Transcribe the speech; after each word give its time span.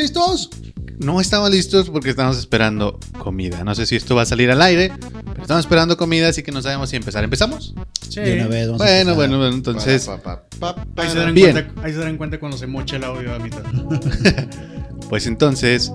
listos? 0.00 0.50
No 0.98 1.20
estamos 1.20 1.50
listos 1.50 1.90
porque 1.90 2.10
estamos 2.10 2.38
esperando 2.38 2.98
comida. 3.18 3.64
No 3.64 3.74
sé 3.74 3.86
si 3.86 3.96
esto 3.96 4.14
va 4.14 4.22
a 4.22 4.26
salir 4.26 4.50
al 4.50 4.60
aire, 4.60 4.92
pero 5.24 5.42
estamos 5.42 5.64
esperando 5.64 5.96
comida, 5.96 6.28
así 6.28 6.42
que 6.42 6.52
no 6.52 6.60
sabemos 6.60 6.90
si 6.90 6.96
empezar. 6.96 7.24
¿Empezamos? 7.24 7.74
Sí. 8.08 8.20
De 8.20 8.34
una 8.34 8.48
vez, 8.48 8.66
vamos 8.66 8.82
a 8.82 8.84
Bueno, 8.84 9.14
bueno, 9.14 9.38
bueno, 9.38 9.54
entonces, 9.54 10.06
Pa, 10.06 10.18
pa, 10.20 10.42
pa, 10.58 10.74
pa, 10.74 11.02
Ahí 11.02 11.10
se, 11.10 11.18
darán 11.18 11.34
Bien. 11.34 11.52
cuenta, 11.52 11.82
ahí 11.82 11.92
se 11.92 11.98
darán 11.98 12.16
cuenta 12.16 12.40
cuando 12.40 12.58
se 12.58 12.66
mocha 12.66 12.96
el 12.96 13.04
audio 13.04 13.34
a 13.34 13.38
mitad. 13.38 13.62
pues 15.08 15.26
entonces, 15.26 15.92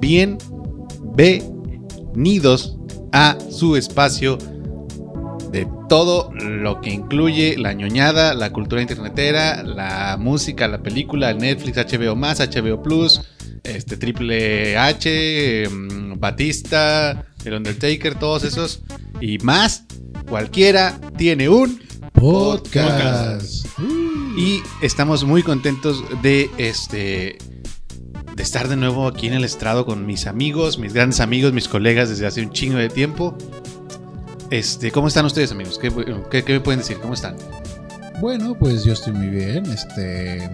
bienvenidos 0.00 2.76
a 3.12 3.36
su 3.50 3.76
espacio 3.76 4.38
de 5.50 5.66
todo 5.88 6.30
lo 6.34 6.80
que 6.80 6.90
incluye 6.90 7.56
la 7.56 7.72
ñoñada, 7.72 8.34
la 8.34 8.52
cultura 8.52 8.82
internetera, 8.82 9.62
la 9.62 10.16
música, 10.18 10.68
la 10.68 10.82
película, 10.82 11.30
el 11.30 11.38
Netflix, 11.38 11.76
HBO 11.76 12.14
más, 12.14 12.40
HBO 12.40 12.82
Plus, 12.82 13.22
este 13.64 13.96
Triple 13.96 14.76
H, 14.78 15.68
mm, 15.70 16.18
Batista, 16.18 17.24
el 17.44 17.54
Undertaker, 17.54 18.14
todos 18.16 18.44
esos 18.44 18.82
y 19.20 19.38
más. 19.38 19.84
Cualquiera 20.28 20.98
tiene 21.16 21.48
un 21.48 21.80
Podcast. 22.12 23.66
y 24.36 24.60
estamos 24.82 25.24
muy 25.24 25.42
contentos 25.42 26.02
de 26.22 26.50
este 26.58 27.38
de 28.34 28.42
estar 28.42 28.68
de 28.68 28.76
nuevo 28.76 29.06
aquí 29.08 29.26
en 29.26 29.34
el 29.34 29.44
estrado 29.44 29.84
con 29.86 30.06
mis 30.06 30.26
amigos, 30.26 30.78
mis 30.78 30.92
grandes 30.92 31.20
amigos, 31.20 31.52
mis 31.52 31.66
colegas 31.68 32.08
desde 32.08 32.26
hace 32.26 32.40
un 32.42 32.50
chingo 32.52 32.78
de 32.78 32.88
tiempo. 32.88 33.36
Este, 34.50 34.90
¿cómo 34.92 35.08
están 35.08 35.26
ustedes, 35.26 35.50
amigos? 35.52 35.78
¿Qué, 35.78 35.92
qué- 36.30 36.44
qué 36.44 36.52
me 36.54 36.60
pueden 36.60 36.80
decir? 36.80 36.98
¿Cómo 36.98 37.14
están? 37.14 37.36
Bueno, 38.20 38.56
pues 38.58 38.84
yo 38.84 38.92
estoy 38.92 39.12
muy 39.12 39.28
bien. 39.28 39.66
Este. 39.66 40.48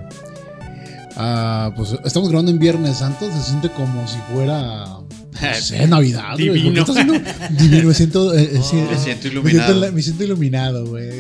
Ah, 1.17 1.73
pues 1.77 1.95
estamos 2.05 2.29
grabando 2.29 2.51
en 2.51 2.59
Viernes 2.59 2.99
Santo. 2.99 3.31
Se 3.31 3.43
siente 3.43 3.69
como 3.71 4.07
si 4.07 4.19
fuera. 4.33 4.85
No 4.87 5.55
sé, 5.61 5.87
Navidad. 5.87 6.37
Divino. 6.37 6.81
está 6.81 6.93
siendo 6.95 7.15
divino. 7.59 7.89
Me 7.89 7.95
siento. 7.95 8.35
eh, 8.35 8.51
eh, 8.53 8.61
sí, 8.63 8.77
me 8.77 8.97
siento 8.99 9.25
me 9.29 9.33
iluminado. 9.33 9.73
siento, 9.75 9.93
me 9.93 10.03
siento 10.03 10.25
iluminado, 10.25 10.87
güey. 10.87 11.11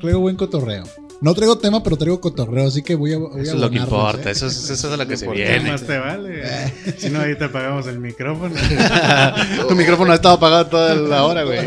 traigo 0.00 0.20
buen 0.20 0.36
cotorreo. 0.36 0.84
No 1.20 1.34
traigo 1.34 1.58
tema, 1.58 1.82
pero 1.82 1.96
traigo 1.96 2.20
cotorreo. 2.20 2.68
Así 2.68 2.82
que 2.82 2.94
voy 2.94 3.12
a. 3.12 3.18
Voy 3.18 3.40
Eso 3.42 3.52
a 3.52 3.54
es 3.56 3.60
lo 3.60 3.70
que 3.70 3.78
importa, 3.78 4.28
¿eh? 4.28 4.32
eso, 4.32 4.46
es- 4.46 4.70
eso 4.70 4.92
es 4.92 4.98
lo 4.98 5.06
que 5.08 5.16
se 5.16 5.24
importa. 5.24 5.42
¿Qué 5.44 5.52
viene. 5.52 5.72
más 5.72 5.82
te 5.82 5.98
vale? 5.98 6.42
Si 6.98 7.10
no, 7.10 7.20
ahí 7.20 7.36
te 7.36 7.44
apagamos 7.44 7.86
el 7.88 7.98
micrófono. 7.98 8.54
tu 9.68 9.74
micrófono 9.74 10.12
ha 10.12 10.14
estado 10.14 10.36
apagado 10.36 10.66
toda 10.68 10.94
la 10.94 11.24
hora, 11.24 11.42
güey. 11.42 11.58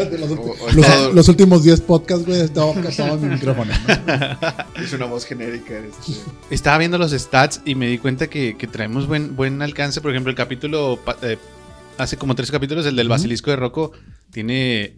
Los, 1.13 1.27
últimos 1.27 1.63
10 1.63 1.81
podcasts, 1.81 2.25
güey, 2.25 2.39
estaba 2.41 2.71
en 2.71 3.21
mi 3.21 3.27
micrófono. 3.35 3.71
¿no? 3.87 4.61
Es 4.81 4.93
una 4.93 5.05
voz 5.05 5.25
genérica. 5.25 5.73
este. 5.77 6.13
Estaba 6.49 6.77
viendo 6.77 6.97
los 6.97 7.11
stats 7.11 7.61
y 7.65 7.75
me 7.75 7.87
di 7.87 7.97
cuenta 7.97 8.27
que, 8.27 8.55
que 8.57 8.67
traemos 8.67 9.05
buen, 9.07 9.35
buen 9.35 9.61
alcance. 9.61 9.99
Por 10.01 10.11
ejemplo, 10.11 10.29
el 10.29 10.35
capítulo, 10.37 10.99
eh, 11.23 11.37
hace 11.97 12.15
como 12.17 12.35
tres 12.35 12.51
capítulos, 12.51 12.85
el 12.85 12.95
del. 12.95 13.09
Basilisco 13.09 13.49
de 13.51 13.57
Rocco, 13.57 13.91
tiene... 14.31 14.95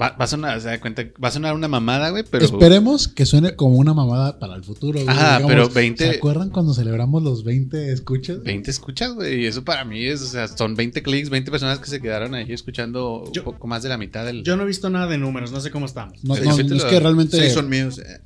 Va, 0.00 0.16
va 0.18 0.24
a 0.24 0.26
sonar, 0.26 0.60
se 0.60 0.68
da 0.68 0.80
cuenta, 0.80 1.02
va 1.22 1.28
a 1.28 1.30
sonar 1.30 1.54
una 1.54 1.68
mamada, 1.68 2.08
güey, 2.10 2.24
pero... 2.30 2.44
Esperemos 2.44 3.06
que 3.06 3.26
suene 3.26 3.54
como 3.54 3.76
una 3.76 3.92
mamada 3.92 4.38
para 4.38 4.54
el 4.56 4.64
futuro. 4.64 4.98
güey. 4.98 5.08
Ajá, 5.08 5.40
pero 5.46 5.68
20 5.68 6.04
¿Se 6.10 6.16
acuerdan 6.16 6.48
cuando 6.50 6.72
celebramos 6.74 7.22
los 7.22 7.44
20 7.44 7.92
escuchas? 7.92 8.42
20 8.42 8.70
escuchas, 8.70 9.12
güey, 9.14 9.42
y 9.42 9.46
eso 9.46 9.62
para 9.64 9.84
mí 9.84 10.04
es, 10.04 10.22
o 10.22 10.26
sea, 10.26 10.48
son 10.48 10.74
20 10.74 11.02
clics, 11.02 11.28
20 11.28 11.50
personas 11.50 11.78
que 11.80 11.86
se 11.90 12.00
quedaron 12.00 12.34
ahí 12.34 12.46
escuchando 12.52 13.24
Yo- 13.32 13.42
un 13.42 13.52
poco 13.52 13.66
más 13.66 13.82
de 13.82 13.90
la 13.90 13.98
mitad 13.98 14.24
del... 14.24 14.42
Yo 14.42 14.56
no 14.56 14.62
he 14.62 14.66
visto 14.66 14.88
nada 14.88 15.06
de 15.06 15.18
números, 15.18 15.52
no 15.52 15.60
sé 15.60 15.70
cómo 15.70 15.86
estamos. 15.86 16.22
No, 16.24 16.34
no, 16.34 16.42
capítulo- 16.50 16.76
es 16.78 16.84
que 16.84 17.00
realmente. 17.00 17.36
Seis 17.36 17.52
son 17.52 17.68
míos. 17.68 17.98
eh. 17.98 18.20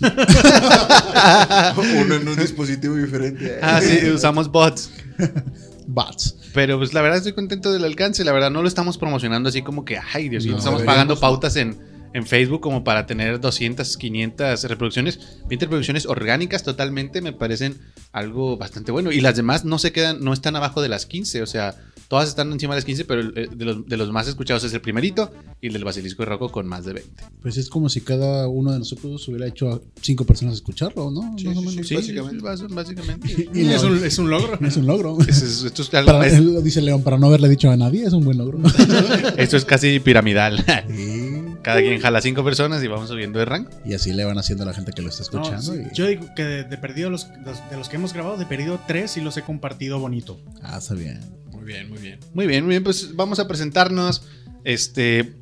Uno 2.00 2.14
en 2.14 2.28
un 2.28 2.36
dispositivo 2.36 2.94
diferente. 2.96 3.58
Ah, 3.62 3.80
sí, 3.82 4.08
usamos 4.10 4.50
bots. 4.50 4.90
Bots. 5.92 6.36
Pero 6.54 6.78
pues 6.78 6.94
la 6.94 7.02
verdad 7.02 7.18
estoy 7.18 7.32
contento 7.32 7.72
del 7.72 7.84
alcance. 7.84 8.24
La 8.24 8.32
verdad 8.32 8.50
no 8.50 8.62
lo 8.62 8.68
estamos 8.68 8.98
promocionando 8.98 9.48
así 9.48 9.62
como 9.62 9.84
que, 9.84 9.98
ay 10.12 10.28
Dios 10.28 10.44
mío, 10.44 10.52
No, 10.52 10.58
estamos 10.58 10.80
deberíamos, 10.80 10.94
pagando 10.94 11.20
pautas 11.20 11.56
en, 11.56 11.78
en 12.12 12.26
Facebook 12.26 12.60
como 12.60 12.84
para 12.84 13.06
tener 13.06 13.40
200, 13.40 13.96
500 13.96 14.64
reproducciones. 14.64 15.40
20 15.48 15.66
reproducciones 15.66 16.06
orgánicas 16.06 16.62
totalmente 16.62 17.20
me 17.20 17.32
parecen 17.32 17.78
algo 18.12 18.56
bastante 18.56 18.92
bueno. 18.92 19.12
Y 19.12 19.20
las 19.20 19.36
demás 19.36 19.64
no 19.64 19.78
se 19.78 19.92
quedan, 19.92 20.22
no 20.22 20.32
están 20.32 20.56
abajo 20.56 20.82
de 20.82 20.88
las 20.88 21.06
15. 21.06 21.42
O 21.42 21.46
sea, 21.46 21.76
todas 22.10 22.28
están 22.28 22.50
encima 22.50 22.74
de 22.74 22.78
las 22.78 22.84
15, 22.84 23.04
pero 23.04 23.20
el- 23.20 23.32
el- 23.38 23.56
de 23.56 23.64
los, 23.64 23.86
de 23.86 23.96
los 23.96 24.10
más 24.10 24.26
escuchados 24.26 24.64
es 24.64 24.74
el 24.74 24.80
primerito 24.80 25.30
y 25.60 25.68
el 25.68 25.72
del 25.74 25.84
Basilisco 25.84 26.24
de 26.24 26.28
Rocco 26.28 26.50
con 26.50 26.66
más 26.66 26.84
de 26.84 26.94
20. 26.94 27.24
Pues 27.40 27.56
es 27.56 27.70
como 27.70 27.88
si 27.88 28.00
cada 28.00 28.48
uno 28.48 28.72
de 28.72 28.80
nosotros 28.80 29.26
hubiera 29.28 29.46
hecho 29.46 29.70
a 29.70 29.80
cinco 30.02 30.24
personas 30.26 30.54
escucharlo, 30.54 31.12
¿no? 31.12 31.36
Sí, 31.38 31.44
Más 31.46 31.56
o 31.56 31.60
sí, 31.60 31.66
menos. 31.68 31.74
sí. 31.74 31.82
Sí, 31.84 31.94
básicamente. 32.18 32.74
básicamente. 32.74 33.48
Y 33.54 33.66
es, 33.68 33.82
no, 33.84 33.90
un, 33.90 34.04
es 34.04 34.18
un 34.18 34.28
logro. 34.28 34.58
es 34.66 34.76
un 34.76 34.86
logro. 34.86 35.18
Es- 35.28 35.40
es- 35.40 35.62
esto, 35.62 35.82
es 35.82 35.94
algo- 35.94 36.10
Para- 36.12 36.26
es- 36.26 36.34
él 36.34 36.52
lo 36.52 36.60
dice 36.62 36.82
León, 36.82 37.02
para 37.04 37.16
no 37.16 37.28
haberle 37.28 37.48
dicho 37.48 37.70
a 37.70 37.76
nadie, 37.76 38.04
es 38.04 38.12
un 38.12 38.24
buen 38.24 38.38
logro. 38.38 38.58
esto 39.36 39.56
es 39.56 39.64
casi 39.64 40.00
piramidal. 40.00 40.64
Sí. 40.88 41.30
Cada 41.62 41.80
quien 41.80 42.00
jala 42.00 42.20
cinco 42.22 42.42
personas 42.42 42.82
y 42.82 42.88
vamos 42.88 43.08
subiendo 43.08 43.38
de 43.38 43.44
rango. 43.44 43.70
Y 43.84 43.92
así 43.94 44.12
le 44.12 44.24
van 44.24 44.36
haciendo 44.38 44.64
a 44.64 44.66
la 44.66 44.72
gente 44.74 44.92
que 44.92 45.02
lo 45.02 45.10
está 45.10 45.22
No, 45.32 45.42
escuchando. 45.42 45.74
sí, 45.74 45.80
y- 45.92 45.94
Yo 45.94 46.06
digo 46.08 46.26
que 46.34 46.42
de, 46.42 46.64
de 46.64 46.76
perdido 46.78 47.08
los, 47.10 47.28
los- 47.44 47.70
de 47.70 47.76
los 47.76 47.88
que 47.88 47.96
hemos 47.96 48.12
grabado, 48.14 48.36
de 48.36 48.46
perdido 48.46 48.80
tres 48.88 49.16
y 49.16 49.20
los 49.20 49.36
he 49.36 49.42
compartido 49.42 50.00
bonito. 50.00 50.40
Ah, 50.62 50.78
está 50.78 50.94
bien. 50.94 51.20
Muy 51.60 51.66
bien, 51.72 51.88
muy 51.88 51.98
bien. 51.98 52.18
Muy 52.34 52.46
bien, 52.46 52.64
muy 52.64 52.70
bien. 52.72 52.84
Pues 52.84 53.14
vamos 53.14 53.38
a 53.38 53.46
presentarnos. 53.48 54.22
Este. 54.64 55.34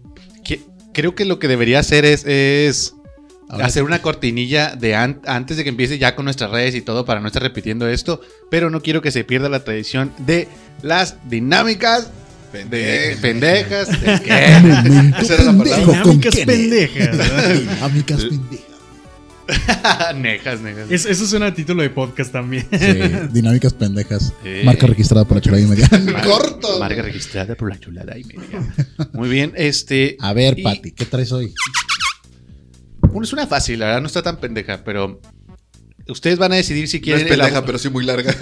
que- 0.44 0.60
creo 0.92 1.14
que 1.14 1.24
lo 1.24 1.38
que 1.38 1.48
debería 1.48 1.78
hacer 1.80 2.04
es. 2.04 2.24
es 2.26 2.94
Ahora 3.50 3.64
hacer 3.64 3.82
una 3.82 4.02
cortinilla 4.02 4.76
de 4.76 4.94
an- 4.94 5.22
antes 5.24 5.56
de 5.56 5.62
que 5.64 5.70
empiece 5.70 5.96
ya 5.98 6.14
con 6.14 6.26
nuestras 6.26 6.50
redes 6.50 6.74
y 6.74 6.82
todo 6.82 7.06
para 7.06 7.20
no 7.20 7.28
estar 7.28 7.42
repitiendo 7.42 7.88
esto. 7.88 8.20
Pero 8.50 8.68
no 8.68 8.82
quiero 8.82 9.00
que 9.00 9.10
se 9.10 9.24
pierda 9.24 9.48
la 9.48 9.64
tradición 9.64 10.12
de 10.18 10.48
las 10.82 11.16
dinámicas 11.30 12.08
de 12.52 13.16
pendejas. 13.22 13.88
¿De 14.02 14.20
qué? 14.22 14.58
Momento 14.62 15.16
Esa 15.22 15.34
era 15.34 15.44
la 15.44 15.52
palabra. 15.52 15.76
pendejo 15.76 16.02
con 16.02 16.20
Dinámicas 16.20 16.36
pendejas. 16.44 17.58
Dinámicas 17.58 18.24
pendejas. 18.24 18.67
nejas, 20.16 20.60
nejas. 20.60 20.90
Es- 20.90 21.06
eso 21.06 21.26
suena 21.26 21.46
a 21.46 21.54
título 21.54 21.82
de 21.82 21.90
podcast 21.90 22.32
también. 22.32 22.66
Sí, 22.70 23.00
dinámicas 23.32 23.72
pendejas. 23.74 24.32
Marca 24.64 24.86
registrada 24.86 25.24
por 25.24 25.36
la 25.36 25.40
chulada 25.42 25.62
y 25.62 25.66
media. 25.66 25.88
Mar- 26.12 26.24
corto. 26.24 26.78
Marca 26.78 27.02
registrada 27.02 27.54
por 27.54 27.70
la 27.70 27.78
chulada 27.80 28.16
y 28.18 28.24
media. 28.24 28.74
Muy 29.12 29.28
bien, 29.28 29.52
este. 29.56 30.16
A 30.20 30.32
ver, 30.32 30.58
y- 30.58 30.62
Pati, 30.62 30.92
¿qué 30.92 31.04
traes 31.06 31.32
hoy? 31.32 31.52
Bueno, 33.00 33.22
es 33.24 33.32
una 33.32 33.46
fácil, 33.46 33.78
la 33.78 33.86
verdad 33.86 34.00
no 34.02 34.06
está 34.06 34.22
tan 34.22 34.36
pendeja, 34.38 34.84
pero 34.84 35.20
ustedes 36.08 36.38
van 36.38 36.52
a 36.52 36.56
decidir 36.56 36.86
si 36.88 36.98
No 36.98 37.00
es 37.16 37.22
quieren 37.24 37.28
pendeja, 37.38 37.64
pero 37.64 37.78
sí 37.78 37.88
muy 37.88 38.04
larga. 38.04 38.34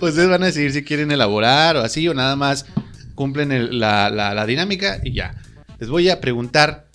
ustedes 0.00 0.28
van 0.28 0.42
a 0.42 0.46
decidir 0.46 0.72
si 0.72 0.82
quieren 0.84 1.10
elaborar 1.10 1.76
o 1.76 1.80
así 1.80 2.06
o 2.08 2.14
nada 2.14 2.36
más 2.36 2.66
cumplen 3.14 3.50
el- 3.52 3.78
la, 3.80 4.10
la- 4.10 4.34
la 4.34 4.46
dinámica 4.46 5.00
y 5.02 5.12
ya. 5.14 5.34
Les 5.80 5.88
voy 5.88 6.08
a 6.10 6.20
preguntar 6.20 6.88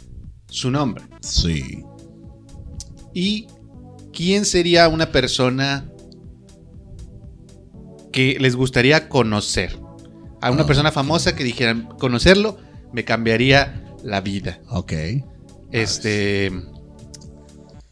su 0.49 0.69
nombre 0.69 1.03
Sí. 1.23 1.83
y 3.13 3.47
quién 4.11 4.45
sería 4.45 4.87
una 4.89 5.11
persona 5.11 5.89
que 8.11 8.37
les 8.39 8.55
gustaría 8.55 9.09
conocer. 9.09 9.77
A 10.41 10.51
una 10.51 10.65
persona 10.65 10.91
famosa 10.91 11.35
que 11.35 11.43
dijeran 11.43 11.85
conocerlo 11.97 12.59
me 12.91 13.05
cambiaría 13.05 13.83
la 14.03 14.21
vida. 14.21 14.59
Ok. 14.69 14.93
Este. 15.71 16.51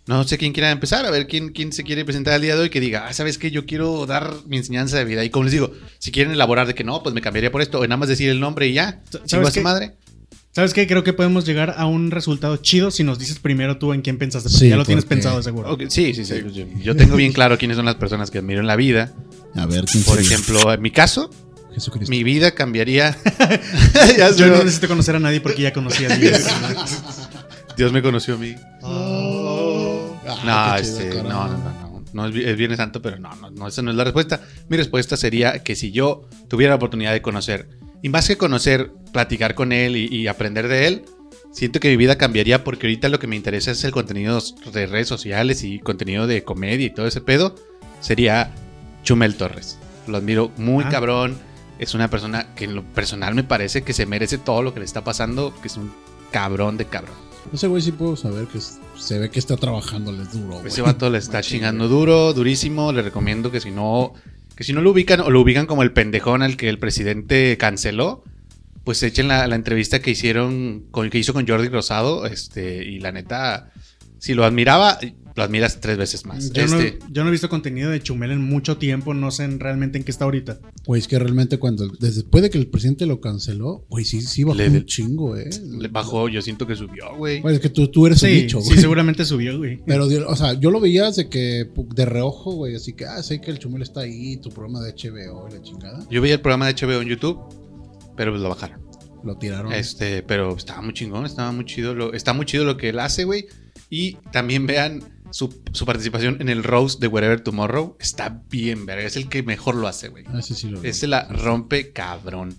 No 0.08 0.24
sé 0.26 0.38
quién 0.38 0.52
quiera 0.52 0.72
empezar, 0.72 1.06
a 1.06 1.12
ver 1.12 1.28
quién, 1.28 1.50
quién 1.54 1.72
se 1.72 1.84
quiere 1.84 2.04
presentar 2.04 2.34
el 2.34 2.42
día 2.42 2.56
de 2.56 2.62
hoy 2.64 2.70
que 2.70 2.82
diga, 2.82 3.08
ah, 3.08 3.14
¿sabes 3.14 3.38
qué? 3.38 3.50
Yo 3.50 3.66
quiero 3.66 4.06
dar 4.06 4.34
mi 4.46 4.58
enseñanza 4.58 4.98
de 4.98 5.06
vida. 5.06 5.24
Y 5.24 5.30
como 5.30 5.46
les 5.46 5.54
digo, 5.54 5.72
si 6.00 6.12
quieren 6.12 6.34
elaborar 6.34 6.68
de 6.68 6.76
que 6.76 6.84
no, 6.84 7.02
pues 7.02 7.16
me 7.16 7.22
cambiaría 7.22 7.52
por 7.52 7.62
esto, 7.62 7.80
o 7.80 7.84
nada 7.84 7.98
más 7.98 8.10
decir 8.10 8.30
el 8.30 8.40
nombre 8.40 8.68
y 8.68 8.74
ya. 8.74 9.02
¿Sabes 9.10 9.28
¿Chingo 9.28 9.48
a 9.48 9.52
su 9.52 9.62
madre? 9.62 9.94
¿Sabes 10.54 10.74
qué? 10.74 10.86
Creo 10.86 11.04
que 11.04 11.14
podemos 11.14 11.46
llegar 11.46 11.76
a 11.78 11.86
un 11.86 12.12
resultado 12.12 12.58
chido 12.58 12.92
si 12.92 13.04
nos 13.06 13.18
dices 13.18 13.40
primero 13.40 13.78
tú 13.78 13.94
en 13.94 14.02
quién 14.02 14.18
pensaste. 14.18 14.50
Sí, 14.50 14.68
ya 14.70 14.76
lo 14.76 14.84
tienes 14.86 15.06
pensado 15.06 15.42
seguro. 15.42 15.78
Sí, 15.88 16.14
sí, 16.14 16.26
sí. 16.26 16.34
yo, 16.54 16.66
yo 16.84 16.96
tengo 16.96 17.16
bien 17.16 17.32
claro 17.32 17.58
quiénes 17.58 17.78
son 17.78 17.86
las 17.86 17.96
personas 17.96 18.30
que 18.32 18.40
admiro 18.40 18.60
en 18.60 18.68
la 18.68 18.76
vida. 18.76 19.14
A 19.56 19.66
ver, 19.66 19.86
¿quién 19.86 20.04
Por 20.04 20.18
sería? 20.18 20.32
ejemplo, 20.36 20.74
en 20.74 20.82
mi 20.82 20.92
caso, 20.92 21.30
Jesucristo. 21.74 22.10
mi 22.12 22.24
vida 22.26 22.52
cambiaría. 22.52 23.18
Ya 24.18 24.32
Yo 24.36 24.48
no 24.48 24.58
necesito 24.58 24.90
conocer 24.90 25.16
a 25.16 25.20
nadie 25.20 25.40
porque 25.40 25.62
ya 25.62 25.72
conocí 25.72 26.04
a 26.04 26.18
Dios. 26.18 26.42
Dios 27.78 27.94
me 27.94 28.02
conoció 28.02 28.36
a 28.36 28.38
mí. 28.38 28.56
Ah, 28.84 30.76
No, 30.76 30.84
chido, 30.84 31.00
este, 31.00 31.24
no, 31.24 31.48
no, 31.48 31.58
no, 31.58 31.58
no. 31.58 31.92
No 32.14 32.28
es 32.28 32.58
Viernes 32.58 32.76
Santo, 32.78 33.02
pero 33.02 33.18
no, 33.20 33.34
no, 33.38 33.50
no, 33.52 33.68
esa 33.70 33.82
no 33.82 33.92
es 33.92 33.96
la 33.96 34.04
respuesta. 34.04 34.42
Mi 34.68 34.76
respuesta 34.76 35.16
sería 35.16 35.60
que 35.64 35.78
si 35.78 35.92
yo 35.94 36.28
tuviera 36.50 36.72
la 36.72 36.76
oportunidad 36.76 37.14
de 37.14 37.22
conocer, 37.22 37.70
y 38.02 38.10
más 38.10 38.28
que 38.28 38.38
conocer, 38.38 38.92
platicar 39.12 39.56
con 39.56 39.72
él 39.72 39.96
y, 39.96 40.06
y 40.08 40.28
aprender 40.28 40.68
de 40.68 40.88
él, 40.88 41.06
siento 41.52 41.80
que 41.80 41.90
mi 41.90 41.98
vida 41.98 42.18
cambiaría 42.18 42.64
porque 42.64 42.88
ahorita 42.88 43.10
lo 43.10 43.20
que 43.20 43.28
me 43.28 43.36
interesa 43.36 43.72
es 43.72 43.84
el 43.84 43.92
contenido 43.92 44.40
de 44.74 44.86
redes 44.88 45.08
sociales 45.08 45.64
y 45.64 45.80
contenido 45.80 46.28
de 46.28 46.44
comedia 46.44 46.86
y 46.86 46.90
todo 46.94 47.08
ese 47.08 47.22
pedo. 47.22 47.56
Sería 48.00 48.54
Chumel 49.04 49.36
Torres. 49.36 49.78
Lo 50.08 50.18
admiro 50.18 50.52
muy 50.58 50.84
Ah. 50.86 50.90
cabrón. 50.90 51.38
Es 51.80 51.94
una 51.96 52.10
persona 52.10 52.54
que 52.56 52.66
en 52.66 52.76
lo 52.76 52.84
personal 52.84 53.34
me 53.34 53.44
parece 53.44 53.82
que 53.82 53.94
se 53.94 54.06
merece 54.06 54.38
todo 54.38 54.62
lo 54.62 54.74
que 54.74 54.80
le 54.80 54.86
está 54.86 55.04
pasando, 55.04 55.54
que 55.62 55.68
es 55.68 55.78
un 55.78 55.92
cabrón 56.32 56.78
de 56.78 56.86
cabrón. 56.86 57.16
Ese 57.52 57.66
güey 57.68 57.82
sí 57.82 57.92
puedo 57.92 58.16
saber 58.16 58.46
que 58.46 58.60
se 58.60 59.18
ve 59.18 59.32
que 59.32 59.40
está 59.40 59.58
trabajándoles 59.58 60.32
duro, 60.32 60.56
güey. 60.60 60.68
Ese 60.68 60.84
vato 60.84 61.10
le 61.10 61.18
está 61.18 61.42
chingando 61.42 61.88
duro, 61.88 62.34
durísimo. 62.34 62.92
Le 62.94 63.02
recomiendo 63.02 63.50
que 63.52 63.60
si 63.60 63.72
no, 63.72 64.14
que 64.56 64.64
si 64.64 64.74
no 64.74 64.82
lo 64.82 64.92
ubican 64.92 65.22
o 65.22 65.30
lo 65.30 65.42
ubican 65.42 65.66
como 65.66 65.84
el 65.84 65.92
pendejón 65.92 66.44
al 66.44 66.58
que 66.58 66.70
el 66.70 66.80
presidente 66.80 67.58
canceló, 67.58 68.24
pues 68.84 69.04
echen 69.04 69.28
la, 69.28 69.46
entrevista 69.46 70.02
que 70.02 70.12
hicieron, 70.12 70.86
que 71.12 71.18
hizo 71.18 71.34
con 71.34 71.48
Jordi 71.48 71.70
Rosado, 71.70 72.26
este, 72.26 72.84
y 72.84 73.00
la 73.00 73.12
neta, 73.12 73.72
si 74.18 74.34
lo 74.34 74.44
admiraba, 74.44 74.98
lo 75.36 75.44
admiras 75.44 75.80
tres 75.80 75.98
veces 75.98 76.26
más. 76.26 76.52
Yo, 76.52 76.68
no, 76.68 76.80
Este, 76.80 77.00
yo 77.12 77.24
no 77.24 77.30
he 77.30 77.32
visto 77.32 77.48
contenido 77.50 77.90
de 77.90 78.02
Chumel 78.02 78.32
en 78.32 78.42
mucho 78.42 78.78
tiempo, 78.78 79.14
no 79.14 79.32
sé 79.32 79.44
en- 79.46 79.60
realmente 79.60 79.98
en 79.98 80.04
qué 80.04 80.12
está 80.12 80.26
ahorita. 80.26 80.60
Güey, 80.86 81.00
es 81.02 81.08
que 81.08 81.18
realmente 81.20 81.58
cuando, 81.58 81.88
después 82.00 82.42
de 82.44 82.50
que 82.50 82.58
el 82.58 82.68
presidente 82.68 83.06
lo 83.06 83.22
canceló, 83.22 83.86
güey, 83.90 84.04
sí, 84.06 84.22
sí 84.22 84.44
bajó 84.44 84.58
Le- 84.58 84.70
un 84.70 84.86
chingo, 84.86 85.38
eh. 85.38 85.50
le 85.80 85.88
bajó, 85.88 86.28
yo 86.30 86.42
siento 86.42 86.68
que 86.68 86.76
subió, 86.76 87.16
güey. 87.18 87.42
Güey, 87.42 87.56
es 87.56 87.62
que 87.62 87.70
tú, 87.70 87.88
tú 87.88 88.08
eres 88.08 88.20
Sí, 88.20 88.28
el 88.28 88.42
bicho, 88.44 88.60
sí, 88.62 88.68
güey. 88.70 88.80
seguramente 88.80 89.24
subió, 89.26 89.58
güey. 89.58 89.80
Pero, 89.86 90.08
o 90.28 90.36
sea, 90.36 90.54
yo 90.60 90.70
lo 90.72 90.80
veía 90.80 91.10
de 91.12 91.30
que, 91.30 91.70
de 91.96 92.06
reojo, 92.06 92.52
güey, 92.54 92.76
así 92.76 92.94
que, 92.94 93.06
ah, 93.06 93.22
sé 93.24 93.40
que 93.42 93.52
el 93.52 93.60
chumel 93.60 93.82
está 93.82 94.02
ahí, 94.02 94.38
tu 94.38 94.50
programa 94.50 94.82
de 94.82 94.92
HBO 94.94 95.48
y 95.50 95.54
la 95.54 95.62
chingada. 95.62 96.06
Yo 96.10 96.22
veía 96.22 96.36
el 96.36 96.42
programa 96.42 96.68
de 96.68 96.74
HBO 96.74 97.02
en 97.02 97.08
YouTube, 97.08 97.40
pero 98.18 98.32
pues 98.32 98.42
lo 98.42 98.50
bajaron. 98.50 98.82
Lo 99.24 99.38
tiraron. 99.38 99.72
Este, 99.72 100.24
pero 100.24 100.56
estaba 100.56 100.82
muy 100.82 100.94
chingón, 100.94 101.26
estaba 101.26 101.52
muy 101.52 101.64
chido. 101.66 101.94
Lo, 101.94 102.12
está 102.14 102.34
muy 102.34 102.46
chido 102.46 102.66
lo 102.66 102.76
que 102.78 102.90
él 102.90 103.00
hace, 103.00 103.24
güey. 103.24 103.46
Y 103.90 104.14
también 104.32 104.66
vean 104.66 105.04
su, 105.32 105.62
su 105.72 105.86
participación 105.86 106.38
en 106.40 106.50
el 106.50 106.64
Rose 106.64 106.98
de 107.00 107.08
Wherever 107.08 107.42
Tomorrow. 107.42 107.96
Está 108.00 108.42
bien, 108.50 108.86
verga. 108.86 109.06
Es 109.06 109.16
el 109.16 109.30
que 109.30 109.44
mejor 109.44 109.76
lo 109.76 109.88
hace, 109.88 110.10
güey. 110.10 110.26
Ah, 110.28 110.42
sí, 110.42 110.54
sí 110.54 110.70
lo. 110.70 110.84
Ese 110.84 111.08
la 111.08 111.28
rompe 111.28 111.92
cabrón. 111.92 112.56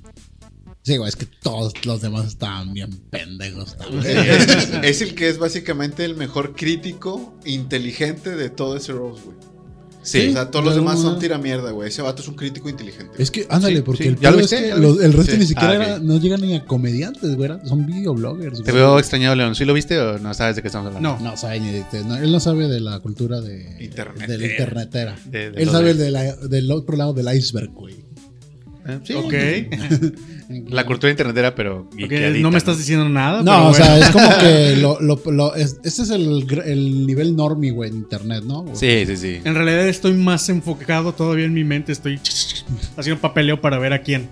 Sí, 0.82 0.96
güey, 0.96 1.08
es 1.08 1.16
que 1.16 1.26
todos 1.26 1.86
los 1.86 2.00
demás 2.00 2.26
estaban 2.26 2.72
bien 2.72 2.90
pendejos 3.10 3.76
también. 3.76 4.04
Es, 4.04 4.70
es 4.82 5.02
el 5.02 5.14
que 5.14 5.28
es 5.28 5.38
básicamente 5.38 6.04
el 6.04 6.16
mejor 6.16 6.56
crítico 6.56 7.38
inteligente 7.44 8.34
de 8.34 8.50
todo 8.50 8.76
ese 8.76 8.92
Rose, 8.92 9.22
güey. 9.24 9.51
Sí. 10.02 10.28
O 10.28 10.32
sea, 10.32 10.50
todos 10.50 10.64
los 10.64 10.74
de 10.74 10.80
demás 10.80 11.00
son 11.00 11.18
tira 11.18 11.38
mierda, 11.38 11.70
güey. 11.70 11.88
Ese 11.88 12.02
vato 12.02 12.22
es 12.22 12.28
un 12.28 12.34
crítico 12.34 12.68
inteligente. 12.68 13.12
Es 13.22 13.30
que, 13.30 13.46
ándale, 13.48 13.76
Sí, 13.76 13.82
porque 13.82 14.02
sí. 14.02 14.08
el 14.10 14.16
¿Ya 14.18 14.30
lo 14.30 14.36
pedo 14.38 14.44
es 14.46 14.50
viste? 14.50 14.64
que 14.64 14.68
¿Ya 14.70 14.74
lo 14.76 14.80
los- 14.82 14.90
viste? 14.92 15.06
el 15.06 15.12
resto 15.12 15.32
Sí. 15.32 15.38
ni 15.38 15.46
siquiera 15.46 15.68
Ah, 15.70 15.74
era- 15.74 15.98
no 16.00 16.18
llegan 16.18 16.40
ni 16.40 16.54
a 16.56 16.64
comediantes, 16.64 17.34
güey. 17.36 17.44
era- 17.50 17.64
Son 17.66 17.86
videobloggers, 17.86 18.62
Te 18.62 18.72
veo 18.72 18.98
extrañado, 18.98 19.34
León. 19.36 19.54
¿Sí 19.54 19.64
lo 19.64 19.74
viste 19.74 19.98
o 20.00 20.18
no 20.18 20.34
sabes 20.34 20.56
de 20.56 20.62
qué 20.62 20.68
estamos 20.68 20.88
hablando? 20.88 21.18
No. 21.18 21.30
No 21.30 21.36
sabe 21.36 21.60
ni 21.60 21.70
de, 21.70 21.84
no, 22.04 22.16
él 22.16 22.32
no 22.32 22.40
sabe 22.40 22.68
de 22.68 22.80
la 22.80 22.98
cultura 23.00 23.40
de 23.40 23.76
Internetera. 23.80 24.26
de 24.26 24.38
la 24.38 24.46
internetera. 24.46 25.16
De- 25.26 25.50
de 25.52 25.62
él 25.62 25.70
sabe 25.70 25.94
de- 25.94 26.04
de 26.04 26.10
la- 26.10 26.36
del 26.36 26.70
otro 26.72 26.96
lado 26.96 27.12
del 27.12 27.34
iceberg, 27.36 27.70
güey. 27.72 27.94
Eh, 28.86 28.98
sí. 29.04 29.12
Ok. 29.14 29.32
La 30.68 30.84
cultura 30.84 31.10
internetera, 31.10 31.54
pero. 31.54 31.88
Ok, 31.92 31.96
geekeadita, 31.98 32.42
no 32.42 32.50
me 32.50 32.58
estás 32.58 32.76
diciendo 32.78 33.08
nada. 33.08 33.38
No, 33.42 33.52
pero 33.52 33.66
o 33.68 33.74
sea, 33.74 33.98
es 33.98 34.10
como 34.10 34.28
que 34.38 34.76
lo, 34.80 35.00
lo, 35.00 35.20
lo- 35.30 35.54
es- 35.54 35.78
ese 35.84 36.02
es 36.02 36.10
el, 36.10 36.46
gr- 36.46 36.64
el 36.66 37.06
nivel 37.06 37.34
normie, 37.36 37.70
güey, 37.70 37.90
en 37.90 37.96
internet, 37.96 38.44
¿no? 38.44 38.64
Sí, 38.74 39.04
sí, 39.06 39.16
sí. 39.16 39.40
En 39.44 39.54
realidad 39.54 39.86
estoy 39.88 40.12
más 40.14 40.48
enfocado 40.48 41.12
todavía 41.14 41.44
en 41.46 41.54
mi 41.54 41.64
mente. 41.64 41.92
Estoy 41.92 42.20
haciendo 42.96 43.20
papeleo 43.20 43.60
para 43.60 43.78
ver 43.78 43.92
a 43.92 44.02
quién. 44.02 44.28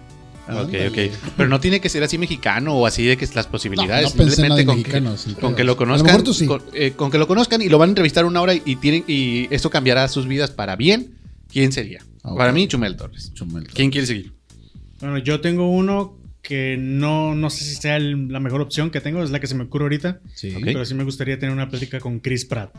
Ok, 0.49 0.75
ok. 0.91 0.99
Pero 1.37 1.49
no 1.49 1.61
tiene 1.61 1.81
que 1.81 1.89
ser 1.89 2.03
así 2.03 2.19
mexicano 2.19 2.75
o 2.75 2.85
así 2.85 3.05
de 3.05 3.17
que 3.17 3.27
las 3.35 3.47
posibilidades. 3.47 4.15
No, 4.17 4.25
no 4.25 4.31
Simplemente 4.31 4.67
con, 4.67 4.75
que, 4.75 4.81
mexicanos, 4.83 5.21
sin 5.21 5.35
con 5.35 5.55
que 5.55 5.63
lo 5.63 5.73
A 5.73 5.75
lo 5.75 5.79
conozcan. 5.79 6.07
mejor 6.07 6.23
tú 6.25 6.35
sí. 6.35 6.47
Con, 6.47 6.61
eh, 6.75 6.93
con 6.97 7.11
que 7.13 7.19
lo 7.19 7.29
conozcan 7.29 7.63
y 7.63 7.69
lo 7.69 7.79
van 7.79 7.89
a 7.89 7.93
entrevistar 7.93 8.25
una 8.25 8.41
hora 8.41 8.55
y 8.55 8.77
tienen 8.77 9.05
y 9.07 9.47
esto 9.55 9.71
cambiará 9.71 10.09
sus 10.09 10.27
vidas 10.27 10.51
para 10.51 10.75
bien. 10.75 11.13
¿Quién 11.53 11.71
sería? 11.71 12.05
Ah. 12.25 12.35
Para 12.37 12.53
mí, 12.53 12.67
Chumel 12.67 12.97
Torres. 12.97 13.33
Chumel. 13.33 13.69
¿Quién 13.69 13.91
quiere 13.93 14.07
seguir? 14.09 14.33
Bueno, 15.01 15.19
yo 15.19 15.41
tengo 15.41 15.71
uno 15.71 16.19
que 16.43 16.77
no, 16.79 17.35
no 17.35 17.51
sé 17.51 17.65
si 17.65 17.75
sea 17.77 17.97
el- 17.97 18.29
la 18.29 18.41
mejor 18.41 18.61
opción 18.61 18.91
que 18.91 19.01
tengo, 19.01 19.23
es 19.23 19.31
la 19.31 19.41
que 19.41 19.47
se 19.47 19.55
me 19.55 19.65
ocurre 19.65 19.85
ahorita. 19.85 20.21
Sí. 20.35 20.55
Pero 20.63 20.85
sí 20.85 20.95
me 20.95 21.05
gustaría 21.05 21.39
tener 21.39 21.53
una 21.55 21.69
plática 21.69 22.01
con 22.01 22.19
Chris 22.21 22.45
Pratt. 22.45 22.75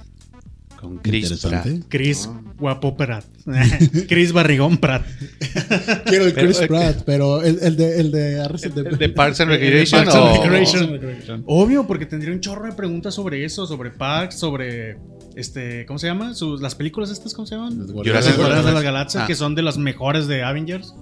Con 0.80 0.98
Chris. 0.98 1.40
Pratt. 1.44 1.68
Chris 1.90 2.28
Ah. 2.28 2.42
Guapo 2.58 2.98
Pratt. 2.98 3.24
Chris 4.10 4.32
Barrigón 4.34 4.78
Pratt. 4.78 5.06
Quiero 6.08 6.26
el 6.26 6.34
Chris 6.34 6.58
Pero- 6.58 6.68
Pratt, 6.70 7.04
pero 7.06 7.44
el, 7.44 7.60
el 7.62 7.78
de, 7.78 8.00
el 8.00 8.12
de 8.12 8.42
¿El 8.90 8.98
de 8.98 9.10
Parks 9.10 9.42
and 9.42 9.52
Recreation 9.52 10.06
Parks 10.06 10.16
and 10.16 10.26
o- 10.26 10.44
Recreation. 10.44 11.44
Obvio, 11.46 11.86
porque 11.86 12.08
tendría 12.08 12.34
un 12.34 12.40
chorro 12.40 12.66
de 12.66 12.72
preguntas 12.72 13.14
sobre 13.14 13.46
eso, 13.46 13.68
sobre 13.68 13.92
Parks, 13.92 14.40
sobre 14.40 14.98
este, 15.36 15.86
¿cómo 15.86 16.00
se 16.00 16.08
llama? 16.08 16.34
Sus, 16.34 16.62
las 16.62 16.74
películas 16.74 17.12
estas, 17.12 17.36
¿cómo 17.36 17.46
se 17.46 17.56
llaman? 17.56 17.78
Las. 17.78 17.92
Guardianes 17.92 18.38
de 18.38 18.72
las 18.74 18.84
Galaxias, 18.84 19.24
Ah. 19.24 19.28
que 19.28 19.36
son 19.36 19.54
de 19.54 19.62
las 19.62 19.78
mejores 19.78 20.26
de 20.28 20.42
Avengers. 20.44 20.96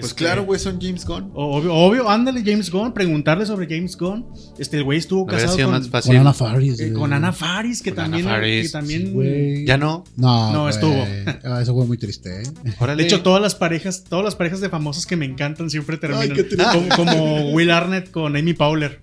Pues 0.00 0.12
Este, 0.12 0.24
claro, 0.24 0.44
güey, 0.44 0.58
son 0.60 0.80
James 0.80 1.04
Gunn. 1.04 1.30
Obvio, 1.34 1.74
obvio, 1.74 2.08
ándale, 2.10 2.42
James 2.44 2.70
Gunn, 2.70 2.92
preguntarle 2.92 3.46
sobre 3.46 3.66
James 3.66 3.96
Gunn. 3.96 4.26
Este, 4.58 4.78
el 4.78 4.84
güey 4.84 4.98
estuvo 4.98 5.26
casado 5.26 5.56
con, 5.56 5.70
más 5.70 5.88
fácil. 5.88 6.12
Con 6.12 6.20
Ana 6.20 6.32
Faris. 6.32 6.80
eh, 6.80 6.92
con 6.92 7.12
Ana 7.12 7.32
Faris, 7.32 7.82
que 7.82 7.90
Con 7.90 8.00
Ana 8.04 8.10
también, 8.16 8.26
Faris. 8.26 8.66
que 8.66 8.72
también 8.72 9.12
Güey. 9.12 9.64
Ya 9.66 9.76
no. 9.76 10.04
No, 10.16 10.52
No, 10.52 10.68
estuvo. 10.68 11.04
Ah, 11.44 11.60
eso 11.62 11.74
fue 11.74 11.86
muy 11.86 11.98
triste, 11.98 12.42
¿eh? 12.42 12.74
Órale. 12.78 13.02
De 13.02 13.08
hecho, 13.08 13.22
todas 13.22 13.40
las 13.42 13.54
parejas, 13.54 14.04
todas 14.04 14.24
las 14.24 14.34
parejas 14.34 14.60
de 14.60 14.68
famosos 14.68 15.06
que 15.06 15.16
me 15.16 15.24
encantan 15.24 15.70
siempre 15.70 15.96
terminan 15.96 16.32
qué 16.32 16.44
triste. 16.44 16.64
como, 16.72 16.88
como 16.96 17.50
Will 17.52 17.70
Arnett 17.70 18.10
con 18.10 18.36
Amy 18.36 18.54
Powler. 18.54 19.00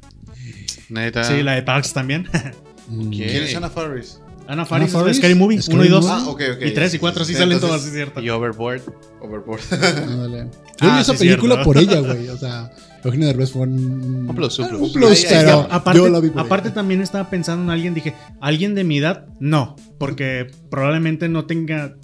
Neta. 0.89 1.23
Sí, 1.23 1.41
la 1.43 1.53
de 1.53 1.63
Parks 1.63 1.93
también. 1.93 2.27
¿Quién? 2.87 3.09
¿Quién 3.09 3.43
es 3.43 3.55
Ana 3.55 3.69
Faris? 3.69 4.19
Ana 4.47 4.65
Faris, 4.65 4.87
es 4.87 4.93
Faris? 4.93 5.07
de 5.07 5.13
Scary 5.15 5.35
Movie, 5.35 5.61
Scary 5.61 5.77
1 5.79 5.85
y 5.85 5.89
2. 5.89 6.05
Movie. 6.05 6.15
Ah, 6.17 6.29
ok, 6.29 6.41
ok. 6.57 6.65
Y 6.65 6.71
3 6.71 6.93
y 6.93 6.99
4, 6.99 7.25
sí 7.25 7.33
Sí, 7.33 7.39
salen 7.39 7.53
entonces- 7.53 7.69
todas, 7.69 7.81
sí 7.83 7.87
es 7.89 7.93
cierto. 7.93 8.21
Y 8.21 8.29
Overboard. 8.29 8.81
Overboard. 9.21 9.61
Ándale. 9.71 10.49
Yo 10.81 10.89
Ah, 10.89 10.95
vi 10.95 11.01
esa 11.01 11.13
sí, 11.13 11.19
película 11.19 11.55
cierto. 11.55 11.63
por 11.71 11.77
ella, 11.77 11.99
güey. 12.13 12.27
O 12.29 12.37
sea, 12.37 12.71
Eugenio 13.03 13.27
Derbez 13.27 13.51
fue 13.51 13.61
un... 13.63 14.27
Un 14.29 14.35
plus, 14.35 14.59
un 14.59 14.67
plus. 14.69 14.81
Un 14.81 14.93
plus, 14.93 15.25
pero 15.29 15.67
aparte, 15.69 15.99
yo 15.99 16.09
la 16.09 16.19
vi 16.19 16.29
por 16.29 16.41
aparte 16.41 16.67
ella. 16.69 16.75
también 16.75 17.01
estaba 17.01 17.29
pensando 17.29 17.63
en 17.63 17.69
alguien, 17.69 17.93
dije, 17.93 18.13
¿alguien 18.41 18.75
de 18.75 18.83
mi 18.83 18.97
edad? 18.97 19.25
No, 19.39 19.75
porque 19.97 20.47
probablemente 20.69 21.27
no 21.29 21.45
tenga 21.45 21.95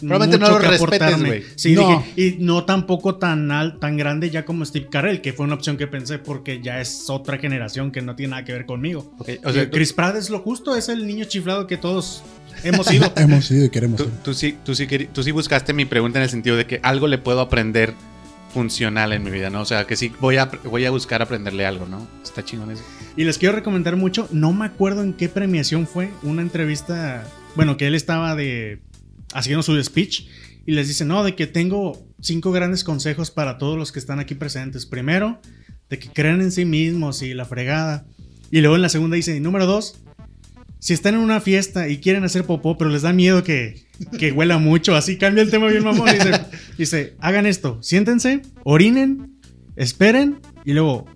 Probablemente 0.00 0.38
no 0.38 0.50
lo 0.50 0.58
que 0.58 0.66
respetes, 0.68 1.18
güey. 1.24 1.44
Sí, 1.56 1.74
No. 1.74 2.04
dije, 2.14 2.36
y 2.38 2.42
no 2.44 2.64
tampoco 2.64 3.16
tan 3.16 3.50
al, 3.50 3.78
tan 3.78 3.96
grande 3.96 4.30
ya 4.30 4.44
como 4.44 4.64
Steve 4.64 4.88
Carell, 4.90 5.20
que 5.20 5.32
fue 5.32 5.46
una 5.46 5.54
opción 5.54 5.76
que 5.76 5.86
pensé 5.86 6.18
porque 6.18 6.60
ya 6.62 6.80
es 6.80 7.08
otra 7.10 7.38
generación 7.38 7.90
que 7.92 8.02
no 8.02 8.16
tiene 8.16 8.30
nada 8.30 8.44
que 8.44 8.52
ver 8.52 8.66
conmigo. 8.66 9.12
Ok, 9.18 9.28
O 9.44 9.52
sea, 9.52 9.64
tú, 9.70 9.76
Chris 9.76 9.92
Pratt 9.92 10.16
es 10.16 10.30
lo 10.30 10.40
justo, 10.40 10.74
es 10.76 10.88
el 10.88 11.06
niño 11.06 11.24
chiflado 11.26 11.66
que 11.66 11.76
todos 11.76 12.22
hemos 12.64 12.86
sido. 12.86 13.12
Hemos 13.16 13.50
ido 13.50 13.64
y 13.66 13.70
queremos 13.70 13.98
tú, 13.98 14.04
ir. 14.04 14.10
tú 14.24 14.34
sí, 14.34 14.56
tú, 14.64 14.74
sí 14.74 14.86
queri- 14.86 15.08
tú 15.12 15.22
sí 15.22 15.30
buscaste 15.30 15.72
mi 15.72 15.84
pregunta 15.84 16.18
en 16.18 16.24
el 16.24 16.30
sentido 16.30 16.56
de 16.56 16.66
que 16.66 16.80
algo 16.82 17.06
le 17.06 17.18
puedo 17.18 17.40
aprender 17.40 17.94
funcional 18.52 19.12
en 19.12 19.22
mi 19.22 19.30
vida, 19.30 19.48
¿no? 19.50 19.60
O 19.60 19.64
sea, 19.64 19.86
que 19.86 19.94
sí 19.96 20.12
voy 20.20 20.36
a, 20.36 20.46
voy 20.64 20.84
a 20.84 20.90
buscar 20.90 21.22
aprenderle 21.22 21.66
algo, 21.66 21.86
¿no? 21.86 22.06
Está 22.22 22.44
chingón 22.44 22.70
eso. 22.72 22.82
Y 23.16 23.24
les 23.24 23.38
quiero 23.38 23.54
recomendar 23.54 23.96
mucho, 23.96 24.28
no 24.32 24.52
me 24.52 24.64
acuerdo 24.66 25.02
en 25.02 25.12
qué 25.12 25.28
premiación 25.28 25.86
fue, 25.86 26.10
una 26.22 26.42
entrevista, 26.42 27.24
bueno, 27.54 27.76
que 27.76 27.86
él 27.86 27.94
estaba 27.94 28.34
de 28.34 28.80
haciendo 29.34 29.62
su 29.62 29.82
speech 29.82 30.26
y 30.66 30.72
les 30.72 30.88
dice, 30.88 31.04
no, 31.04 31.24
de 31.24 31.34
que 31.34 31.46
tengo 31.46 32.06
cinco 32.20 32.52
grandes 32.52 32.84
consejos 32.84 33.30
para 33.30 33.58
todos 33.58 33.78
los 33.78 33.92
que 33.92 33.98
están 33.98 34.20
aquí 34.20 34.34
presentes. 34.34 34.86
Primero, 34.86 35.40
de 35.88 35.98
que 35.98 36.08
crean 36.08 36.40
en 36.40 36.52
sí 36.52 36.64
mismos 36.64 37.22
y 37.22 37.34
la 37.34 37.44
fregada. 37.44 38.06
Y 38.50 38.60
luego 38.60 38.76
en 38.76 38.82
la 38.82 38.88
segunda 38.88 39.16
dice, 39.16 39.38
número 39.40 39.66
dos, 39.66 39.96
si 40.78 40.94
están 40.94 41.14
en 41.14 41.20
una 41.20 41.40
fiesta 41.40 41.88
y 41.88 41.98
quieren 41.98 42.24
hacer 42.24 42.44
popó, 42.44 42.78
pero 42.78 42.90
les 42.90 43.02
da 43.02 43.12
miedo 43.12 43.44
que, 43.44 43.82
que 44.18 44.32
huela 44.32 44.58
mucho, 44.58 44.94
así 44.94 45.18
cambia 45.18 45.42
el 45.42 45.50
tema 45.50 45.66
bien 45.68 45.84
mamón. 45.84 46.08
Dice, 46.78 47.14
hagan 47.20 47.46
esto, 47.46 47.78
siéntense, 47.82 48.42
orinen, 48.64 49.38
esperen 49.76 50.40
y 50.64 50.72
luego 50.72 51.06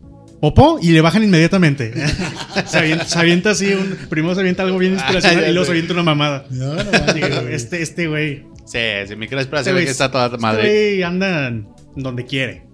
popó 0.44 0.78
y 0.78 0.90
le 0.92 1.00
bajan 1.00 1.24
inmediatamente. 1.24 1.94
se, 2.66 2.78
avienta, 2.78 3.06
se 3.06 3.18
avienta 3.18 3.50
así, 3.52 3.72
un, 3.72 3.96
primero 4.10 4.34
se 4.34 4.40
avienta 4.42 4.62
algo 4.62 4.76
bien 4.76 4.92
inspiracional 4.92 5.38
Ah, 5.38 5.40
ya 5.40 5.48
y 5.48 5.52
luego 5.54 5.64
sé. 5.64 5.68
se 5.68 5.72
avienta 5.72 5.94
una 5.94 6.02
mamada. 6.02 6.44
No, 6.50 6.74
no, 6.74 7.48
este, 7.48 7.80
este 7.80 8.08
güey. 8.08 8.44
Sí, 8.66 8.78
sí, 9.08 9.16
mi 9.16 9.26
Chris 9.26 9.46
Pratt 9.46 9.60
Este 9.60 9.70
se 9.70 9.70
ve 9.70 9.72
güey 9.72 9.84
que 9.86 9.90
está 9.90 10.10
toda 10.10 10.26
este 10.26 10.36
madre. 10.36 10.68
güey 10.68 11.02
anda 11.02 11.50
donde 11.96 12.26
quiere. 12.26 12.66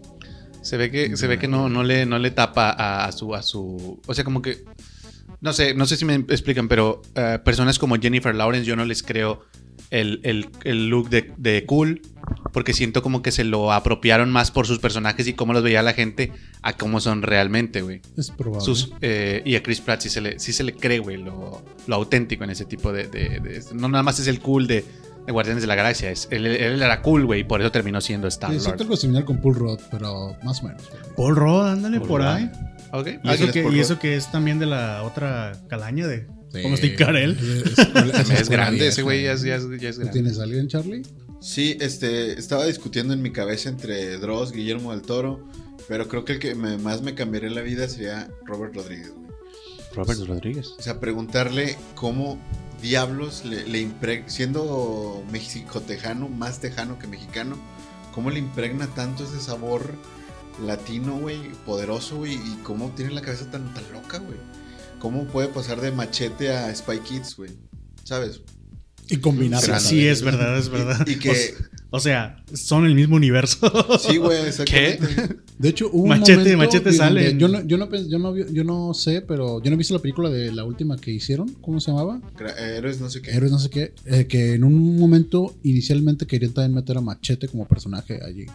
Se 0.63 0.77
ve 0.79 0.91
que, 0.91 1.17
se 1.17 1.29
ve 1.29 1.39
que 1.39 1.47
no, 1.47 1.69
no, 1.69 1.85
le, 1.85 2.07
no 2.07 2.19
le 2.19 2.33
tapa 2.33 2.71
a, 2.71 3.05
a 3.05 3.13
su, 3.13 3.37
a 3.37 3.43
su. 3.43 4.01
O 4.05 4.15
sea, 4.15 4.25
como 4.25 4.43
que. 4.43 4.65
No 5.41 5.53
sé, 5.53 5.73
no 5.73 5.87
sé 5.87 5.97
si 5.97 6.05
me 6.05 6.17
explican, 6.17 6.67
pero 6.67 7.03
eh, 7.15 7.39
personas 7.45 7.79
como 7.79 7.95
Jennifer 7.97 8.35
Lawrence, 8.35 8.67
yo 8.67 8.75
no 8.75 8.85
les 8.85 9.05
creo 9.05 9.43
el, 9.91 10.21
el- 10.25 10.49
el 10.65 10.89
look 10.89 11.09
de, 11.11 11.33
de 11.37 11.65
cool. 11.67 12.03
Porque 12.53 12.73
siento 12.75 13.03
como 13.03 13.23
que 13.23 13.33
se 13.33 13.43
lo 13.45 13.73
apropiaron 13.73 14.31
más 14.31 14.51
por 14.53 14.67
sus 14.67 14.79
personajes 14.79 15.27
y 15.27 15.33
cómo 15.33 15.53
los 15.53 15.63
veía 15.65 15.83
la 15.83 15.93
gente 15.95 16.33
a 16.63 16.75
cómo 16.77 17.01
son 17.01 17.23
realmente, 17.23 17.83
güey. 17.83 18.01
Es 18.17 18.31
probable. 18.31 18.65
Sus, 18.65 18.93
eh, 19.01 19.43
y 19.45 19.57
a 19.57 19.63
Chris 19.63 19.81
Pratt 19.81 20.01
sí 20.01 20.09
se 20.11 20.21
le, 20.21 20.39
sí 20.39 20.53
se 20.53 20.63
le 20.63 20.75
cree, 20.75 21.01
güey, 21.01 21.17
lo, 21.17 21.63
lo 21.87 21.95
auténtico 21.97 22.45
en 22.45 22.51
ese 22.51 22.65
tipo 22.67 22.93
de, 22.93 23.09
de- 23.09 23.41
de- 23.41 23.65
No 23.75 23.89
nada 23.89 24.03
más 24.05 24.19
es 24.21 24.27
el 24.29 24.41
cool 24.41 24.67
de, 24.69 24.85
de 25.27 25.33
Guardianes 25.33 25.63
de 25.63 25.67
la 25.67 25.75
Galaxia. 25.75 26.11
Es, 26.11 26.29
él, 26.31 26.47
él 26.47 26.81
era 26.83 27.03
cool, 27.03 27.27
güey, 27.27 27.41
y 27.41 27.45
por 27.45 27.61
eso 27.61 27.73
terminó 27.73 28.01
siendo 28.01 28.29
Star 28.29 28.53
Sí, 28.59 28.71
algo 28.79 28.97
similar 28.97 29.25
con 29.25 29.41
Paul 29.41 29.55
Rudd, 29.57 29.81
pero 29.91 30.37
más 30.45 30.61
o 30.63 30.67
menos. 30.67 30.83
güey. 30.89 31.03
Paul 31.17 31.37
Rudd, 31.37 31.67
ándale 31.69 31.99
Paul 31.99 32.09
por 32.09 32.23
ahí. 32.23 32.51
Ok. 32.93 33.09
Y, 33.25 33.31
eso 33.31 33.51
que, 33.53 33.69
y 33.73 33.81
eso 33.81 33.99
que 33.99 34.17
es 34.17 34.31
también 34.31 34.59
de 34.61 34.67
la 34.67 35.03
otra 35.03 35.53
calaña 35.69 36.07
de... 36.07 36.27
Sí. 36.53 36.63
Como 36.63 36.77
Steve 36.77 36.97
Carell. 36.97 37.33
Es, 37.39 37.79
es- 37.79 38.31
Es, 38.31 38.41
es 38.41 38.49
grande 38.49 38.89
ese 38.89 39.03
güey, 39.03 39.23
ya 39.25 39.33
es, 39.33 39.43
ya 39.43 39.57
es- 39.57 39.65
ya 39.81 39.89
es 39.89 39.97
¿Tú 39.97 40.01
grande. 40.03 40.13
tienes 40.21 40.39
alguien, 40.39 40.69
Charlie? 40.69 41.03
Sí, 41.41 41.77
este, 41.81 42.39
estaba 42.39 42.67
discutiendo 42.67 43.15
en 43.15 43.23
mi 43.23 43.31
cabeza 43.33 43.69
entre 43.69 44.19
Dross, 44.19 44.53
Guillermo 44.53 44.91
del 44.91 45.03
Toro, 45.03 45.47
pero 45.89 46.09
creo 46.09 46.25
que 46.25 46.35
el 46.35 46.39
que 46.39 46.55
me- 46.55 46.77
más 46.79 47.03
me 47.03 47.15
cambiaría 47.15 47.51
la 47.51 47.63
vida 47.63 47.89
sería 47.89 48.29
Robert 48.47 48.75
Rodríguez, 48.75 49.13
güey. 49.15 49.31
Robert 49.95 50.21
Rodríguez. 50.27 50.75
O 50.79 50.83
sea, 50.83 51.01
preguntarle 51.01 51.77
cómo 51.95 52.39
diablos 52.83 53.45
le, 53.45 53.67
le 53.67 53.81
impreg- 53.83 54.29
siendo 54.29 55.23
mexicotejano, 55.33 56.29
más 56.29 56.61
tejano 56.61 56.99
que 56.99 57.07
mexicano, 57.07 57.57
cómo 58.13 58.31
le 58.31 58.39
impregna 58.39 58.87
tanto 58.95 59.25
ese 59.25 59.41
sabor 59.41 59.95
latino, 60.65 61.19
güey, 61.19 61.39
poderoso, 61.65 62.17
güey, 62.19 62.35
y 62.35 62.59
cómo 62.65 62.91
tiene 62.91 63.13
la 63.13 63.23
cabeza 63.23 63.51
tan, 63.51 63.73
tan 63.73 63.85
loca, 63.93 64.19
güey. 64.19 64.37
Cómo 65.01 65.25
puede 65.25 65.49
pasar 65.49 65.81
de 65.81 65.91
machete 65.91 66.53
a 66.53 66.73
Spy 66.75 66.99
Kids, 67.01 67.37
güey. 67.37 67.51
¿Sabes? 68.05 68.41
Y 69.09 69.17
combinarlo. 69.17 69.81
Sí, 69.81 69.89
sí, 69.89 70.07
es 70.07 70.23
verdad, 70.23 70.57
es 70.57 70.69
verdad. 70.69 71.05
Y, 71.07 71.13
y 71.13 71.17
que. 71.19 71.55
O 71.93 71.99
sea, 71.99 72.45
son 72.55 72.87
el 72.87 72.95
mismo 72.95 73.17
universo. 73.17 73.69
sí, 73.99 74.19
güey, 74.19 74.47
exactamente. 74.47 75.37
De 75.59 75.69
hecho, 75.69 75.91
hubo 75.93 76.07
Machete, 76.07 76.33
un 76.35 76.39
momento 76.53 76.59
Machete 76.59 76.93
sale 76.93 77.37
Yo 77.37 77.49
no, 77.49 77.63
yo, 77.67 77.77
no, 77.77 77.89
yo, 78.09 78.19
no, 78.21 78.33
vi- 78.33 78.45
yo 78.53 78.63
no 78.63 78.95
sé, 78.95 79.23
pero 79.23 79.61
yo 79.61 79.71
no 79.71 79.75
he 79.75 79.77
visto 79.79 79.95
la 79.95 80.01
película 80.01 80.31
de 80.31 80.53
la 80.53 80.65
última 80.65 80.97
que 80.97 81.11
hicieron. 81.11 81.49
¿Cómo 81.61 81.81
se 81.81 81.91
llamaba? 81.91 82.21
Héroes, 82.57 83.01
no 83.01 83.11
sé 83.11 83.21
qué. 83.21 83.33
Héroes 83.33 83.51
no 83.51 83.59
sé 83.59 83.71
qué. 83.71 83.93
eh, 84.05 84.27
que 84.29 84.55
en 84.55 84.63
un 84.63 84.97
momento 85.01 85.57
inicialmente 85.65 86.27
querían 86.29 86.53
también 86.53 86.75
meter 86.75 86.97
a 86.97 87.01
Machete 87.01 87.49
como 87.49 87.67
personaje 87.67 88.21
allí. 88.25 88.47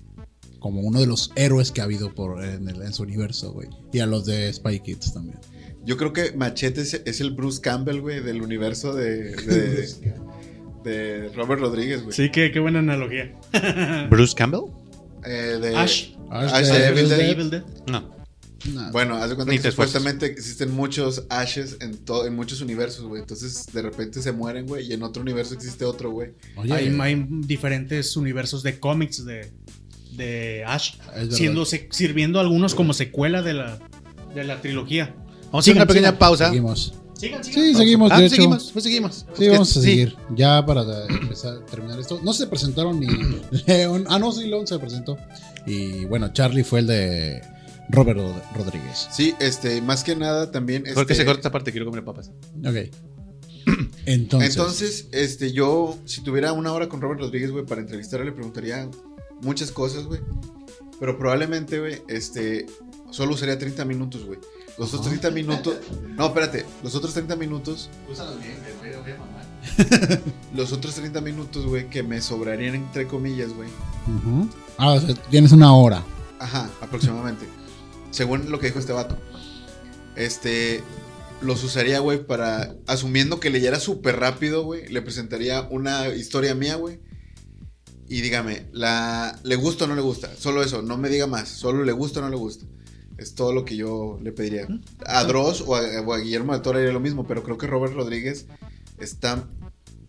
Como 0.59 0.79
uno 0.81 1.01
de 1.01 1.07
los 1.07 1.31
héroes 1.35 1.71
que 1.73 1.81
ha 1.81 1.83
habido 1.83 2.13
por, 2.15 2.41
en, 2.41 2.69
el- 2.69 2.81
en 2.81 2.93
su 2.93 3.03
universo, 3.03 3.51
güey. 3.51 3.67
Y 3.91 3.99
a 3.99 4.05
los 4.05 4.25
de 4.25 4.53
Spy 4.53 4.79
Kids 4.79 5.13
también. 5.13 5.37
Yo 5.85 5.97
creo 5.97 6.13
que 6.13 6.31
Machete 6.33 6.81
es, 6.81 6.93
es 7.05 7.21
el 7.21 7.31
Bruce 7.31 7.61
Campbell, 7.61 8.01
güey, 8.01 8.19
del 8.21 8.41
universo 8.41 8.93
de, 8.93 9.35
de, 9.35 10.13
de 10.83 11.29
Robert 11.35 11.61
Rodríguez, 11.61 12.01
güey. 12.03 12.15
Sí, 12.15 12.29
qué, 12.31 12.51
qué 12.51 12.59
buena 12.59 12.79
analogía. 12.79 13.33
Bruce 14.09 14.33
Campbell. 14.35 14.61
Eh, 15.25 15.57
de 15.61 15.75
Ash. 15.75 16.11
Ash 16.29 16.53
Ash 16.53 16.67
de 16.67 16.79
de 16.79 16.87
Evil 16.87 17.09
Dead. 17.09 17.19
Evil 17.29 17.49
Dead. 17.49 17.63
No. 17.87 18.15
Nah, 18.73 18.89
Bueno, 18.91 19.15
haz 19.17 19.29
de 19.29 19.35
cuenta 19.35 19.51
Ni 19.53 19.59
que 19.59 19.69
supuestamente 19.69 20.25
existen 20.25 20.71
muchos 20.71 21.25
Ashes 21.29 21.77
en, 21.81 21.97
to- 22.03 22.25
en 22.25 22.35
muchos 22.35 22.61
universos, 22.61 23.05
güey. 23.05 23.21
Entonces, 23.21 23.67
de 23.71 23.81
repente 23.83 24.21
se 24.23 24.31
mueren, 24.31 24.65
güey, 24.65 24.87
y 24.87 24.93
en 24.93 25.03
otro 25.03 25.21
universo 25.21 25.53
existe 25.53 25.85
otro, 25.85 26.09
güey. 26.09 26.31
oye, 26.55 26.73
Hay, 26.73 26.97
hay 26.99 27.25
diferentes 27.29 28.15
universos 28.17 28.63
de 28.63 28.79
cómics 28.79 29.23
de, 29.23 29.51
de 30.13 30.63
Ash, 30.65 30.95
siendo, 31.29 31.63
sirviendo 31.65 32.39
algunos 32.39 32.73
como 32.73 32.93
secuela 32.93 33.43
de 33.43 33.53
la, 33.53 33.79
de 34.33 34.43
la 34.43 34.61
trilogía. 34.61 35.15
Vamos 35.55 35.67
a 35.67 35.71
hacer 35.71 35.73
Sigan, 35.73 35.77
una 35.77 35.87
pequeña 35.87 36.07
sigan. 36.09 36.19
pausa. 36.19 36.45
seguimos. 36.47 36.93
Sigan, 37.17 37.43
Sí, 37.43 37.73
seguimos. 37.75 38.11
Ah, 38.11 38.19
de 38.19 38.25
hecho. 38.25 38.35
seguimos, 38.35 38.69
pues 38.73 38.83
seguimos. 38.83 39.25
Sí, 39.37 39.47
vamos 39.47 39.77
a 39.77 39.81
seguir. 39.81 40.15
Ya 40.35 40.65
para 40.65 40.83
empezar 41.07 41.57
a 41.57 41.65
terminar 41.65 41.97
esto. 41.99 42.19
No 42.23 42.33
se 42.33 42.45
presentaron 42.47 42.99
ni 42.99 43.07
León. 43.67 44.05
Ah, 44.09 44.19
no, 44.19 44.31
sí, 44.33 44.47
León 44.47 44.67
se 44.67 44.77
presentó. 44.79 45.17
Y 45.65 46.05
bueno, 46.05 46.33
Charlie 46.33 46.63
fue 46.65 46.79
el 46.81 46.87
de 46.87 47.41
Robert 47.89 48.19
Rod- 48.19 48.41
Rodríguez. 48.55 49.07
Sí, 49.11 49.33
este, 49.39 49.81
más 49.81 50.03
que 50.03 50.15
nada 50.15 50.51
también. 50.51 50.83
¿Por 50.93 51.05
qué 51.05 51.13
este, 51.13 51.15
se 51.15 51.25
corta 51.25 51.39
esta 51.39 51.51
parte? 51.51 51.71
Quiero 51.71 51.85
comer 51.85 52.03
papas. 52.03 52.31
Ok. 52.65 52.91
Entonces. 54.05 54.49
Entonces, 54.55 55.07
este, 55.11 55.51
yo, 55.51 55.97
si 56.05 56.21
tuviera 56.21 56.51
una 56.53 56.71
hora 56.73 56.89
con 56.89 57.01
Robert 57.01 57.21
Rodríguez, 57.21 57.51
güey, 57.51 57.65
para 57.65 57.81
entrevistarle, 57.81 58.25
le 58.27 58.31
preguntaría 58.33 58.89
muchas 59.41 59.71
cosas, 59.71 60.03
güey. 60.05 60.19
Pero 60.99 61.17
probablemente, 61.17 61.79
güey, 61.79 62.01
este, 62.07 62.65
solo 63.09 63.33
usaría 63.33 63.57
30 63.57 63.85
minutos, 63.85 64.25
güey. 64.25 64.39
Los 64.77 64.93
otros 64.93 65.07
30 65.07 65.31
minutos. 65.31 65.77
No, 66.15 66.27
espérate. 66.27 66.65
Los 66.83 66.95
otros 66.95 67.13
30 67.13 67.35
minutos. 67.35 67.89
Los 70.53 70.73
otros 70.73 70.95
30 70.95 71.21
minutos, 71.21 71.65
güey, 71.65 71.89
que 71.89 72.03
me 72.03 72.21
sobrarían 72.21 72.75
entre 72.75 73.07
comillas, 73.07 73.53
güey. 73.53 73.69
Ujú. 74.07 74.49
Ah, 74.77 74.91
o 74.91 74.99
sea, 74.99 75.15
tienes 75.29 75.51
una 75.51 75.73
hora. 75.73 76.03
Ajá, 76.39 76.69
aproximadamente. 76.81 77.45
Según 78.11 78.51
lo 78.51 78.59
que 78.59 78.67
dijo 78.67 78.79
este 78.79 78.93
vato. 78.93 79.17
Este. 80.15 80.83
Los 81.41 81.63
usaría, 81.63 81.99
güey, 81.99 82.25
para. 82.25 82.75
Asumiendo 82.87 83.39
que 83.39 83.49
leyera 83.49 83.79
súper 83.79 84.19
rápido, 84.19 84.63
güey. 84.63 84.87
Le 84.89 85.01
presentaría 85.01 85.61
una 85.61 86.09
historia 86.09 86.53
mía, 86.55 86.75
güey. 86.75 86.99
Y 88.07 88.21
dígame, 88.21 88.67
la, 88.71 89.39
¿le 89.43 89.55
gusta 89.55 89.85
o 89.85 89.87
no 89.87 89.95
le 89.95 90.01
gusta? 90.01 90.29
Solo 90.37 90.61
eso, 90.61 90.81
no 90.83 90.97
me 90.97 91.09
diga 91.09 91.27
más. 91.27 91.49
Solo 91.49 91.83
le 91.83 91.91
gusta 91.91 92.19
o 92.19 92.23
no 92.23 92.29
le 92.29 92.35
gusta. 92.35 92.65
Es 93.17 93.35
todo 93.35 93.53
lo 93.53 93.65
que 93.65 93.77
yo 93.77 94.19
le 94.21 94.31
pediría. 94.31 94.67
A 95.05 95.23
Dross 95.23 95.63
o 95.65 95.75
a, 95.75 95.81
o 96.01 96.13
a 96.13 96.17
Guillermo 96.19 96.53
del 96.53 96.61
Toro 96.61 96.79
haría 96.79 96.91
lo 96.91 96.99
mismo, 96.99 97.25
pero 97.25 97.43
creo 97.43 97.57
que 97.57 97.67
Robert 97.67 97.93
Rodríguez 97.93 98.47
está. 98.97 99.47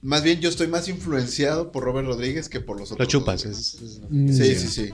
Más 0.07 0.23
bien, 0.23 0.41
yo 0.41 0.49
estoy 0.49 0.69
más 0.69 0.89
influenciado 0.89 1.73
por 1.73 1.83
Robert 1.83 2.07
Rodríguez 2.07 2.49
que 2.49 2.61
por 2.61 2.79
los 2.79 2.91
Lo 2.91 2.95
otros. 2.95 3.09
chupas. 3.09 3.43
güey. 3.45 3.55
es- 3.57 3.75
es- 3.83 4.01
Mm, 4.09 4.29
Sí, 4.33 4.55
sí, 4.55 4.69
sí. 4.69 4.91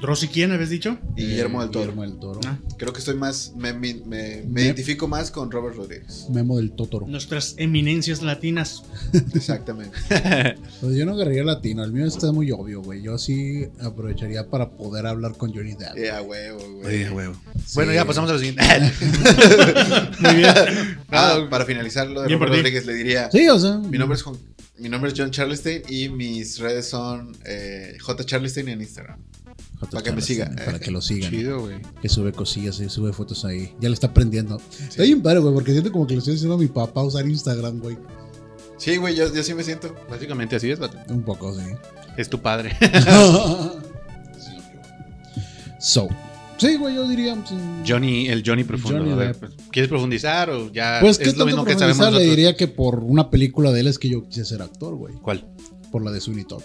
¿Rosy 0.00 0.28
quién 0.28 0.52
habías 0.52 0.70
dicho? 0.70 0.96
Y 1.16 1.26
Guillermo 1.26 1.60
del 1.60 1.70
Toro. 1.70 1.80
Guillermo 1.92 2.02
del 2.02 2.18
Toro. 2.18 2.40
Ah, 2.46 2.58
Creo 2.78 2.92
que 2.92 3.00
estoy 3.00 3.14
más. 3.16 3.52
Me, 3.56 3.72
me, 3.74 3.94
me- 3.94 4.02
me 4.06 4.42
Me- 4.46 4.62
identifico 4.62 5.06
más 5.08 5.30
con 5.30 5.50
Robert 5.50 5.76
Rodríguez. 5.76 6.26
Memo 6.30 6.56
del 6.58 6.70
Totoro. 6.72 7.06
nuestras 7.08 7.54
eminencias 7.58 8.22
latinas. 8.22 8.84
Exactamente. 9.34 9.96
Pues 10.80 10.96
yo 10.96 11.04
no 11.06 11.12
agarraría 11.12 11.44
latino. 11.44 11.84
El 11.84 11.92
mío 11.92 12.06
está 12.06 12.32
muy 12.32 12.50
obvio, 12.52 12.82
güey. 12.82 13.02
Yo 13.02 13.18
sí 13.18 13.66
aprovecharía 13.80 14.48
para 14.48 14.70
poder 14.70 15.06
hablar 15.06 15.36
con 15.36 15.52
Johnny 15.54 15.74
Depp. 15.74 15.96
Ya, 15.96 16.22
huevo, 16.22 16.58
güey. 16.80 16.86
Oye, 16.86 17.10
huevo. 17.10 17.34
Sí. 17.66 17.72
Bueno, 17.74 17.92
ya 17.92 18.04
pasamos 18.04 18.30
a 18.30 18.32
lo 18.34 18.38
siguiente. 18.38 18.62
Muy 20.20 20.34
bien. 20.36 20.54
Ah, 21.10 21.46
para 21.50 21.64
finalizar 21.64 22.06
lo 22.08 22.22
de 22.22 22.28
Bien 22.28 22.38
por 22.38 22.48
Robert. 22.48 22.62
Rodríguez, 22.64 22.86
le 22.86 22.94
diría: 22.94 23.30
Sí, 23.30 23.48
o 23.48 23.58
sea. 23.58 23.76
mi, 23.78 23.98
nombre 23.98 24.16
es 24.16 24.22
Juan- 24.22 24.36
mi 24.82 24.88
nombre 24.88 25.12
es 25.12 25.18
John 25.18 25.30
Charlestein 25.30 25.82
y 25.88 26.08
mis 26.08 26.58
redes 26.58 26.88
son 26.88 27.36
eh, 27.44 27.96
J. 28.00 28.24
Charlestein 28.24 28.68
en 28.68 28.80
Instagram. 28.80 29.18
J. 29.78 29.90
para 29.90 30.02
que 30.02 30.12
me 30.12 30.20
Charleston, 30.20 30.56
siga. 30.56 30.64
Para 30.64 30.80
que 30.80 30.90
lo 30.90 31.00
sigan. 31.00 31.30
Chido, 31.30 31.60
güey. 31.60 31.80
Que 32.00 32.08
sube 32.08 32.32
cosillas 32.32 32.80
y 32.80 32.88
sube 32.88 33.12
fotos 33.12 33.44
ahí. 33.44 33.74
Ya 33.80 33.88
le 33.88 33.94
está 33.94 34.08
aprendiendo. 34.08 34.60
Está 34.80 35.04
bien 35.04 35.22
padre, 35.22 35.38
güey, 35.38 35.54
porque 35.54 35.70
siento 35.70 35.92
como 35.92 36.06
que 36.06 36.14
le 36.14 36.18
estoy 36.18 36.34
diciendo 36.34 36.56
a 36.56 36.58
mi 36.58 36.66
papá 36.66 37.02
usar 37.02 37.26
Instagram, 37.26 37.78
güey. 37.78 37.96
Sí, 38.76 38.96
güey, 38.96 39.14
yo, 39.14 39.32
yo 39.32 39.42
sí 39.44 39.54
me 39.54 39.62
siento. 39.62 39.94
Básicamente 40.10 40.56
así 40.56 40.68
es, 40.68 40.80
vato. 40.80 40.98
Un 41.08 41.22
poco, 41.22 41.54
sí. 41.54 41.64
Es 42.16 42.28
tu 42.28 42.42
padre. 42.42 42.76
so. 45.78 46.08
Sí, 46.68 46.76
güey, 46.76 46.94
yo 46.94 47.08
diría. 47.08 47.34
sí. 47.46 47.54
Johnny, 47.86 48.28
el 48.28 48.42
Johnny 48.46 48.64
profundo. 48.64 48.98
Johnny 48.98 49.12
a 49.12 49.16
ver, 49.16 49.28
Depp. 49.28 49.38
pues, 49.40 49.52
¿Quieres 49.70 49.88
profundizar 49.88 50.50
o 50.50 50.72
ya 50.72 50.98
Pues, 51.00 51.18
¿qué 51.18 51.28
es 51.28 51.36
lo 51.36 51.46
mismo 51.46 51.64
que 51.64 51.74
sabemos? 51.74 51.98
Le 51.98 52.04
nosotros? 52.06 52.22
diría 52.30 52.56
que 52.56 52.68
por 52.68 53.00
una 53.00 53.30
película 53.30 53.70
de 53.72 53.80
él 53.80 53.86
es 53.88 53.98
que 53.98 54.08
yo 54.08 54.22
quise 54.28 54.44
ser 54.44 54.62
actor, 54.62 54.94
güey. 54.94 55.14
¿Cuál? 55.14 55.46
Por 55.90 56.04
la 56.04 56.10
de 56.10 56.20
Sweeney 56.20 56.44
Todd. 56.44 56.62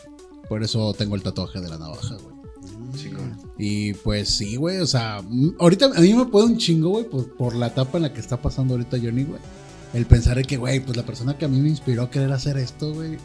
Por 0.48 0.64
eso 0.64 0.94
tengo 0.94 1.16
el 1.16 1.24
tatuaje 1.24 1.60
de 1.60 1.68
la 1.70 1.78
navaja, 1.78 2.16
güey. 2.16 2.36
Chingón. 2.96 3.38
Y 3.58 3.94
pues 3.94 4.30
sí, 4.30 4.56
güey, 4.56 4.78
o 4.80 4.88
sea, 4.88 5.22
mm, 5.28 5.56
ahorita 5.60 5.88
a 5.96 6.00
mí 6.00 6.14
me 6.14 6.26
puede 6.26 6.46
un 6.48 6.58
chingo, 6.58 6.90
güey, 6.90 7.06
por, 7.06 7.36
por 7.36 7.56
la 7.56 7.68
etapa 7.68 7.98
en 7.98 8.04
la 8.04 8.14
que 8.14 8.20
está 8.22 8.42
pasando 8.42 8.74
ahorita 8.76 8.98
Johnny, 9.02 9.24
güey. 9.24 9.40
El 9.94 10.06
pensar 10.06 10.38
de 10.38 10.44
que, 10.44 10.58
güey, 10.58 10.80
pues 10.80 10.96
la 10.98 11.04
persona 11.06 11.38
que 11.38 11.46
a 11.46 11.48
mí 11.48 11.60
me 11.60 11.70
inspiró 11.70 12.04
a 12.04 12.10
querer 12.12 12.32
hacer 12.32 12.58
esto, 12.58 12.94
güey, 12.94 13.18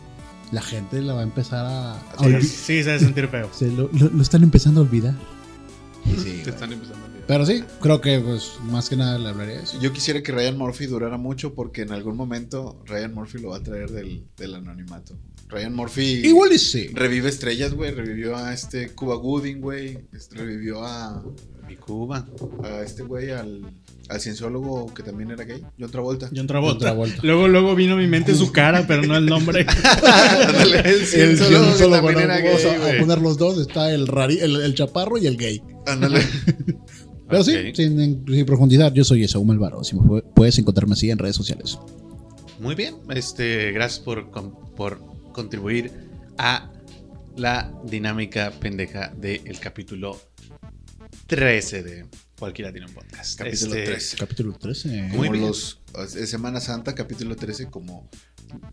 la 0.52 0.62
gente 0.62 1.00
la 1.02 1.14
va 1.14 1.20
a 1.20 1.24
empezar 1.24 1.64
a... 1.66 1.92
a 1.96 2.40
Sí, 2.40 2.42
sí, 2.42 2.82
se 2.82 2.90
debe 2.90 2.98
sentir 3.00 3.28
feo. 3.28 3.48
se 3.56 3.68
lo, 3.70 3.88
lo- 3.92 4.10
lo 4.10 4.22
están 4.22 4.42
empezando 4.42 4.80
a 4.80 4.84
olvidar. 4.84 5.14
Y 6.06 6.16
sí, 6.20 6.42
están 6.46 6.72
empezando 6.72 7.04
a 7.04 7.06
olvidar. 7.08 7.26
Pero 7.26 7.46
sí, 7.46 7.62
creo 7.80 8.00
que 8.00 8.18
pues 8.20 8.52
más 8.64 8.88
que 8.88 8.96
nada 8.96 9.18
le 9.18 9.28
hablaría 9.28 9.56
de 9.58 9.62
eso. 9.62 9.80
Yo 9.80 9.92
quisiera 9.92 10.22
que 10.22 10.32
Ryan 10.32 10.58
Murphy 10.58 10.86
durara 10.86 11.16
mucho 11.16 11.54
porque 11.54 11.82
en 11.82 11.92
algún 11.92 12.16
momento 12.16 12.82
Ryan 12.86 13.14
Murphy 13.14 13.38
lo 13.38 13.50
va 13.50 13.58
a 13.58 13.62
traer 13.62 13.90
del, 13.90 14.24
del 14.36 14.54
anonimato. 14.54 15.16
Ryan 15.48 15.74
Murphy 15.74 16.22
Igual 16.26 16.52
y 16.52 16.58
sí. 16.58 16.88
revive 16.94 17.28
estrellas, 17.28 17.74
güey. 17.74 17.90
Revivió 17.92 18.36
a 18.36 18.52
este 18.54 18.88
Cuba 18.90 19.16
Gooding, 19.16 19.60
güey. 19.60 19.98
este, 20.14 20.36
Revivió 20.36 20.82
a, 20.82 21.22
Mi 21.68 21.76
Cuba. 21.76 22.26
a 22.64 22.80
este 22.80 23.02
güey, 23.02 23.30
al, 23.30 23.70
al 24.08 24.20
cienciólogo 24.20 24.92
que 24.94 25.02
también 25.02 25.30
era 25.30 25.44
gay, 25.44 25.62
John 25.78 25.90
Travolta. 25.90 26.30
John 26.34 26.46
Travolta. 26.46 26.86
John 26.88 26.96
Travolta. 26.96 27.20
Luego, 27.22 27.48
luego 27.48 27.74
vino 27.74 27.94
a 27.94 27.96
mi 27.98 28.06
mente 28.06 28.34
su 28.34 28.50
cara, 28.50 28.86
pero 28.88 29.02
no 29.02 29.14
el 29.16 29.26
nombre. 29.26 29.66
El 30.62 30.74
El 30.74 31.06
cienciólogo 31.06 31.76
que 31.76 31.84
también 31.86 32.18
era 32.30 32.42
vamos 32.42 32.62
gay, 32.64 32.96
a, 32.96 33.00
poner 33.00 33.18
los 33.20 33.36
dos, 33.38 33.58
está 33.58 33.92
el, 33.92 34.06
rari- 34.08 34.40
el, 34.40 34.56
el 34.60 34.74
chaparro 34.74 35.18
y 35.18 35.26
el 35.26 35.36
gay. 35.36 35.62
Ándale. 35.86 36.20
Pero 37.28 37.44
sí, 37.44 37.54
sin, 37.74 38.24
sin 38.26 38.46
profundizar, 38.46 38.92
yo 38.92 39.04
soy 39.04 39.24
Esaú 39.24 39.44
Malvaro. 39.44 39.82
Si 39.84 39.96
me 39.96 40.20
puedes 40.22 40.58
encontrarme 40.58 40.92
así 40.92 41.10
en 41.10 41.18
redes 41.18 41.36
sociales. 41.36 41.78
Muy 42.60 42.74
bien, 42.74 42.96
este, 43.10 43.72
gracias 43.72 44.00
por, 44.00 44.30
con- 44.30 44.52
por 44.76 45.00
contribuir 45.32 45.90
a 46.38 46.70
la 47.36 47.72
dinámica 47.86 48.50
pendeja 48.60 49.12
del 49.16 49.58
capítulo 49.58 50.20
13 51.26 51.82
de 51.82 52.06
Cualquiera 52.38 52.72
tiene 52.72 52.86
un 52.88 52.92
podcast. 52.94 53.38
Capítulo 53.38 53.74
Este, 53.74 53.84
13. 53.86 54.16
Capítulo 54.16 54.52
13. 54.58 54.88
Muy 54.88 55.10
Como 55.28 55.30
bien. 55.32 55.46
los 55.46 55.80
Semana 56.26 56.60
Santa, 56.60 56.94
capítulo 56.94 57.36
13, 57.36 57.66
como 57.70 58.10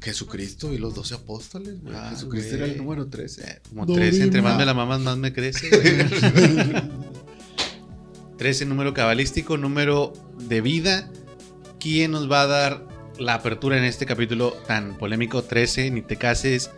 Jesucristo 0.01 0.73
y 0.73 0.77
los 0.77 0.95
12 0.95 1.15
apóstoles, 1.15 1.81
güey. 1.81 1.95
Ah, 1.95 2.09
Jesucristo 2.11 2.57
güey. 2.57 2.63
era 2.63 2.71
el 2.71 2.77
número 2.77 3.07
13. 3.07 3.61
Como 3.69 3.85
No 3.85 3.93
13, 3.93 4.23
entre 4.23 4.41
más 4.41 4.57
me 4.57 4.65
la 4.65 4.73
mamas, 4.73 4.99
más 5.01 5.17
me 5.17 5.33
crece. 5.33 5.69
güey. 6.33 7.09
13, 8.37 8.65
número 8.65 8.93
cabalístico, 8.93 9.57
número 9.57 10.13
de 10.47 10.61
vida. 10.61 11.09
¿Quién 11.79 12.11
nos 12.11 12.31
va 12.31 12.41
a 12.41 12.47
dar 12.47 12.87
la 13.17 13.35
apertura 13.35 13.77
en 13.77 13.83
este 13.83 14.05
capítulo 14.05 14.51
tan 14.67 14.97
polémico? 14.97 15.43
13, 15.43 15.91
ni 15.91 16.01
te 16.01 16.15
cases, 16.15 16.71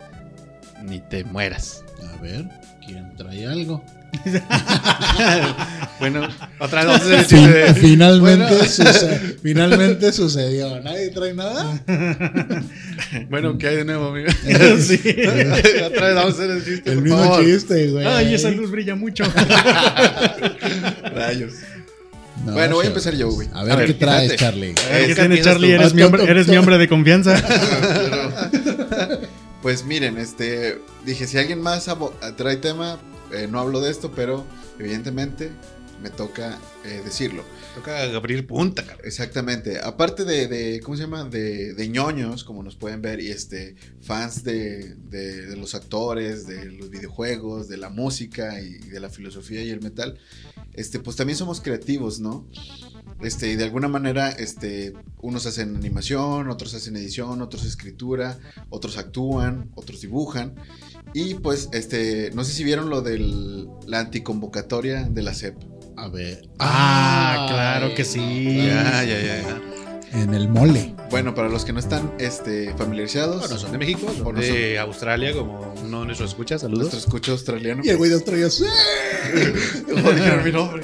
ni 0.84 1.00
te 1.00 1.24
mueras. 1.24 1.84
A 2.12 2.20
ver, 2.20 2.48
¿quién 2.84 3.14
trae 3.16 3.46
algo? 3.46 3.84
bueno, 6.00 6.28
otra 6.58 6.84
vez 6.84 6.86
vamos 6.88 7.00
a 7.02 7.04
hacer 7.04 7.12
el 7.14 7.20
chiste 7.26 7.36
Fin- 7.36 7.52
de- 7.52 7.74
finalmente, 7.74 8.44
Bueno, 8.54 8.64
suce- 8.68 9.36
finalmente 9.42 10.12
sucedió. 10.12 10.80
¿Nadie 10.80 11.08
trae 11.10 11.34
nada? 11.34 11.80
Bueno, 13.28 13.58
¿qué 13.58 13.68
hay 13.68 13.76
de 13.76 13.84
nuevo, 13.84 14.08
amigo? 14.08 14.28
Sí. 14.80 15.00
otra 15.84 16.06
vez 16.06 16.14
vamos 16.14 16.32
a 16.32 16.36
hacer 16.36 16.50
el 16.50 16.64
chiste, 16.64 16.90
El 16.90 16.96
por 16.96 17.04
mismo 17.04 17.18
favor. 17.24 17.44
chiste, 17.44 17.88
güey. 17.90 18.06
Ay, 18.06 18.34
esa 18.34 18.50
luz 18.50 18.70
brilla 18.70 18.94
mucho. 18.94 19.24
Rayos. 21.14 21.52
No, 22.46 22.52
Bueno, 22.52 22.76
voy 22.76 22.86
a 22.86 22.88
empezar 22.88 23.14
yo, 23.14 23.30
güey. 23.30 23.48
A 23.52 23.62
ver, 23.64 23.72
A 23.72 23.76
ver, 23.76 23.86
¿qué 23.88 23.94
traes, 23.94 24.22
fíjate. 24.32 24.36
Charlie? 24.44 24.74
A 24.86 24.88
ver, 24.92 25.00
¿Qué 25.02 25.06
¿Qué 25.08 25.14
tiene 25.14 25.34
piensas 25.34 25.52
Charlie? 25.54 25.68
tú? 25.68 25.74
Eres 25.74 25.94
mi, 25.94 26.02
hombre, 26.02 26.24
eres 26.24 26.48
mi 26.48 26.56
hombre 26.56 26.78
de 26.78 26.88
confianza. 26.88 27.42
Pues 29.62 29.84
miren, 29.84 30.18
este, 30.18 30.78
dije, 31.04 31.26
si 31.26 31.38
alguien 31.38 31.60
más 31.60 31.86
trae 32.36 32.56
tema, 32.56 32.98
eh, 33.32 33.48
no 33.50 33.60
hablo 33.60 33.80
de 33.80 33.90
esto, 33.90 34.12
pero 34.14 34.44
evidentemente 34.78 35.50
me 36.02 36.10
toca 36.10 36.58
eh, 36.84 37.00
decirlo. 37.04 37.44
Toca 37.76 38.02
abrir 38.16 38.44
punta, 38.46 38.84
cara. 38.84 38.98
Exactamente. 39.04 39.78
Aparte 39.78 40.24
de, 40.24 40.48
de- 40.48 40.80
¿cómo 40.80 40.96
se 40.96 41.04
llama? 41.04 41.24
De, 41.24 41.74
de 41.74 41.88
ñoños, 41.88 42.42
como 42.42 42.62
nos 42.64 42.74
pueden 42.74 43.00
ver, 43.02 43.20
y 43.20 43.30
este, 43.30 43.76
fans 44.00 44.42
de, 44.42 44.96
de- 44.96 45.46
de 45.46 45.56
los 45.56 45.74
actores, 45.76 46.46
de 46.46 46.64
los 46.72 46.90
videojuegos, 46.90 47.68
de 47.68 47.76
la 47.76 47.88
música 47.88 48.60
y 48.60 48.78
de 48.78 48.98
la 48.98 49.10
filosofía 49.10 49.62
y 49.62 49.70
el 49.70 49.80
metal, 49.80 50.18
este, 50.72 50.98
pues 50.98 51.14
también 51.16 51.36
somos 51.38 51.60
creativos, 51.60 52.18
¿no? 52.18 52.48
Este, 53.20 53.52
y 53.52 53.54
de 53.56 53.62
alguna 53.62 53.86
manera, 53.86 54.30
este, 54.30 54.94
unos 55.20 55.46
hacen 55.46 55.76
animación, 55.76 56.48
otros 56.50 56.74
hacen 56.74 56.96
edición, 56.96 57.40
otros 57.42 57.64
escritura, 57.64 58.40
otros 58.70 58.98
actúan, 58.98 59.70
otros 59.76 60.00
dibujan. 60.00 60.56
Y 61.14 61.34
pues, 61.34 61.68
este, 61.72 62.30
no 62.34 62.44
sé 62.44 62.52
si 62.52 62.64
vieron 62.64 62.90
lo 62.90 63.02
de 63.02 63.18
la 63.86 64.00
anticonvocatoria 64.00 65.04
de 65.04 65.22
la 65.22 65.34
CEP. 65.34 65.56
A 65.96 66.08
ver. 66.08 66.48
Ah, 66.58 67.46
claro 67.48 67.94
que 67.94 68.04
sí. 68.04 68.56
Ya, 68.66 69.04
ya, 69.04 69.20
ya. 69.20 69.42
ya. 69.42 69.62
En 70.14 70.34
el 70.34 70.48
mole. 70.48 70.94
Bueno, 71.10 71.34
para 71.34 71.48
los 71.48 71.64
que 71.64 71.72
no 71.72 71.78
están 71.78 72.12
este, 72.18 72.74
familiarizados, 72.74 73.40
Bueno, 73.40 73.58
son 73.58 73.72
de 73.72 73.78
México, 73.78 74.10
son 74.16 74.26
O 74.26 74.32
no 74.32 74.40
de 74.40 74.78
Australia, 74.78 75.32
como 75.32 75.74
uno 75.82 76.00
de 76.00 76.06
nuestros 76.06 76.30
escuchas. 76.30 76.62
Saludos. 76.62 76.84
nuestro 76.84 77.00
escucha 77.00 77.32
australiano. 77.32 77.82
Y 77.84 77.90
el 77.90 77.96
güey 77.96 78.10
de 78.10 78.16
Australia. 78.16 78.50
¡sí! 78.50 78.64
Dijeron 79.86 80.44
mi 80.44 80.52
nombre. 80.52 80.82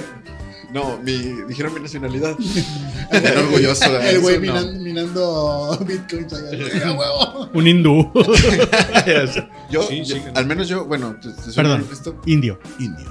No, 0.72 0.98
mi, 1.02 1.12
dijeron 1.48 1.72
mi 1.74 1.80
nacionalidad. 1.80 2.36
Bien 3.10 3.38
orgulloso. 3.38 3.90
de 3.92 4.10
El 4.10 4.20
güey 4.20 4.36
eso, 4.36 4.44
no. 4.44 4.52
minan- 4.52 4.82
minando 4.82 5.78
bitcoins 5.86 6.32
allá. 6.32 6.48
¡Ah, 6.84 6.92
huevo! 6.92 7.50
Un 7.54 7.66
hindú. 7.66 8.10
Yo, 9.70 9.82
Sí, 9.82 10.02
yo- 10.04 10.16
sí. 10.16 10.22
al 10.34 10.46
menos 10.46 10.68
yo, 10.68 10.84
bueno, 10.84 11.16
te- 11.20 11.30
te 11.30 11.42
soy 11.42 11.54
Perdón. 11.54 11.86
Indio. 12.26 12.58
Indio. 12.78 13.06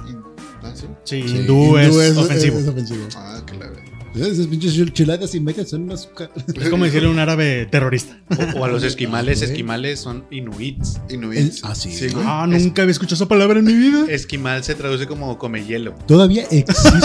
Ah, 0.62 0.70
sí. 0.74 0.86
Sí, 1.04 1.22
Sí, 1.28 1.36
hindú, 1.36 1.76
es, 1.78 1.88
ofensivo. 2.16 2.58
Es, 2.58 2.62
Es, 2.64 2.68
ofensivo. 2.68 3.08
Ah, 3.16 3.40
verdad. 3.58 3.82
Esas 4.26 4.46
pinches 4.46 4.92
chuladas 4.92 5.34
y 5.34 5.40
mecas 5.40 5.68
son 5.70 5.82
unas. 5.84 6.06
ca- 6.08 6.30
como 6.70 6.84
decirle 6.84 7.08
a 7.08 7.10
un 7.12 7.18
árabe 7.18 7.66
terrorista. 7.70 8.18
O, 8.54 8.60
o 8.60 8.64
a 8.64 8.68
los 8.68 8.82
esquimales, 8.82 9.42
esquimales 9.42 10.00
son 10.00 10.24
inuits. 10.30 11.00
Inuit. 11.10 11.38
El- 11.38 11.52
ah, 11.62 11.74
sí. 11.74 11.90
Ah, 12.24 12.46
nunca 12.48 12.82
había 12.82 12.92
escuchado 12.92 13.14
esa 13.16 13.28
palabra 13.28 13.58
en 13.60 13.64
mi 13.66 13.74
vida. 13.74 14.06
Esquimal 14.08 14.62
se 14.64 14.74
traduce 14.74 15.06
como 15.06 15.38
come 15.38 15.64
hielo. 15.64 15.94
Todavía 16.06 16.44
existe. 16.50 16.88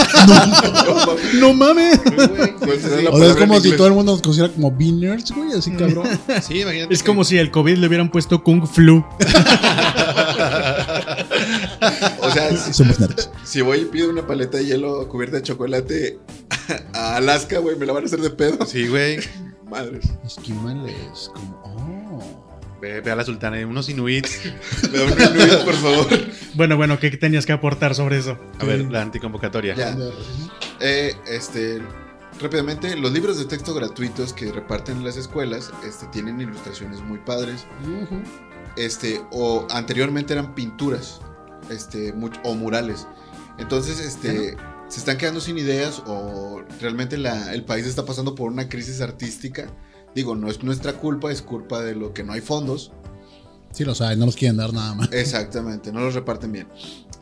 No 1.38 1.52
mames. 1.54 1.98
¿Cuál 2.58 2.80
será 2.80 3.02
la 3.02 3.10
o 3.10 3.18
sea, 3.18 3.28
es 3.30 3.36
como 3.36 3.60
si 3.60 3.72
todo 3.72 3.86
el 3.88 3.92
mundo 3.94 4.12
nos 4.12 4.22
conociera 4.22 4.48
como 4.50 4.70
beaners, 4.70 5.30
güey, 5.32 5.52
así 5.52 5.70
cabrón. 5.72 6.06
Sí, 6.46 6.60
imagínate. 6.60 6.92
Es 6.94 7.02
que- 7.02 7.06
como 7.06 7.24
si 7.24 7.38
al 7.38 7.50
COVID 7.50 7.76
le 7.78 7.86
hubieran 7.86 8.10
puesto 8.10 8.42
Kung 8.42 8.66
Flu. 8.66 9.04
O 12.20 12.30
sea, 12.30 12.56
si, 12.56 12.72
Somos 12.72 12.98
nerds. 12.98 13.30
si 13.44 13.60
voy 13.60 13.80
y 13.80 13.84
pido 13.86 14.10
una 14.10 14.26
paleta 14.26 14.58
de 14.58 14.66
hielo 14.66 15.06
cubierta 15.08 15.36
de 15.36 15.42
chocolate 15.42 16.18
a 16.92 17.16
Alaska, 17.16 17.58
güey, 17.58 17.76
me 17.76 17.86
la 17.86 17.92
van 17.92 18.02
a 18.04 18.06
hacer 18.06 18.20
de 18.20 18.30
pedo. 18.30 18.64
Sí, 18.66 18.88
güey. 18.88 19.18
Madres. 19.68 20.04
Esquimales, 20.24 21.30
como. 21.34 21.62
Oh. 21.64 22.40
Ve, 22.80 23.00
ve 23.00 23.10
a 23.10 23.16
la 23.16 23.24
sultana 23.24 23.56
de 23.56 23.64
unos 23.64 23.88
inuits. 23.88 24.40
Me 24.92 24.98
da 24.98 25.04
un 25.04 25.12
inuit, 25.36 25.64
por 25.64 25.74
favor. 25.74 26.06
Bueno, 26.54 26.76
bueno, 26.76 26.98
¿qué 26.98 27.10
tenías 27.12 27.46
que 27.46 27.52
aportar 27.52 27.94
sobre 27.94 28.18
eso? 28.18 28.38
A 28.58 28.64
ver, 28.64 28.90
la 28.90 29.00
anticonvocatoria. 29.00 29.74
Ya. 29.74 29.96
Eh, 30.80 31.14
este, 31.26 31.80
rápidamente, 32.40 32.94
los 32.96 33.10
libros 33.12 33.38
de 33.38 33.46
texto 33.46 33.72
gratuitos 33.74 34.34
que 34.34 34.52
reparten 34.52 34.98
en 34.98 35.04
las 35.04 35.16
escuelas 35.16 35.72
este, 35.86 36.06
tienen 36.08 36.40
ilustraciones 36.42 37.00
muy 37.00 37.18
padres. 37.18 37.64
Este, 38.76 39.22
o 39.30 39.66
anteriormente 39.70 40.32
eran 40.34 40.54
pinturas 40.54 41.20
este, 41.70 42.12
much- 42.14 42.40
o 42.44 42.54
murales. 42.54 43.06
Entonces, 43.58 43.98
este, 44.00 44.56
se 44.88 44.98
están 45.00 45.16
quedando 45.18 45.40
sin 45.40 45.58
ideas 45.58 46.02
o 46.06 46.62
realmente 46.80 47.16
la- 47.16 47.52
el 47.54 47.64
país 47.64 47.86
está 47.86 48.04
pasando 48.04 48.34
por 48.34 48.50
una 48.50 48.68
crisis 48.68 49.00
artística. 49.00 49.66
Digo, 50.14 50.36
no 50.36 50.48
es 50.48 50.62
nuestra 50.62 50.92
culpa, 50.94 51.32
es 51.32 51.42
culpa 51.42 51.80
de 51.82 51.94
lo 51.94 52.12
que 52.14 52.22
no 52.22 52.32
hay 52.32 52.40
fondos. 52.40 52.92
Sí, 53.72 53.84
lo 53.84 53.94
saben, 53.94 54.20
no 54.20 54.26
los 54.26 54.36
quieren 54.36 54.56
dar 54.56 54.72
nada 54.72 54.94
más. 54.94 55.12
Exactamente, 55.12 55.90
no 55.92 56.00
los 56.00 56.14
reparten 56.14 56.52
bien. 56.52 56.68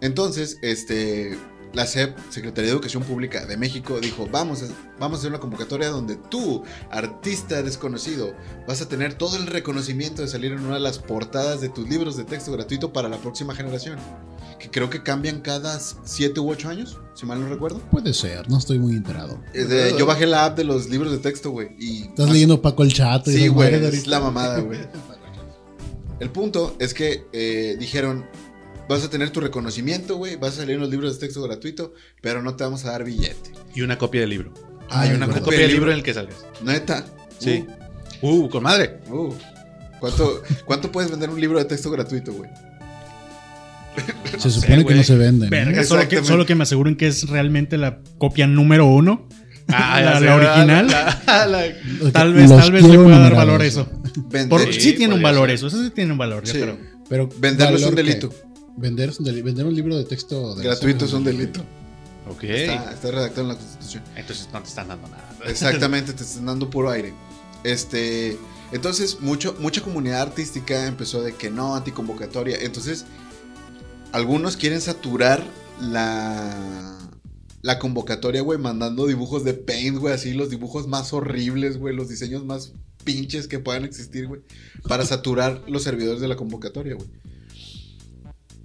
Entonces, 0.03 0.59
este, 0.63 1.39
la 1.75 1.87
SEP, 1.87 2.17
Secretaría 2.31 2.69
de 2.71 2.75
Educación 2.77 3.03
Pública 3.03 3.47
de 3.47 3.57
México, 3.57 3.99
dijo, 4.01 4.29
vamos 4.31 4.63
a, 4.63 4.67
vamos 4.99 5.17
a 5.17 5.21
hacer 5.21 5.31
una 5.31 5.41
convocatoria 5.41 5.89
donde 5.89 6.17
tú, 6.17 6.63
artista 6.91 7.63
desconocido, 7.63 8.35
vas 8.69 8.83
a 8.83 8.89
tener 8.89 9.15
todo 9.15 9.37
el 9.37 9.47
reconocimiento 9.47 10.23
de 10.23 10.29
salir 10.29 10.53
en 10.53 10.61
una 10.61 10.75
de 10.75 10.81
las 10.81 10.99
portadas 10.99 11.61
de 11.61 11.69
tus 11.69 11.89
libros 11.89 12.17
de 12.17 12.25
texto 12.25 12.53
gratuito 12.53 12.93
para 12.93 13.09
la 13.09 13.17
próxima 13.19 13.55
generación. 13.55 13.99
Que 14.59 14.71
creo 14.71 14.91
que 14.91 15.03
cambian 15.03 15.41
cada 15.41 15.81
7 15.81 16.39
u 16.39 16.51
8 16.51 16.69
años, 16.69 16.99
si 17.15 17.27
mal 17.27 17.41
no 17.41 17.49
recuerdo. 17.49 17.81
Puede 17.91 18.15
ser, 18.15 18.49
no 18.49 18.59
estoy 18.59 18.79
muy 18.79 18.95
enterado. 18.95 19.41
De- 19.53 19.95
yo 19.99 20.07
bajé 20.07 20.27
la 20.27 20.45
app 20.45 20.57
de 20.57 20.65
los 20.65 20.89
libros 20.89 21.11
de 21.11 21.19
texto, 21.19 21.51
güey. 21.51 21.71
Y 21.81 22.03
Estás 22.05 22.31
leyendo 22.31 22.63
Paco 22.63 22.83
el 22.85 22.93
Chato 22.93 23.31
y 23.31 23.35
Sí, 23.35 23.49
güey, 23.49 23.75
es 23.75 24.07
la 24.07 24.21
mamada, 24.21 24.61
güey. 24.61 24.79
El 26.21 26.31
punto 26.31 26.77
es 26.79 26.95
que 26.95 27.25
eh, 27.33 27.77
dijeron, 27.81 28.25
vas 28.89 29.05
a 29.05 29.11
tener 29.11 29.31
tu 29.31 29.41
reconocimiento, 29.41 30.17
güey, 30.17 30.37
vas 30.37 30.55
a 30.55 30.57
salir 30.59 30.75
en 30.77 30.81
los 30.81 30.91
libros 30.91 31.15
de 31.15 31.21
texto 31.27 31.43
gratuito, 31.43 31.95
pero 32.21 32.43
no 32.43 32.55
te 32.57 32.65
vamos 32.65 32.85
a 32.85 32.91
dar 32.93 33.05
billete. 33.05 33.51
Y 33.75 33.83
una 33.83 33.99
copia 33.99 34.21
del 34.23 34.31
libro. 34.31 34.53
Hay 34.91 35.11
Ay, 35.11 35.17
una. 35.17 35.27
Una 35.27 35.41
copia 35.41 35.59
del 35.61 35.73
libro 35.73 35.91
en 35.91 35.97
el 35.99 36.03
que 36.03 36.13
salgas. 36.15 36.45
Neta. 36.63 37.05
Sí. 37.39 37.65
Uh, 38.21 38.49
con 38.49 38.63
madre. 38.63 39.01
Uh, 39.09 39.15
uh. 39.29 39.39
¿Cuánto, 40.01 40.43
¿Cuánto 40.65 40.91
puedes 40.93 41.11
vender 41.11 41.31
un 41.31 41.41
libro 41.41 41.59
de 41.59 41.65
texto 41.65 41.91
gratuito, 41.91 42.33
güey? 42.33 42.51
Se 44.39 44.51
sé, 44.51 44.61
supone 44.61 44.85
que 44.87 44.95
no 44.95 45.03
se 45.03 45.17
venden. 45.17 45.51
¿no? 45.51 45.57
Verga, 45.57 45.85
solo 45.85 46.09
que, 46.09 46.25
solo 46.25 46.47
que 46.47 46.55
me 46.55 46.63
aseguren 46.63 46.97
que 46.97 47.07
es 47.07 47.29
realmente 47.29 47.77
la 47.77 47.99
copia 48.19 48.47
número 48.47 48.87
uno. 48.87 49.29
Ah, 49.69 50.01
La- 50.21 50.35
original. 50.35 50.87
la- 50.89 51.47
la- 51.47 52.11
Tal 52.13 52.33
vez, 52.35 52.51
tal 52.51 52.73
vez 52.73 52.83
le 52.83 52.99
pueda 52.99 53.19
dar 53.19 53.35
valor 53.37 53.61
a 53.61 53.65
eso. 53.67 53.89
Vender, 54.29 54.49
Por- 54.49 54.73
Sí, 54.73 54.81
sí, 54.81 54.93
tiene 54.95 55.15
un 55.15 55.23
valor 55.23 55.49
ser. 55.49 55.55
eso. 55.55 55.67
Eso 55.69 55.83
sí 55.85 55.91
tiene 55.91 56.13
un 56.13 56.19
valor, 56.19 56.43
yo 56.45 56.53
Sí. 56.53 56.61
creo. 56.61 56.79
Pero 57.09 57.29
venderlo 57.39 57.77
es 57.77 57.85
un 57.85 57.91
que- 57.95 58.03
delito. 58.03 58.35
Vender, 58.77 59.11
es 59.11 59.21
un 59.21 59.27
vender 59.27 59.67
un 59.67 59.75
libro 59.75 59.97
de 59.97 60.05
texto 60.05 60.55
de 60.55 60.65
Gratuito 60.65 61.05
es 61.05 61.13
un 61.13 61.25
delito. 61.25 61.63
Ok. 62.29 62.45
Está, 62.45 62.93
está 62.93 63.11
redactado 63.11 63.43
en 63.43 63.49
la 63.49 63.57
Constitución. 63.57 64.03
Entonces 64.17 64.49
no 64.53 64.63
te 64.63 64.69
están 64.69 64.89
dando 64.89 65.09
nada. 65.09 65.37
Exactamente, 65.47 66.13
te 66.13 66.23
están 66.23 66.47
dando 66.47 66.71
puro 66.71 66.91
aire. 66.91 67.13
Este, 67.65 68.39
entonces 68.73 69.21
mucho, 69.21 69.55
mucha 69.61 69.83
comunidad 69.83 70.23
artística 70.23 70.87
empezó 70.87 71.23
de 71.23 71.35
que 71.35 71.51
no, 71.51 71.75
anticonvocatoria. 71.75 72.57
Entonces, 72.61 73.05
algunos 74.13 74.57
quieren 74.57 74.81
saturar 74.81 75.45
la, 75.81 76.99
la 77.61 77.79
convocatoria, 77.79 78.43
güey, 78.43 78.59
mandando 78.59 79.07
dibujos 79.07 79.45
de 79.45 79.55
Paint, 79.55 79.99
güey, 79.99 80.15
así 80.15 80.35
los 80.35 80.51
dibujos 80.51 80.89
más 80.89 81.13
horribles, 81.13 81.79
güey, 81.79 81.95
los 81.95 82.09
diseños 82.09 82.45
más 82.45 82.73
pinches 83.05 83.49
que 83.49 83.59
puedan 83.59 83.85
existir, 83.85 84.27
güey, 84.27 84.43
para 84.89 85.05
saturar 85.05 85.63
los 85.67 85.83
servidores 85.83 86.21
de 86.21 86.29
la 86.29 86.37
convocatoria, 86.37 86.95
güey. 86.95 87.09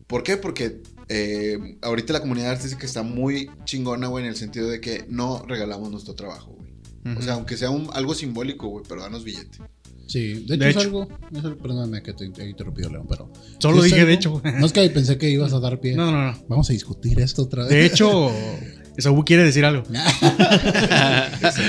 ¿Por 0.07 0.23
qué? 0.23 0.37
Porque 0.37 0.81
eh, 1.09 1.77
ahorita 1.81 2.13
la 2.13 2.21
comunidad 2.21 2.51
artística 2.51 2.85
está 2.85 3.03
muy 3.03 3.49
chingona, 3.65 4.07
güey, 4.07 4.23
en 4.23 4.29
el 4.31 4.35
sentido 4.37 4.67
de 4.69 4.79
que 4.81 5.05
no 5.09 5.43
regalamos 5.47 5.91
nuestro 5.91 6.15
trabajo, 6.15 6.51
güey. 6.53 6.67
O 7.17 7.21
sea, 7.21 7.33
aunque 7.33 7.55
sea 7.55 7.69
un- 7.69 7.89
algo 7.93 8.13
simbólico, 8.13 8.67
güey, 8.67 8.83
pero 8.87 9.01
danos 9.01 9.23
billete. 9.23 9.59
Sí, 10.07 10.45
de 10.45 10.55
hecho, 10.55 10.57
De 10.57 10.69
es 10.69 10.75
hecho. 10.75 10.79
algo. 10.81 11.07
es 11.33 11.43
algo- 11.43 11.57
perdóname 11.61 12.01
que 12.03 12.13
te 12.13 12.25
he 12.25 12.49
interrumpido, 12.49 12.89
León, 12.89 13.05
pero. 13.09 13.31
Solo 13.59 13.81
dije, 13.83 14.05
de 14.05 14.13
hecho. 14.13 14.41
No 14.59 14.65
es 14.65 14.73
que 14.73 14.89
pensé 14.89 15.17
que 15.17 15.29
ibas 15.29 15.53
a 15.53 15.59
dar 15.61 15.79
pie. 15.79 15.95
No, 15.95 16.11
no, 16.11 16.31
no. 16.31 16.45
Vamos 16.49 16.69
a 16.69 16.73
discutir 16.73 17.19
esto 17.21 17.43
otra 17.43 17.63
vez. 17.63 17.71
De 17.71 17.85
hecho, 17.85 18.29
Saúl 18.97 19.23
quiere 19.25 19.43
decir 19.43 19.63
algo. 19.65 19.83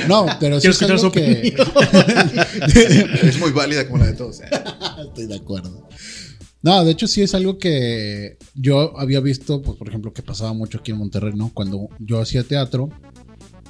No, 0.08 0.26
pero 0.40 0.60
sí 0.60 0.68
Quiero 0.68 0.70
es 0.70 0.82
escuchar 0.82 0.90
algo 0.92 0.98
su 0.98 1.12
que. 1.12 1.54
Es 3.28 3.38
muy 3.38 3.50
válida 3.52 3.86
como 3.86 3.98
la 3.98 4.06
de 4.06 4.12
todos. 4.14 4.40
Estoy 4.40 5.26
de 5.26 5.36
acuerdo. 5.36 5.88
No, 6.62 6.84
de 6.84 6.90
hecho 6.90 7.06
sí 7.06 7.22
es 7.22 7.34
algo 7.34 7.58
que 7.58 8.36
yo 8.54 8.98
había 8.98 9.20
visto, 9.20 9.62
pues 9.62 9.78
por 9.78 9.88
ejemplo, 9.88 10.12
que 10.12 10.22
pasaba 10.22 10.52
mucho 10.52 10.78
aquí 10.78 10.90
en 10.90 10.98
Monterrey, 10.98 11.32
¿no? 11.36 11.50
Cuando 11.54 11.88
yo 12.00 12.20
hacía 12.20 12.42
teatro, 12.42 12.88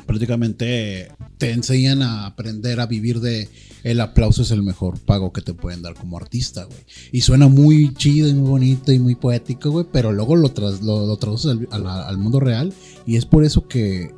prácticamente 0.07 1.09
te 1.37 1.51
enseñan 1.51 2.03
a 2.03 2.27
aprender 2.27 2.81
a 2.81 2.87
vivir 2.87 3.21
de 3.21 3.49
el 3.85 4.01
aplauso 4.01 4.43
es 4.43 4.51
el 4.51 4.63
mejor 4.63 4.99
pago 4.99 5.33
que 5.33 5.41
te 5.43 5.55
pueden 5.55 5.83
dar 5.83 5.95
como 5.95 6.17
artista, 6.17 6.65
güey. 6.65 6.79
Y 7.13 7.21
suena 7.21 7.47
muy 7.49 7.95
chido 7.95 8.29
y 8.29 8.35
muy 8.35 8.49
bonito 8.49 8.91
y 8.93 8.99
muy 8.99 9.15
poético, 9.15 9.71
güey, 9.71 9.87
pero 9.93 10.13
luego 10.13 10.35
lo, 10.37 10.49
tras- 10.53 10.81
lo, 10.81 11.07
lo 11.07 11.17
traduces 11.17 11.57
al, 11.71 11.87
al- 11.87 12.19
mundo 12.19 12.41
real 12.41 12.73
y 13.07 13.17
es 13.17 13.27
por 13.27 13.45
eso 13.45 13.69
que 13.69 14.13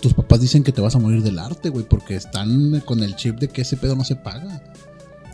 tus 0.00 0.14
papás 0.14 0.40
dicen 0.40 0.64
que 0.64 0.72
te 0.72 0.80
vas 0.80 0.96
a 0.96 0.98
morir 0.98 1.22
del 1.22 1.38
arte, 1.38 1.68
güey, 1.68 1.86
porque 1.88 2.16
están 2.16 2.80
con 2.80 3.02
el 3.02 3.14
chip 3.14 3.38
de 3.38 3.48
que 3.48 3.62
ese 3.62 3.76
pedo 3.76 3.94
no 3.94 4.02
se 4.02 4.16
paga. 4.16 4.64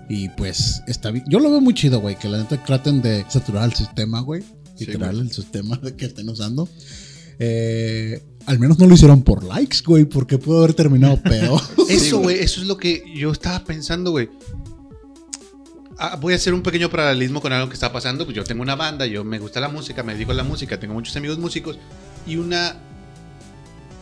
Y 0.08 0.28
pues 0.30 0.82
está 0.86 1.10
bien. 1.10 1.24
Yo 1.28 1.38
lo 1.38 1.50
veo 1.50 1.60
muy 1.60 1.74
chido, 1.74 2.00
güey, 2.00 2.18
que 2.18 2.28
la 2.28 2.38
neta 2.38 2.62
traten 2.64 3.02
de 3.02 3.24
saturar 3.28 3.64
el 3.64 3.74
sistema, 3.74 4.20
güey. 4.20 4.42
Sí, 4.76 4.86
Literal, 4.86 5.16
güey. 5.16 5.28
el 5.28 5.32
sistema 5.32 5.80
que 5.96 6.06
estén 6.06 6.28
usando. 6.28 6.68
Eh, 7.38 8.22
al 8.46 8.58
menos 8.58 8.78
no 8.78 8.86
lo 8.86 8.94
hicieron 8.94 9.22
por 9.22 9.44
likes, 9.44 9.78
güey, 9.84 10.04
porque 10.06 10.38
pudo 10.38 10.58
haber 10.58 10.74
terminado 10.74 11.16
peor. 11.22 11.60
Eso, 11.88 12.18
güey, 12.20 12.38
eso 12.38 12.60
es 12.60 12.66
lo 12.66 12.76
que 12.78 13.04
yo 13.14 13.30
estaba 13.32 13.62
pensando, 13.64 14.10
güey. 14.10 14.30
Ah, 15.98 16.16
voy 16.16 16.32
a 16.32 16.36
hacer 16.36 16.54
un 16.54 16.62
pequeño 16.62 16.88
paralelismo 16.88 17.40
con 17.40 17.52
algo 17.52 17.68
que 17.68 17.74
está 17.74 17.92
pasando. 17.92 18.24
Pues 18.24 18.36
yo 18.36 18.44
tengo 18.44 18.62
una 18.62 18.76
banda, 18.76 19.04
yo 19.06 19.24
me 19.24 19.38
gusta 19.40 19.60
la 19.60 19.68
música, 19.68 20.02
me 20.02 20.14
dedico 20.14 20.30
a 20.30 20.34
la 20.34 20.44
música, 20.44 20.78
tengo 20.78 20.94
muchos 20.94 21.14
amigos 21.16 21.38
músicos 21.38 21.78
y 22.26 22.36
una. 22.36 22.76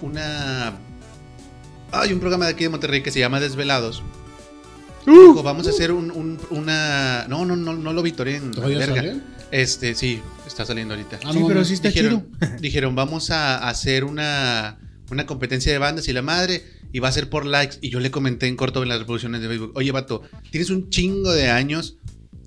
Una. 0.03 0.77
Hay 1.93 2.13
un 2.13 2.21
programa 2.21 2.45
de 2.47 2.53
aquí 2.53 2.65
de 2.65 2.71
Monterrey 2.71 3.03
que 3.03 3.11
se 3.11 3.19
llama 3.19 3.41
Desvelados. 3.41 4.03
Dijo, 5.07 5.43
vamos 5.43 5.67
a 5.67 5.71
hacer 5.71 5.93
un, 5.93 6.11
un- 6.11 6.39
una. 6.51 7.27
No, 7.29 7.45
no, 7.45 7.57
no, 7.57 7.75
no 7.75 7.93
lo 7.93 8.03
victorien. 8.03 8.51
¿Todavía 8.51 8.79
verga. 8.79 8.97
sale? 8.97 9.17
Este, 9.53 9.95
sí, 9.95 10.21
está 10.47 10.65
saliendo 10.67 10.95
ahorita. 10.95 11.21
Ah, 11.25 11.33
sí, 11.33 11.39
no, 11.41 11.47
pero 11.47 11.65
sí 11.65 11.75
está 11.75 11.89
dijeron, 11.89 12.27
chido. 12.41 12.57
dijeron, 12.61 12.95
vamos 12.95 13.31
a 13.31 13.69
hacer 13.69 14.05
una, 14.05 14.79
una 15.11 15.25
competencia 15.27 15.71
de 15.73 15.79
bandas 15.79 16.09
y 16.09 16.13
la 16.13 16.23
madre, 16.23 16.65
y 16.93 16.99
va 16.99 17.09
a 17.09 17.13
ser 17.13 17.31
por 17.31 17.47
likes. 17.47 17.79
Y 17.81 17.91
yo 17.91 18.01
le 18.01 18.11
comenté 18.11 18.47
en 18.49 18.57
corto 18.57 18.83
en 18.83 18.89
las 18.89 18.99
reproducciones 18.99 19.41
de 19.41 19.49
Facebook, 19.49 19.73
oye, 19.77 19.93
vato, 19.93 20.23
tienes 20.51 20.71
un 20.71 20.91
chingo 20.91 21.33
de 21.33 21.49
años 21.51 21.97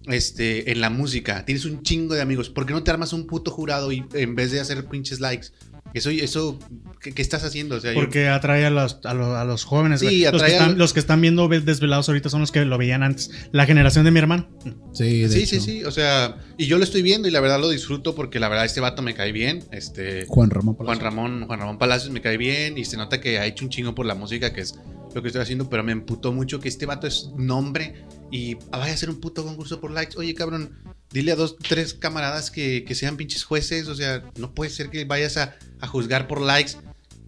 este, 0.08 0.72
en 0.72 0.82
la 0.82 0.90
música, 0.90 1.46
tienes 1.46 1.66
un 1.66 1.84
chingo 1.84 2.16
de 2.16 2.22
amigos, 2.22 2.50
¿por 2.50 2.66
qué 2.66 2.74
no 2.74 2.84
te 2.84 2.90
armas 2.92 3.14
un 3.14 3.28
puto 3.28 3.52
jurado 3.52 3.92
y 3.92 4.04
en 4.14 4.36
vez 4.36 4.52
de 4.52 4.60
hacer 4.60 4.86
pinches 4.86 5.20
likes? 5.20 5.48
Eso, 5.94 6.10
eso, 6.12 6.60
¿qué, 7.02 7.14
qué 7.14 7.22
estás 7.22 7.44
haciendo? 7.44 7.76
O 7.76 7.80
sea, 7.80 7.94
yo- 7.94 8.00
Porque 8.00 8.28
atrae 8.28 8.66
a 8.66 8.70
los, 8.70 9.00
a 9.04 9.14
los, 9.14 9.36
a 9.36 9.44
los 9.44 9.64
jóvenes. 9.64 10.00
Sí, 10.02 10.24
los, 10.32 10.42
que 10.42 10.48
a 10.48 10.52
están, 10.52 10.78
los- 10.78 10.94
que 10.94 11.00
están 11.00 11.20
viendo 11.22 11.48
Ve- 11.48 11.62
desvelados 11.62 12.08
ahorita 12.10 12.30
son 12.30 12.42
los 12.42 12.52
que 12.52 12.64
lo 12.66 12.78
veían 12.78 13.02
antes. 13.04 13.32
La 13.52 13.66
generación 13.66 14.06
de 14.06 14.12
mi 14.12 14.20
hermano. 14.20 14.48
Sí, 14.94 15.22
de 15.22 15.30
sí, 15.30 15.40
hecho. 15.40 15.48
sí, 15.48 15.60
sí, 15.60 15.84
o 15.86 15.92
sea, 15.92 16.38
y 16.58 16.68
yo 16.68 16.78
lo 16.78 16.84
estoy 16.84 17.02
viendo 17.02 17.28
y 17.28 17.32
la 17.32 17.40
verdad 17.40 17.60
lo 17.60 17.70
disfruto 17.70 18.14
porque 18.16 18.40
la 18.40 18.50
verdad 18.50 18.66
este 18.66 18.82
vato 18.82 19.02
me 19.02 19.14
cae 19.16 19.32
bien, 19.32 19.64
este... 19.72 20.26
Juan 20.28 20.50
Ramón 20.50 20.76
Palacio. 20.76 21.00
Juan 21.00 21.00
Ramón, 21.16 21.48
Juan 21.48 21.60
Ramón 21.60 21.78
Palacios 21.80 22.12
me 22.12 22.22
cae 22.22 22.38
bien 22.38 22.78
y 22.78 22.86
se 22.86 22.96
nota 22.98 23.20
que 23.20 23.40
ha 23.40 23.46
hecho 23.48 23.66
un 23.66 23.72
chingo 23.72 23.96
por 23.96 24.06
la 24.06 24.14
música, 24.16 24.54
que 24.54 24.62
es 24.62 24.76
lo 25.16 25.22
que 25.24 25.30
estoy 25.30 25.42
haciendo, 25.42 25.70
pero 25.70 25.84
me 25.84 25.92
emputó 25.92 26.32
mucho 26.32 26.60
que 26.60 26.70
este 26.70 26.86
vato 26.86 27.08
es 27.08 27.30
nombre 27.36 27.96
y 28.32 28.56
vaya 28.72 28.92
a 28.92 28.96
hacer 28.96 29.10
un 29.10 29.20
puto 29.20 29.44
concurso 29.44 29.80
por 29.80 29.92
likes. 29.92 30.18
Oye, 30.18 30.34
cabrón, 30.36 30.72
dile 31.12 31.32
a 31.32 31.36
dos, 31.36 31.58
tres 31.58 31.94
camaradas 31.94 32.52
que, 32.52 32.84
que 32.84 32.96
sean 32.96 33.18
pinches 33.18 33.44
jueces, 33.44 33.88
o 33.88 33.96
sea, 33.96 34.24
no 34.38 34.54
puede 34.54 34.70
ser 34.72 34.90
que 34.90 35.06
vayas 35.06 35.38
a, 35.38 35.56
a 35.82 35.88
juzgar 35.88 36.28
por 36.28 36.42
likes 36.42 36.74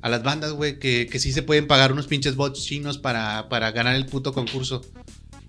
a 0.02 0.10
las 0.10 0.24
bandas, 0.24 0.52
güey, 0.54 0.80
que, 0.80 1.08
que 1.12 1.20
sí 1.20 1.32
se 1.32 1.44
pueden 1.44 1.68
pagar 1.68 1.92
unos 1.92 2.08
pinches 2.08 2.36
bots 2.36 2.64
chinos 2.66 2.98
para, 2.98 3.50
para 3.50 3.72
ganar 3.72 3.96
el 3.96 4.06
puto 4.08 4.34
concurso. 4.34 4.82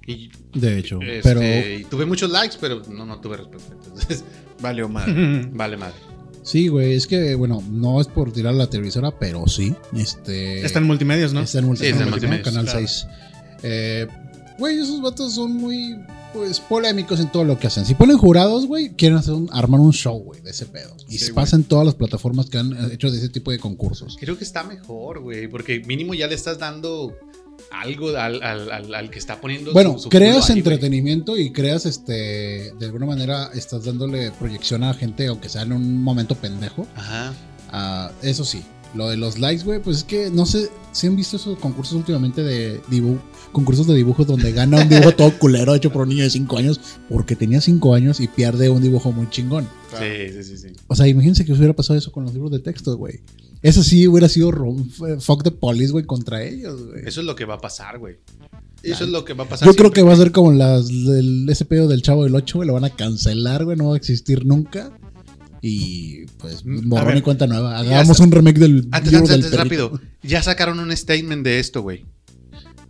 Y, 0.07 0.31
De 0.53 0.79
hecho, 0.79 1.01
este, 1.01 1.21
pero 1.23 1.43
y 1.43 1.85
tuve 1.85 2.07
muchos 2.07 2.31
likes, 2.31 2.57
pero 2.61 2.83
no, 2.91 3.07
no 3.07 3.21
tuve 3.21 3.37
respuesta. 3.39 3.73
Entonces, 3.75 4.25
Vale, 4.61 4.83
Omar. 4.83 5.09
vale 5.53 5.77
madre. 5.77 5.95
sí, 6.43 6.69
güey, 6.69 6.95
es 6.95 7.07
que, 7.07 7.35
bueno, 7.35 7.63
no 7.71 8.01
es 8.01 8.07
por 8.09 8.33
tirar 8.33 8.55
la 8.55 8.69
televisora, 8.69 9.17
pero 9.19 9.47
sí. 9.49 9.75
Este, 9.97 10.65
Está 10.65 10.79
en 10.81 10.87
multimedios, 10.87 11.33
¿no? 11.33 11.41
Está 11.41 11.59
en 11.61 11.67
multi- 11.67 11.81
Sí, 11.81 11.87
está 11.87 11.99
en 12.03 12.09
en 12.09 12.11
multimedios, 12.11 12.45
Canal 12.49 12.65
claro. 12.65 12.79
6. 12.81 13.07
Eh, 13.65 14.07
Güey, 14.63 14.79
esos 14.79 15.03
vatos 15.03 15.35
son 15.35 15.55
muy 15.55 15.97
pues 16.33 16.61
polémicos 16.61 17.19
en 17.19 17.31
todo 17.33 17.43
lo 17.43 17.59
que 17.59 17.67
hacen. 17.67 17.85
Si 17.85 17.95
ponen 17.95 18.17
jurados, 18.17 18.67
güey, 18.67 18.91
quieren 18.95 19.19
hacer 19.19 19.35
un- 19.35 19.49
armar 19.53 19.81
un 19.81 19.93
show, 19.93 20.19
güey, 20.23 20.41
de 20.41 20.51
ese 20.51 20.67
pedo. 20.67 20.95
Y 21.09 21.15
Sí, 21.15 21.19
se 21.19 21.25
güey. 21.33 21.45
pasa 21.45 21.57
en 21.57 21.65
todas 21.65 21.85
las 21.85 21.97
plataformas 21.97 22.49
que 22.49 22.59
han 22.59 22.93
hecho 22.93 23.11
de 23.11 23.19
ese 23.19 23.29
tipo 23.29 23.51
de 23.51 23.59
concursos. 23.59 24.17
Creo 24.21 24.39
que 24.39 24.45
está 24.45 24.63
mejor, 24.63 25.19
güey, 25.21 25.49
porque 25.49 25.81
mínimo 25.81 26.15
ya 26.15 26.29
le 26.29 26.37
estás 26.37 26.59
dando 26.61 27.13
algo 27.73 28.11
al, 28.17 28.41
al- 28.43 28.71
al- 28.71 28.95
al 28.95 29.11
que 29.11 29.19
está 29.19 29.41
poniendo. 29.41 29.73
Bueno, 29.73 29.95
su- 29.95 30.05
su 30.05 30.09
creas 30.11 30.49
ahí, 30.49 30.59
entretenimiento 30.59 31.37
y 31.37 31.51
creas 31.53 31.85
este. 31.85 32.73
De 32.79 32.87
alguna 32.87 33.07
manera 33.07 33.51
estás 33.55 33.85
dándole 33.85 34.31
proyección 34.31 34.85
a 34.85 34.89
la 34.89 34.95
gente, 34.95 35.27
aunque 35.27 35.49
sea 35.49 35.63
en 35.63 35.73
un 35.73 36.03
momento 36.03 36.35
pendejo. 36.37 36.87
Ajá. 36.95 37.35
Ah, 37.73 38.11
eso 38.23 38.45
sí, 38.45 38.63
lo 38.95 39.09
de 39.09 39.17
los 39.17 39.39
likes, 39.39 39.65
güey, 39.65 39.81
pues 39.81 39.99
es 39.99 40.05
que 40.05 40.31
no 40.31 40.45
sé 40.47 40.71
si 40.93 41.07
han 41.07 41.17
visto 41.17 41.37
esos 41.37 41.59
concursos 41.59 41.95
últimamente 41.95 42.43
de 42.43 42.81
dibujo, 42.91 43.23
concursos 43.53 43.87
de 43.87 43.95
dibujos 43.95 44.27
donde 44.27 44.53
gana 44.53 44.81
un 44.83 44.89
dibujo 44.89 45.13
todo 45.13 45.39
culero 45.39 45.75
hecho 45.75 45.93
por 45.93 46.03
un 46.03 46.09
niño 46.09 46.25
de 46.25 46.31
5 46.31 46.59
años 46.59 46.81
porque 47.09 47.37
tenía 47.37 47.61
5 47.61 47.95
años 47.95 48.19
y 48.21 48.27
pierde 48.29 48.69
un 48.71 48.83
dibujo 48.83 49.13
muy 49.13 49.29
chingón. 49.31 49.69
Claro. 49.91 50.07
Sí, 50.07 50.33
sí, 50.33 50.43
sí, 50.45 50.57
sí. 50.59 50.69
O 50.89 50.95
sea, 50.97 51.07
imagínense 51.07 51.45
que 51.45 51.53
hubiera 51.53 51.75
pasado 51.75 51.99
eso 51.99 52.11
con 52.11 52.25
los 52.25 52.33
libros 52.33 52.51
de 52.51 52.59
texto, 52.59 52.97
güey. 52.97 53.21
Eso 53.63 53.83
sí 53.85 54.09
hubiera 54.09 54.29
sido 54.29 54.51
f- 54.51 55.21
fuck 55.21 55.45
the 55.45 55.51
police, 55.53 55.93
güey, 55.93 56.05
contra 56.05 56.43
ellos, 56.43 56.83
güey. 56.87 57.03
Eso 57.07 57.21
es 57.21 57.27
lo 57.27 57.37
que 57.37 57.45
va 57.45 57.55
a 57.55 57.61
pasar, 57.61 57.99
güey. 57.99 58.17
Eso 58.83 59.05
es 59.05 59.11
lo 59.11 59.25
que 59.25 59.35
va 59.35 59.45
a 59.45 59.49
pasar. 59.49 59.69
Yo 59.69 59.75
creo 59.77 59.93
que 59.93 60.03
va 60.03 60.13
a 60.13 60.17
ser 60.17 60.33
como 60.33 60.51
las 60.51 60.89
del, 60.89 61.47
ese 61.49 61.65
pedo 61.65 61.87
del 61.87 62.03
Chavo 62.03 62.25
del 62.25 62.35
8, 62.35 62.59
güey. 62.59 62.67
Lo 62.67 62.75
van 62.75 62.85
a 62.85 62.91
cancelar, 62.91 63.65
güey. 63.65 63.77
No 63.77 63.89
va 63.91 63.95
a 63.95 63.97
existir 63.97 64.45
nunca. 64.45 64.91
Y 65.61 66.27
pues, 66.39 66.65
Mm, 66.65 66.89
borrón 66.89 67.17
y 67.19 67.23
cuenta 67.23 67.47
nueva. 67.47 67.79
Hagamos 67.79 68.19
un 68.19 68.33
remake 68.33 68.59
del 68.59 68.89
Antes, 68.91 69.15
antes, 69.15 69.29
del 69.31 69.45
antes, 69.45 69.55
rápido. 69.57 70.01
Ya 70.25 70.43
sacaron 70.43 70.81
un 70.81 70.91
statement 70.97 71.45
de 71.45 71.61
esto, 71.61 71.83
güey. 71.83 72.05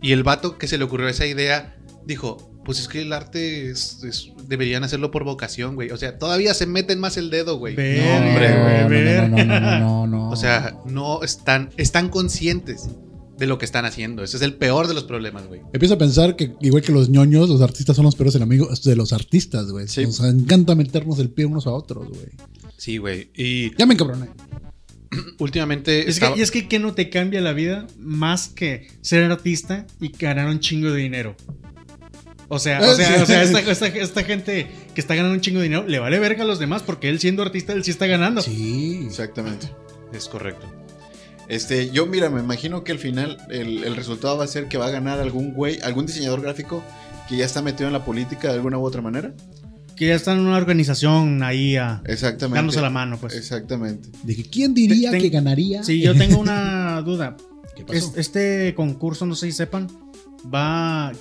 Y 0.03 0.11
el 0.11 0.21
vato 0.23 0.57
que 0.59 0.67
se 0.67 0.77
le 0.77 0.83
ocurrió 0.83 1.07
esa 1.07 1.25
idea 1.25 1.75
dijo: 2.05 2.51
Pues 2.65 2.79
es 2.79 2.87
que 2.87 3.01
el 3.01 3.11
arte 3.11 3.69
es- 3.71 4.03
es- 4.03 4.29
deberían 4.47 4.83
hacerlo 4.83 5.09
por 5.11 5.23
vocación, 5.23 5.75
güey. 5.75 5.89
O 5.91 5.97
sea, 5.97 6.17
todavía 6.19 6.53
se 6.53 6.65
meten 6.65 6.99
más 6.99 7.17
el 7.17 7.29
dedo, 7.29 7.57
güey. 7.57 7.75
No, 7.75 7.81
hombre, 7.81 8.61
güey, 8.61 8.81
no, 8.83 8.89
ver. 8.89 9.29
no, 9.29 9.37
no, 9.37 9.45
no, 9.45 9.59
no, 9.59 9.79
no, 9.79 10.07
no. 10.07 10.29
O 10.29 10.35
sea, 10.35 10.77
no 10.85 11.23
están, 11.23 11.71
están 11.77 12.09
conscientes 12.09 12.87
de 13.37 13.47
lo 13.47 13.57
que 13.57 13.65
están 13.65 13.83
haciendo. 13.85 14.23
Ese 14.23 14.37
es 14.37 14.43
el 14.43 14.53
peor 14.55 14.87
de 14.87 14.93
los 14.93 15.03
problemas, 15.05 15.47
güey. 15.47 15.61
Empiezo 15.73 15.95
a 15.95 15.97
pensar 15.97 16.35
que, 16.35 16.53
igual 16.61 16.83
que 16.83 16.91
los 16.91 17.09
ñoños, 17.09 17.49
los 17.49 17.61
artistas 17.61 17.95
son 17.95 18.05
los 18.05 18.15
peores 18.15 18.35
enemigos 18.35 18.83
de 18.83 18.95
los 18.95 19.11
artistas, 19.11 19.67
güey. 19.71 19.87
Sí. 19.87 20.03
Nos 20.05 20.19
encanta 20.21 20.75
meternos 20.75 21.19
el 21.19 21.31
pie 21.31 21.45
unos 21.45 21.65
a 21.67 21.71
otros, 21.71 22.07
güey. 22.09 22.29
Sí, 22.77 22.97
güey. 22.97 23.29
Y 23.35 23.75
Ya 23.77 23.85
me 23.85 23.93
encabroné. 23.95 24.27
últimamente. 25.39 26.09
Es 26.09 26.19
que, 26.19 26.25
y 26.37 26.41
es 26.41 26.51
que, 26.51 26.67
¿qué 26.67 26.79
no 26.79 26.93
te 26.93 27.09
cambia 27.09 27.41
la 27.41 27.53
vida 27.53 27.87
más 27.99 28.47
que 28.47 28.87
ser 29.01 29.23
artista 29.31 29.85
y 29.99 30.09
ganar 30.09 30.47
un 30.47 30.59
chingo 30.59 30.91
de 30.91 30.97
dinero? 31.01 31.35
O 32.49 32.59
sea, 32.59 32.81
o 32.81 32.93
sea, 32.93 33.23
o 33.23 33.25
sea 33.25 33.41
esta, 33.41 33.59
esta- 33.71 33.87
esta 33.87 34.23
gente 34.23 34.67
que 34.93 35.01
está 35.01 35.15
ganando 35.15 35.33
un 35.35 35.41
chingo 35.41 35.59
de 35.59 35.63
dinero 35.63 35.87
le 35.87 35.99
vale 35.99 36.19
verga 36.19 36.43
a 36.43 36.45
los 36.47 36.59
demás 36.59 36.83
porque 36.83 37.09
él 37.09 37.19
siendo 37.19 37.41
artista, 37.41 37.73
él 37.73 37.83
sí 37.83 37.91
está 37.91 38.05
ganando. 38.05 38.41
Sí. 38.41 39.03
Exactamente. 39.05 39.69
Es 40.13 40.27
correcto. 40.27 40.71
Este, 41.49 41.89
yo 41.91 42.05
mira, 42.05 42.29
me 42.29 42.39
imagino 42.39 42.83
que 42.83 42.91
al 42.91 42.99
final 42.99 43.37
el, 43.49 43.83
el 43.83 43.95
resultado 43.95 44.37
va 44.37 44.43
a 44.43 44.47
ser 44.47 44.67
que 44.67 44.77
va 44.77 44.87
a 44.87 44.91
ganar 44.91 45.19
algún 45.19 45.53
güey, 45.53 45.79
algún 45.81 46.05
diseñador 46.05 46.41
gráfico 46.41 46.83
que 47.27 47.37
ya 47.37 47.45
está 47.45 47.61
metido 47.61 47.87
en 47.87 47.93
la 47.93 48.05
política 48.05 48.49
de 48.49 48.53
alguna 48.55 48.77
u 48.77 48.83
otra 48.85 49.01
manera. 49.01 49.33
Que 49.95 50.07
ya 50.07 50.15
están 50.15 50.39
en 50.39 50.45
una 50.47 50.57
organización 50.57 51.43
ahí 51.43 51.75
a, 51.75 52.01
Exactamente. 52.05 52.57
dándose 52.57 52.81
la 52.81 52.89
mano, 52.89 53.17
pues. 53.19 53.35
Exactamente. 53.35 54.09
Dije, 54.23 54.43
¿quién 54.49 54.73
diría 54.73 55.11
Ten- 55.11 55.21
que 55.21 55.29
ganaría? 55.29 55.83
Sí, 55.83 56.01
yo 56.01 56.15
tengo 56.15 56.39
una 56.39 57.01
duda. 57.05 57.37
¿Qué 57.75 57.83
pasó? 57.83 57.97
Es- 57.97 58.13
este 58.17 58.73
concurso, 58.75 59.25
no 59.25 59.35
sé 59.35 59.47
si 59.47 59.51
sepan, 59.53 59.87
va. 60.53 61.11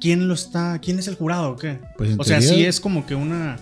¿Quién 0.00 0.26
lo 0.28 0.34
está? 0.34 0.78
¿Quién 0.80 0.98
es 0.98 1.06
el 1.08 1.14
jurado 1.14 1.50
o 1.52 1.56
qué? 1.56 1.78
Pues, 1.96 2.10
en 2.10 2.20
O 2.20 2.24
sea, 2.24 2.38
teoría- 2.40 2.56
sí 2.56 2.64
es 2.64 2.80
como 2.80 3.06
que 3.06 3.14
una. 3.14 3.58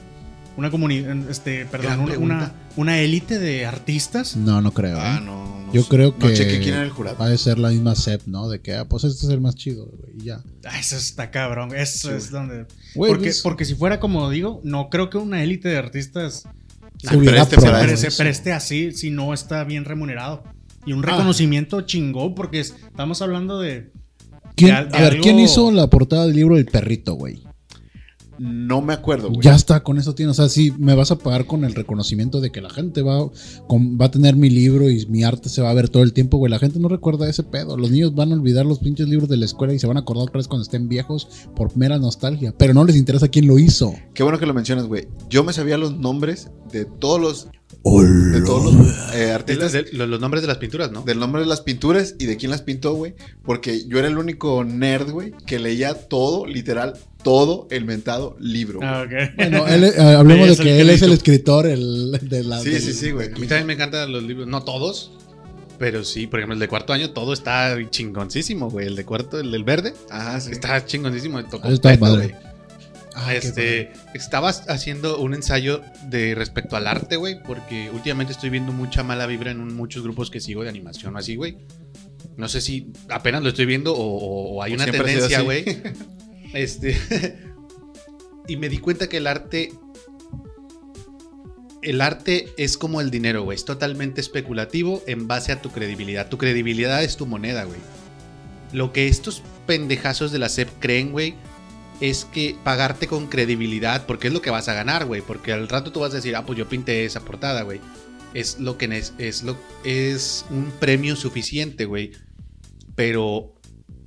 Una 0.57 0.71
comunidad. 0.71 1.17
Este, 1.31 1.65
perdón, 1.67 2.01
una, 2.01 2.19
una, 2.19 2.53
una 2.77 2.99
élite 3.01 3.39
de 3.39 3.65
artistas. 3.67 4.37
No, 4.37 4.61
no 4.61 4.73
creo. 4.73 4.99
Ah, 5.01 5.17
¿eh? 5.19 5.25
no, 5.25 5.67
no 5.67 5.73
Yo 5.73 5.83
sé. 5.83 5.89
creo 5.89 6.19
que 6.19 6.27
No 6.29 6.35
chequé 6.35 6.59
quién 6.61 6.75
era 6.75 6.83
el 6.83 6.91
jurado. 6.91 7.17
va 7.19 7.27
a 7.29 7.37
ser 7.39 7.59
la 7.59 7.71
misma 7.71 7.95
SEP, 7.95 8.27
¿no? 8.27 8.49
De 8.49 8.61
que, 8.61 8.75
ah, 8.75 8.85
pues 8.87 9.05
este 9.05 9.27
es 9.27 9.33
el 9.33 9.41
más 9.41 9.55
chido, 9.55 9.87
güey, 9.87 10.17
y 10.21 10.25
ya. 10.25 10.41
Ah, 10.65 10.79
eso 10.79 10.97
está 10.97 11.31
cabrón. 11.31 11.75
Eso 11.75 12.09
Sí, 12.11 12.15
es 12.15 12.31
donde. 12.31 12.67
Güey, 12.95 13.11
porque, 13.13 13.27
pues, 13.27 13.41
porque 13.43 13.65
si 13.65 13.75
fuera 13.75 14.01
como 14.01 14.29
digo, 14.29 14.61
no 14.65 14.91
creo 14.91 15.09
que 15.09 15.19
una 15.19 15.43
élite 15.43 15.69
de 15.69 15.79
artistas 15.79 16.45
se 16.99 17.17
preste 17.17 18.45
se 18.45 18.53
así 18.53 18.93
si 18.93 19.11
no 19.11 19.33
está 19.33 19.65
bien 19.65 19.85
remunerado. 19.85 20.45
Y 20.85 20.93
un 20.93 21.03
Ah. 21.05 21.11
reconocimiento 21.13 21.83
chingón, 21.83 22.35
porque 22.35 22.61
es- 22.61 22.75
estamos 22.87 23.23
hablando 23.23 23.61
de. 23.61 23.91
¿Quién- 24.57 24.71
de 24.73 24.77
al- 24.77 24.89
de 24.91 24.97
a 24.97 25.01
ver, 25.03 25.11
algo- 25.13 25.23
¿quién 25.23 25.39
hizo 25.39 25.71
la 25.71 25.89
portada 25.89 26.27
del 26.27 26.37
libro 26.37 26.57
del 26.57 26.67
perrito, 26.67 27.15
güey? 27.15 27.43
No 28.43 28.81
me 28.81 28.95
acuerdo, 28.95 29.29
güey. 29.29 29.43
Ya 29.43 29.55
está, 29.55 29.83
con 29.83 29.99
eso 29.99 30.15
tiene. 30.15 30.31
O 30.31 30.35
sea, 30.35 30.49
sí, 30.49 30.73
me 30.79 30.95
vas 30.95 31.11
a 31.11 31.19
pagar 31.19 31.45
con 31.45 31.63
el 31.67 31.75
reconocimiento 31.75 32.41
de 32.41 32.51
que 32.51 32.63
la 32.63 32.71
gente 32.71 33.03
va, 33.03 33.29
con- 33.67 33.99
va 34.01 34.07
a 34.07 34.11
tener 34.11 34.35
mi 34.35 34.49
libro 34.49 34.89
y 34.89 35.05
mi 35.07 35.25
arte 35.25 35.51
se 35.51 35.61
va 35.61 35.69
a 35.69 35.75
ver 35.75 35.91
todo 35.91 36.03
el 36.03 36.15
tiempo, 36.15 36.39
güey. 36.39 36.51
La 36.51 36.59
gente 36.59 36.79
no 36.79 36.89
recuerda 36.89 37.29
ese 37.29 37.43
pedo. 37.43 37.77
Los 37.77 37.91
niños 37.91 38.15
van 38.15 38.33
a 38.33 38.37
olvidar 38.37 38.65
los 38.65 38.79
pinches 38.79 39.09
libros 39.11 39.29
de 39.29 39.37
la 39.37 39.45
escuela 39.45 39.75
y 39.75 39.79
se 39.79 39.87
van 39.87 39.99
a 39.99 40.01
acordar 40.01 40.23
otra 40.29 40.39
vez 40.39 40.49
cuando 40.49 40.63
estén 40.63 40.89
viejos 40.89 41.29
por 41.55 41.77
mera 41.77 41.99
nostalgia. 41.99 42.55
Pero 42.57 42.73
no 42.73 42.87
les 42.87 42.97
interesa 42.97 43.29
quién 43.29 43.47
lo 43.47 43.59
hizo. 43.59 43.93
Qué 44.15 44.23
bueno 44.23 44.39
que 44.39 44.47
lo 44.47 44.55
mencionas, 44.55 44.87
güey. 44.87 45.07
Yo 45.29 45.45
me 45.45 45.53
sabía 45.53 45.77
los 45.77 45.99
nombres 45.99 46.49
de 46.73 46.87
todos 46.87 47.21
los, 47.21 47.49
de 47.85 48.41
todos 48.43 48.73
los 48.75 48.87
eh, 49.15 49.19
De- 49.19 49.33
artistas. 49.33 49.73
de- 49.73 49.87
los, 49.93 50.09
los 50.09 50.21
nombres 50.21 50.41
de 50.43 50.49
las 50.49 50.57
pinturas, 50.57 50.91
¿no? 50.93 51.03
Del 51.03 51.19
nombre 51.19 51.43
de 51.43 51.47
las 51.49 51.61
pinturas 51.61 52.15
y 52.19 52.25
de 52.25 52.37
quién 52.39 52.51
las 52.51 52.63
pintó, 52.63 52.95
güey. 52.95 53.15
Porque 53.45 53.87
yo 53.87 53.99
era 53.99 54.09
el 54.09 54.17
único 54.17 54.65
nerd, 54.65 55.11
güey, 55.11 55.33
que 55.47 55.59
leía 55.59 55.95
todo, 55.95 56.47
literal, 56.47 56.95
todo 57.23 57.67
el 57.71 57.85
mentado 57.85 58.37
libro. 58.41 58.81
Ah, 58.83 59.05
ok. 59.07 59.35
Bueno, 59.37 59.67
él, 59.69 59.85
eh, 59.85 59.95
hablemos 60.01 60.57
de 60.57 60.63
que 60.65 60.81
él 60.81 60.91
es 60.91 61.03
el 61.03 61.13
escritor 61.13 61.67
el, 61.67 62.13
de 62.23 62.45
la. 62.45 62.61
sí, 62.61 62.71
del- 62.71 62.83
sí, 62.83 62.93
sí, 62.93 63.11
güey. 63.11 63.29
A 63.29 63.39
mí 63.39 63.47
también 63.47 63.67
me 63.67 63.73
encantan 63.75 64.11
los 64.13 64.23
libros, 64.23 64.47
no 64.47 64.63
todos, 64.63 65.13
pero 65.79 66.05
sí, 66.05 66.27
por 66.27 66.41
ejemplo, 66.41 66.55
el 66.55 66.61
de 66.61 66.69
cuarto 66.69 66.93
año, 66.93 67.11
todo 67.11 67.33
está 67.33 67.77
chingoncísimo, 67.91 68.71
güey. 68.71 68.87
El 68.87 68.97
de 68.97 69.05
cuarto, 69.05 69.39
el 69.41 69.51
del 69.51 69.65
verde, 69.65 69.95
Ajá, 70.11 70.41
sí. 70.41 70.53
está 70.53 70.85
chingoncísimo. 70.85 71.43
todo 71.45 71.61
Ah, 71.65 71.71
está 71.71 71.91
completo, 71.91 72.01
padre. 72.01 72.29
güey. 72.29 72.51
Ay, 73.13 73.39
qué 73.41 73.47
este, 73.49 73.93
estabas 74.15 74.65
haciendo 74.69 75.19
un 75.19 75.35
ensayo 75.35 75.83
de 76.09 76.35
respecto 76.37 76.77
al 76.77 76.87
arte, 76.87 77.17
güey, 77.17 77.43
porque 77.43 77.91
últimamente 77.93 78.33
estoy 78.33 78.51
viendo 78.51 78.73
mucha 78.73 79.03
mala 79.03 79.27
vibra 79.27 79.51
en 79.51 79.61
un- 79.61 79.75
muchos 79.75 80.03
grupos 80.05 80.31
que 80.31 80.41
sigo 80.41 80.63
de 80.63 80.69
animación 80.69 81.17
o 81.17 81.19
así, 81.19 81.35
güey. 81.37 81.57
No 82.37 82.49
sé 82.49 82.61
si 82.61 82.87
apenas 83.09 83.43
lo 83.43 83.49
estoy 83.49 83.67
viendo 83.67 83.93
o, 83.95 83.99
o- 83.99 84.55
o 84.57 84.63
hay 84.63 84.73
O 84.73 84.75
una 84.77 84.87
tendencia, 84.87 85.41
güey. 85.43 85.65
Este. 86.53 86.97
y 88.49 88.57
me 88.57 88.69
di 88.69 88.79
cuenta 88.79 89.09
que 89.09 89.19
el 89.19 89.27
arte. 89.27 89.73
El 91.83 92.03
arte 92.03 92.53
es 92.59 92.77
como 92.77 93.01
el 93.01 93.11
dinero, 93.11 93.43
güey. 93.43 93.57
Es 93.57 93.65
totalmente 93.65 94.21
especulativo 94.21 95.03
en 95.07 95.27
base 95.27 95.53
a 95.53 95.63
tu 95.63 95.71
credibilidad. 95.71 96.29
Tu 96.29 96.37
credibilidad 96.37 97.03
es 97.03 97.17
tu 97.17 97.27
moneda, 97.27 97.65
güey. 97.65 97.81
Lo 98.73 98.93
que 98.93 99.09
estos 99.09 99.43
pendejazos 99.67 100.31
de 100.31 100.39
la 100.39 100.51
SEP 100.51 100.69
creen, 100.79 101.11
güey, 101.11 101.37
es 102.01 102.27
que 102.27 102.55
pagarte 102.63 103.07
con 103.07 103.29
credibilidad, 103.29 104.05
porque 104.07 104.29
es 104.29 104.35
lo 104.35 104.43
que 104.43 104.51
vas 104.51 104.69
a 104.69 104.75
ganar, 104.75 105.07
güey. 105.07 105.23
Porque 105.23 105.53
al 105.53 105.69
rato 105.69 105.91
tú 105.91 106.01
vas 106.01 106.13
a 106.13 106.17
decir, 106.17 106.37
ah, 106.37 106.45
pues 106.45 106.59
yo 106.59 106.69
pinté 106.69 107.07
esa 107.07 107.21
portada, 107.21 107.63
güey. 107.63 107.81
Es 108.35 108.61
lo 108.61 108.77
que 108.77 108.85
es, 108.97 109.15
es 109.17 109.43
lo 109.43 109.57
es 109.83 110.45
un 110.51 110.71
premio 110.81 111.17
suficiente, 111.17 111.87
güey. 111.87 112.13
Pero 112.95 113.55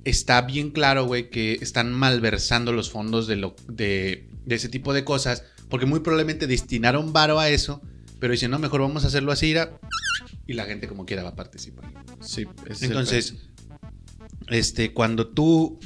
está 0.04 0.40
bien 0.42 0.70
claro, 0.70 1.06
güey, 1.06 1.30
que 1.30 1.54
están 1.54 1.92
malversando 1.92 2.72
los 2.72 2.90
fondos 2.90 3.26
de, 3.26 3.36
lo, 3.36 3.56
de, 3.68 4.28
de 4.44 4.54
ese 4.54 4.68
tipo 4.68 4.92
de 4.92 5.04
cosas. 5.04 5.44
Porque 5.68 5.86
muy 5.86 6.00
probablemente 6.00 6.46
destinaron 6.46 7.12
varo 7.12 7.40
a 7.40 7.48
eso. 7.48 7.80
Pero 8.20 8.32
dicen, 8.32 8.50
no, 8.50 8.58
mejor 8.58 8.80
vamos 8.80 9.04
a 9.04 9.08
hacerlo 9.08 9.32
así, 9.32 9.48
ira", 9.48 9.78
y 10.46 10.54
la 10.54 10.64
gente 10.64 10.88
como 10.88 11.04
quiera 11.04 11.22
va 11.22 11.30
a 11.30 11.36
participar. 11.36 11.90
Sí, 12.20 12.46
Entonces, 12.80 13.34
este, 14.48 14.92
cuando 14.92 15.28
tú. 15.28 15.78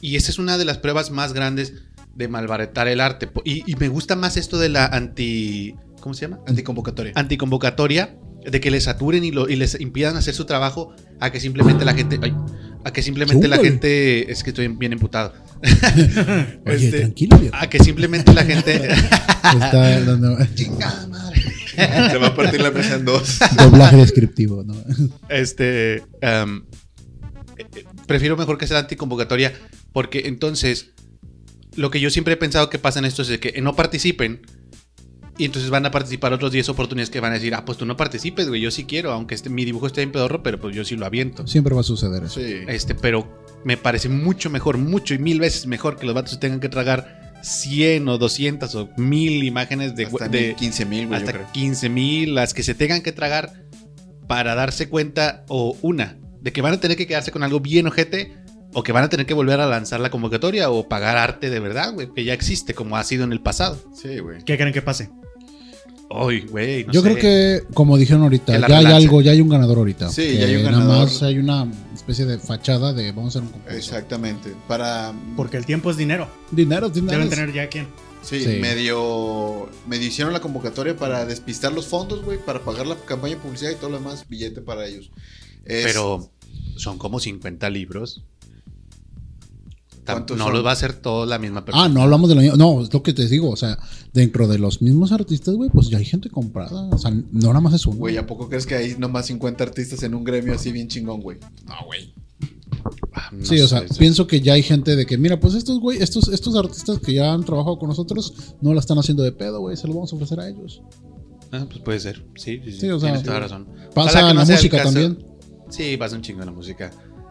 Y 0.00 0.16
esa 0.16 0.30
es 0.30 0.38
una 0.38 0.58
de 0.58 0.64
las 0.64 0.78
pruebas 0.78 1.10
más 1.10 1.32
grandes 1.32 1.74
de 2.14 2.28
malbaratar 2.28 2.88
el 2.88 3.00
arte. 3.00 3.30
Y, 3.44 3.70
y 3.70 3.76
me 3.76 3.88
gusta 3.88 4.16
más 4.16 4.36
esto 4.36 4.58
de 4.58 4.68
la 4.68 4.86
anti. 4.86 5.74
¿Cómo 6.00 6.14
se 6.14 6.22
llama? 6.22 6.40
anticonvocatoria. 6.46 7.12
Anticonvocatoria. 7.14 8.18
De 8.50 8.60
que 8.60 8.70
les 8.70 8.84
saturen 8.84 9.24
y, 9.24 9.30
lo- 9.30 9.48
y 9.48 9.56
les 9.56 9.80
impidan 9.80 10.16
hacer 10.16 10.34
su 10.34 10.44
trabajo. 10.44 10.94
A 11.20 11.30
que 11.32 11.40
simplemente 11.40 11.84
la 11.84 11.94
gente. 11.94 12.18
ay, 12.22 12.34
a 12.84 12.92
que 12.92 13.02
simplemente 13.02 13.48
la 13.48 13.56
gente. 13.58 14.30
Es 14.30 14.42
que 14.44 14.50
estoy 14.50 14.68
bien 14.68 14.92
emputado. 14.92 15.32
Oye, 16.66 16.86
Este, 16.86 17.00
tranquilo, 17.00 17.38
viejo. 17.38 17.56
A 17.56 17.68
que 17.68 17.78
simplemente 17.78 18.32
la 18.34 18.44
gente. 18.44 18.88
Está 18.94 20.00
dando 20.00 20.36
Chingada 20.54 21.06
madre. 21.06 21.42
Se 21.76 22.18
va 22.18 22.28
a 22.28 22.34
partir 22.36 22.60
la 22.60 22.70
mesa 22.70 22.94
en 22.96 23.04
dos. 23.04 23.38
doblaje 23.56 23.96
descriptivo, 23.96 24.62
¿no? 24.64 24.74
Este. 25.28 26.02
eh, 26.20 26.44
prefiero 28.06 28.36
mejor 28.36 28.58
que 28.58 28.66
sea 28.66 28.78
anticonvocatoria. 28.78 29.52
Porque 29.92 30.22
entonces. 30.26 30.90
Lo 31.76 31.90
que 31.90 31.98
yo 32.00 32.08
siempre 32.08 32.34
he 32.34 32.36
pensado 32.36 32.70
que 32.70 32.78
pasa 32.78 33.00
en 33.00 33.04
esto 33.04 33.22
es 33.22 33.28
de 33.28 33.40
que 33.40 33.60
no 33.60 33.74
participen. 33.74 34.42
Y 35.36 35.46
entonces 35.46 35.70
van 35.70 35.84
a 35.84 35.90
participar 35.90 36.32
otros 36.32 36.52
10 36.52 36.68
oportunidades 36.68 37.10
que 37.10 37.18
van 37.18 37.32
a 37.32 37.34
decir, 37.34 37.54
ah, 37.54 37.64
pues 37.64 37.76
tú 37.76 37.86
no 37.86 37.96
participes, 37.96 38.48
güey, 38.48 38.60
yo 38.60 38.70
sí 38.70 38.84
quiero, 38.84 39.10
aunque 39.10 39.34
este, 39.34 39.50
mi 39.50 39.64
dibujo 39.64 39.88
esté 39.88 40.02
en 40.02 40.12
pedorro, 40.12 40.42
pero 40.42 40.60
pues 40.60 40.76
yo 40.76 40.84
sí 40.84 40.96
lo 40.96 41.06
aviento. 41.06 41.46
Siempre 41.46 41.74
va 41.74 41.80
a 41.80 41.84
suceder 41.84 42.24
eso. 42.24 42.40
Sí. 42.40 42.60
Este, 42.68 42.94
pero 42.94 43.42
me 43.64 43.76
parece 43.76 44.08
mucho 44.08 44.48
mejor, 44.48 44.78
mucho 44.78 45.12
y 45.12 45.18
mil 45.18 45.40
veces 45.40 45.66
mejor 45.66 45.96
que 45.96 46.06
los 46.06 46.14
vatos 46.14 46.38
tengan 46.38 46.60
que 46.60 46.68
tragar 46.68 47.34
100 47.42 48.08
o 48.08 48.18
200 48.18 48.74
o 48.74 48.90
1000 48.96 49.44
imágenes 49.44 49.96
de, 49.96 50.04
Hasta 50.06 50.28
de 50.28 50.54
15 50.54 50.84
mil, 50.86 51.06
güey, 51.08 51.20
yo 51.20 51.26
hasta 51.26 51.32
creo. 51.38 51.52
15 51.52 51.88
mil, 51.88 52.34
las 52.34 52.54
que 52.54 52.62
se 52.62 52.74
tengan 52.74 53.02
que 53.02 53.12
tragar 53.12 53.52
para 54.28 54.54
darse 54.54 54.88
cuenta, 54.88 55.44
o 55.48 55.76
una, 55.82 56.16
de 56.40 56.52
que 56.52 56.62
van 56.62 56.74
a 56.74 56.80
tener 56.80 56.96
que 56.96 57.06
quedarse 57.06 57.32
con 57.32 57.42
algo 57.42 57.60
bien 57.60 57.86
ojete, 57.86 58.32
o 58.72 58.82
que 58.82 58.92
van 58.92 59.04
a 59.04 59.08
tener 59.08 59.26
que 59.26 59.34
volver 59.34 59.60
a 59.60 59.66
lanzar 59.66 60.00
la 60.00 60.10
convocatoria, 60.10 60.70
o 60.70 60.88
pagar 60.88 61.16
arte 61.16 61.50
de 61.50 61.60
verdad, 61.60 61.92
güey, 61.92 62.12
que 62.14 62.24
ya 62.24 62.32
existe, 62.32 62.72
como 62.72 62.96
ha 62.96 63.04
sido 63.04 63.24
en 63.24 63.32
el 63.32 63.40
pasado. 63.40 63.78
Sí, 63.94 64.18
güey. 64.18 64.42
¿Qué 64.44 64.56
creen 64.56 64.72
que 64.72 64.82
pase? 64.82 65.10
Ay, 66.10 66.40
güey, 66.42 66.84
no 66.84 66.92
Yo 66.92 67.00
sé. 67.02 67.08
creo 67.10 67.20
que, 67.20 67.74
como 67.74 67.96
dijeron 67.96 68.22
ahorita, 68.22 68.68
ya 68.68 68.78
hay 68.78 68.86
algo, 68.86 69.20
ya 69.22 69.32
hay 69.32 69.40
un 69.40 69.48
ganador 69.48 69.78
ahorita. 69.78 70.10
Sí, 70.10 70.22
Que 70.22 70.38
ya 70.38 70.46
hay 70.46 70.56
un 70.56 70.62
Nada 70.64 70.78
ganador. 70.78 71.04
más 71.04 71.22
hay 71.22 71.38
una 71.38 71.66
especie 71.94 72.24
de 72.26 72.38
fachada 72.38 72.92
de 72.92 73.10
vamos 73.12 73.34
a 73.34 73.38
hacer 73.38 73.42
un 73.42 73.48
concurso. 73.52 73.76
Exactamente. 73.76 74.52
Para. 74.68 75.12
Porque 75.36 75.56
el 75.56 75.66
tiempo 75.66 75.90
es 75.90 75.96
dinero. 75.96 76.28
Dinero, 76.50 76.88
dinero. 76.90 77.12
Deben 77.18 77.30
tener 77.30 77.52
ya 77.52 77.68
quién. 77.68 77.88
Sí, 78.22 78.40
Sí. 78.42 78.58
medio. 78.60 79.68
Medio 79.88 80.06
hicieron 80.06 80.32
la 80.32 80.40
convocatoria 80.40 80.96
para 80.96 81.24
despistar 81.26 81.72
los 81.72 81.86
fondos, 81.86 82.22
güey. 82.24 82.38
Para 82.38 82.60
pagar 82.60 82.86
la 82.86 82.96
campaña 82.96 83.34
de 83.34 83.40
publicidad 83.40 83.70
y 83.70 83.74
todo 83.74 83.90
lo 83.90 83.98
demás. 83.98 84.26
Billete 84.28 84.60
para 84.60 84.86
ellos. 84.86 85.10
Es- 85.64 85.84
Pero 85.86 86.30
son 86.76 86.96
como 86.98 87.18
50 87.20 87.68
libros. 87.70 88.22
Tam- 90.04 90.12
¿Cuántos 90.16 90.36
No 90.38 90.44
son? 90.44 90.52
los 90.54 90.64
va 90.64 90.70
a 90.70 90.72
hacer 90.74 90.92
toda 90.92 91.24
la 91.26 91.38
misma 91.38 91.64
persona. 91.64 91.84
Ah, 91.84 91.88
no 91.88 92.02
hablamos 92.02 92.28
de 92.28 92.34
lo 92.34 92.40
mismo. 92.42 92.56
No, 92.56 92.82
es 92.82 92.92
lo 92.92 93.02
que 93.02 93.12
te 93.14 93.26
digo. 93.26 93.50
O 93.50 93.56
sea, 93.56 93.78
dentro 94.12 94.46
de 94.46 94.58
los 94.58 94.82
mismos 94.82 95.12
artistas, 95.12 95.54
güey, 95.54 95.70
pues 95.70 95.88
ya 95.88 95.98
hay 95.98 96.04
gente 96.04 96.28
comprada. 96.30 96.88
O 96.92 96.98
sea, 96.98 97.10
no 97.10 97.48
nada 97.48 97.60
más 97.60 97.72
es 97.74 97.86
uno. 97.86 97.96
Güey, 97.96 98.16
¿a 98.18 98.26
poco 98.26 98.48
crees 98.48 98.66
que 98.66 98.74
hay 98.74 98.96
nomás 98.98 99.26
50 99.26 99.64
artistas 99.64 100.02
en 100.02 100.14
un 100.14 100.22
gremio 100.24 100.54
así 100.54 100.72
bien 100.72 100.88
chingón, 100.88 101.20
güey? 101.22 101.38
No, 101.66 101.74
güey. 101.86 102.12
Ah, 103.14 103.30
no 103.32 103.44
Sí, 103.46 103.58
o 103.60 103.66
sea, 103.68 103.80
sé, 103.80 103.88
sí. 103.88 103.94
pienso 103.98 104.26
que 104.26 104.40
ya 104.42 104.52
hay 104.54 104.62
gente 104.62 104.94
de 104.94 105.06
que, 105.06 105.16
mira, 105.16 105.40
pues 105.40 105.54
estos, 105.54 105.80
güey, 105.80 106.02
estos, 106.02 106.28
estos 106.28 106.54
artistas 106.56 106.98
que 106.98 107.14
ya 107.14 107.32
han 107.32 107.42
trabajado 107.44 107.78
con 107.78 107.88
nosotros, 107.88 108.54
no 108.60 108.74
la 108.74 108.80
están 108.80 108.98
haciendo 108.98 109.22
de 109.22 109.32
pedo, 109.32 109.60
güey, 109.60 109.76
se 109.76 109.86
lo 109.88 109.94
vamos 109.94 110.12
a 110.12 110.16
ofrecer 110.16 110.38
a 110.40 110.48
ellos. 110.48 110.82
Ah, 111.50 111.64
pues 111.66 111.78
puede 111.80 112.00
ser. 112.00 112.26
Sí, 112.36 112.60
sí, 112.64 112.72
sí. 112.72 112.90
O 112.90 112.98
sea, 113.00 113.10
tienes 113.10 113.22
toda 113.26 113.40
razón. 113.40 113.68
Pasa 113.94 114.20
en 114.20 114.26
no 114.36 114.42
la 114.42 114.44
música 114.44 114.82
también. 114.82 115.24
Sí, 115.70 115.96
pasa 115.96 116.16
un 116.16 116.22
chingo 116.22 116.40
en 116.40 116.46
la 116.46 116.52
música. 116.52 116.90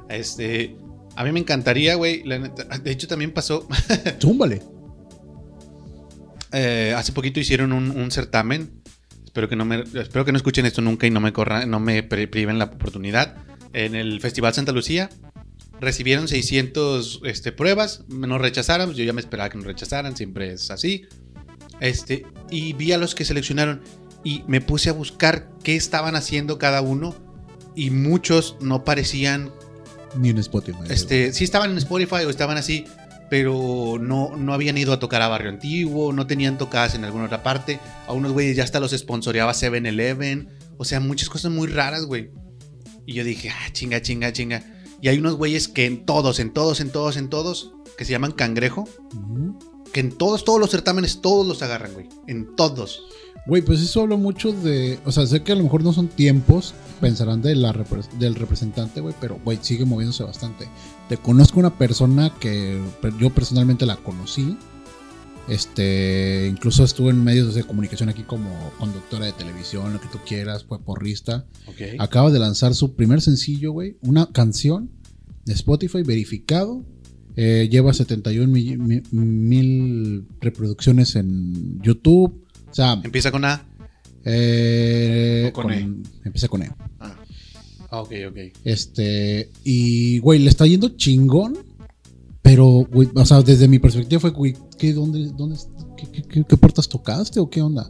Este. 0.09 0.75
A 1.15 1.23
mí 1.23 1.31
me 1.31 1.39
encantaría, 1.39 1.95
güey. 1.95 2.23
De 2.23 2.91
hecho, 2.91 3.07
también 3.07 3.31
pasó. 3.31 3.67
Zúmbale. 4.21 4.61
eh, 6.51 6.93
hace 6.95 7.11
poquito 7.11 7.39
hicieron 7.39 7.71
un, 7.73 7.91
un 7.91 8.11
certamen. 8.11 8.81
Espero 9.25 9.49
que 9.49 9.55
no 9.55 9.65
me, 9.65 9.81
espero 9.81 10.25
que 10.25 10.31
no 10.31 10.37
escuchen 10.37 10.65
esto 10.65 10.81
nunca 10.81 11.07
y 11.07 11.11
no 11.11 11.19
me 11.19 11.33
corran, 11.33 11.69
no 11.69 11.79
me 11.79 12.03
pri- 12.03 12.27
priven 12.27 12.59
la 12.59 12.65
oportunidad. 12.65 13.35
En 13.73 13.95
el 13.95 14.21
Festival 14.21 14.53
Santa 14.53 14.71
Lucía 14.71 15.09
recibieron 15.81 16.27
600 16.27 17.21
este, 17.25 17.51
pruebas, 17.51 18.03
nos 18.07 18.39
rechazaron, 18.39 18.93
yo 18.93 19.03
ya 19.03 19.11
me 19.13 19.21
esperaba 19.21 19.49
que 19.49 19.57
nos 19.57 19.65
rechazaran, 19.65 20.15
siempre 20.15 20.53
es 20.53 20.69
así. 20.69 21.05
Este, 21.79 22.25
y 22.51 22.73
vi 22.73 22.91
a 22.91 22.99
los 22.99 23.15
que 23.15 23.25
seleccionaron 23.25 23.81
y 24.23 24.43
me 24.47 24.61
puse 24.61 24.89
a 24.91 24.93
buscar 24.93 25.49
qué 25.63 25.75
estaban 25.75 26.15
haciendo 26.15 26.59
cada 26.59 26.81
uno 26.81 27.15
y 27.75 27.89
muchos 27.89 28.55
no 28.61 28.83
parecían 28.83 29.51
Ni 30.15 30.29
en 30.29 30.37
Spotify. 30.39 30.79
este, 30.89 31.33
sí 31.33 31.43
estaban 31.43 31.71
en 31.71 31.77
Spotify 31.77 32.25
o 32.25 32.29
estaban 32.29 32.57
así, 32.57 32.85
pero 33.29 33.97
no, 33.99 34.35
no 34.37 34.53
habían 34.53 34.77
ido 34.77 34.93
a 34.93 34.99
tocar 34.99 35.21
a 35.21 35.27
Barrio 35.27 35.49
Antiguo, 35.49 36.13
no 36.13 36.27
tenían 36.27 36.57
tocadas 36.57 36.93
en 36.95 37.03
alguna 37.03 37.25
otra 37.25 37.41
parte. 37.41 37.79
A 38.07 38.13
unos 38.13 38.31
güeyes 38.31 38.55
ya 38.55 38.63
hasta 38.63 38.79
los 38.79 38.91
sponsoreaba 38.91 39.53
7-Eleven. 39.53 40.49
O 40.77 40.85
sea, 40.85 40.99
muchas 40.99 41.29
cosas 41.29 41.51
muy 41.51 41.67
raras, 41.67 42.05
güey. 42.05 42.29
Y 43.05 43.13
yo 43.13 43.23
dije, 43.23 43.49
ah, 43.49 43.71
chinga, 43.71 44.01
chinga, 44.01 44.31
chinga. 44.31 44.63
Y 45.01 45.07
hay 45.07 45.17
unos 45.17 45.35
güeyes 45.35 45.67
que 45.67 45.85
en 45.85 46.05
todos, 46.05 46.39
en 46.39 46.53
todos, 46.53 46.79
en 46.79 46.89
todos, 46.89 47.17
en 47.17 47.29
todos, 47.29 47.73
que 47.97 48.05
se 48.05 48.11
llaman 48.11 48.31
Cangrejo, 48.31 48.87
que 49.91 49.99
en 49.99 50.11
todos, 50.11 50.45
todos 50.45 50.59
los 50.59 50.69
certámenes, 50.69 51.21
todos 51.21 51.45
los 51.45 51.61
agarran, 51.61 51.93
güey. 51.93 52.07
En 52.27 52.55
todos. 52.55 53.03
Güey, 53.45 53.61
pues 53.61 53.81
eso 53.81 54.01
habla 54.01 54.15
mucho 54.15 54.53
de. 54.53 54.99
O 55.05 55.11
sea, 55.11 55.25
sé 55.27 55.43
que 55.43 55.51
a 55.51 55.55
lo 55.55 55.63
mejor 55.63 55.83
no 55.83 55.91
son 55.91 56.07
tiempos, 56.07 56.73
pensarán 57.07 57.41
de 57.41 57.55
la 57.55 57.73
repre- 57.73 58.09
del 58.19 58.35
representante, 58.35 59.01
güey, 59.01 59.13
pero, 59.21 59.39
güey, 59.43 59.59
sigue 59.61 59.85
moviéndose 59.85 60.23
bastante. 60.23 60.67
Te 61.09 61.17
conozco 61.17 61.59
una 61.59 61.77
persona 61.77 62.31
que 62.39 62.79
yo 63.19 63.29
personalmente 63.29 63.85
la 63.85 63.97
conocí. 63.97 64.57
Este, 65.49 66.47
incluso 66.49 66.85
estuvo 66.85 67.09
en 67.09 67.21
medios 67.21 67.53
de 67.53 67.63
comunicación 67.65 68.07
aquí 68.07 68.23
como 68.23 68.71
conductora 68.79 69.25
de 69.25 69.33
televisión, 69.33 69.91
lo 69.91 69.99
que 69.99 70.07
tú 70.07 70.17
quieras, 70.25 70.63
fue 70.63 70.79
porrista. 70.79 71.45
Acaba 71.99 72.31
de 72.31 72.39
lanzar 72.39 72.73
su 72.73 72.95
primer 72.95 73.21
sencillo, 73.21 73.73
güey, 73.73 73.97
una 74.01 74.27
canción 74.31 74.89
de 75.45 75.53
Spotify 75.53 76.01
verificado 76.03 76.85
Eh, 77.35 77.67
lleva 77.71 77.91
71 77.93 78.47
mi- 78.53 78.77
mi- 78.77 79.01
mil 79.11 80.27
reproducciones 80.39 81.15
en 81.15 81.81
YouTube. 81.81 82.45
O 82.69 82.73
sea, 82.75 82.93
Empieza 83.03 83.31
con 83.31 83.43
A. 83.43 83.65
eh, 84.25 85.49
O 85.49 85.53
con 85.53 85.71
E. 85.71 85.79
empieza 86.25 86.47
con 86.47 86.61
E. 86.63 86.71
Ah, 86.99 87.15
Ah, 87.91 88.01
ok, 88.01 88.11
ok. 88.29 88.37
Este, 88.63 89.49
y 89.63 90.17
güey, 90.19 90.39
le 90.39 90.49
está 90.49 90.65
yendo 90.65 90.89
chingón. 90.89 91.57
Pero, 92.41 92.65
güey, 92.91 93.07
o 93.15 93.25
sea, 93.25 93.41
desde 93.41 93.67
mi 93.69 93.79
perspectiva 93.79 94.19
fue, 94.19 94.31
güey, 94.31 94.53
¿qué, 94.77 94.91
dónde, 94.93 95.31
dónde, 95.37 95.57
qué, 95.95 96.07
qué- 96.11 96.23
qué- 96.23 96.43
qué 96.43 96.57
puertas 96.57 96.89
tocaste 96.89 97.39
o 97.39 97.49
qué 97.49 97.61
onda? 97.61 97.89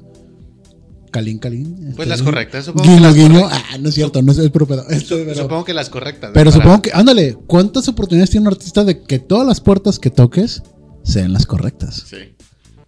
Calín, 1.09 1.39
calín. 1.39 1.75
Pues 1.75 1.91
este, 1.99 2.05
las 2.07 2.21
correctas, 2.21 2.65
supongo 2.65 2.83
que 2.95 2.99
las 2.99 3.15
guiño. 3.15 3.41
correctas. 3.43 3.63
Ah, 3.71 3.77
no 3.79 3.89
es 3.89 3.95
cierto, 3.95 4.21
no 4.21 4.31
es. 4.31 4.37
Esto, 4.39 4.55
pero 5.25 5.35
Supongo 5.35 5.63
que 5.63 5.73
las 5.73 5.89
correctas. 5.89 6.31
pero 6.33 6.51
supongo 6.51 6.81
que, 6.81 6.91
ándale, 6.93 7.35
¿cuántas 7.47 7.87
oportunidades 7.87 8.29
tiene 8.29 8.47
un 8.47 8.53
artista 8.53 8.83
de 8.83 9.01
que 9.03 9.19
todas 9.19 9.47
las 9.47 9.61
puertas 9.61 9.97
que 9.99 10.09
toques 10.11 10.61
sean 11.03 11.31
las 11.33 11.45
correctas? 11.45 12.03
sí. 12.07 12.17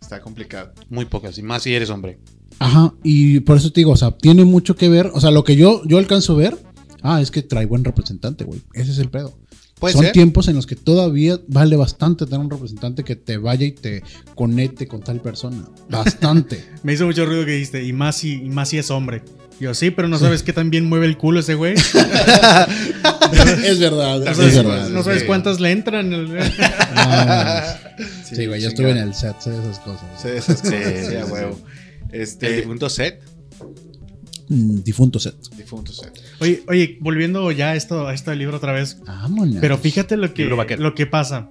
Está 0.01 0.21
complicado. 0.21 0.71
Muy 0.89 1.05
pocas, 1.05 1.35
y 1.39 1.41
más 1.41 1.63
si 1.63 1.73
eres 1.73 1.89
hombre. 1.89 2.19
Ajá, 2.59 2.93
y 3.03 3.39
por 3.41 3.57
eso 3.57 3.71
te 3.71 3.81
digo, 3.81 3.91
o 3.91 3.97
sea, 3.97 4.11
tiene 4.11 4.45
mucho 4.45 4.75
que 4.75 4.89
ver, 4.89 5.11
o 5.13 5.19
sea, 5.21 5.31
lo 5.31 5.43
que 5.43 5.55
yo, 5.55 5.81
yo 5.85 5.97
alcanzo 5.97 6.33
a 6.33 6.37
ver, 6.37 6.57
ah, 7.01 7.21
es 7.21 7.31
que 7.31 7.41
trae 7.41 7.65
buen 7.65 7.83
representante, 7.83 8.43
güey. 8.45 8.61
Ese 8.73 8.91
es 8.91 8.97
el 8.99 9.09
pedo. 9.09 9.33
Puede 9.79 9.93
Son 9.93 10.03
ser. 10.03 10.13
tiempos 10.13 10.47
en 10.47 10.55
los 10.55 10.65
que 10.65 10.77
todavía 10.77 11.37
vale 11.49 11.75
bastante 11.75 12.25
tener 12.25 12.39
un 12.39 12.49
representante 12.49 13.03
que 13.03 13.17
te 13.17 13.35
vaya 13.37 13.65
y 13.65 13.73
te 13.73 14.03
conecte 14.33 14.87
con 14.87 15.01
tal 15.01 15.19
persona. 15.19 15.65
Bastante. 15.89 16.63
Me 16.83 16.93
hizo 16.93 17.05
mucho 17.05 17.25
ruido 17.25 17.43
que 17.45 17.51
dijiste, 17.51 17.83
y 17.83 17.91
más 17.91 18.15
si, 18.15 18.35
y 18.35 18.49
más 18.49 18.69
si 18.69 18.77
es 18.77 18.89
hombre. 18.89 19.21
Yo 19.59 19.73
sí, 19.73 19.91
pero 19.91 20.07
no 20.09 20.17
sabes 20.17 20.43
qué 20.43 20.51
tan 20.53 20.69
bien 20.69 20.85
mueve 20.87 21.05
el 21.05 21.17
culo 21.17 21.39
ese 21.41 21.55
güey. 21.55 21.75
es 23.65 23.79
verdad, 23.79 24.19
No 24.19 24.31
es 24.31 24.37
sabes, 24.37 24.55
verdad. 24.55 24.89
no 24.89 25.03
sabes 25.03 25.21
sí. 25.21 25.27
cuántas 25.27 25.59
le 25.59 25.71
entran. 25.71 26.09
No. 26.09 26.17
Sí, 28.23 28.45
güey, 28.47 28.61
yo 28.61 28.69
estuve 28.69 28.91
en 28.91 28.97
el 28.97 29.13
set, 29.13 29.39
sé 29.39 29.51
de 29.51 29.59
esas 29.59 29.79
cosas. 29.79 30.25
Esas 30.25 30.61
cosas, 30.61 30.69
Sí, 30.69 31.09
sí, 31.09 31.15
a 31.15 31.25
huevo. 32.15 32.21
El 32.21 32.21
Este. 32.21 32.55
difunto 32.57 32.89
set. 32.89 33.21
Mm, 34.49 34.83
difunto 34.83 35.19
set. 35.19 35.35
Difunto 35.57 35.91
set. 35.91 36.11
Oye, 36.39 36.63
oye, 36.67 36.97
volviendo 37.01 37.51
ya 37.51 37.71
a 37.71 37.75
esto, 37.75 38.07
a 38.07 38.13
esto 38.13 38.29
del 38.31 38.39
libro 38.39 38.57
otra 38.57 38.73
vez. 38.73 38.97
Vámonos. 39.05 39.57
Pero 39.59 39.77
fíjate 39.77 40.17
lo 40.17 40.33
que, 40.33 40.45
lo 40.45 40.93
que 40.95 41.05
pasa. 41.07 41.49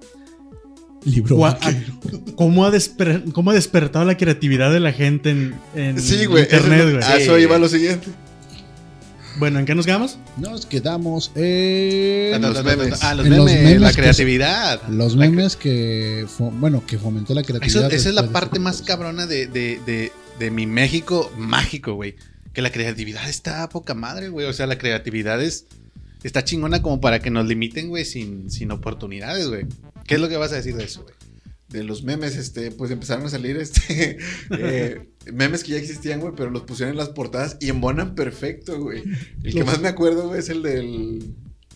Libro. 1.03 1.37
Gua- 1.37 1.57
¿Cómo 2.35 2.65
ha, 2.65 2.71
desper- 2.71 3.31
cómo 3.31 3.51
ha 3.51 3.53
despertado 3.53 4.05
la 4.05 4.17
creatividad 4.17 4.71
de 4.71 4.79
la 4.79 4.91
gente 4.91 5.29
en, 5.31 5.55
en 5.75 5.99
Sí, 6.01 6.23
internet, 6.23 6.83
güey? 6.91 7.03
A 7.03 7.17
eso 7.17 7.37
iba 7.37 7.57
lo 7.59 7.67
siguiente. 7.69 8.07
Bueno, 9.37 9.59
¿en 9.59 9.65
qué 9.65 9.75
nos 9.75 9.85
quedamos? 9.85 10.17
Nos 10.37 10.65
quedamos 10.65 11.31
en 11.35 12.41
los 12.41 12.63
memes. 12.63 13.03
Ah, 13.03 13.13
los 13.13 13.25
En 13.25 13.35
los 13.35 13.45
memes, 13.45 13.63
memes 13.63 13.81
la 13.81 13.89
que- 13.91 13.95
creatividad. 13.97 14.81
los 14.87 15.15
La 15.15 15.19
memes 15.29 15.57
que, 15.57 16.25
bueno, 16.39 16.83
que 16.87 16.97
fomentó 16.97 17.33
la 17.35 17.41
Eso- 17.41 17.47
creatividad. 17.49 17.93
esa 17.93 18.09
es 18.09 18.15
la 18.15 18.29
parte 18.29 18.51
este 18.53 18.59
más 18.61 18.81
cabrona 18.81 19.27
de, 19.27 19.47
de, 19.47 19.79
de, 19.85 20.11
de 20.39 20.51
mi 20.51 20.65
México 20.65 21.31
mágico, 21.37 21.93
güey. 21.93 22.15
Que 22.53 22.61
la 22.61 22.71
creatividad 22.71 23.27
está 23.29 23.63
a 23.63 23.69
poca 23.69 23.93
madre, 23.93 24.29
güey. 24.29 24.47
O 24.47 24.53
sea, 24.53 24.67
la 24.67 24.77
creatividad 24.77 25.41
es, 25.41 25.67
está 26.23 26.43
chingona 26.43 26.81
como 26.81 27.01
para 27.01 27.19
que 27.19 27.29
nos 27.29 27.45
limiten, 27.45 27.89
güey, 27.89 28.05
sin, 28.05 28.49
sin 28.49 28.71
oportunidades, 28.71 29.47
güey. 29.47 29.65
¿Qué 30.05 30.15
es 30.15 30.21
lo 30.21 30.29
que 30.29 30.37
vas 30.37 30.51
a 30.53 30.55
decir 30.55 30.75
de 30.75 30.85
eso, 30.85 31.03
güey? 31.03 31.15
De 31.67 31.83
los 31.83 32.03
memes, 32.03 32.37
este, 32.37 32.71
pues 32.71 32.91
empezaron 32.91 33.25
a 33.25 33.29
salir, 33.29 33.57
este, 33.61 34.17
eh, 34.51 35.09
memes 35.33 35.63
que 35.63 35.71
ya 35.71 35.77
existían, 35.77 36.21
güey, 36.21 36.33
pero 36.35 36.49
los 36.49 36.63
pusieron 36.63 36.93
en 36.93 36.97
las 36.97 37.09
portadas 37.09 37.57
y 37.59 37.69
embonan 37.69 38.15
perfecto, 38.15 38.79
güey. 38.79 39.03
El 39.43 39.53
que 39.53 39.63
más 39.63 39.81
me 39.81 39.87
acuerdo, 39.87 40.27
güey, 40.27 40.39
es 40.39 40.49
el 40.49 40.61
del, 40.61 41.35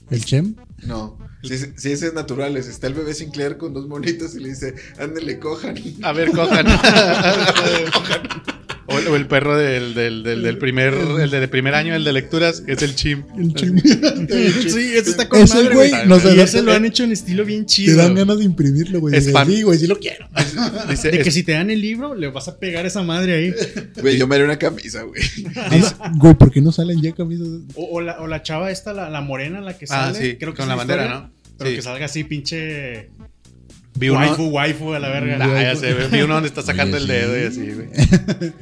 ¿El 0.09 0.25
Chem? 0.25 0.55
no, 0.83 1.17
sí, 1.43 1.57
sí, 1.57 1.65
sí, 1.77 1.91
ese 1.91 2.07
es 2.07 2.13
natural, 2.13 2.57
es- 2.57 2.67
está 2.67 2.87
el 2.87 2.93
bebé 2.95 3.13
Sinclair 3.13 3.57
con 3.57 3.73
dos 3.73 3.87
monitos 3.87 4.35
y 4.35 4.39
le 4.39 4.49
dice, 4.49 4.75
ándele, 4.97 5.39
cojan. 5.39 5.75
A 6.03 6.11
ver, 6.13 6.31
cojan. 6.31 6.65
o, 8.91 8.99
el, 8.99 9.08
o 9.08 9.15
el 9.15 9.28
perro 9.28 9.58
del, 9.58 9.93
del, 9.93 10.23
del, 10.23 10.41
del 10.43 10.58
primer, 10.58 10.93
el 10.93 11.30
de, 11.30 11.47
primer 11.47 11.75
año, 11.75 11.95
el 11.95 12.04
de 12.04 12.13
lecturas, 12.13 12.63
es 12.67 12.82
el 12.82 12.95
chim. 12.95 13.23
El 13.38 13.54
Chem. 13.54 13.78
Sí, 13.80 14.91
ese 14.95 15.12
está 15.12 15.30
con 15.30 15.41
Ese 15.41 15.56
madre, 15.56 15.75
güey, 15.75 15.89
güey. 15.91 16.08
no 16.08 16.19
sé, 16.19 16.36
y 16.36 16.39
ese 16.39 16.62
lo 16.62 16.73
han 16.73 16.86
hecho 16.86 17.04
en 17.04 17.12
estilo 17.12 17.45
bien 17.45 17.62
Te 17.62 17.67
chido. 17.73 17.97
dan 17.97 18.15
ganas 18.15 18.38
de 18.39 18.43
imprimirlo, 18.45 18.99
güey. 18.99 19.15
Es 19.15 19.32
fan. 19.32 19.47
Sí, 19.47 19.62
güey, 19.63 19.78
sí 19.80 19.88
lo 19.88 19.97
quiero. 19.99 20.28
Dice, 20.89 21.12
De 21.12 21.19
que 21.19 21.30
es- 21.30 21.34
si 21.36 21.43
te 21.43 21.52
dan 21.54 21.69
el 21.69 21.82
libro, 21.82 22.15
le 22.15 22.28
vas 22.30 22.47
a 22.47 22.58
pegar 22.60 22.86
esa 22.86 23.02
madre 23.04 23.34
ahí. 23.36 23.54
Güey, 24.02 24.17
yo 24.17 24.28
me 24.28 24.36
haré 24.36 24.43
una 24.45 24.58
camisa, 24.58 25.04
güey. 25.04 25.21
Güey, 26.17 26.34
¿por 26.36 26.52
qué 26.52 26.62
no 26.62 26.71
salen 26.71 27.02
ya 27.02 27.12
camisas? 27.13 27.47
O, 27.75 27.86
o 27.97 28.02
la, 28.02 28.19
o 28.21 28.28
la 28.28 28.43
chava 28.43 28.71
esta, 28.71 28.93
la, 28.93 29.10
la 29.10 29.21
morena, 29.21 29.62
la 29.62 29.78
que 29.78 29.86
Ah, 29.89 30.12
sale. 30.13 30.19
sí, 30.32 30.38
creo 30.38 30.54
que 30.54 30.58
con 30.58 30.63
es 30.65 30.69
la 30.69 30.75
bandera, 30.75 31.04
historia, 31.04 31.21
¿no? 31.28 31.32
Pero 31.58 31.69
Sí. 31.71 31.75
que 31.75 31.82
salga 31.82 32.06
así, 32.06 32.23
pinche. 32.23 33.10
vi 33.95 34.10
uno, 34.10 34.19
Waifu, 34.19 34.43
waifu, 34.47 34.93
a 34.93 34.99
la 34.99 35.10
verga. 35.10 35.38
Ah, 35.41 35.62
ya 35.62 35.75
sé, 35.75 35.93
vi 36.12 36.21
uno 36.21 36.36
donde 36.36 36.47
está 36.47 36.62
sacando 36.62 36.95
Oye, 36.97 37.04
el 37.06 37.08
dedo 37.12 37.38
y 37.38 37.52
sí. 37.52 37.62
así, 37.62 37.71
güey. 37.73 38.54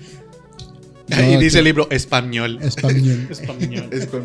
Y 1.09 1.33
No, 1.33 1.39
dice 1.39 1.53
que- 1.53 1.59
el 1.59 1.65
libro 1.65 1.87
español. 1.91 2.59
Español. 2.61 3.27
Español. 3.31 3.89
Es 3.91 4.07
con. 4.07 4.23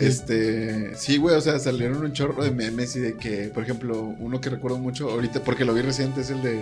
Este. 0.00 0.96
Sí, 0.96 1.16
güey, 1.16 1.34
o 1.36 1.40
sea, 1.40 1.58
salieron 1.58 1.98
un 2.04 2.12
chorro 2.12 2.44
de 2.44 2.50
memes 2.52 2.94
y 2.96 3.00
de 3.00 3.14
que, 3.16 3.50
por 3.52 3.64
ejemplo, 3.64 4.14
uno 4.20 4.40
que 4.40 4.48
recuerdo 4.50 4.78
mucho 4.78 5.10
ahorita, 5.10 5.42
porque 5.42 5.64
lo 5.64 5.74
vi 5.74 5.82
reciente, 5.82 6.20
es 6.20 6.30
el 6.30 6.40
de 6.40 6.60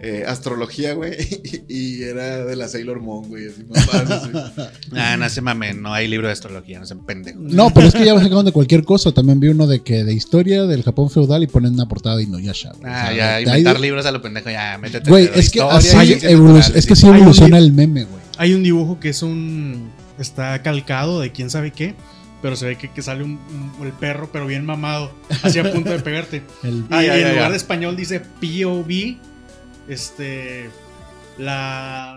eh, 0.00 0.24
astrología, 0.28 0.94
güey. 0.94 1.16
Y, 1.68 2.04
era 2.04 2.44
de 2.44 2.54
la 2.54 2.68
Sailor 2.68 3.00
Moon, 3.00 3.28
güey. 3.28 3.48
Así, 3.48 3.64
así. 4.12 4.30
Ah, 4.94 5.16
no 5.16 5.28
se 5.28 5.40
mamen, 5.40 5.82
no 5.82 5.92
hay 5.92 6.06
libro 6.06 6.28
de 6.28 6.32
astrología, 6.34 6.78
no 6.78 6.86
sean 6.86 7.04
pendejos. 7.04 7.42
No, 7.42 7.70
pero 7.74 7.88
es 7.88 7.94
que 7.94 8.04
ya 8.04 8.14
sacaron 8.16 8.44
de 8.44 8.52
cualquier 8.52 8.84
cosa. 8.84 9.10
También 9.10 9.40
vi 9.40 9.48
uno 9.48 9.66
de 9.66 9.80
que 9.80 10.04
de 10.04 10.14
historia 10.14 10.62
del 10.64 10.84
Japón 10.84 11.10
feudal 11.10 11.42
y 11.42 11.46
ponen 11.48 11.74
una 11.74 11.88
portada 11.88 12.16
de 12.16 12.22
Inuyasha. 12.22 12.70
güey. 12.78 12.84
Ah, 12.86 13.08
O 13.10 13.14
sea, 13.14 13.16
ya, 13.16 13.40
inventar 13.40 13.74
de- 13.74 13.82
libros 13.82 14.06
a 14.06 14.12
lo 14.12 14.22
pendejo, 14.22 14.50
ya, 14.50 14.78
métete. 14.78 15.10
Güey, 15.10 15.28
es 15.34 15.50
que 15.50 15.60
así 15.62 15.88
es 15.88 16.86
que 16.86 16.94
sí. 16.94 17.00
sí 17.00 17.06
Hay 17.06 17.10
un 17.12 17.16
evoluciona 17.16 17.58
el 17.58 17.72
meme, 17.72 18.04
güey. 18.04 18.27
Hay 18.38 18.54
un 18.54 18.62
dibujo 18.62 18.98
que 19.00 19.10
es 19.10 19.22
un. 19.22 19.90
Está 20.18 20.62
calcado 20.62 21.20
de 21.20 21.30
quién 21.32 21.50
sabe 21.50 21.70
qué. 21.72 21.94
Pero 22.40 22.54
se 22.54 22.66
ve 22.66 22.76
que, 22.78 22.88
que 22.90 23.02
sale 23.02 23.24
un, 23.24 23.32
un- 23.78 23.86
el 23.86 23.92
perro, 23.92 24.30
pero 24.32 24.46
bien 24.46 24.64
mamado. 24.64 25.12
Así 25.42 25.58
a 25.58 25.72
punto 25.72 25.90
de 25.90 25.98
pegarte. 25.98 26.42
El- 26.62 26.84
Y 26.88 26.90
ya, 26.90 27.16
en 27.16 27.20
ya, 27.22 27.28
lugar 27.30 27.44
ya. 27.46 27.50
de 27.50 27.56
español 27.56 27.96
dice 27.96 28.20
POV. 28.20 29.16
Este. 29.88 30.70
La. 31.36 32.16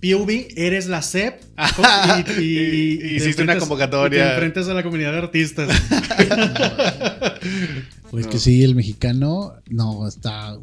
POV, 0.00 0.48
eres 0.56 0.88
la 0.88 1.00
CEP. 1.00 1.40
Y, 2.38 2.42
y- 2.42 2.44
Y- 2.44 2.92
y 2.94 2.98
te 2.98 3.14
hiciste 3.14 3.42
una 3.44 3.56
convocatoria. 3.58 4.18
y 4.18 4.26
Te 4.26 4.32
enfrentas 4.32 4.66
a 4.68 4.74
la 4.74 4.82
comunidad 4.82 5.12
de 5.12 5.18
artistas. 5.18 5.68
Pues 8.10 8.26
que 8.26 8.38
sí, 8.38 8.62
el 8.62 8.74
mexicano 8.74 9.54
no 9.70 10.06
está. 10.06 10.58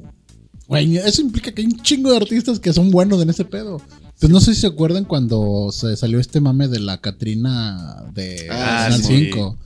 Güey, 0.70 0.98
eso 0.98 1.22
implica 1.22 1.52
que 1.52 1.62
hay 1.62 1.68
un 1.68 1.82
chingo 1.82 2.12
de 2.12 2.18
artistas 2.18 2.60
que 2.60 2.72
son 2.72 2.92
buenos 2.92 3.22
en 3.22 3.30
ese 3.30 3.44
pedo. 3.44 3.82
Pues 4.20 4.32
no 4.32 4.40
sé 4.40 4.54
si 4.54 4.62
se 4.62 4.68
acuerdan 4.68 5.04
cuando 5.06 5.70
se 5.72 5.96
salió 5.98 6.20
este 6.20 6.40
mame 6.40 6.68
de 6.68 6.80
la 6.80 7.00
Catrina 7.00 8.04
de 8.14 8.48
Ah, 8.52 8.84
Canal 8.90 9.04
sí. 9.04 9.30
5. 9.32 9.58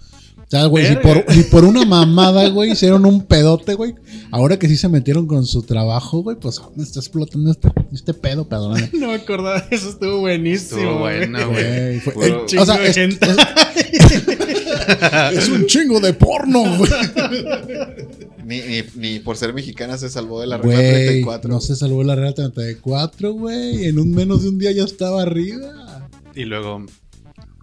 Sea, 0.54 0.68
güey, 0.68 0.86
si 0.86 0.96
por, 0.98 1.26
si 1.30 1.44
por 1.46 1.66
una 1.66 1.84
mamada, 1.84 2.48
güey, 2.50 2.74
hicieron 2.74 3.08
un 3.08 3.26
pedote, 3.26 3.74
güey. 3.74 3.96
Ahora 4.30 4.60
que 4.60 4.68
sí 4.68 4.78
se 4.78 4.88
metieron 4.88 5.26
con 5.26 5.48
su 5.48 5.64
trabajo, 5.64 6.22
güey, 6.22 6.38
pues 6.40 6.62
me 6.76 6.84
está 6.84 7.00
explotando 7.00 7.50
este, 7.50 7.70
este 7.92 8.14
pedo, 8.14 8.48
perdón. 8.48 8.80
no 8.94 9.08
me 9.08 9.16
acordaba 9.16 9.62
de 9.62 9.76
eso, 9.76 9.90
estuvo 9.90 10.20
buenísimo. 10.20 10.80
Estuvo 10.80 11.00
güey. 11.00 11.18
bueno, 11.18 11.50
güey. 11.50 12.00
Fue- 12.02 12.14
Puro- 12.14 12.26
eh, 12.28 12.34
Un 12.40 12.46
chingo 12.46 12.66
de 12.66 12.88
es, 12.88 12.96
gente. 12.96 13.28
es 15.34 15.50
un 15.50 15.66
chingo 15.66 16.00
de 16.00 16.14
porno, 16.14 16.78
güey. 16.78 16.92
Ni, 18.46 18.60
ni, 18.62 18.84
ni 18.96 19.20
por 19.22 19.38
ser 19.38 19.54
mexicana 19.54 19.98
se 19.98 20.10
salvó 20.10 20.42
de 20.42 20.48
la 20.48 20.58
regla 20.58 20.76
Güey, 20.76 21.06
34. 21.06 21.50
no 21.50 21.62
se 21.62 21.76
salvó 21.78 22.04
la 22.04 22.14
regla 22.14 22.34
34, 22.34 23.32
güey. 23.34 23.86
En 23.86 23.98
un 23.98 24.12
menos 24.12 24.44
de 24.44 24.50
un 24.50 24.60
día 24.60 24.72
ya 24.72 24.84
estaba 24.84 25.22
arriba. 25.24 26.10
Y 26.36 26.44
luego, 26.44 26.86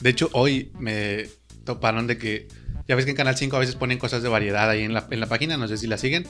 de 0.01 0.11
hecho, 0.11 0.29
hoy 0.33 0.73
me 0.81 1.29
toparon 1.65 2.07
de 2.07 2.17
que, 2.19 2.49
ya 2.91 2.97
ves 2.97 3.05
que 3.05 3.13
en 3.13 3.17
Canal 3.17 3.37
5 3.37 3.55
a 3.55 3.61
veces 3.61 3.77
ponen 3.77 3.99
cosas 3.99 4.21
de 4.23 4.29
variedad 4.29 4.69
ahí 4.69 4.83
en 4.83 4.93
la, 4.93 5.07
en 5.11 5.21
la 5.21 5.27
página, 5.29 5.57
no 5.57 5.69
sé 5.69 5.77
si 5.79 5.87
la 5.87 5.97
siguen. 5.97 6.27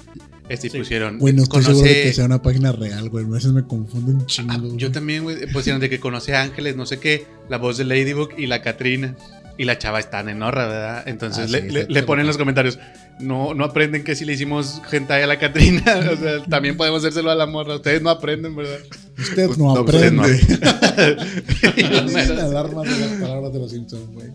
Este 0.51 0.67
y 0.67 0.71
Sí. 0.71 0.79
pusieron. 0.79 1.19
Güey, 1.19 1.33
no 1.33 1.43
estoy 1.45 1.63
conoce- 1.63 1.69
seguro 1.73 1.89
de 1.89 2.03
que 2.03 2.13
sea 2.13 2.27
una 2.27 2.43
página 2.43 2.71
real, 2.73 3.09
güey. 3.09 3.25
A 3.25 3.29
veces 3.29 3.53
me 3.53 3.65
confundo 3.65 4.13
un 4.13 4.21
Ah, 4.21 4.27
chingo. 4.27 4.59
güey. 4.59 4.77
yo 4.77 4.93
también, 4.93 5.23
güey, 5.23 5.51
pusieron 5.53 5.81
de 5.81 5.89
que 5.89 5.99
conoce 6.01 6.35
a 6.37 6.43
Ángeles, 6.43 6.77
no 6.77 6.85
sé 6.85 6.99
qué, 6.99 7.27
la 7.49 7.57
voz 7.57 7.79
de 7.79 7.85
Ladybug 7.85 8.31
y 8.39 8.47
la 8.47 8.61
Catrina. 8.61 9.17
Y 9.59 9.65
la 9.65 9.77
chava 9.79 9.99
está 10.01 10.21
en 10.21 10.31
enorra, 10.31 10.67
¿verdad? 10.67 11.03
Entonces 11.09 11.47
Ah, 11.49 11.53
le, 11.53 11.61
sí, 11.63 11.69
le- 11.71 11.87
le 11.87 12.03
ponen 12.03 12.23
en 12.23 12.27
los 12.29 12.39
comentarios, 12.39 12.79
no, 13.19 13.53
no 13.53 13.65
aprenden 13.65 14.05
que 14.05 14.15
si 14.15 14.25
le 14.25 14.33
hicimos 14.33 14.81
hentai 14.91 15.23
a 15.23 15.27
la 15.27 15.39
Catrina, 15.39 15.83
o 16.13 16.17
sea, 16.17 16.43
también 16.45 16.77
podemos 16.79 17.01
hacérselo 17.01 17.31
a 17.31 17.35
la 17.35 17.45
morra. 17.47 17.77
Ustedes 17.77 18.01
no 18.03 18.09
aprenden, 18.11 18.55
¿verdad? 18.57 18.79
Usted 19.19 19.47
Pues, 19.47 19.59
no 19.59 19.75
no, 19.75 19.81
usted 19.83 19.97
aprende. 19.97 20.23
no 20.23 20.29
Y 21.77 21.83
los 21.83 22.07
Tienen 22.07 22.13
meros- 22.13 22.39
alarmas 22.43 22.85
de 22.89 22.99
las 23.07 23.21
palabras 23.21 23.53
de 23.53 23.59
los 23.59 23.71
Simpsons, 23.71 24.11
güey. 24.15 24.29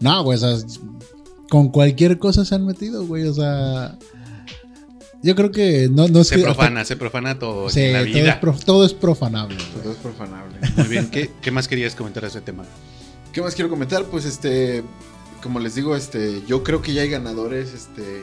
No, 0.00 0.22
güey, 0.24 0.36
o 0.36 0.40
sea, 0.40 0.68
con 1.48 1.68
cualquier 1.70 2.18
cosa 2.18 2.44
se 2.44 2.54
han 2.54 2.64
metido, 2.66 3.06
güey. 3.06 3.24
O 3.24 3.34
sea, 3.34 3.98
yo 5.22 5.34
creo 5.34 5.50
que 5.50 5.88
no, 5.90 6.08
no 6.08 6.20
es 6.20 6.28
se 6.28 6.36
que. 6.36 6.42
hasta- 6.42 6.54
profana, 6.54 6.84
se 6.84 6.96
profana 6.96 7.38
todo 7.38 7.68
Sí, 7.70 7.80
en 7.80 7.92
la 7.92 8.04
todo, 8.04 8.26
es 8.26 8.34
prof- 8.36 8.64
todo 8.64 8.86
es 8.86 8.94
profanable. 8.94 9.56
güey. 9.56 9.82
Todo 9.82 9.92
es 9.92 9.98
profanable. 9.98 10.56
Muy 10.76 10.88
bien, 10.88 11.10
¿Qué, 11.10 11.30
¿qué 11.40 11.50
más 11.50 11.68
querías 11.68 11.94
comentar 11.94 12.22
de 12.22 12.28
ese 12.28 12.40
tema? 12.40 12.64
¿Qué 13.32 13.42
más 13.42 13.54
quiero 13.54 13.68
comentar? 13.70 14.04
Pues 14.04 14.24
este, 14.24 14.82
como 15.42 15.60
les 15.60 15.74
digo, 15.74 15.94
este, 15.96 16.42
yo 16.46 16.62
creo 16.62 16.80
que 16.82 16.92
ya 16.94 17.02
hay 17.02 17.10
ganadores, 17.10 17.72
este, 17.74 18.22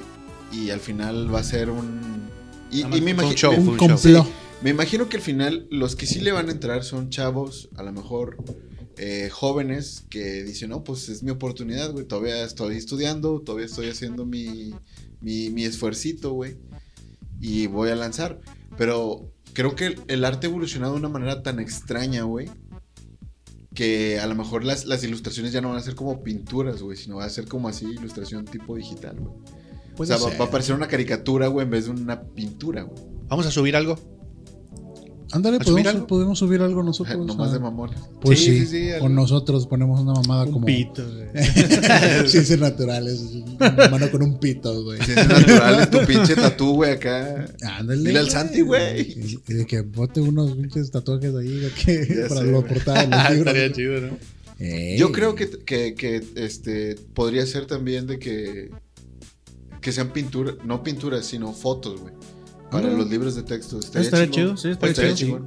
y 0.51 0.69
al 0.71 0.79
final 0.79 1.33
va 1.33 1.39
a 1.39 1.43
ser 1.43 1.69
un... 1.69 2.23
Y, 2.71 2.83
me, 3.01 3.13
fue 3.13 3.49
un 3.55 3.77
complot. 3.77 4.25
me 4.63 4.71
imagino 4.71 5.07
que 5.07 5.17
al 5.17 5.21
final 5.21 5.67
los 5.69 5.95
que 5.95 6.07
sí 6.07 6.21
le 6.21 6.31
van 6.31 6.49
a 6.49 6.51
entrar 6.51 6.83
son 6.83 7.11
chavos, 7.11 7.69
a 7.77 7.83
lo 7.83 7.91
mejor 7.91 8.37
eh, 8.97 9.29
jóvenes, 9.31 10.05
que 10.09 10.43
dicen, 10.43 10.69
no, 10.69 10.83
pues 10.83 11.09
es 11.09 11.23
mi 11.23 11.31
oportunidad, 11.31 11.91
güey, 11.91 12.05
todavía 12.05 12.43
estoy 12.43 12.77
estudiando, 12.77 13.39
todavía 13.41 13.65
estoy 13.65 13.89
haciendo 13.89 14.25
mi, 14.25 14.73
mi, 15.21 15.49
mi 15.49 15.65
esfuercito, 15.65 16.33
güey, 16.33 16.57
y 17.39 17.67
voy 17.67 17.89
a 17.89 17.95
lanzar. 17.95 18.39
Pero 18.77 19.31
creo 19.53 19.75
que 19.75 19.87
el, 19.87 20.01
el 20.07 20.25
arte 20.25 20.47
ha 20.47 20.49
evolucionado 20.49 20.93
de 20.93 20.99
una 20.99 21.09
manera 21.09 21.43
tan 21.43 21.59
extraña, 21.59 22.23
güey, 22.23 22.49
que 23.73 24.19
a 24.19 24.27
lo 24.27 24.35
mejor 24.35 24.63
las, 24.63 24.85
las 24.85 25.03
ilustraciones 25.03 25.51
ya 25.51 25.61
no 25.61 25.69
van 25.69 25.77
a 25.77 25.81
ser 25.81 25.95
como 25.95 26.23
pinturas, 26.23 26.81
güey, 26.81 26.97
sino 26.97 27.17
va 27.17 27.25
a 27.25 27.29
ser 27.29 27.47
como 27.47 27.67
así, 27.67 27.85
ilustración 27.85 28.45
tipo 28.45 28.75
digital, 28.75 29.19
güey. 29.19 29.35
O 29.97 30.05
sea, 30.05 30.17
va, 30.17 30.35
va 30.37 30.45
a 30.45 30.51
parecer 30.51 30.75
una 30.75 30.87
caricatura, 30.87 31.47
güey, 31.47 31.65
en 31.65 31.71
vez 31.71 31.85
de 31.85 31.91
una 31.91 32.21
pintura, 32.21 32.83
güey. 32.83 33.01
Vamos 33.27 33.45
a 33.45 33.51
subir 33.51 33.75
algo. 33.75 33.97
Ándale, 35.33 35.57
¿A 35.57 35.63
subir 35.63 35.83
podemos, 35.83 36.07
podemos 36.07 36.39
subir 36.39 36.61
algo 36.61 36.83
nosotros. 36.83 37.25
Nomás 37.25 37.49
ah. 37.49 37.53
de 37.53 37.59
mamones. 37.59 37.99
Pues 38.21 38.39
Sí, 38.39 38.45
sí, 38.45 38.59
sí, 38.59 38.65
sí, 38.67 38.89
algo. 38.91 39.05
con 39.05 39.15
nosotros 39.15 39.65
ponemos 39.65 39.99
una 39.99 40.13
mamada 40.13 40.43
Un 40.43 40.51
como. 40.51 40.65
pito, 40.65 41.03
güey. 41.03 41.27
Ciencias 42.27 42.59
naturales. 42.59 43.19
Una 43.59 43.89
mano 43.89 44.11
con 44.11 44.21
un 44.21 44.39
pito, 44.39 44.83
güey. 44.83 45.01
Ciencias 45.01 45.27
naturales, 45.27 45.89
tu 45.89 46.05
pinche 46.05 46.35
tatú, 46.35 46.75
güey, 46.75 46.91
acá. 46.91 47.47
Ándale. 47.79 48.07
Dile 48.07 48.19
al 48.19 48.29
Santi, 48.29 48.61
güey. 48.61 49.01
Y, 49.47 49.53
de 49.53 49.65
que 49.65 49.81
bote 49.81 50.21
unos 50.21 50.51
pinches 50.51 50.91
tatuajes 50.91 51.33
ahí, 51.35 51.67
que, 51.83 52.25
para 52.29 52.41
sé, 52.41 52.51
güey. 52.51 52.67
portada 52.67 53.05
los 53.05 53.29
libros. 53.31 53.55
Estaría 53.55 53.71
chido, 53.73 54.01
¿no? 54.01 54.17
Ey. 54.59 54.97
Yo 54.99 55.11
creo 55.11 55.33
que, 55.33 55.49
que, 55.49 55.95
que, 55.95 56.23
este 56.35 56.95
podría 57.15 57.45
ser 57.47 57.65
también 57.65 58.05
de 58.05 58.19
que 58.19 58.69
que 59.83 59.91
sean 59.91 60.11
pinturas, 60.11 60.55
no 60.63 60.81
pinturas, 60.81 61.25
sino 61.25 61.51
fotos, 61.53 62.01
güey. 62.01 62.13
Para 62.73 62.89
los 62.91 63.09
libros 63.09 63.35
de 63.35 63.43
texto. 63.43 63.79
Estaría 63.79 64.29
chido, 64.29 64.57
sí, 64.57 64.69
estaría 64.69 64.91
Estaría 64.91 65.13
chido. 65.15 65.45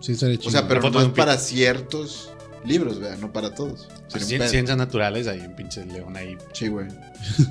Sí, 0.00 0.12
estaría 0.12 0.36
chido. 0.36 0.48
O 0.48 0.52
sea, 0.52 0.68
pero 0.68 0.80
pi- 0.82 1.08
para 1.16 1.36
ciertos 1.38 2.30
libros, 2.64 2.98
¿verdad? 3.00 3.18
No 3.18 3.32
para 3.32 3.54
todos. 3.54 3.88
Cien- 4.08 4.38
pedo. 4.38 4.48
Ciencias 4.48 4.76
naturales, 4.76 5.26
ahí 5.26 5.40
un 5.40 5.54
pinche 5.56 5.84
león 5.84 6.16
ahí 6.16 6.36
Sí, 6.52 6.68
güey. 6.68 6.86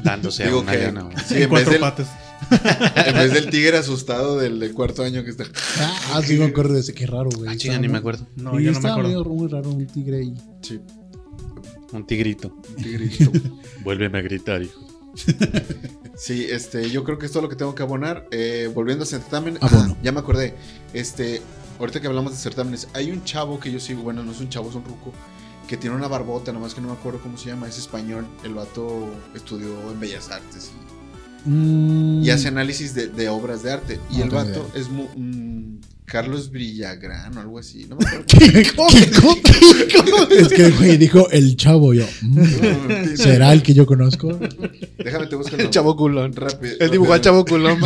dándose 0.04 0.44
a 0.44 0.48
Digo 0.48 0.62
una 0.62 0.72
que 0.72 0.78
leona. 0.78 1.04
güey. 1.04 1.16
sí, 1.26 1.36
En 1.36 1.44
en, 1.44 1.50
vez 1.50 1.50
cuatro 1.50 1.72
del, 1.72 1.82
patas. 1.82 2.08
en 3.08 3.14
vez 3.16 3.34
del 3.34 3.50
tigre 3.50 3.78
asustado 3.78 4.38
del, 4.38 4.60
del 4.60 4.74
cuarto 4.74 5.04
año 5.04 5.24
que 5.24 5.32
está. 5.32 5.46
Ah, 5.80 6.00
ah, 6.16 6.22
sí 6.22 6.36
me 6.38 6.46
acuerdo 6.46 6.74
de 6.76 6.82
ese, 6.82 6.94
qué 6.94 7.06
raro, 7.08 7.30
güey. 7.36 7.50
Ah, 7.50 7.56
chinga, 7.58 7.80
ni 7.80 7.88
me 7.88 7.98
acuerdo. 7.98 8.28
No, 8.36 8.58
Sí, 8.58 8.64
yo 8.66 8.72
no 8.74 8.80
me 8.82 8.90
acuerdo. 8.90 9.10
medio 9.10 9.24
muy 9.26 9.48
raro 9.48 9.70
un 9.70 9.86
tigre 9.88 10.18
ahí. 10.20 10.34
Sí, 10.62 10.80
Un 11.94 12.06
tigrito. 12.06 12.54
un 12.78 12.84
tigrito. 12.84 13.32
Vuélveme 13.84 14.20
a 14.20 14.22
gritar, 14.22 14.62
hijo. 14.62 14.85
Sí, 16.18 16.46
este, 16.50 16.90
yo 16.90 17.04
creo 17.04 17.18
que 17.18 17.26
es 17.26 17.32
todo 17.34 17.44
lo 17.44 17.50
que 17.50 17.58
tengo 17.58 17.76
que 17.76 17.84
abonar. 17.84 18.26
Eh, 18.32 18.72
volviendo 18.74 19.04
a 19.04 19.06
certamen, 19.08 19.58
Abono. 19.60 19.94
ah, 19.96 19.98
ya 20.02 20.12
me 20.14 20.20
acordé. 20.22 20.56
Este, 20.94 21.42
ahorita 21.78 22.00
que 22.00 22.08
hablamos 22.08 22.32
de 22.32 22.38
certámenes, 22.38 22.88
hay 22.94 23.12
un 23.12 23.24
chavo 23.26 23.60
que 23.60 23.70
yo 23.72 23.80
sigo, 23.82 24.02
bueno, 24.02 24.24
no 24.24 24.32
es 24.32 24.40
un 24.40 24.48
chavo, 24.48 24.70
es 24.70 24.76
un 24.76 24.86
ruco, 24.86 25.12
que 25.68 25.76
tiene 25.76 25.94
una 25.96 26.08
barbota, 26.08 26.54
nomás 26.54 26.74
que 26.74 26.80
no 26.80 26.88
me 26.88 26.94
acuerdo 26.94 27.20
cómo 27.22 27.38
se 27.38 27.48
llama, 27.50 27.68
es 27.68 27.78
español. 27.78 28.26
El 28.46 28.54
vato 28.54 29.10
estudió 29.36 29.68
en 29.92 30.00
Bellas 30.00 30.30
Artes 30.32 30.72
y, 30.74 31.50
Mm, 31.50 32.24
y 32.24 32.30
hace 32.32 32.48
análisis 32.48 32.96
de, 32.96 33.08
de 33.08 33.30
obras 33.30 33.62
de 33.62 33.72
arte. 33.74 34.00
Y 34.10 34.18
No 34.18 34.24
el 34.24 34.30
tengo 34.30 34.44
vato 34.46 34.68
idea. 34.74 34.82
es 34.82 34.90
mu- 34.90 35.10
mm, 35.16 35.80
Carlos 36.06 36.52
Villagrán 36.52 37.36
o 37.36 37.42
algo 37.42 37.60
así, 37.60 37.86
no 37.90 37.98
me 37.98 38.06
acuerdo. 38.06 38.26
¿Qué? 38.28 38.72
¿Cómo? 38.76 38.90
Es 40.30 40.48
que, 40.50 40.70
güey, 40.72 40.98
dijo 40.98 41.30
el 41.32 41.56
chavo. 41.58 41.94
Yo, 41.94 42.06
mm, 42.22 43.16
¿será 43.16 43.52
el 43.54 43.64
que 43.64 43.74
yo 43.74 43.86
conozco? 43.86 44.38
Déjame 44.98 45.28
te 45.28 45.36
busco 45.36 45.56
el 45.56 45.70
chavo 45.70 45.96
culón. 45.96 46.34
Rápido. 46.34 46.76
Él 46.80 46.92
dibujó 46.92 47.14
al 47.14 47.22
chavo 47.22 47.46
culón. 47.46 47.80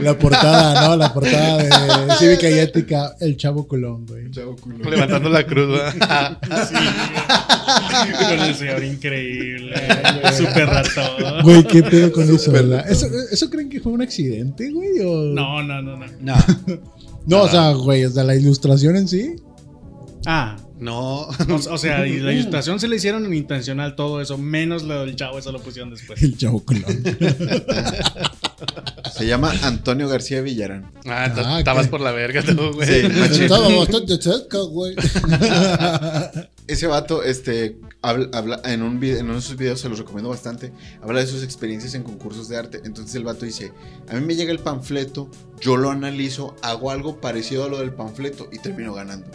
La 0.00 0.18
portada, 0.18 0.88
¿no? 0.88 0.96
La 0.96 1.12
portada 1.12 1.58
de 1.58 1.70
Cívica 2.18 2.50
y 2.50 2.58
Ética, 2.58 3.14
el 3.20 3.36
chavo 3.36 3.66
Colón, 3.66 4.06
güey. 4.06 4.30
Chavo 4.30 4.56
culón. 4.56 4.90
Levantando 4.90 5.28
la 5.28 5.46
cruz, 5.46 5.68
¿verdad? 5.68 6.38
Sí, 7.70 8.10
güey. 8.10 8.36
Con 8.36 8.46
el 8.46 8.54
señor 8.54 8.84
increíble. 8.84 9.74
Súper 10.36 10.66
ratón. 10.66 11.42
Güey, 11.42 11.64
¿qué 11.64 11.82
pedo 11.82 12.10
con 12.10 12.28
eso, 12.28 12.50
verdad? 12.50 12.84
¿Eso, 12.90 13.06
¿Eso 13.30 13.48
creen 13.48 13.68
que 13.68 13.80
fue 13.80 13.92
un 13.92 14.02
accidente, 14.02 14.70
güey? 14.70 14.98
O... 15.00 15.19
No, 15.20 15.62
no, 15.62 15.80
no, 15.82 15.96
no. 15.96 16.06
No. 16.20 16.34
No, 17.26 17.42
o 17.42 17.48
sea, 17.48 17.72
güey, 17.72 18.04
o 18.06 18.10
sea, 18.10 18.24
la 18.24 18.34
ilustración 18.34 18.96
en 18.96 19.06
sí. 19.06 19.36
Ah, 20.26 20.56
No. 20.78 21.20
o, 21.28 21.28
o 21.70 21.78
sea, 21.78 22.06
y 22.06 22.18
la 22.18 22.32
ilustración 22.34 22.80
se 22.80 22.88
le 22.88 22.96
hicieron 22.96 23.32
intencional 23.34 23.94
todo 23.94 24.22
eso, 24.22 24.38
menos 24.38 24.82
lo 24.84 25.00
del 25.04 25.16
chavo, 25.16 25.38
eso 25.38 25.52
lo 25.52 25.60
pusieron 25.60 25.90
después. 25.90 26.20
El 26.22 26.36
chavo 26.38 26.64
Colón. 26.64 26.84
Se 29.14 29.26
llama 29.26 29.52
Antonio 29.62 30.08
García 30.08 30.40
Villarán. 30.40 30.90
Ah, 31.06 31.30
Ah, 31.36 31.58
estabas 31.58 31.88
por 31.88 32.00
la 32.00 32.10
verga 32.12 32.42
tú, 32.42 32.72
güey. 32.72 32.88
Sí, 33.02 33.08
machín. 33.18 33.42
Estaba 33.44 33.68
bastante 33.76 34.16
cerca, 34.20 34.58
güey. 34.60 34.94
Ese 36.66 36.86
vato, 36.86 37.22
este, 37.22 37.76
habla, 38.02 38.28
habla- 38.32 38.60
en, 38.64 38.82
un 38.82 38.98
video, 39.00 39.18
en 39.18 39.26
uno 39.26 39.34
de 39.36 39.40
sus 39.42 39.56
videos 39.56 39.80
se 39.80 39.88
los 39.88 39.98
recomiendo 39.98 40.30
bastante, 40.30 40.72
habla 41.02 41.20
de 41.20 41.26
sus 41.26 41.42
experiencias 41.42 41.94
en 41.94 42.02
concursos 42.02 42.48
de 42.48 42.56
arte. 42.56 42.80
Entonces 42.84 43.14
el 43.14 43.24
vato 43.24 43.44
dice, 43.44 43.72
a 44.08 44.14
mí 44.14 44.20
me 44.24 44.34
llega 44.34 44.52
el 44.52 44.58
panfleto, 44.60 45.30
yo 45.60 45.76
lo 45.76 45.90
analizo, 45.90 46.56
hago 46.62 46.90
algo 46.90 47.20
parecido 47.20 47.64
a 47.64 47.68
lo 47.68 47.78
del 47.78 47.92
panfleto 47.92 48.48
y 48.52 48.58
termino 48.58 48.94
ganando. 48.94 49.26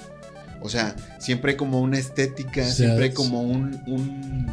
O 0.61 0.69
sea, 0.69 0.95
siempre 1.19 1.51
hay 1.51 1.57
como 1.57 1.79
una 1.81 1.99
estética, 1.99 2.61
O 2.61 2.65
sea, 2.65 2.73
siempre 2.73 3.05
hay 3.05 3.13
como 3.13 3.41
un, 3.43 3.79
un, 3.87 4.47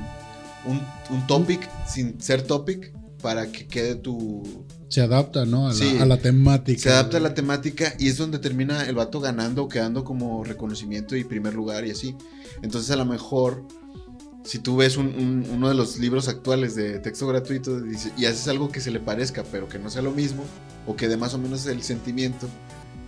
un, 0.67 0.81
un 1.11 1.27
topic 1.27 1.69
sin 1.89 2.21
ser 2.21 2.43
topic 2.43 2.93
para 3.23 3.51
que 3.51 3.67
quede 3.67 3.95
tu... 3.95 4.67
Se 4.89 5.01
adapta, 5.01 5.47
¿no? 5.47 5.69
A 5.69 5.71
la, 5.71 5.75
Sí. 5.75 5.97
a 5.99 6.05
la 6.05 6.19
temática. 6.19 6.83
Se 6.83 6.91
adapta 6.91 7.17
a 7.17 7.21
la 7.21 7.33
temática 7.33 7.95
y 7.99 8.09
es 8.09 8.19
donde 8.19 8.39
termina 8.41 8.85
el 8.85 8.95
vato 8.97 9.21
ganando, 9.21 9.69
quedando 9.69 10.05
como 10.05 10.45
reconocimiento 10.45 11.17
y 11.17 11.25
primer 11.25 11.55
lugar 11.55 11.87
y 11.87 11.93
así. 11.93 12.15
Entonces 12.63 12.91
a 12.91 12.97
lo 12.97 13.07
mejor, 13.07 13.65
si 14.45 14.59
tú 14.59 14.77
ves 14.77 14.97
un- 14.97 15.07
un- 15.15 15.47
uno 15.51 15.69
de 15.69 15.75
los 15.75 15.99
libros 15.99 16.29
actuales 16.29 16.75
de 16.75 16.99
texto 16.99 17.27
gratuito 17.27 17.81
dice- 17.81 18.13
y 18.17 18.25
haces 18.27 18.49
algo 18.49 18.71
que 18.71 18.81
se 18.81 18.91
le 18.91 19.01
parezca, 19.01 19.45
pero 19.51 19.69
que 19.69 19.79
no 19.79 19.89
sea 19.91 20.03
lo 20.03 20.11
mismo, 20.13 20.45
o 20.87 20.97
que 20.97 21.09
dé 21.09 21.17
más 21.17 21.35
o 21.35 21.39
menos 21.39 21.65
el 21.67 21.83
sentimiento, 21.83 22.49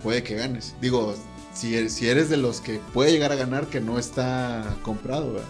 puede 0.01 0.23
que 0.23 0.35
ganes. 0.35 0.75
Digo, 0.81 1.13
si 1.53 1.75
eres, 1.75 1.93
si 1.93 2.07
eres 2.07 2.29
de 2.29 2.37
los 2.37 2.61
que 2.61 2.79
puede 2.93 3.11
llegar 3.11 3.31
a 3.31 3.35
ganar, 3.35 3.67
que 3.67 3.81
no 3.81 3.97
está 3.99 4.77
comprado, 4.83 5.33
¿verdad? 5.33 5.47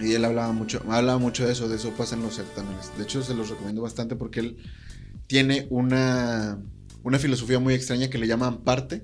Y 0.00 0.12
él 0.14 0.24
hablaba 0.24 0.52
mucho, 0.52 0.80
hablaba 0.88 1.18
mucho 1.18 1.44
de 1.46 1.52
eso, 1.52 1.68
de 1.68 1.76
eso 1.76 1.90
pasa 1.90 2.14
en 2.14 2.22
los 2.22 2.36
certámenes. 2.36 2.90
De 2.96 3.02
hecho, 3.04 3.22
se 3.22 3.34
los 3.34 3.50
recomiendo 3.50 3.82
bastante 3.82 4.14
porque 4.16 4.40
él 4.40 4.56
tiene 5.26 5.66
una, 5.70 6.58
una 7.02 7.18
filosofía 7.18 7.58
muy 7.58 7.74
extraña 7.74 8.08
que 8.08 8.18
le 8.18 8.26
llama 8.28 8.46
amparte. 8.46 9.02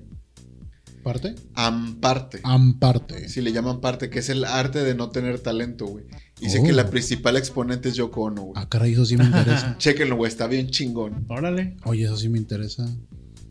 ¿Parte? 1.05 1.35
Amparte. 1.53 2.39
Amparte. 2.43 3.29
Sí, 3.29 3.39
le 3.41 3.51
llaman 3.51 3.79
parte, 3.79 4.09
que 4.09 4.17
es 4.17 4.29
el 4.29 4.43
arte 4.43 4.79
de 4.83 4.95
no 4.95 5.11
tener 5.11 5.37
talento, 5.39 5.85
güey. 5.85 6.05
Y 6.41 6.49
sé 6.49 6.59
Oh. 6.59 6.63
que 6.63 6.73
la 6.73 6.89
principal 6.89 7.37
exponente 7.37 7.89
es 7.89 7.95
Yoko 7.95 8.23
Ono, 8.23 8.41
güey. 8.41 8.53
Ah, 8.55 8.67
caray, 8.67 8.93
eso 8.93 9.05
sí 9.05 9.15
me 9.15 9.25
interesa. 9.25 9.75
Chéquenlo, 9.77 10.15
güey, 10.15 10.29
está 10.29 10.47
bien 10.47 10.71
chingón. 10.71 11.23
Órale. 11.29 11.77
Oye, 11.83 12.05
eso 12.05 12.17
sí 12.17 12.27
me 12.27 12.39
interesa. 12.39 12.87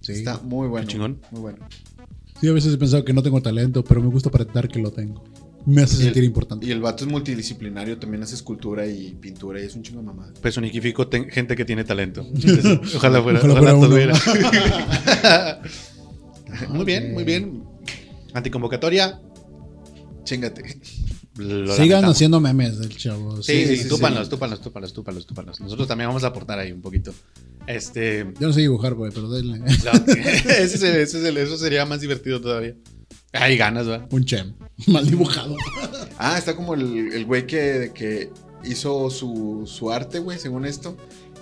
Sí. 0.00 0.12
Está 0.14 0.40
muy 0.42 0.66
bueno. 0.66 0.84
Qué 0.84 0.94
chingón. 0.94 1.20
Muy 1.30 1.42
bueno. 1.42 1.58
Sí, 2.40 2.48
a 2.48 2.52
veces 2.52 2.74
he 2.74 2.76
pensado 2.76 3.04
que 3.04 3.12
no 3.12 3.22
tengo 3.22 3.40
talento, 3.40 3.84
pero 3.84 4.02
me 4.02 4.08
gusta 4.08 4.30
aparentar 4.30 4.66
que 4.66 4.80
lo 4.80 4.90
tengo. 4.90 5.22
Me 5.64 5.82
hace 5.82 5.94
Y 5.94 5.98
el- 6.00 6.04
sentir 6.06 6.24
importante. 6.24 6.66
Y 6.66 6.72
el 6.72 6.80
vato 6.80 7.04
es 7.04 7.10
multidisciplinario, 7.10 7.98
también 7.98 8.24
hace 8.24 8.34
escultura 8.34 8.84
y 8.84 9.14
pintura 9.14 9.60
y 9.62 9.64
es 9.66 9.76
un 9.76 9.82
chingo 9.84 10.00
de 10.00 10.06
mamada. 10.06 10.34
Personifico 10.42 11.08
gente 11.30 11.54
que 11.54 11.64
tiene 11.64 11.84
talento. 11.84 12.26
Ojalá 12.96 13.22
fuera, 13.22 13.38
Ojalá 13.38 13.74
ojalá, 13.76 14.14
fuera. 14.16 15.62
muy 16.70 16.84
bien, 16.84 17.12
muy 17.12 17.24
bien. 17.24 17.64
Anticonvocatoria. 18.32 19.20
Chingate. 20.24 20.62
lo 21.36 21.44
Sigan 21.46 21.66
lamentamos. 21.66 22.10
haciendo 22.16 22.40
memes 22.40 22.78
del 22.78 22.96
chavo. 22.96 23.42
Sí, 23.42 23.52
sí, 23.52 23.66
Sí, 23.66 23.76
sí, 23.76 23.82
sí, 23.84 23.88
túpanos, 23.88 24.24
sí. 24.24 24.30
túpanos, 24.30 24.60
túpanos, 24.62 24.92
túpanos, 24.92 25.26
túpanos. 25.26 25.60
Nosotros 25.60 25.86
también 25.88 26.08
vamos 26.08 26.24
a 26.24 26.28
aportar 26.28 26.58
ahí 26.58 26.72
un 26.72 26.80
poquito. 26.80 27.12
Este. 27.66 28.26
Yo 28.40 28.46
no 28.48 28.52
sé 28.52 28.60
dibujar, 28.62 28.94
güey, 28.94 29.10
pero 29.12 29.28
denle. 29.30 29.58
no, 29.58 29.66
ese 30.14 30.62
es 30.64 30.82
el- 30.82 30.96
ese 30.96 31.18
es 31.18 31.24
el- 31.24 31.36
eso 31.36 31.56
sería 31.58 31.84
más 31.86 32.00
divertido 32.00 32.40
todavía. 32.40 32.74
Hay 33.32 33.56
ganas, 33.56 33.88
¿va? 33.88 34.06
Un 34.10 34.24
chem. 34.24 34.54
Mal 34.86 35.08
dibujado. 35.08 35.56
Ah, 36.18 36.38
está 36.38 36.54
como 36.54 36.74
el, 36.74 37.12
el 37.12 37.24
güey 37.26 37.46
que, 37.46 37.90
que 37.94 38.30
hizo 38.64 39.10
su, 39.10 39.64
su 39.66 39.90
arte, 39.90 40.20
güey, 40.20 40.38
según 40.38 40.64
esto. 40.66 40.96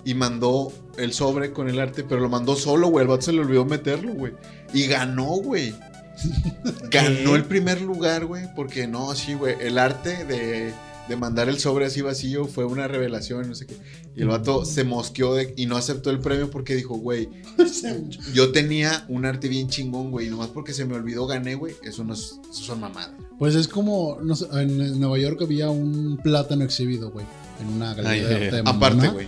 Y 0.05 0.15
mandó 0.15 0.73
el 0.99 1.13
sobre 1.13 1.53
con 1.53 1.69
el 1.69 1.79
arte, 1.81 2.03
pero 2.05 2.21
lo 2.21 2.29
mandó 2.29 2.57
solo, 2.57 2.89
güey. 2.89 3.03
El 3.05 3.09
vato 3.09 3.23
se 3.23 3.33
le 3.33 3.41
olvidó 3.41 3.65
meterlo, 3.65 4.13
güey. 4.15 4.33
Y 4.75 4.87
ganó, 4.87 5.27
güey. 5.37 5.75
Ganó 6.91 7.37
el 7.37 7.45
primer 7.45 7.81
lugar, 7.81 8.27
güey. 8.27 8.45
Porque 8.55 8.87
no, 8.87 9.15
sí, 9.15 9.35
güey. 9.35 9.57
El 9.61 9.79
arte 9.79 10.25
de, 10.25 10.73
de 11.09 11.17
mandar 11.17 11.49
el 11.49 11.59
sobre 11.59 11.87
así 11.87 12.01
vacío 12.03 12.47
fue 12.47 12.65
una 12.65 12.87
revelación, 12.89 13.49
no 13.49 13.55
sé 13.55 13.67
qué. 13.67 13.77
Y 14.15 14.23
el 14.23 14.29
vato 14.29 14.65
se 14.65 14.85
mosqueó 14.85 15.35
de- 15.35 15.55
y 15.57 15.67
no 15.67 15.77
aceptó 15.77 16.11
el 16.11 16.19
premio 16.19 16.51
porque 16.51 16.75
dijo, 16.75 16.97
güey, 16.97 17.29
yo 18.35 18.53
tenía 18.53 19.05
un 19.09 19.25
arte 19.25 19.49
bien 19.49 19.69
chingón, 19.69 20.11
güey. 20.11 20.27
Y 20.27 20.31
nomás 20.31 20.49
porque 20.49 20.73
se 20.75 20.85
me 20.85 20.95
olvidó 20.95 21.27
gané, 21.27 21.55
güey. 21.55 21.75
Eso, 21.83 22.05
no 22.05 22.13
es, 22.15 22.39
eso 22.51 22.63
son 22.65 22.81
mamadas. 22.81 23.13
Pues 23.39 23.55
es 23.55 23.67
como, 23.69 24.19
no 24.23 24.37
sé, 24.37 24.47
en 24.53 25.01
Nueva 25.01 25.19
York 25.19 25.41
había 25.43 25.71
un 25.71 26.19
plátano 26.23 26.63
exhibido, 26.65 27.11
güey. 27.11 27.25
en 27.61 27.69
una 27.69 27.95
galería 27.95 28.11
Ay, 28.13 28.21
de 28.21 28.45
arte 28.47 28.57
eh, 28.59 28.63
Aparte, 28.67 28.97
moderna, 28.97 29.13
güey. 29.15 29.27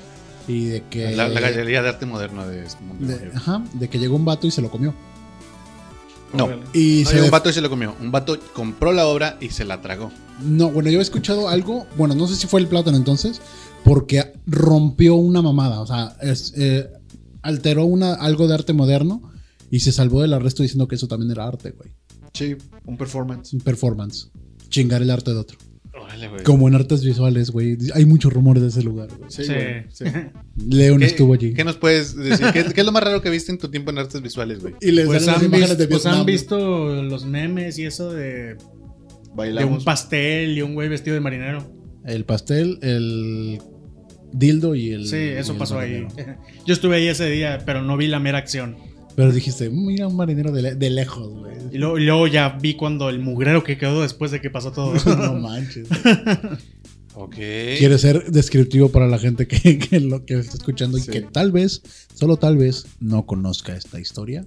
Y 0.49 0.66
de 0.66 0.82
que. 0.90 1.14
La, 1.16 1.28
la 1.28 1.40
galería 1.40 1.82
de 1.82 1.88
arte 1.88 2.07
moderno 2.07 2.47
de 2.47 2.64
este 2.66 2.82
mundo. 2.82 3.07
de- 3.07 3.30
ajá, 3.34 3.64
de 3.72 3.88
que 3.88 3.99
llegó 3.99 4.16
un 4.16 4.24
vato 4.24 4.47
y 4.47 4.51
se 4.51 4.61
lo 4.62 4.70
comió. 4.70 4.95
No. 6.32 6.49
Y 6.72 7.03
No, 7.05 7.11
se 7.11 7.22
un 7.22 7.30
vato 7.30 7.49
y 7.49 7.53
se 7.53 7.61
lo 7.61 7.70
comió. 7.70 7.95
Un 8.01 8.11
vato 8.11 8.36
compró 8.55 8.92
la 8.92 9.07
obra 9.07 9.36
y 9.40 9.51
se 9.51 9.64
la 9.64 9.80
tragó. 9.80 10.11
No, 10.42 10.70
bueno, 10.70 10.90
yo 10.90 10.99
he 10.99 11.03
escuchado 11.03 11.49
algo, 11.49 11.86
bueno, 11.97 12.14
no 12.16 12.26
sé 12.26 12.34
si 12.34 12.49
fue 12.49 12.61
el 12.61 12.66
plátano 12.66 12.97
entonces, 12.97 13.40
porque 13.84 14.32
rompió 14.47 15.14
una 15.14 15.42
mamada, 15.42 15.80
o 15.80 15.86
sea, 15.86 16.16
es, 16.20 16.53
eh, 16.57 16.90
alteró 17.42 17.84
una, 17.84 18.14
algo 18.14 18.49
de 18.49 18.55
arte 18.55 18.72
moderno 18.72 19.22
y 19.70 19.78
se 19.80 19.92
salvó 19.92 20.22
del 20.22 20.32
arresto 20.32 20.64
diciendo 20.64 20.88
que 20.88 20.97
eso 20.97 21.07
también 21.07 21.30
era 21.30 21.47
arte, 21.47 21.70
güey. 21.70 21.90
Sí, 22.32 22.57
un 22.84 22.97
performance. 22.97 23.53
Un 23.55 23.61
performance. 23.61 24.28
Chingar 24.70 25.03
el 25.03 25.11
arte 25.12 25.30
de 25.32 25.38
otro. 25.38 25.57
Órale, 26.05 26.28
güey. 26.28 26.42
Como 26.42 26.68
en 26.68 26.74
artes 26.74 27.05
visuales, 27.05 27.50
güey. 27.50 27.76
Hay 27.94 28.05
muchos 28.05 28.32
rumores 28.32 28.62
de 28.62 28.68
ese 28.68 28.82
lugar, 28.82 29.09
güey. 29.16 29.30
Sí, 29.30 29.44
Sí. 29.44 29.52
güey, 29.52 29.84
sí. 29.90 30.05
León 30.68 31.00
¿Qué, 31.00 31.07
estuvo 31.07 31.34
allí. 31.34 31.55
¿Qué 31.55 31.64
nos 31.64 31.76
puedes 31.76 32.14
decir? 32.16 32.46
¿Qué, 32.52 32.64
qué 32.72 32.80
es 32.80 32.86
lo 32.86 32.92
más 32.92 33.02
raro 33.02 33.20
que 33.22 33.30
viste 33.30 33.52
en 33.52 33.59
tu 33.59 33.68
tiempo 33.70 33.90
en 33.90 33.98
artes 33.98 34.20
visuales, 34.22 34.61
güey? 34.61 34.74
Y 34.80 34.90
les 34.92 35.07
Pues 35.07 35.26
las 35.26 35.38
han, 35.38 35.44
imágenes 35.46 35.70
visto, 35.70 35.82
de 35.82 35.88
pues 35.88 36.07
han 36.07 36.26
visto 36.26 37.02
los 37.02 37.24
memes 37.26 37.78
y 37.78 37.84
eso 37.86 38.12
de, 38.12 38.55
de 38.55 38.55
un 38.55 39.36
Bailamos. 39.36 39.84
pastel 39.84 40.57
y 40.57 40.62
un 40.62 40.74
güey 40.74 40.88
vestido 40.88 41.14
de 41.14 41.20
marinero. 41.20 41.70
El 42.05 42.24
pastel, 42.24 42.78
el 42.82 43.61
dildo 44.32 44.74
y 44.74 44.90
el. 44.90 45.07
Sí, 45.07 45.16
eso 45.16 45.57
pasó 45.57 45.78
ahí. 45.78 46.07
Yo 46.66 46.74
estuve 46.74 46.96
ahí 46.96 47.07
ese 47.09 47.30
día, 47.30 47.62
pero 47.64 47.82
no 47.82 47.96
vi 47.96 48.07
la 48.09 48.20
mera 48.20 48.38
acción. 48.38 48.76
Pero 49.16 49.32
dijiste, 49.32 49.70
mira 49.70 50.08
un 50.08 50.16
marinero 50.16 50.50
de, 50.52 50.62
le- 50.62 50.74
de 50.74 50.90
lejos, 50.90 51.32
güey. 51.32 51.54
Y 51.72 51.78
luego, 51.78 51.98
y 51.98 52.04
luego 52.04 52.26
ya 52.26 52.50
vi 52.60 52.74
cuando 52.74 53.08
el 53.08 53.18
mugrero 53.20 53.62
que 53.64 53.78
quedó 53.78 54.02
después 54.02 54.30
de 54.30 54.40
que 54.40 54.50
pasó 54.50 54.72
todo. 54.72 54.94
no 55.16 55.34
manches. 55.34 55.88
Ok. 57.16 57.36
Quiere 57.36 57.96
ser 57.98 58.32
descriptivo 58.32 58.88
para 58.88 59.06
la 59.06 59.20
gente 59.20 59.46
que, 59.46 59.78
que 59.78 60.00
lo 60.00 60.24
que 60.24 60.34
está 60.36 60.56
escuchando 60.56 60.98
Sí. 60.98 61.04
y 61.08 61.12
que 61.12 61.20
tal 61.22 61.52
vez, 61.52 61.80
solo 62.12 62.38
tal 62.38 62.56
vez, 62.56 62.86
no 62.98 63.24
conozca 63.24 63.76
esta 63.76 64.00
historia. 64.00 64.44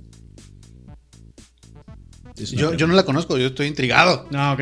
Yo, 2.38 2.74
yo 2.76 2.88
no 2.88 2.94
la 2.94 3.04
conozco, 3.04 3.38
yo 3.38 3.48
estoy 3.48 3.68
intrigado. 3.68 4.28
No, 4.32 4.54
ok. 4.54 4.60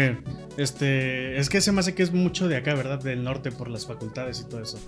Este, 0.58 1.38
es 1.38 1.50
que 1.50 1.60
se 1.60 1.74
me 1.74 1.82
hace 1.82 1.94
que 1.94 2.02
es 2.02 2.14
mucho 2.14 2.48
de 2.48 2.56
acá, 2.56 2.74
¿verdad? 2.76 3.02
Del 3.04 3.24
norte 3.26 3.52
por 3.52 3.70
las 3.70 3.86
facultades 3.86 4.40
y 4.40 4.46
todo 4.50 4.62
eso. 4.62 4.80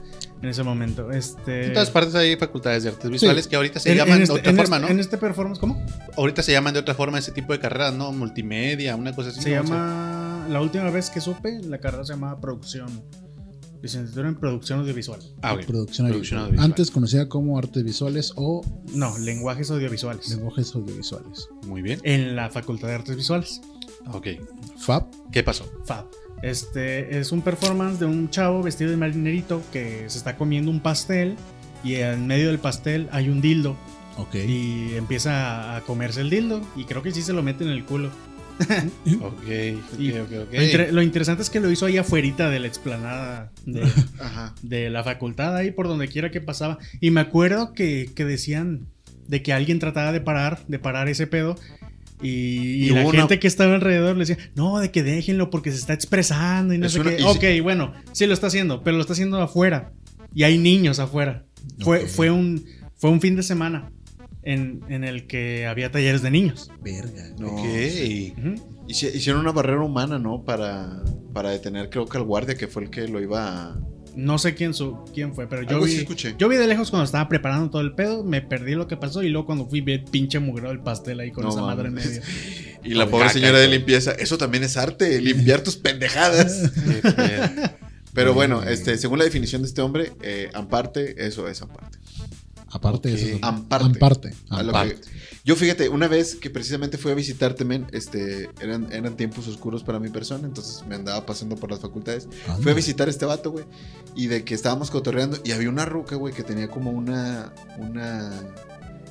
En 0.41 0.47
ese 0.47 0.63
momento. 0.63 1.11
Este. 1.11 1.65
En 1.65 1.73
todas 1.73 1.89
partes 1.91 2.15
hay 2.15 2.37
facultades 2.37 2.83
de 2.83 2.89
artes 2.89 3.09
visuales 3.11 3.47
que 3.47 3.57
ahorita 3.57 3.79
se 3.81 3.91
en- 3.91 3.97
llaman 3.97 4.13
en 4.13 4.17
de 4.19 4.23
este- 4.23 4.39
otra 4.39 4.53
forma, 4.53 4.75
este- 4.77 4.87
¿no? 4.87 4.93
En 4.93 4.99
este 5.01 5.17
performance, 5.17 5.59
¿cómo? 5.59 5.85
Ahorita 6.15 6.41
se 6.41 6.53
llaman 6.53 6.73
de 6.73 6.79
otra 6.79 6.95
forma 6.95 7.19
ese 7.19 7.33
tipo 7.33 7.51
de 7.51 7.59
carreras, 7.59 7.93
¿no? 7.93 8.13
Multimedia, 8.13 8.95
una 8.95 9.13
cosa 9.13 9.29
así. 9.31 9.41
Se 9.41 9.49
¿no? 9.55 9.63
llama. 9.63 10.45
La 10.49 10.61
última 10.61 10.89
vez 10.89 11.09
que 11.09 11.19
supe, 11.19 11.59
la 11.63 11.79
carrera 11.79 12.05
se 12.05 12.13
llamaba 12.13 12.39
producción. 12.39 12.87
Licenciatura 13.81 14.27
en 14.29 14.35
producción 14.35 14.79
audiovisual. 14.79 15.19
Ah, 15.41 15.53
ok. 15.53 15.65
Producción, 15.65 15.67
Producción 15.67 16.07
audiovisual. 16.07 16.41
audiovisual. 16.41 16.65
Antes 16.65 16.91
conocida 16.91 17.29
como 17.29 17.57
artes 17.57 17.83
visuales 17.83 18.33
o 18.35 18.61
No, 18.93 19.17
lenguajes 19.19 19.69
audiovisuales. 19.71 20.29
lenguajes 20.29 20.73
audiovisuales. 20.75 21.47
Muy 21.67 21.81
bien. 21.81 21.99
En 22.03 22.35
la 22.35 22.49
Facultad 22.49 22.87
de 22.89 22.95
Artes 22.95 23.15
Visuales. 23.15 23.61
Ok. 24.13 24.27
FAB. 24.77 25.05
¿Qué 25.31 25.43
pasó? 25.43 25.65
Fab. 25.85 26.05
Este 26.43 27.17
es 27.19 27.31
un 27.31 27.41
performance 27.41 27.99
de 27.99 28.05
un 28.05 28.29
chavo 28.29 28.61
vestido 28.63 28.91
de 28.91 28.97
marinerito 28.97 29.61
que 29.73 30.05
se 30.07 30.17
está 30.17 30.37
comiendo 30.37 30.69
un 30.71 30.79
pastel 30.81 31.35
y 31.83 31.95
en 31.95 32.27
medio 32.27 32.47
del 32.47 32.59
pastel 32.59 33.09
hay 33.11 33.29
un 33.29 33.41
dildo 33.41 33.75
Ok. 34.17 34.35
y 34.35 34.93
empieza 34.95 35.75
a 35.75 35.81
comerse 35.81 36.21
el 36.21 36.29
dildo 36.29 36.61
y 36.75 36.85
creo 36.85 37.01
que 37.01 37.11
sí 37.11 37.21
se 37.21 37.33
lo 37.33 37.41
mete 37.43 37.63
en 37.63 37.71
el 37.71 37.85
culo. 37.85 38.09
Ok, 39.21 39.43
Y 39.99 40.11
ok. 40.13 40.29
Lo, 40.51 40.63
inter- 40.63 40.93
lo 40.93 41.01
interesante 41.01 41.43
es 41.43 41.49
que 41.49 41.59
lo 41.59 41.71
hizo 41.71 41.85
ahí 41.85 41.97
afuerita 41.97 42.49
de 42.49 42.59
la 42.59 42.67
explanada 42.67 43.51
de, 43.65 43.83
Ajá. 44.19 44.53
de 44.61 44.89
la 44.89 45.03
facultad, 45.03 45.55
ahí 45.55 45.71
por 45.71 45.87
donde 45.87 46.07
quiera 46.07 46.31
que 46.31 46.41
pasaba. 46.41 46.77
Y 46.99 47.11
me 47.11 47.21
acuerdo 47.21 47.73
que, 47.73 48.09
que 48.15 48.25
decían 48.25 48.87
de 49.27 49.41
que 49.43 49.53
alguien 49.53 49.79
trataba 49.79 50.11
de 50.11 50.21
parar, 50.21 50.59
de 50.67 50.79
parar 50.79 51.09
ese 51.09 51.27
pedo. 51.27 51.55
Y, 52.21 52.29
y 52.29 52.85
Y 52.85 52.89
la 52.89 53.05
una- 53.05 53.19
gente 53.19 53.39
que 53.39 53.47
estaba 53.47 53.75
alrededor 53.75 54.15
le 54.17 54.25
decía, 54.25 54.37
no, 54.55 54.79
de 54.79 54.89
que 54.91 55.03
déjenlo 55.03 55.49
porque 55.51 55.71
se 55.71 55.77
está 55.77 55.93
expresando 55.93 56.73
y 56.73 56.77
no 56.79 56.87
Es 56.87 56.93
sé 56.93 57.01
una- 57.01 57.15
qué. 57.15 57.23
Ok, 57.23 57.43
bueno, 57.63 57.93
sí 58.13 58.25
lo 58.25 58.33
está 58.33 58.47
haciendo, 58.47 58.83
pero 58.83 58.95
lo 58.97 59.01
está 59.01 59.13
haciendo 59.13 59.39
afuera. 59.41 59.91
Y 60.33 60.43
hay 60.43 60.57
niños 60.57 60.99
afuera. 60.99 61.45
Fue, 61.79 62.07
fue, 62.07 62.31
un, 62.31 62.65
fue 62.95 63.09
un 63.11 63.21
fin 63.21 63.35
de 63.35 63.43
semana 63.43 63.91
en, 64.47 64.81
en 64.89 65.03
el 65.03 65.27
que 65.27 65.67
había 65.67 65.91
talleres 65.91 66.21
de 66.21 66.31
niños. 66.31 66.71
Verga. 66.81 67.29
No, 67.39 67.47
Ok. 67.49 67.65
sí. 67.89 68.33
Ujú. 68.37 68.85
Hici- 68.87 69.13
Hicieron 69.13 69.41
una 69.41 69.51
barrera 69.51 69.81
humana, 69.81 70.17
¿no? 70.19 70.43
Para, 70.43 71.03
para 71.33 71.49
detener, 71.51 71.89
creo 71.89 72.05
que 72.07 72.17
al 72.17 72.23
guardia, 72.23 72.55
que 72.55 72.67
fue 72.67 72.83
el 72.83 72.89
que 72.89 73.07
lo 73.07 73.21
iba 73.21 73.71
a. 73.71 73.79
No 74.15 74.39
sé 74.39 74.55
quién, 74.55 74.73
su, 74.73 75.03
quién 75.13 75.35
fue, 75.35 75.47
pero 75.47 75.61
yo 75.61 75.79
vi, 75.81 75.91
sí 75.91 75.97
escuché. 75.99 76.33
yo 76.39 76.49
vi 76.49 76.55
de 76.57 76.65
lejos 76.65 76.89
cuando 76.89 77.05
estaba 77.05 77.29
preparando 77.29 77.69
todo 77.69 77.81
el 77.83 77.93
pedo, 77.93 78.23
me 78.23 78.41
perdí 78.41 78.73
lo 78.73 78.87
que 78.87 78.97
pasó 78.97 79.21
y 79.21 79.29
luego 79.29 79.45
cuando 79.45 79.67
fui 79.67 79.81
vi 79.81 79.91
el 79.93 80.03
pinche 80.05 80.39
mugrero 80.39 80.69
del 80.69 80.79
pastel 80.79 81.19
ahí 81.19 81.29
con 81.31 81.43
No 81.43 81.51
esa 81.51 81.61
madre 81.61 81.89
en 81.89 81.93
medio. 81.93 82.21
Y 82.83 82.93
la 82.93 83.07
pobre 83.09 83.29
señora 83.29 83.59
de 83.59 83.67
limpieza. 83.67 84.13
Eso 84.13 84.37
también 84.37 84.63
es 84.63 84.77
arte, 84.77 85.19
limpiar 85.21 85.61
tus 85.61 85.75
pendejadas. 85.75 86.71
Pero 88.13 88.33
bueno, 88.33 88.63
este, 88.63 88.97
según 88.97 89.19
la 89.19 89.25
definición 89.25 89.61
de 89.61 89.67
este 89.67 89.81
hombre, 89.81 90.13
eh, 90.21 90.49
amparte, 90.53 91.27
eso 91.27 91.47
es 91.47 91.61
amparte. 91.61 91.99
Aparte 92.71 93.09
de 93.09 93.15
Ok. 93.15 93.19
eso. 93.37 93.39
Amparte. 93.45 93.85
Amparte. 93.85 94.33
Amparte. 94.49 94.95
que- 94.95 95.17
yo 95.45 95.55
fíjate, 95.55 95.87
una 95.87 96.07
vez 96.09 96.35
que 96.35 96.49
precisamente 96.49 96.97
fui 96.97 97.11
a 97.11 97.15
visitarte, 97.15 97.63
men, 97.63 97.87
este, 97.93 98.49
eran, 98.59 98.91
eran 98.91 99.15
tiempos 99.15 99.47
oscuros 99.47 99.81
para 99.83 99.97
mi 99.99 100.09
persona, 100.09 100.45
entonces 100.45 100.83
me 100.87 100.95
andaba 100.95 101.25
pasando 101.25 101.55
por 101.55 101.71
las 101.71 101.79
facultades. 101.79 102.27
Anda. 102.47 102.61
Fui 102.61 102.71
a 102.73 102.75
visitar 102.75 103.07
a 103.07 103.11
este 103.11 103.25
vato, 103.25 103.51
güey, 103.51 103.63
y 104.15 104.27
de 104.27 104.43
que 104.43 104.53
estábamos 104.53 104.91
cotorreando, 104.91 105.37
y 105.45 105.51
había 105.51 105.69
una 105.69 105.85
ruca, 105.85 106.17
güey, 106.17 106.33
que 106.33 106.43
tenía 106.43 106.67
como 106.67 106.91
una, 106.91 107.53
una... 107.77 108.31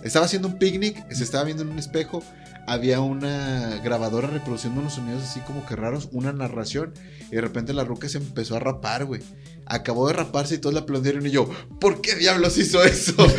Estaba 0.03 0.27
haciendo 0.27 0.47
un 0.49 0.59
picnic, 0.59 1.11
se 1.11 1.25
estaba 1.25 1.45
viendo 1.45 1.63
en 1.63 1.71
un 1.71 1.79
espejo, 1.79 2.23
había 2.67 3.01
una 3.01 3.81
grabadora 3.85 4.29
reproduciendo 4.29 4.81
unos 4.81 4.95
sonidos 4.95 5.23
así 5.23 5.41
como 5.41 5.65
que 5.67 5.77
raros, 5.77 6.09
una 6.13 6.33
narración, 6.33 6.93
y 7.31 7.35
de 7.37 7.41
repente 7.41 7.73
la 7.73 7.85
ruca 7.85 8.09
se 8.09 8.19
empezó 8.19 8.57
a 8.57 8.61
rapar, 8.61 9.05
güey. 9.05 9.21
Acabó 9.69 10.07
de 10.07 10.13
raparse 10.15 10.55
y 10.57 10.59
todos 10.59 10.75
la 10.75 10.81
aplaudieron 10.83 11.27
y 11.27 11.31
yo, 11.31 11.49
¿por 11.81 12.01
qué 12.01 12.15
diablos 12.15 12.57
hizo 12.59 12.83
eso? 12.85 13.15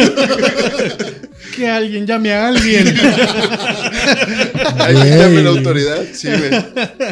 Que 1.56 1.70
alguien 1.70 2.06
llame 2.08 2.34
a 2.34 2.48
alguien. 2.48 2.88
Ahí 4.80 4.96
Güey. 4.96 5.18
llame 5.18 5.44
la 5.44 5.50
autoridad. 5.52 6.04
Sí, 6.14 6.28
güey. 6.30 6.50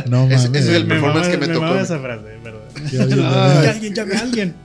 No 0.08 0.22
mames. 0.24 0.46
ese 0.46 0.60
es 0.60 0.68
el 0.68 0.86
me 0.86 0.96
performance 0.96 1.28
que 1.30 1.38
me 1.38 1.48
tocó. 1.48 1.76
esa 1.76 2.00
frase, 2.00 2.24
¿verdad? 2.44 2.62
Que 2.90 3.00
alguien 3.00 3.20
Que 3.20 3.24
llame- 3.24 3.68
alguien 3.70 3.94
llame 3.96 4.16
a 4.16 4.20
alguien. 4.20 4.56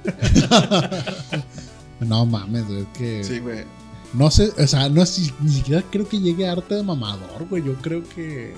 No 2.01 2.27
mames, 2.27 2.67
güey. 2.67 2.81
es 2.81 2.87
que. 2.99 3.25
Sí, 3.25 3.39
güey. 3.39 3.65
No 4.15 4.31
sé, 4.31 4.51
o 4.59 4.67
sea, 4.67 4.89
no 4.89 5.05
si- 5.07 5.33
ni 5.41 5.53
siquiera 5.53 5.85
creo 5.91 6.09
que 6.09 6.19
llegue 6.21 6.47
a 6.49 6.53
arte 6.53 6.75
de 6.75 6.83
mamador, 6.83 7.47
güey. 7.49 7.63
Yo 7.65 7.75
creo 7.75 8.03
que. 8.15 8.55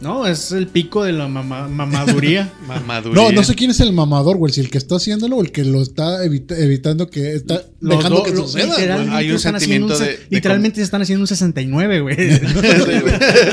No, 0.00 0.28
es 0.28 0.52
el 0.52 0.68
pico 0.68 1.02
de 1.02 1.10
la 1.12 1.26
mama- 1.26 1.66
mamaduría. 1.66 2.52
Mamaduría. 2.68 3.20
No, 3.20 3.32
no 3.32 3.42
sé 3.42 3.56
quién 3.56 3.72
es 3.72 3.80
el 3.80 3.92
mamador, 3.92 4.36
güey. 4.36 4.52
Si 4.52 4.60
el 4.60 4.70
que 4.70 4.78
está 4.78 4.94
haciéndolo 4.94 5.38
o 5.38 5.42
el 5.42 5.50
que 5.50 5.64
lo 5.64 5.82
está 5.82 6.24
evita- 6.24 6.56
evitando 6.56 7.10
que 7.10 7.34
está 7.34 7.62
Los 7.80 7.96
dejando 7.98 8.18
dos- 8.20 8.28
que 8.28 8.34
lo- 8.34 8.46
suceda. 8.46 8.76
literalmente 8.76 9.16
Hay 9.16 9.30
un 9.30 9.36
están 9.36 9.56
haciendo 9.56 9.88
sentimiento 9.88 9.96
se- 9.96 10.04
de- 10.04 10.16
de 10.30 10.36
literalmente 10.36 10.76
se 10.76 10.82
están 10.84 11.02
haciendo 11.02 11.22
un 11.24 11.26
69, 11.26 12.00
güey. 12.00 12.16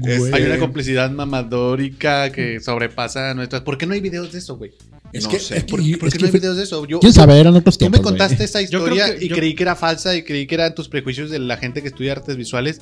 Güey. 0.00 0.30
Hay 0.32 0.42
una 0.44 0.58
complicidad 0.58 1.10
mamadórica 1.10 2.30
que 2.30 2.60
sobrepasa 2.60 3.34
nuestras. 3.34 3.62
¿Por 3.62 3.78
qué 3.78 3.86
no 3.86 3.94
hay 3.94 4.00
videos 4.00 4.32
de 4.32 4.38
eso, 4.38 4.56
güey? 4.56 4.72
Es 5.12 5.24
No 5.24 5.30
que, 5.30 5.38
sé, 5.38 5.58
es 5.58 5.64
que- 5.64 5.70
¿Por, 5.70 5.80
y- 5.80 5.96
por 5.96 6.08
es 6.08 6.14
qué 6.14 6.18
que 6.18 6.22
no 6.24 6.26
hay 6.26 6.30
fue- 6.32 6.40
videos 6.40 6.56
de 6.56 6.62
eso? 6.64 6.84
Yo, 6.86 7.00
¿Quién 7.00 7.12
sabe? 7.12 7.38
Eran 7.40 7.54
otros 7.54 7.78
Tú 7.78 7.84
me 7.86 7.90
tiempos, 7.92 8.10
contaste 8.12 8.44
esa 8.44 8.60
historia 8.62 9.14
que- 9.16 9.24
y 9.24 9.28
yo- 9.28 9.36
creí 9.36 9.54
que 9.54 9.62
era 9.62 9.76
falsa 9.76 10.14
y 10.16 10.22
creí 10.24 10.46
que 10.46 10.54
eran 10.56 10.74
tus 10.74 10.88
prejuicios 10.88 11.30
de 11.30 11.38
la 11.38 11.56
gente 11.56 11.82
que 11.82 11.88
estudia 11.88 12.12
artes 12.12 12.36
visuales. 12.36 12.80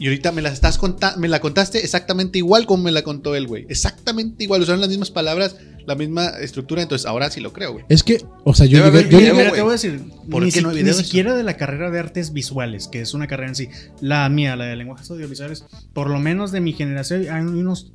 Y 0.00 0.06
ahorita 0.08 0.32
me 0.32 0.42
la 0.42 0.48
estás 0.48 0.76
contando, 0.76 1.20
me 1.20 1.28
la 1.28 1.40
contaste 1.40 1.78
exactamente 1.84 2.38
igual 2.38 2.66
como 2.66 2.82
me 2.82 2.90
la 2.90 3.02
contó 3.02 3.36
él, 3.36 3.46
güey. 3.46 3.64
Exactamente 3.68 4.42
igual, 4.42 4.60
usaron 4.60 4.80
las 4.80 4.88
mismas 4.88 5.12
palabras, 5.12 5.54
la 5.86 5.94
misma 5.94 6.30
estructura, 6.40 6.82
entonces 6.82 7.06
ahora 7.06 7.30
sí 7.30 7.40
lo 7.40 7.52
creo, 7.52 7.74
güey. 7.74 7.84
Es 7.88 8.02
que, 8.02 8.20
o 8.42 8.54
sea, 8.54 8.66
yo 8.66 8.82
Debe 8.82 9.02
llegué- 9.04 9.10
yo 9.12 9.18
video, 9.18 9.34
llegué- 9.36 9.50
te 9.52 9.60
voy 9.60 9.68
a 9.68 9.72
decir, 9.74 10.02
¿Por 10.28 10.42
ni, 10.42 10.50
qué 10.50 10.62
no 10.62 10.70
hay 10.70 10.78
si- 10.78 10.82
ni 10.82 10.92
siquiera 10.94 11.36
de 11.36 11.44
la 11.44 11.56
carrera 11.56 11.92
de 11.92 12.00
artes 12.00 12.32
visuales, 12.32 12.88
que 12.88 13.02
es 13.02 13.14
una 13.14 13.28
carrera 13.28 13.50
en 13.50 13.54
sí, 13.54 13.68
la 14.00 14.28
mía, 14.30 14.56
la 14.56 14.64
de 14.64 14.74
lenguajes 14.74 15.08
audiovisuales, 15.12 15.64
por 15.92 16.10
lo 16.10 16.18
menos 16.18 16.50
de 16.50 16.60
mi 16.60 16.72
generación, 16.72 17.28
hay 17.30 17.42
unos 17.44 17.92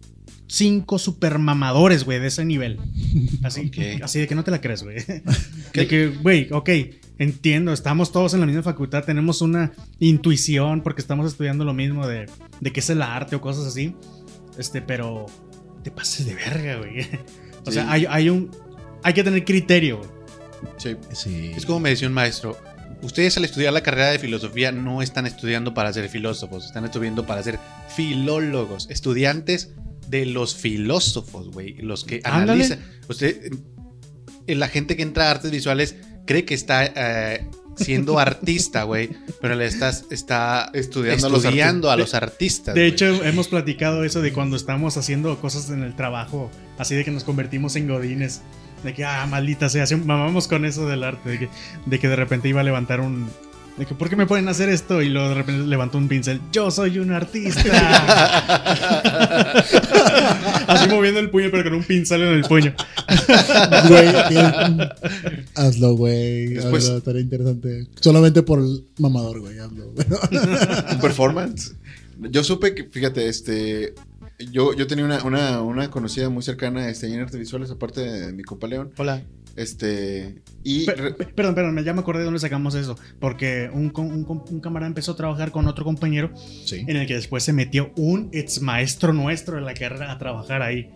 cinco 0.49 0.97
super 0.99 1.37
mamadores, 1.39 2.03
güey, 2.03 2.19
de 2.19 2.27
ese 2.27 2.43
nivel. 2.43 2.79
Así, 3.43 3.67
Ok. 3.67 4.01
así 4.03 4.19
de 4.19 4.27
que 4.27 4.35
no 4.35 4.43
te 4.43 4.51
la 4.51 4.59
crees, 4.59 4.83
güey. 4.83 4.97
De 5.73 5.87
que, 5.87 6.07
güey, 6.07 6.47
ok, 6.51 6.69
entiendo, 7.19 7.71
estamos 7.71 8.11
todos 8.11 8.33
en 8.33 8.39
la 8.41 8.45
misma 8.47 8.63
facultad, 8.63 9.03
tenemos 9.03 9.41
una 9.41 9.71
intuición 9.99 10.81
porque 10.81 11.01
estamos 11.01 11.31
estudiando 11.31 11.63
lo 11.65 11.73
mismo 11.73 12.07
de, 12.07 12.25
de 12.59 12.71
qué 12.73 12.79
es 12.79 12.89
el 12.89 13.01
arte 13.01 13.35
o 13.35 13.41
cosas 13.41 13.65
así. 13.67 13.93
Este, 14.57 14.81
pero 14.81 15.27
te 15.83 15.91
pases 15.91 16.25
de 16.25 16.35
verga, 16.35 16.77
güey. 16.77 17.01
O 17.65 17.71
Sí. 17.71 17.73
sea, 17.73 17.91
hay, 17.91 18.05
hay 18.09 18.29
un. 18.29 18.49
Hay 19.03 19.13
que 19.13 19.23
tener 19.23 19.45
criterio, 19.45 19.97
güey. 19.99 20.09
Sí. 20.77 20.95
Sí. 21.13 21.51
Es 21.55 21.65
como 21.65 21.79
me 21.81 21.89
decía 21.89 22.07
un 22.07 22.13
maestro, 22.13 22.57
ustedes 23.01 23.37
al 23.37 23.45
estudiar 23.45 23.71
la 23.73 23.81
carrera 23.81 24.07
de 24.09 24.19
filosofía 24.19 24.71
no 24.71 25.01
están 25.01 25.25
estudiando 25.25 25.73
para 25.73 25.93
ser 25.93 26.09
filósofos, 26.09 26.65
están 26.65 26.85
estudiando 26.85 27.25
para 27.25 27.43
ser 27.43 27.59
filólogos, 27.95 28.89
estudiantes 28.89 29.69
de 30.09 30.25
los 30.25 30.55
filósofos, 30.55 31.49
güey, 31.49 31.75
los 31.77 32.03
que 32.03 32.21
Ándale. 32.23 32.51
analizan. 32.51 32.79
Usted, 33.07 33.51
eh, 34.47 34.55
la 34.55 34.67
gente 34.67 34.95
que 34.95 35.03
entra 35.03 35.27
a 35.27 35.31
artes 35.31 35.51
visuales 35.51 35.95
cree 36.25 36.45
que 36.45 36.53
está 36.53 36.85
eh, 36.85 37.47
siendo 37.75 38.19
artista, 38.19 38.83
güey, 38.83 39.09
pero 39.41 39.55
le 39.55 39.65
estás 39.65 40.05
está 40.09 40.69
Estudiando 40.73 41.27
a 41.27 41.29
los 41.29 41.45
estudiando 41.45 41.91
a 41.91 41.95
los 41.95 42.13
artistas. 42.13 42.75
De 42.75 42.87
hecho, 42.87 43.23
hemos 43.23 43.47
platicado 43.47 44.03
eso 44.03 44.21
de 44.21 44.33
cuando 44.33 44.55
estamos 44.55 44.97
haciendo 44.97 45.39
cosas 45.39 45.69
en 45.69 45.83
el 45.83 45.95
trabajo, 45.95 46.51
así 46.77 46.95
de 46.95 47.05
que 47.05 47.11
nos 47.11 47.23
convertimos 47.23 47.75
en 47.75 47.87
godines. 47.87 48.41
De 48.83 48.93
que, 48.93 49.03
ah, 49.03 49.25
maldita 49.27 49.67
sea, 49.67 49.85
mamamos 50.05 50.47
con 50.47 50.63
eso 50.63 50.87
del 50.87 51.03
arte, 51.03 51.29
de 51.29 51.39
que, 51.39 51.49
de 51.85 51.99
que 51.99 52.07
de 52.07 52.15
repente 52.15 52.47
iba 52.47 52.61
a 52.61 52.63
levantar 52.63 53.01
un... 53.01 53.29
De 53.77 53.85
que, 53.85 53.95
¿por 53.95 54.09
qué 54.09 54.17
me 54.17 54.25
pueden 54.25 54.47
hacer 54.49 54.67
esto? 54.67 55.01
Y 55.01 55.07
luego 55.09 55.29
de 55.29 55.35
repente 55.35 55.65
levantó 55.65 55.97
un 55.97 56.09
pincel, 56.09 56.41
yo 56.51 56.69
soy 56.69 56.99
un 56.99 57.11
artista. 57.11 57.61
así 60.67 60.89
moviendo 60.89 61.19
el 61.19 61.29
puño, 61.29 61.47
pero 61.51 61.63
con 61.63 61.73
un 61.75 61.83
pincel 61.83 62.21
en 62.21 62.33
el 62.33 62.43
puño. 62.43 62.73
Güey, 63.87 64.07
hazlo, 65.55 65.95
güey. 65.95 66.47
Después- 66.47 66.85
Hazlo, 66.85 66.97
estaría 66.97 67.21
interesante. 67.21 67.87
Solamente 67.99 68.43
por 68.43 68.59
el 68.59 68.85
mamador, 68.97 69.39
güey. 69.39 69.57
Hazlo. 69.59 69.91
güey. 69.91 70.07
Un 70.93 70.99
performance. 70.99 71.73
Yo 72.19 72.43
supe 72.43 72.75
que, 72.75 72.83
fíjate, 72.85 73.27
este. 73.27 73.93
Yo, 74.51 74.73
yo 74.73 74.87
tenía 74.87 75.03
una, 75.03 75.21
una, 75.23 75.61
una 75.61 75.89
conocida 75.89 76.29
muy 76.29 76.43
cercana 76.43 76.89
este, 76.89 77.07
en 77.13 77.19
artes 77.19 77.37
visuales, 77.39 77.71
aparte 77.71 78.01
de 78.01 78.31
mi 78.31 78.43
compa 78.43 78.67
León. 78.67 78.91
Hola. 78.97 79.21
Este. 79.55 80.41
Y. 80.63 80.85
Pe- 80.85 80.93
re- 80.95 81.13
pe- 81.13 81.25
perdón, 81.25 81.55
perdón, 81.55 81.83
ya 81.83 81.93
me 81.93 81.99
acordé 82.01 82.19
de 82.19 82.25
dónde 82.25 82.39
sacamos 82.39 82.75
eso. 82.75 82.97
Porque 83.19 83.69
un, 83.73 83.91
un, 83.95 84.43
un 84.49 84.59
camarada 84.61 84.87
empezó 84.87 85.13
a 85.13 85.15
trabajar 85.15 85.51
con 85.51 85.67
otro 85.67 85.83
compañero 85.83 86.31
Sí. 86.65 86.85
en 86.87 86.95
el 86.97 87.07
que 87.07 87.15
después 87.15 87.43
se 87.43 87.51
metió 87.53 87.91
un 87.97 88.29
ex 88.31 88.61
maestro 88.61 89.11
nuestro 89.13 89.55
de 89.55 89.61
la 89.61 89.73
carrera 89.73 90.11
a 90.11 90.17
trabajar 90.17 90.61
ahí. 90.61 90.91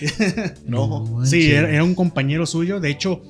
No. 0.66 1.04
manches. 1.04 1.30
Sí, 1.30 1.50
era, 1.50 1.70
era 1.70 1.84
un 1.84 1.94
compañero 1.94 2.46
suyo. 2.46 2.80
De 2.80 2.90
hecho, 2.90 3.22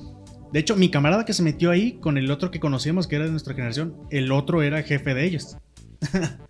de 0.51 0.59
hecho, 0.59 0.75
mi 0.75 0.89
camarada 0.89 1.25
que 1.25 1.33
se 1.33 1.43
metió 1.43 1.69
ahí 1.71 1.93
con 1.99 2.17
el 2.17 2.31
otro 2.31 2.49
que 2.51 2.59
conocíamos, 2.59 3.07
que 3.07 3.15
era 3.17 3.25
de 3.25 3.31
nuestra 3.31 3.53
generación, 3.53 3.95
el 4.09 4.31
otro 4.31 4.63
era 4.63 4.81
jefe 4.83 5.13
de 5.13 5.25
ellos. 5.25 5.57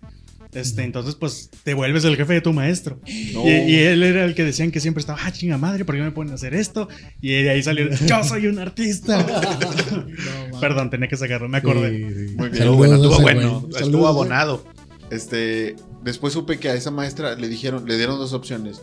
Este, 0.52 0.82
entonces, 0.82 1.14
pues 1.14 1.48
te 1.62 1.74
vuelves 1.74 2.04
el 2.04 2.16
jefe 2.16 2.32
de 2.34 2.40
tu 2.40 2.52
maestro. 2.52 2.98
No. 3.32 3.44
Y, 3.46 3.50
y 3.50 3.74
él 3.78 4.02
era 4.02 4.24
el 4.24 4.34
que 4.34 4.42
decían 4.44 4.72
que 4.72 4.80
siempre 4.80 5.00
estaba, 5.00 5.18
ah, 5.24 5.30
chinga 5.30 5.58
madre, 5.58 5.84
¿por 5.84 5.94
qué 5.94 6.02
me 6.02 6.10
ponen 6.10 6.32
a 6.32 6.34
hacer 6.34 6.54
esto? 6.54 6.88
Y 7.20 7.30
de 7.42 7.50
ahí 7.50 7.62
salió, 7.62 7.88
yo 7.88 8.24
soy 8.24 8.48
un 8.48 8.58
artista. 8.58 9.24
Perdón, 10.60 10.90
tenía 10.90 11.08
que 11.08 11.16
sacarlo, 11.16 11.48
me 11.48 11.58
acordé. 11.58 11.90
Sí, 11.90 12.28
sí. 12.28 12.34
Muy 12.36 12.48
bien. 12.48 12.62
Estuvo 12.62 12.76
bueno, 12.76 12.94
estuvo 12.96 13.20
bueno. 13.20 13.68
Estuvo 13.78 14.06
abonado. 14.06 14.64
Este. 15.10 15.76
Después 16.02 16.32
supe 16.32 16.58
que 16.58 16.68
a 16.70 16.74
esa 16.74 16.90
maestra 16.90 17.34
le 17.34 17.48
dijeron, 17.48 17.86
le 17.86 17.96
dieron 17.96 18.18
dos 18.18 18.32
opciones. 18.32 18.80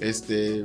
Este. 0.00 0.64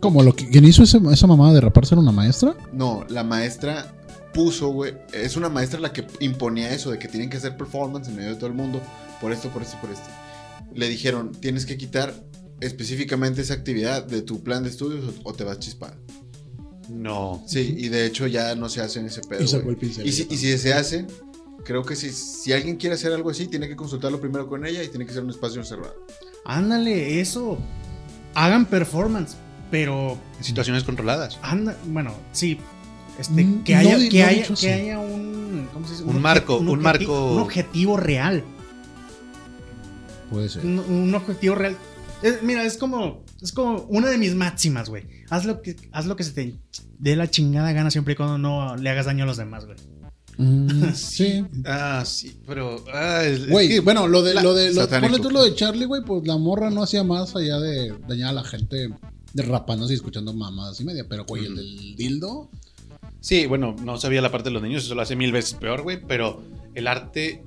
¿Cómo? 0.00 0.22
¿Lo 0.22 0.36
que, 0.36 0.48
¿Quién 0.48 0.64
hizo 0.64 0.82
ese- 0.82 1.00
esa 1.10 1.26
mamada 1.26 1.54
de 1.54 1.60
raparse 1.62 1.94
era 1.94 2.02
una 2.02 2.12
maestra? 2.12 2.54
No, 2.72 3.04
la 3.08 3.24
maestra 3.24 3.92
puso, 4.34 4.68
güey. 4.68 4.94
Es 5.12 5.36
una 5.36 5.48
maestra 5.48 5.80
la 5.80 5.92
que 5.92 6.04
imponía 6.20 6.70
eso 6.72 6.90
de 6.90 6.98
que 6.98 7.08
tienen 7.08 7.30
que 7.30 7.38
hacer 7.38 7.56
performance 7.56 8.08
en 8.08 8.16
medio 8.16 8.30
de 8.30 8.36
todo 8.36 8.46
el 8.48 8.52
mundo. 8.54 8.82
Por 9.20 9.32
esto, 9.32 9.48
por 9.50 9.62
esto, 9.62 9.76
por 9.80 9.90
esto. 9.90 10.08
Le 10.74 10.88
dijeron, 10.88 11.32
tienes 11.32 11.64
que 11.66 11.76
quitar 11.76 12.14
específicamente 12.60 13.42
esa 13.42 13.54
actividad 13.54 14.04
de 14.04 14.22
tu 14.22 14.42
plan 14.42 14.62
de 14.62 14.70
estudios 14.70 15.04
o, 15.24 15.28
o 15.30 15.34
te 15.34 15.44
vas 15.44 15.58
chispada. 15.58 15.96
No. 16.88 17.42
Sí, 17.46 17.74
y 17.78 17.88
de 17.88 18.06
hecho 18.06 18.26
ya 18.26 18.54
no 18.54 18.68
se 18.68 18.80
hace 18.80 19.00
en 19.00 19.06
ese 19.06 19.20
pedo. 19.22 19.42
Y 19.42 19.48
sacó 19.48 19.64
güey. 19.64 19.74
el 19.74 19.80
pincel. 19.80 20.06
Y 20.06 20.12
si, 20.12 20.26
y 20.30 20.36
si 20.36 20.56
se 20.58 20.72
hace, 20.74 21.06
creo 21.64 21.82
que 21.84 21.96
si, 21.96 22.10
si 22.10 22.52
alguien 22.52 22.76
quiere 22.76 22.94
hacer 22.94 23.12
algo 23.12 23.30
así, 23.30 23.46
tiene 23.48 23.68
que 23.68 23.76
consultarlo 23.76 24.20
primero 24.20 24.46
con 24.48 24.64
ella 24.66 24.82
y 24.82 24.88
tiene 24.88 25.06
que 25.06 25.12
ser 25.12 25.22
un 25.24 25.30
espacio 25.30 25.62
cerrado. 25.64 25.96
Ándale, 26.44 27.20
eso. 27.20 27.58
Hagan 28.34 28.66
performance, 28.66 29.34
pero 29.70 30.18
En 30.38 30.44
situaciones 30.44 30.84
controladas. 30.84 31.38
anda, 31.42 31.76
bueno, 31.86 32.14
sí. 32.32 32.58
Este, 33.18 33.44
Mm, 33.44 33.64
que 33.64 33.72
no 33.74 33.80
haya, 33.80 33.96
di- 33.96 34.08
que 34.10 34.20
no 34.20 34.26
haya, 34.28 34.46
que 34.54 34.72
haya 34.72 34.98
un, 34.98 35.68
¿cómo 35.72 35.86
se 35.86 35.92
dice? 35.94 36.04
Un 36.04 36.16
obje- 36.16 36.20
marco, 36.20 36.58
un 36.58 36.68
objeti- 36.68 36.82
marco- 36.82 37.32
Un 37.32 37.40
objetivo 37.40 37.96
real. 37.96 38.44
Puede 40.30 40.48
ser. 40.48 40.64
Un, 40.64 40.78
un 40.78 41.14
objetivo 41.14 41.54
real. 41.54 41.76
Es- 42.22 42.42
mira, 42.42 42.64
es 42.64 42.76
como, 42.78 43.24
es 43.42 43.52
como 43.52 43.82
una 43.88 44.08
de 44.08 44.18
mis 44.18 44.34
máximas, 44.34 44.88
güey. 44.88 45.04
Haz 45.30 45.44
lo 45.44 45.60
que, 45.62 45.76
haz 45.92 46.06
lo 46.06 46.16
que 46.16 46.24
se 46.24 46.32
te 46.32 46.54
dé 46.98 47.16
la 47.16 47.30
chingada 47.30 47.72
gana 47.72 47.90
siempre 47.90 48.14
y 48.14 48.16
cuando 48.16 48.38
no 48.38 48.76
le 48.76 48.90
hagas 48.90 49.06
daño 49.06 49.24
a 49.24 49.26
los 49.26 49.36
demás, 49.36 49.66
güey. 49.66 49.76
Mm, 50.38 50.90
sí. 50.94 51.44
Ah, 51.64 52.02
sí, 52.06 52.36
pero. 52.46 52.84
ah, 52.92 53.22
es- 53.24 53.40
es 53.40 53.48
Güey, 53.50 53.68
que- 53.68 53.80
bueno, 53.80 54.08
lo 54.08 54.22
de, 54.22 54.34
la- 54.34 54.42
lo 54.42 54.54
de, 54.54 54.72
lo, 54.72 54.88
ponle 54.88 55.18
tú 55.18 55.30
lo 55.30 55.44
de 55.44 55.54
Charlie, 55.54 55.84
güey, 55.86 56.02
pues 56.02 56.26
la 56.26 56.36
morra 56.36 56.70
no 56.70 56.82
hacía 56.82 57.04
más 57.04 57.34
allá 57.36 57.58
de 57.58 57.94
dañar 58.08 58.30
a 58.30 58.32
la 58.32 58.44
gente 58.44 58.90
derrapándose 59.32 59.92
y 59.92 59.96
escuchando 59.96 60.32
mamadas 60.32 60.80
y 60.80 60.84
media, 60.84 61.04
pero 61.08 61.24
güey, 61.24 61.44
el 61.46 61.56
del 61.56 61.96
dildo, 61.96 62.50
Sí, 63.20 63.46
bueno, 63.46 63.74
no 63.84 63.98
sabía 63.98 64.20
la 64.22 64.30
parte 64.30 64.50
de 64.50 64.52
los 64.54 64.62
niños, 64.62 64.84
eso 64.84 64.94
lo 64.94 65.02
hace 65.02 65.16
mil 65.16 65.32
veces 65.32 65.54
peor, 65.54 65.82
güey, 65.82 66.00
pero 66.06 66.42
el 66.74 66.86
arte 66.86 67.42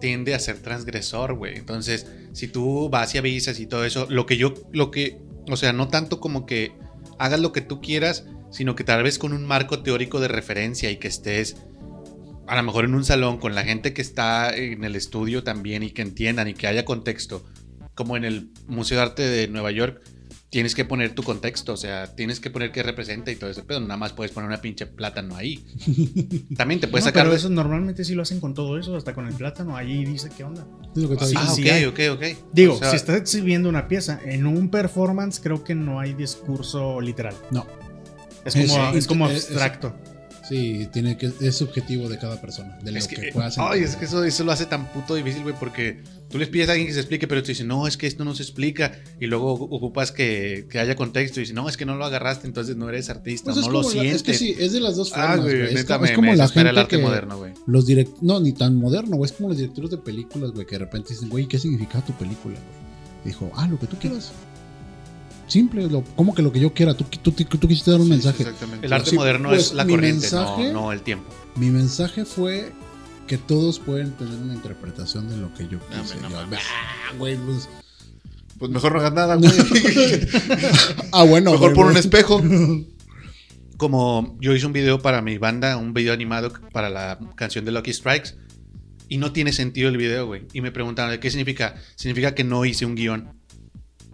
tiende 0.00 0.34
a 0.34 0.38
ser 0.38 0.58
transgresor, 0.58 1.34
güey. 1.34 1.56
Entonces, 1.56 2.06
si 2.32 2.48
tú 2.48 2.88
vas 2.90 3.14
y 3.14 3.18
avisas 3.18 3.60
y 3.60 3.66
todo 3.66 3.84
eso, 3.84 4.06
lo 4.08 4.26
que 4.26 4.36
yo, 4.36 4.54
lo 4.72 4.90
que, 4.90 5.18
o 5.50 5.56
sea, 5.56 5.72
no 5.72 5.88
tanto 5.88 6.20
como 6.20 6.46
que 6.46 6.72
hagas 7.18 7.40
lo 7.40 7.52
que 7.52 7.60
tú 7.60 7.80
quieras, 7.80 8.26
sino 8.50 8.76
que 8.76 8.84
tal 8.84 9.02
vez 9.02 9.18
con 9.18 9.32
un 9.32 9.44
marco 9.44 9.82
teórico 9.82 10.20
de 10.20 10.28
referencia 10.28 10.90
y 10.90 10.96
que 10.96 11.08
estés 11.08 11.56
a 12.46 12.56
lo 12.56 12.62
mejor 12.62 12.84
en 12.84 12.94
un 12.94 13.04
salón 13.04 13.38
con 13.38 13.54
la 13.54 13.64
gente 13.64 13.94
que 13.94 14.02
está 14.02 14.54
en 14.54 14.84
el 14.84 14.96
estudio 14.96 15.42
también 15.42 15.82
y 15.82 15.90
que 15.90 16.02
entiendan 16.02 16.48
y 16.48 16.54
que 16.54 16.66
haya 16.66 16.84
contexto, 16.84 17.44
como 17.94 18.16
en 18.16 18.24
el 18.24 18.50
Museo 18.66 18.98
de 18.98 19.02
Arte 19.02 19.22
de 19.22 19.48
Nueva 19.48 19.70
York, 19.70 20.02
tienes 20.54 20.76
que 20.76 20.84
poner 20.84 21.16
tu 21.16 21.24
contexto, 21.24 21.72
o 21.72 21.76
sea, 21.76 22.14
tienes 22.14 22.38
que 22.38 22.48
poner 22.48 22.70
qué 22.70 22.84
representa 22.84 23.32
y 23.32 23.34
todo 23.34 23.50
ese 23.50 23.64
pedo, 23.64 23.80
nada 23.80 23.96
más 23.96 24.12
puedes 24.12 24.30
poner 24.30 24.46
una 24.46 24.60
pinche 24.60 24.86
plátano 24.86 25.34
ahí. 25.34 25.64
También 26.56 26.80
te 26.80 26.86
puedes 26.86 27.04
No, 27.04 27.08
sacar 27.10 27.24
pero 27.24 27.34
eso 27.34 27.48
normalmente 27.50 28.04
sí 28.04 28.14
lo 28.14 28.22
hacen 28.22 28.38
con 28.38 28.54
todo 28.54 28.78
eso, 28.78 28.94
hasta 28.94 29.14
con 29.14 29.26
el 29.26 29.34
plátano. 29.34 29.76
Ahí 29.76 30.04
dice 30.04 30.28
qué 30.36 30.44
onda. 30.44 30.64
es 30.94 31.02
lo 31.02 31.08
que 31.08 31.24
Sí, 31.26 31.34
Ah, 31.36 31.42
ok, 31.50 31.56
sí 31.56 31.68
hay. 31.70 31.84
ok, 31.86 31.98
ok. 32.12 32.22
Digo, 32.52 32.74
O 32.74 32.78
sea, 32.78 32.90
si 32.90 32.96
estás 32.96 33.16
exhibiendo 33.16 33.68
una 33.68 33.88
pieza 33.88 34.20
en 34.24 34.46
un 34.46 34.68
performance, 34.70 35.40
creo 35.42 35.64
que 35.64 35.74
no 35.74 35.98
hay 35.98 36.14
discurso 36.14 37.00
literal. 37.00 37.34
No. 37.50 37.66
Es 38.44 38.54
como, 38.54 38.90
Es- 38.90 38.96
es 38.96 39.06
como 39.08 39.28
es- 39.28 39.36
es- 39.38 39.44
abstracto. 39.50 39.96
Sí, 40.48 40.88
tiene 40.92 41.16
que, 41.16 41.32
es 41.40 41.56
subjetivo 41.56 42.08
de 42.08 42.18
cada 42.18 42.40
persona, 42.40 42.78
de 42.82 42.92
lo 42.92 42.98
Es 42.98 43.08
que, 43.08 43.16
que, 43.16 43.32
puedas 43.32 43.56
ay, 43.58 43.82
es 43.82 43.96
que 43.96 44.04
eso, 44.04 44.22
eso 44.22 44.44
lo 44.44 44.52
hace 44.52 44.66
tan 44.66 44.92
puto 44.92 45.14
difícil, 45.14 45.42
güey, 45.42 45.54
porque 45.58 46.02
tú 46.30 46.38
les 46.38 46.48
pides 46.48 46.68
a 46.68 46.72
alguien 46.72 46.88
que 46.88 46.94
se 46.94 47.00
explique, 47.00 47.28
pero 47.28 47.42
te 47.42 47.48
dice, 47.52 47.64
no, 47.64 47.86
es 47.86 47.96
que 47.96 48.06
esto 48.06 48.24
no 48.24 48.34
se 48.34 48.42
explica, 48.42 48.92
y 49.20 49.26
luego 49.26 49.52
ocupas 49.52 50.10
que, 50.12 50.66
que 50.70 50.78
haya 50.78 50.96
contexto, 50.96 51.38
y 51.40 51.44
dice, 51.44 51.52
no, 51.54 51.68
es 51.68 51.76
que 51.76 51.86
no 51.86 51.94
lo 51.96 52.04
agarraste, 52.04 52.46
entonces 52.46 52.76
no 52.76 52.88
eres 52.88 53.08
artista, 53.10 53.52
Pues 53.52 53.58
es 53.58 53.66
no 53.66 53.72
lo 53.72 53.82
la- 53.82 53.88
sientes. 53.88 54.14
es 54.16 54.22
que 54.22 54.34
sí, 54.34 54.54
es 54.58 54.72
de 54.72 54.80
las 54.80 54.96
dos 54.96 55.10
formas, 55.10 55.28
Ah, 55.30 55.36
güey. 55.36 55.54
güey, 55.56 55.68
Es, 55.68 55.74
neta, 55.74 55.94
como- 55.94 56.04
es 56.06 56.12
como 56.12 56.30
me 56.30 56.36
la 56.36 56.48
gente 56.48 56.70
el 56.70 56.78
arte 56.78 56.96
que 56.96 57.02
moderno, 57.02 57.38
güey. 57.38 57.52
los 57.66 57.86
direct 57.86 58.18
no, 58.20 58.40
ni 58.40 58.52
tan 58.52 58.74
moderno, 58.76 59.16
güey, 59.16 59.30
es 59.30 59.36
como 59.36 59.48
los 59.50 59.58
directores 59.58 59.90
de 59.90 59.98
películas, 59.98 60.50
güey, 60.52 60.66
que 60.66 60.74
de 60.76 60.80
repente 60.80 61.10
dicen, 61.14 61.28
güey, 61.28 61.46
¿qué 61.46 61.58
significa 61.58 62.00
tu 62.04 62.12
película? 62.14 62.54
güey? 62.54 62.84
Dijo, 63.24 63.50
ah, 63.54 63.66
lo 63.68 63.78
que 63.78 63.86
tú 63.86 63.96
quieras. 63.98 64.32
Simple, 65.46 65.88
lo, 65.90 66.02
como 66.16 66.34
que 66.34 66.40
lo 66.42 66.50
que 66.52 66.58
yo 66.58 66.72
quiera, 66.72 66.94
tú, 66.94 67.04
tú, 67.04 67.30
tú, 67.30 67.44
tú 67.44 67.68
quisiste 67.68 67.90
dar 67.90 68.00
un 68.00 68.06
Sí, 68.06 68.12
mensaje. 68.12 68.42
exactamente. 68.44 68.86
El 68.86 68.92
arte 68.92 69.10
Sí, 69.10 69.16
moderno 69.16 69.50
pues, 69.50 69.66
es 69.66 69.74
la 69.74 69.84
mi 69.84 69.92
corriente, 69.92 70.22
mensaje- 70.22 70.72
no, 70.72 70.80
no 70.84 70.92
el 70.92 71.02
tiempo. 71.02 71.28
Mi 71.56 71.68
mensaje 71.70 72.24
fue 72.24 72.72
que 73.26 73.38
todos 73.38 73.78
pueden 73.78 74.12
tener 74.12 74.34
una 74.34 74.54
interpretación 74.54 75.28
de 75.28 75.36
lo 75.36 75.52
que 75.54 75.66
yo 75.68 75.78
quise. 75.88 76.20
no 76.20 76.28
ah, 76.36 76.46
güey, 77.18 77.36
pues, 77.36 77.68
Pues 78.58 78.70
mejor 78.70 78.92
no 78.92 79.00
hagas 79.00 79.12
nada, 79.12 79.36
güey. 79.36 79.50
ah, 81.12 81.24
bueno. 81.24 81.52
mejor 81.52 81.74
güey, 81.74 81.74
pon 81.74 81.88
un 81.92 81.96
espejo. 81.96 82.42
Como 83.76 84.36
yo 84.40 84.54
hice 84.54 84.66
un 84.66 84.72
video 84.72 85.00
para 85.00 85.20
mi 85.20 85.36
banda, 85.38 85.76
un 85.76 85.94
video 85.94 86.12
animado 86.12 86.52
para 86.72 86.90
la 86.90 87.18
canción 87.36 87.64
de 87.64 87.72
Lucky 87.72 87.92
Strikes, 87.92 88.34
y 89.08 89.18
no 89.18 89.32
tiene 89.32 89.52
sentido 89.52 89.88
el 89.88 89.96
video, 89.96 90.26
güey. 90.26 90.42
Y 90.52 90.60
me 90.60 90.72
preguntaron, 90.72 91.18
¿qué 91.18 91.30
significa? 91.30 91.74
Significa 91.94 92.34
que 92.34 92.44
no 92.44 92.64
hice 92.64 92.86
un 92.86 92.94
guion. 92.94 93.32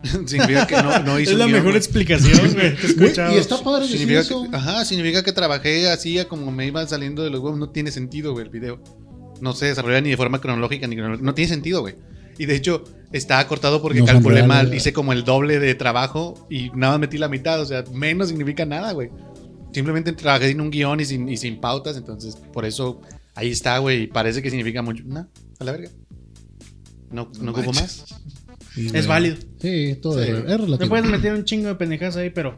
significa 0.26 0.66
que 0.66 0.76
no, 0.76 0.98
no 1.00 1.20
hice 1.20 1.30
Es 1.30 1.34
un 1.34 1.38
la 1.40 1.46
guion, 1.46 1.58
mejor 1.58 1.72
güey. 1.72 1.76
explicación, 1.76 2.52
güey. 2.54 2.74
escuchado. 2.82 3.34
y 3.34 3.38
está 3.38 3.62
padre 3.62 3.82
decir 3.82 3.98
Significa 3.98 4.20
eso. 4.20 4.50
que, 4.50 4.56
ajá, 4.56 4.84
significa 4.84 5.22
que 5.22 5.32
trabajé 5.32 5.88
así 5.88 6.18
como 6.28 6.50
me 6.50 6.66
iban 6.66 6.88
saliendo 6.88 7.22
de 7.22 7.30
los 7.30 7.40
huevos. 7.40 7.58
No 7.58 7.70
tiene 7.70 7.90
sentido, 7.90 8.32
güey, 8.32 8.46
el 8.46 8.50
video. 8.50 8.82
No 9.40 9.52
se 9.54 9.66
desarrolla 9.66 10.00
ni 10.00 10.10
de 10.10 10.16
forma 10.16 10.40
cronológica 10.40 10.86
ni 10.86 10.96
cronológica. 10.96 11.24
No 11.26 11.34
tiene 11.34 11.48
sentido, 11.48 11.80
güey. 11.80 11.94
Y 12.38 12.46
de 12.46 12.56
hecho, 12.56 12.84
está 13.12 13.46
cortado 13.46 13.82
porque 13.82 14.00
No 14.00 14.06
calculé 14.06 14.42
mal. 14.44 14.72
Hice 14.74 14.92
como 14.92 15.12
el 15.12 15.24
doble 15.24 15.58
de 15.58 15.74
trabajo 15.74 16.46
y 16.50 16.70
nada 16.70 16.92
más 16.94 17.00
metí 17.00 17.18
la 17.18 17.28
mitad. 17.28 17.60
O 17.60 17.64
sea, 17.66 17.84
menos 17.92 18.28
significa 18.28 18.64
nada, 18.64 18.92
güey. 18.92 19.10
Simplemente 19.72 20.12
trabajé 20.12 20.48
sin 20.48 20.60
un 20.60 20.70
guion 20.70 21.00
y 21.00 21.04
sin, 21.04 21.28
y 21.28 21.36
sin 21.36 21.60
pautas. 21.60 21.96
Entonces, 21.96 22.36
por 22.52 22.64
eso 22.64 23.00
ahí 23.34 23.50
está, 23.50 23.78
güey. 23.78 24.04
Y 24.04 24.06
parece 24.06 24.42
que 24.42 24.48
significa 24.50 24.82
mucho. 24.82 25.02
No, 25.06 25.28
a 25.58 25.64
la 25.64 25.72
verga. 25.72 25.90
No, 27.10 27.30
no, 27.38 27.42
No 27.44 27.50
ocupo 27.52 27.72
más. 27.72 28.04
Sí, 28.74 28.88
Es 28.94 29.06
válido. 29.06 29.36
Sí, 29.60 29.98
todo 30.00 30.22
Sí. 30.22 30.30
es, 30.30 30.38
es 30.38 30.44
Te 30.46 30.56
relativo. 30.56 30.88
puedes 30.88 31.06
meter 31.10 31.34
un 31.34 31.44
chingo 31.44 31.68
de 31.68 31.74
pendejadas 31.74 32.16
ahí, 32.16 32.30
pero 32.30 32.56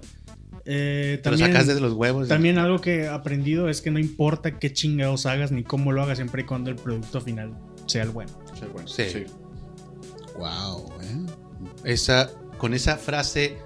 eh, 0.64 1.18
Te 1.22 1.30
lo 1.30 1.36
también, 1.36 1.52
sacas 1.52 1.66
desde 1.68 1.80
los 1.80 1.92
huevos. 1.94 2.28
también 2.28 2.58
algo 2.58 2.80
que 2.80 3.02
he 3.02 3.08
aprendido 3.08 3.68
es 3.68 3.80
que 3.82 3.90
no 3.90 3.98
importa 3.98 4.58
qué 4.58 4.72
chingados 4.72 5.26
hagas 5.26 5.52
ni 5.52 5.62
cómo 5.64 5.92
lo 5.92 6.02
hagas, 6.02 6.18
siempre 6.18 6.42
y 6.42 6.44
cuando 6.44 6.70
el 6.70 6.76
producto 6.76 7.20
final 7.20 7.52
sea 7.86 8.02
el 8.04 8.10
bueno. 8.10 8.30
Sí, 8.58 8.66
bueno, 8.72 8.88
Sí. 8.88 9.04
sí. 9.10 9.24
Wow, 10.38 10.82
güey. 10.94 11.08
esa, 11.84 12.30
con 12.58 12.74
esa 12.74 12.96
frase 12.96 13.56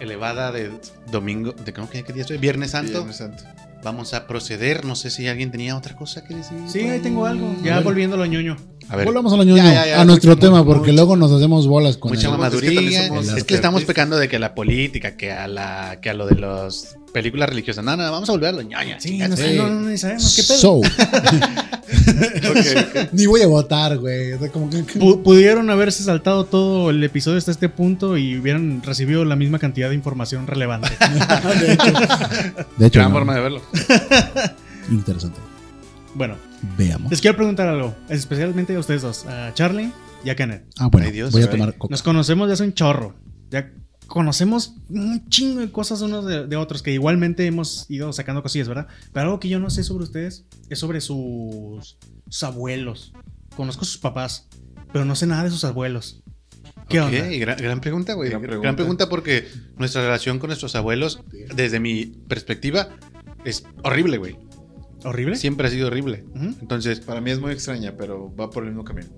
elevada 0.00 0.52
de 0.52 0.70
domingo, 1.10 1.52
de 1.52 1.72
¿cómo 1.72 1.88
que 1.88 2.02
qué 2.02 2.12
día 2.12 2.24
es 2.24 2.30
hoy? 2.30 2.38
Viernes 2.38 2.72
Santo. 2.72 2.92
Viernes 3.04 3.16
Santo. 3.16 3.44
Vamos 3.82 4.14
a 4.14 4.26
proceder. 4.26 4.84
No 4.84 4.94
sé 4.94 5.10
si 5.10 5.26
alguien 5.26 5.50
tenía 5.50 5.76
otra 5.76 5.96
cosa 5.96 6.22
que 6.24 6.34
decir. 6.36 6.56
Sí, 6.68 6.80
ahí 6.80 7.00
tengo 7.00 7.26
algo. 7.26 7.54
A 7.60 7.64
Ya 7.64 7.80
volviendo 7.80 8.14
a 8.14 8.18
lo 8.18 8.26
ñoño. 8.26 8.56
A 8.88 8.96
ver, 8.96 9.06
Volvamos 9.06 9.32
a 9.32 9.36
lo 9.36 9.44
ñoño, 9.44 9.62
Ya, 9.64 9.72
ya, 9.74 9.86
ya, 9.86 10.00
a 10.00 10.04
nuestro 10.04 10.30
mucho, 10.32 10.40
tema, 10.40 10.58
mucho, 10.58 10.66
porque 10.66 10.90
mucho. 10.92 10.92
luego 10.94 11.16
nos 11.16 11.32
hacemos 11.32 11.66
bolas 11.66 11.96
con 11.96 12.12
mucha 12.12 12.30
mamaduría. 12.30 12.70
Es 12.70 12.74
que 12.76 12.80
también 12.82 13.06
somos 13.08 13.26
Es 13.26 13.32
los 13.32 13.44
que 13.44 13.54
estamos 13.54 13.84
pecando 13.84 14.16
de 14.18 14.28
que 14.28 14.38
la 14.38 14.54
política, 14.54 15.16
que 15.16 15.32
a 15.32 15.48
la, 15.48 15.98
que 16.00 16.10
a 16.10 16.14
lo 16.14 16.26
de 16.26 16.36
las 16.36 16.96
películas 17.12 17.48
religiosas. 17.48 17.84
No, 17.84 17.96
no, 17.96 18.10
vamos 18.10 18.28
a 18.28 18.32
volver 18.32 18.50
a 18.50 18.52
lo 18.52 18.62
ñoño. 18.62 18.96
Sí, 18.98 19.10
chicas. 19.12 19.30
no, 19.30 19.36
sé, 19.36 19.50
Sí. 19.52 19.56
no, 19.58 19.96
sabemos 19.98 20.36
qué 20.36 20.42
pedo. 20.44 20.58
So. 20.58 20.80
Ni 23.12 23.26
voy 23.26 23.42
a 23.42 23.46
votar, 23.46 23.98
güey. 23.98 24.32
O 24.32 24.38
sea, 24.38 24.48
como 24.50 24.68
que- 24.70 24.84
Pu- 24.84 25.22
pudieron 25.22 25.70
haberse 25.70 26.02
saltado 26.02 26.44
todo 26.44 26.90
el 26.90 27.02
episodio 27.04 27.38
hasta 27.38 27.50
este 27.50 27.68
punto 27.68 28.16
y 28.16 28.36
hubieran 28.38 28.82
recibido 28.82 29.24
la 29.24 29.36
misma 29.36 29.58
cantidad 29.58 29.88
de 29.88 29.94
información 29.94 30.46
relevante. 30.46 30.88
de 31.60 31.72
hecho, 31.72 31.92
de 32.78 32.86
hecho 32.86 32.98
Gran 33.00 33.10
no. 33.10 33.16
forma 33.16 33.34
de 33.34 33.40
verlo. 33.40 33.62
interesante. 34.90 35.38
bueno, 36.14 36.36
Veamos. 36.76 37.10
les 37.10 37.20
quiero 37.20 37.36
preguntar 37.36 37.68
algo, 37.68 37.94
especialmente 38.08 38.74
a 38.74 38.78
ustedes 38.78 39.02
dos, 39.02 39.26
a 39.26 39.52
Charlie 39.54 39.90
y 40.24 40.30
a 40.30 40.36
Kenneth. 40.36 40.64
Ah, 40.78 40.88
bueno, 40.90 41.06
Ay, 41.06 41.12
Dios, 41.12 41.32
voy 41.32 41.42
a 41.42 41.50
tomar 41.50 41.76
coca. 41.76 41.90
Nos 41.92 42.02
conocemos 42.02 42.48
ya 42.48 42.54
hace 42.54 42.64
un 42.64 42.74
chorro. 42.74 43.14
Ya 43.50 43.70
conocemos 44.12 44.74
un 44.90 45.26
chingo 45.30 45.60
de 45.60 45.72
cosas 45.72 46.02
unos 46.02 46.26
de, 46.26 46.46
de 46.46 46.56
otros 46.56 46.82
que 46.82 46.92
igualmente 46.92 47.46
hemos 47.46 47.86
ido 47.88 48.12
sacando 48.12 48.42
cosillas, 48.42 48.68
¿verdad? 48.68 48.86
Pero 49.10 49.24
algo 49.24 49.40
que 49.40 49.48
yo 49.48 49.58
no 49.58 49.70
sé 49.70 49.84
sobre 49.84 50.04
ustedes 50.04 50.44
es 50.68 50.78
sobre 50.78 51.00
sus, 51.00 51.96
sus 52.28 52.42
abuelos. 52.42 53.14
Conozco 53.56 53.82
a 53.82 53.84
sus 53.86 53.96
papás, 53.96 54.48
pero 54.92 55.06
no 55.06 55.16
sé 55.16 55.26
nada 55.26 55.44
de 55.44 55.50
sus 55.50 55.64
abuelos. 55.64 56.22
¿Qué 56.90 57.00
onda? 57.00 57.26
Gran, 57.26 57.56
gran 57.56 57.80
pregunta, 57.80 58.12
güey. 58.12 58.28
Gran 58.28 58.42
Gran 58.60 58.76
pregunta. 58.76 59.08
porque 59.08 59.48
nuestra 59.78 60.02
relación 60.02 60.38
con 60.38 60.48
nuestros 60.48 60.74
abuelos, 60.76 61.22
desde 61.56 61.80
mi 61.80 62.04
perspectiva, 62.04 62.90
es 63.46 63.64
horrible, 63.82 64.18
güey. 64.18 64.36
¿Horrible? 65.04 65.36
Siempre 65.36 65.68
ha 65.68 65.70
sido 65.70 65.86
horrible. 65.86 66.26
Entonces, 66.60 67.00
Para 67.00 67.22
mí 67.22 67.30
es 67.30 67.40
muy 67.40 67.52
extraña, 67.52 67.94
pero 67.96 68.30
va 68.36 68.50
por 68.50 68.64
el 68.64 68.72
mismo 68.72 68.84
camino. 68.84 69.08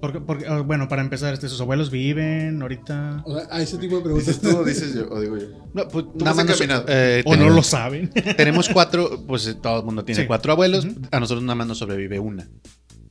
Porque, 0.00 0.20
porque, 0.20 0.46
ah, 0.46 0.60
bueno, 0.60 0.88
para 0.88 1.02
empezar, 1.02 1.34
este, 1.34 1.48
sus 1.48 1.60
abuelos 1.60 1.90
viven 1.90 2.60
ahorita. 2.62 3.22
O 3.26 3.34
sea, 3.36 3.46
a 3.50 3.60
ese 3.62 3.76
tipo 3.78 3.96
de 3.96 4.02
preguntas. 4.02 4.26
¿Dices 4.28 4.40
tú 4.42 4.58
o 4.58 4.64
dices 4.64 4.94
yo? 4.94 5.08
O 5.10 5.20
digo 5.20 5.36
yo. 5.36 5.46
no, 5.74 5.88
pues, 5.88 6.06
Tú 6.06 6.24
nada 6.24 6.34
más 6.34 6.46
nos- 6.46 6.54
encaminado. 6.60 6.84
eh, 6.88 7.22
O 7.26 7.36
no 7.36 7.50
lo 7.50 7.62
saben. 7.62 8.10
Tenemos 8.36 8.68
cuatro, 8.70 9.24
pues 9.26 9.46
eh, 9.46 9.54
todo 9.54 9.80
el 9.80 9.84
mundo 9.84 10.04
tiene 10.04 10.22
Sí. 10.22 10.26
cuatro 10.26 10.52
abuelos. 10.52 10.86
A 11.10 11.20
nosotros 11.20 11.42
nada 11.44 11.54
más 11.56 11.66
nos 11.66 11.78
sobrevive 11.78 12.18
una. 12.18 12.48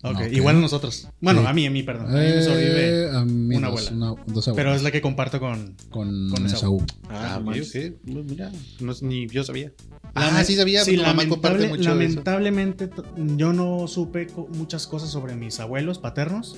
Ok. 0.02 0.22
Igual 0.32 0.56
a 0.56 0.60
nosotros. 0.62 1.10
Bueno, 1.20 1.42
Sí. 1.42 1.48
a 1.48 1.54
mí, 1.54 1.66
a 1.68 1.72
mí, 1.72 1.84
perdón. 1.84 2.08
A 2.08 2.12
mí 2.12 2.16
me 2.16 2.42
sobrevive. 2.42 3.04
Eh, 3.04 3.10
a 3.14 3.26
mí 3.26 3.56
una 3.58 3.70
dos, 3.70 3.88
abuela. 3.92 4.12
una- 4.14 4.24
dos 4.34 4.50
Pero 4.56 4.74
es 4.74 4.82
la 4.82 4.92
que 4.92 5.02
comparto 5.02 5.40
con. 5.42 5.76
con, 5.90 6.30
con 6.30 6.46
Esaú. 6.46 6.82
Ah, 7.10 7.42
manches. 7.44 7.92
ok. 7.94 8.14
Pues 8.14 8.26
mira, 8.26 8.52
no, 8.80 8.94
ni 9.02 9.28
yo 9.28 9.44
sabía. 9.44 9.72
Ah, 10.16 10.44
sí 10.44 10.56
sabía, 10.56 10.84
sí, 10.84 10.96
tu 10.98 11.04
mamá 11.04 11.28
comparte 11.28 11.68
mucho 11.68 11.82
eso. 11.82 11.90
lamentablemente 11.92 12.90
yo 13.38 13.54
no 13.54 13.88
supe 13.88 14.28
co- 14.28 14.48
muchas 14.54 14.88
cosas 14.88 15.10
sobre 15.10 15.36
mis 15.36 15.60
abuelos 15.60 16.00
paternos. 16.00 16.58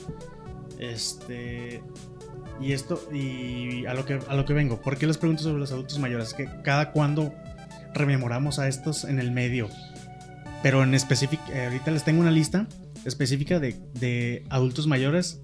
Este 0.79 1.81
y 2.61 2.73
esto 2.73 3.01
y 3.13 3.85
a 3.85 3.93
lo 3.93 4.05
que 4.05 4.19
a 4.27 4.35
lo 4.35 4.45
que 4.45 4.53
vengo. 4.53 4.81
¿Por 4.81 4.97
qué 4.97 5.07
les 5.07 5.17
pregunto 5.17 5.43
sobre 5.43 5.59
los 5.59 5.71
adultos 5.71 5.99
mayores? 5.99 6.29
Es 6.29 6.33
que 6.33 6.49
cada 6.63 6.91
cuando 6.91 7.33
rememoramos 7.93 8.59
a 8.59 8.67
estos 8.67 9.03
en 9.03 9.19
el 9.19 9.31
medio. 9.31 9.67
Pero 10.63 10.83
en 10.83 10.93
específico, 10.93 11.43
eh, 11.51 11.65
ahorita 11.65 11.91
les 11.91 12.03
tengo 12.03 12.21
una 12.21 12.29
lista 12.31 12.67
específica 13.05 13.59
de, 13.59 13.79
de 13.95 14.45
adultos 14.49 14.85
mayores 14.87 15.41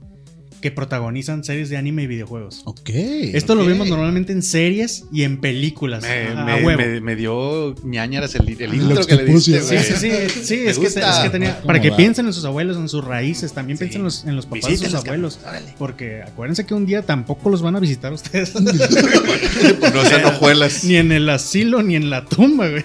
que 0.62 0.72
protagonizan 0.72 1.44
series 1.44 1.70
de 1.70 1.78
anime 1.78 2.04
y 2.04 2.08
videojuegos. 2.08 2.62
Ok. 2.66 2.90
Esto 2.90 3.54
lo 3.56 3.66
vemos 3.66 3.88
normalmente 3.90 4.34
en 4.34 4.42
series 4.42 5.06
y 5.12 5.24
en 5.24 5.38
películas. 5.40 6.02
Me, 6.04 6.28
a, 6.30 6.42
a 6.42 6.46
me- 6.46 6.64
huevo. 6.66 6.82
me- 6.82 7.00
me 7.02 7.16
dio 7.16 7.76
ñañaras 7.84 8.34
el, 8.36 8.50
el 8.60 8.74
intro 8.74 9.06
que 9.06 9.16
le 9.16 9.26
diste, 9.26 9.62
Sí, 9.62 9.78
sí, 9.78 9.94
sí, 9.96 10.10
sí, 10.44 10.54
es 10.66 10.80
que, 10.80 10.88
es 10.88 10.94
que 11.24 11.30
tenía, 11.30 11.56
¿Cómo 11.58 11.68
para 11.68 11.80
que 11.82 11.92
va? 11.92 11.98
piensen 11.98 12.26
en 12.26 12.34
sus 12.34 12.46
abuelos, 12.46 12.78
en 12.78 12.90
sus 12.90 13.04
raíces, 13.04 13.54
también 13.54 13.78
Sí. 13.78 13.84
piensen 13.86 14.02
en 14.02 14.06
los, 14.06 14.26
en 14.26 14.36
los 14.36 14.46
papás 14.46 14.70
de 14.70 14.78
sus 14.78 14.94
abuelos. 14.96 15.40
cabrón. 15.44 15.64
Porque 15.78 16.22
acuérdense 16.24 16.66
que 16.66 16.74
un 16.74 16.86
día 16.86 17.04
tampoco 17.04 17.50
los 17.50 17.62
van 17.62 17.76
a 17.76 17.80
visitar 17.80 18.12
ustedes. 18.14 18.54
No 19.94 20.04
sean 20.06 20.26
hojuelas. 20.26 20.84
ni 20.84 20.96
en 20.98 21.12
el 21.12 21.30
asilo, 21.30 21.82
ni 21.84 21.96
en 21.96 22.10
la 22.10 22.26
tumba, 22.26 22.68
güey. 22.70 22.84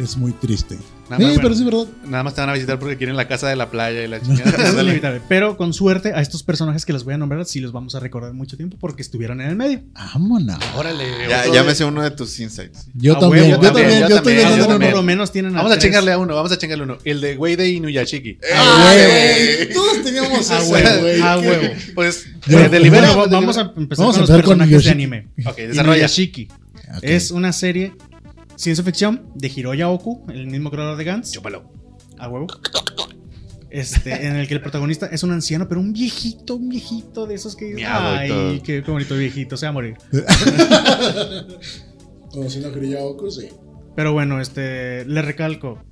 Es 0.00 0.16
muy 0.16 0.32
triste. 0.32 0.76
Nada 1.08 1.18
Sí, 1.18 1.24
más, 1.24 1.34
pero 1.36 1.48
bueno, 1.50 1.54
sí 1.56 1.62
es 1.62 1.64
verdad. 1.66 1.86
nada 2.10 2.22
más 2.24 2.34
te 2.34 2.40
van 2.40 2.50
a 2.50 2.52
visitar 2.54 2.78
porque 2.80 2.96
quieren 2.96 3.14
la 3.16 3.28
casa 3.28 3.48
de 3.48 3.54
la 3.54 3.70
playa 3.70 4.02
y 4.02 4.08
la 4.08 4.20
chingada. 4.22 4.82
inevitable. 4.82 5.20
Pero 5.28 5.56
con 5.56 5.72
suerte, 5.72 6.12
a 6.12 6.20
estos 6.20 6.42
personajes 6.42 6.84
que 6.84 6.92
les 6.92 7.04
voy 7.04 7.14
a 7.14 7.18
nombrar, 7.18 7.44
sí 7.44 7.60
los 7.60 7.70
vamos 7.70 7.94
a 7.94 8.00
recordar 8.00 8.32
mucho 8.32 8.56
tiempo 8.56 8.76
porque 8.80 9.02
estuvieron 9.02 9.40
en 9.40 9.48
el 9.50 9.56
medio. 9.56 9.82
Vámonos. 9.94 10.58
Órale. 10.74 11.04
Ya, 11.28 11.44
ya 11.52 11.62
me 11.62 11.74
sé 11.76 11.84
uno 11.84 12.02
de 12.02 12.10
tus 12.10 12.38
insights. 12.40 12.86
Yo 12.94 13.16
también, 13.18 13.44
huevo, 13.44 13.62
yo 13.62 13.68
también, 13.72 13.86
también, 13.88 14.08
yo 14.08 14.16
también, 14.16 14.48
yo 14.48 14.56
por 14.56 14.66
también. 14.66 14.90
uno. 14.92 14.96
lo 15.00 15.02
menos 15.04 15.30
tienen 15.30 15.52
Vamos 15.54 15.70
a 15.72 15.78
chingarle 15.78 16.10
a 16.12 16.18
uno, 16.18 16.34
vamos 16.34 16.50
a 16.50 16.58
chingarle 16.58 16.82
a 16.82 16.86
uno. 16.86 16.98
El 17.04 17.20
de 17.20 17.36
Güey 17.36 17.54
de 17.56 17.68
Inuyashiki. 17.68 18.38
Ah, 18.54 18.84
¡Ay, 18.88 18.98
güey! 19.66 19.74
Todos 19.74 20.02
teníamos 20.02 20.50
A 20.50 20.58
ese, 20.58 20.72
huevo, 20.72 21.00
güey. 21.02 21.20
a 21.20 21.38
huevo. 21.38 21.74
Pues, 21.94 22.26
eh, 22.26 22.30
Bueno, 22.48 22.68
delibera- 22.68 23.14
vamos 23.30 23.56
a 23.58 23.72
empezar 23.76 24.04
Vamos 24.06 24.16
a 24.16 24.20
con 24.20 24.20
los 24.22 24.28
con 24.30 24.36
personajes 24.58 24.84
de 24.84 24.90
anime. 24.90 25.28
Ok, 25.46 25.56
desarrolla. 25.56 25.94
Inuyashiki. 25.98 26.48
Es 27.02 27.30
una 27.30 27.52
serie 27.52 27.92
ciencia 28.56 28.84
ficción 28.84 29.30
de 29.34 29.52
Hiroya 29.54 29.88
Oku, 29.88 30.24
el 30.28 30.46
mismo 30.46 30.70
creador 30.70 30.96
de 30.96 31.04
Gantz. 31.04 31.32
Chúpalo. 31.32 31.70
A 32.18 32.28
huevo. 32.28 32.46
Este, 33.70 34.26
en 34.26 34.36
el 34.36 34.48
que 34.48 34.54
el 34.54 34.62
protagonista 34.62 35.06
es 35.06 35.22
un 35.22 35.32
anciano, 35.32 35.68
pero 35.68 35.80
un 35.80 35.92
viejito, 35.92 36.56
un 36.56 36.68
viejito 36.68 37.26
de 37.26 37.34
esos 37.34 37.56
que 37.56 37.66
dicen, 37.66 37.86
ay, 37.88 38.60
qué, 38.64 38.82
qué 38.82 38.90
bonito 38.90 39.16
viejito, 39.16 39.56
se 39.56 39.66
va 39.66 39.70
a 39.70 39.72
morir. 39.72 39.96
Conociendo 42.30 42.68
a 42.68 42.72
Kriyaoku, 42.72 43.30
sí. 43.30 43.48
Pero 43.94 44.12
bueno, 44.12 44.40
este, 44.40 45.04
le 45.04 45.20
recalco, 45.20 45.82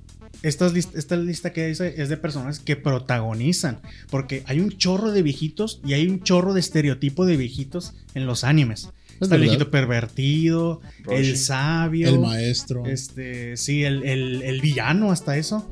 esta, 0.41 0.69
lista, 0.69 0.97
esta 0.97 1.15
lista 1.15 1.53
que 1.53 1.67
dice 1.67 1.95
es 1.97 2.09
de 2.09 2.17
personas 2.17 2.59
que 2.59 2.75
protagonizan, 2.75 3.81
porque 4.09 4.43
hay 4.47 4.59
un 4.59 4.71
chorro 4.71 5.11
de 5.11 5.21
viejitos 5.21 5.81
y 5.83 5.93
hay 5.93 6.07
un 6.07 6.21
chorro 6.21 6.53
de 6.53 6.59
estereotipo 6.59 7.25
de 7.25 7.37
viejitos 7.37 7.93
en 8.13 8.25
los 8.25 8.43
animes. 8.43 8.89
Está 9.21 9.35
el 9.35 9.41
viejito 9.41 9.71
pervertido, 9.71 10.81
Roshi. 11.03 11.17
el 11.29 11.37
sabio, 11.37 12.09
El 12.09 12.19
maestro. 12.19 12.85
este, 12.85 13.55
sí, 13.57 13.83
el, 13.83 14.03
el- 14.03 14.41
el 14.41 14.61
villano, 14.61 15.11
hasta 15.11 15.37
eso. 15.37 15.67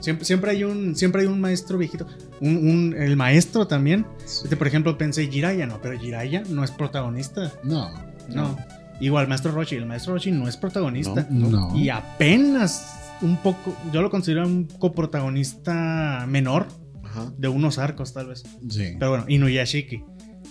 Siempre, 0.00 0.24
siempre, 0.24 0.50
hay 0.52 0.62
un, 0.64 0.94
siempre 0.94 1.22
hay 1.22 1.26
un 1.26 1.40
maestro 1.40 1.78
viejito. 1.78 2.06
Un, 2.40 2.56
un- 2.68 2.94
el 2.96 3.16
maestro 3.16 3.66
también. 3.66 4.06
Este, 4.24 4.56
por 4.56 4.66
ejemplo, 4.66 4.96
pensé 4.98 5.26
Jiraiya, 5.28 5.66
no, 5.66 5.80
pero 5.80 5.98
Jiraiya 5.98 6.42
no 6.48 6.62
es 6.64 6.70
protagonista. 6.70 7.52
No, 7.64 7.90
No. 8.28 8.56
Igual, 9.00 9.28
maestro 9.28 9.52
Roshi. 9.52 9.76
El 9.76 9.86
maestro 9.86 10.14
Roshi 10.14 10.30
no 10.32 10.48
es 10.48 10.56
protagonista. 10.56 11.26
no. 11.30 11.76
Y 11.76 11.88
apenas 11.90 12.94
un 13.22 13.36
poco, 13.38 13.76
yo 13.92 14.00
lo 14.02 14.10
considero 14.10 14.46
un 14.46 14.64
coprotagonista 14.64 16.24
menor 16.28 16.66
Ajá. 17.04 17.32
de 17.36 17.48
unos 17.48 17.78
arcos, 17.78 18.12
tal 18.12 18.28
vez. 18.28 18.42
Sí. 18.68 18.94
Pero 18.98 19.10
bueno, 19.10 19.24
Inuyashiki. 19.28 20.02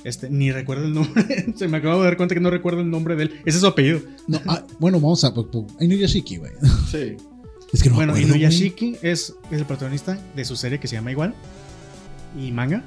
Este, 0.06 0.30
ni 0.30 0.52
recuerdo 0.52 0.86
el 0.86 0.94
nombre. 0.94 1.54
Se 1.58 1.68
me 1.68 1.78
acabo 1.78 1.98
de 1.98 2.06
dar 2.06 2.16
cuenta 2.16 2.36
que 2.36 2.40
no 2.40 2.52
recuerdo 2.52 2.82
el 2.82 2.92
nombre 2.92 3.16
de 3.16 3.24
él. 3.24 3.42
Ese 3.44 3.58
es 3.58 3.62
su 3.62 3.68
apellido. 3.68 4.02
No, 4.28 4.40
ah, 4.48 4.64
bueno, 4.80 5.00
vamos 5.00 5.24
a. 5.24 5.34
pues, 5.34 5.48
pues, 5.52 5.66
Inuyashiki, 5.82 6.38
güey. 6.38 6.52
Sí. 6.92 7.18
Es 7.74 7.82
que 7.82 7.90
no 7.90 7.96
bueno, 7.96 8.14
acuerdo. 8.14 8.36
Inuyashiki 8.36 8.98
es, 9.02 9.34
es 9.50 9.58
el 9.58 9.66
protagonista 9.66 10.18
de 10.36 10.46
su 10.46 10.56
serie 10.56 10.80
que 10.80 10.88
se 10.88 10.96
llama 10.96 11.12
igual. 11.12 11.34
Y 12.40 12.52
manga. 12.52 12.84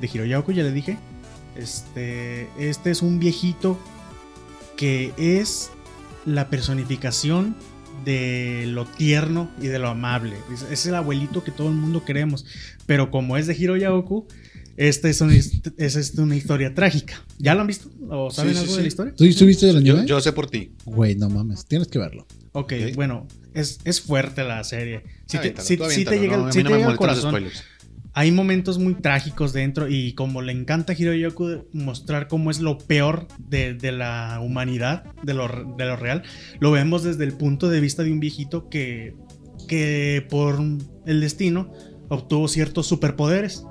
De 0.00 0.10
Hiroya 0.12 0.38
Oku, 0.38 0.52
ya 0.52 0.62
le 0.62 0.72
dije. 0.72 0.96
Este, 1.56 2.48
este 2.58 2.90
es 2.90 3.02
un 3.02 3.18
viejito 3.18 3.78
que 4.78 5.12
es 5.18 5.70
la 6.24 6.48
personificación 6.48 7.54
de 8.06 8.64
lo 8.68 8.86
tierno 8.86 9.50
y 9.60 9.66
de 9.66 9.78
lo 9.78 9.88
amable. 9.88 10.36
Es, 10.50 10.62
es 10.62 10.86
el 10.86 10.94
abuelito 10.94 11.44
que 11.44 11.50
todo 11.50 11.68
el 11.68 11.74
mundo 11.74 12.02
queremos. 12.02 12.46
Pero 12.86 13.10
como 13.10 13.36
es 13.36 13.46
de 13.46 13.88
Oku, 13.88 14.26
esta 14.76 15.08
es 15.08 15.20
una, 15.20 15.34
es 15.34 15.96
este, 15.96 16.20
una 16.20 16.36
historia 16.36 16.74
trágica. 16.74 17.14
¿Ya 17.38 17.54
lo 17.54 17.60
han 17.62 17.66
visto? 17.66 17.90
¿O 18.08 18.30
saben 18.30 18.52
Sí, 18.54 18.58
sí, 18.58 18.64
algo 18.64 18.76
de 18.76 18.82
la 18.82 18.88
historia? 18.88 19.14
¿Tú 19.16 19.24
estuviste 19.24 19.66
del 19.66 19.82
Yo, 19.84 19.92
anime? 19.94 20.08
yo 20.08 20.20
sé 20.20 20.32
por 20.32 20.48
ti. 20.48 20.72
Güey, 20.84 21.14
no 21.16 21.28
mames. 21.28 21.66
Tienes 21.66 21.88
que 21.88 21.98
verlo. 21.98 22.26
Ok, 22.52 22.72
Ok. 22.88 22.94
bueno, 22.94 23.26
es, 23.54 23.80
es 23.84 24.00
fuerte 24.00 24.44
la 24.44 24.62
serie. 24.64 25.04
Si 25.26 25.32
te, 25.38 25.54
Aviéntalo, 25.56 25.90
si- 25.90 26.04
te 26.04 26.18
llega, 26.20 26.36
no, 26.36 26.46
a 26.46 26.52
si 26.52 26.62
no 26.62 26.70
te 26.70 26.76
llega 26.76 26.88
al 26.90 26.96
corazón. 26.96 27.44
Hay 28.14 28.30
momentos 28.30 28.78
muy 28.78 28.92
trágicos 28.94 29.54
dentro 29.54 29.88
y 29.88 30.12
como 30.12 30.42
le 30.42 30.52
encanta 30.52 30.92
a 30.92 30.96
Hiroyoku 30.98 31.64
mostrar 31.72 32.28
cómo 32.28 32.50
es 32.50 32.60
lo 32.60 32.76
peor 32.76 33.26
de, 33.38 33.72
de 33.72 33.90
la 33.90 34.38
humanidad, 34.42 35.04
de 35.22 35.32
lo, 35.32 35.48
de 35.48 35.84
lo 35.86 35.96
real, 35.96 36.22
lo 36.60 36.70
vemos 36.72 37.02
desde 37.04 37.24
el 37.24 37.32
punto 37.32 37.70
de 37.70 37.80
vista 37.80 38.02
de 38.02 38.12
un 38.12 38.20
viejito 38.20 38.68
que, 38.68 39.14
que 39.66 40.26
por 40.28 40.60
el 41.06 41.20
destino 41.22 41.72
obtuvo 42.10 42.48
ciertos 42.48 42.86
superpoderes. 42.86 43.64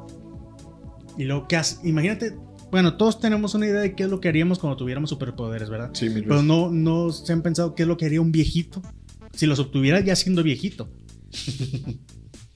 Y 1.18 1.24
lo 1.26 1.47
que 1.47 1.55
hace, 1.57 1.78
imagínate, 1.88 2.36
bueno, 2.72 2.95
todos 2.97 3.20
tenemos 3.20 3.53
una 3.53 3.66
idea 3.68 3.82
de 3.82 3.95
qué 3.95 4.03
es 4.03 4.09
lo 4.09 4.20
que 4.22 4.30
haríamos 4.30 4.59
cuando 4.59 4.78
tuviéramos 4.78 5.09
superpoderes, 5.09 5.70
¿verdad? 5.70 5.91
Sí, 5.93 6.05
mil 6.09 6.24
Pero 6.24 6.36
veces. 6.36 6.47
no, 6.47 6.72
no 6.72 7.12
se 7.12 7.34
han 7.34 7.41
pensado 7.41 7.76
qué 7.76 7.84
es 7.84 7.88
lo 7.88 7.97
que 7.97 8.05
haría 8.05 8.22
un 8.22 8.32
viejito 8.32 8.82
si 9.34 9.45
los 9.45 9.59
obtuviera 9.59 9.99
ya 10.01 10.16
siendo 10.16 10.41
viejito. 10.43 10.89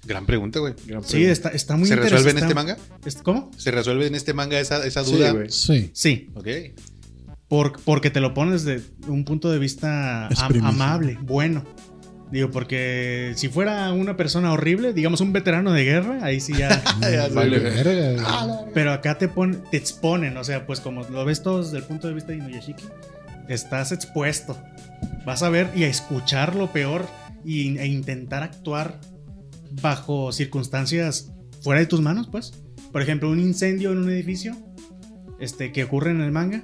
Gran 0.05 0.25
pregunta, 0.27 0.59
güey. 0.59 0.73
Gran 0.85 1.03
Sí, 1.03 1.23
está, 1.25 1.49
está 1.49 1.75
muy 1.77 1.87
¿Se 1.87 1.95
resuelve 1.95 2.29
en 2.31 2.37
este 2.37 2.53
manga? 2.53 2.77
¿Cómo? 3.23 3.49
¿Se 3.57 3.71
resuelve 3.71 4.05
en 4.05 4.13
este 4.15 4.33
manga 4.33 4.59
esa, 4.59 4.85
esa 4.85 5.03
Sí, 5.03 5.13
duda? 5.13 5.31
güey. 5.31 5.49
Sí. 5.49 5.89
Sí, 5.93 6.29
ok. 6.35 6.47
por- 7.47 7.79
porque 7.83 8.09
te 8.09 8.19
lo 8.21 8.33
pones 8.33 8.63
de 8.65 8.81
un 9.07 9.23
punto 9.25 9.51
de 9.51 9.59
vista 9.59 10.27
am- 10.27 10.65
amable, 10.65 11.17
bueno. 11.23 11.63
Digo, 12.32 12.49
porque 12.51 13.34
si 13.36 13.49
fuera 13.49 13.91
una 13.93 14.17
persona 14.17 14.51
horrible, 14.51 14.93
digamos 14.93 15.21
un 15.21 15.32
veterano 15.32 15.71
de 15.71 15.84
guerra, 15.84 16.19
ahí 16.23 16.39
sí 16.39 16.53
ya. 16.57 16.84
Ya 17.01 17.28
Vale, 17.30 17.59
verga, 17.59 18.13
güey. 18.43 18.73
Pero 18.73 18.91
acá 18.93 19.17
te, 19.17 19.28
pon- 19.28 19.63
te 19.71 19.78
exponen, 19.78 20.36
o 20.38 20.43
sea, 20.43 20.65
pues 20.65 20.80
como 20.80 21.03
lo 21.03 21.23
ves 21.23 21.43
todos 21.43 21.67
desde 21.67 21.78
el 21.80 21.84
punto 21.84 22.07
de 22.07 22.13
vista 22.15 22.32
de 22.32 22.39
Inuyashiki, 22.39 22.84
estás 23.47 23.91
expuesto. 23.91 24.57
Vas 25.26 25.43
a 25.43 25.49
ver 25.49 25.69
y 25.76 25.84
a 25.84 25.88
escuchar 25.88 26.55
lo 26.55 26.71
peor 26.73 27.05
y, 27.45 27.78
e 27.78 27.86
intentar 27.88 28.41
actuar 28.43 28.99
bajo 29.82 30.32
circunstancias 30.32 31.32
fuera 31.61 31.80
de 31.80 31.86
tus 31.88 32.01
manos, 32.01 32.28
pues. 32.32 32.53
Por 32.91 33.01
ejemplo, 33.01 33.30
un 33.30 33.39
incendio 33.39 33.91
en 33.91 33.99
un 33.99 34.09
edificio 34.09 34.55
este, 35.39 35.71
que 35.71 35.84
ocurre 35.84 36.11
en 36.11 36.21
el 36.21 36.32
manga. 36.32 36.63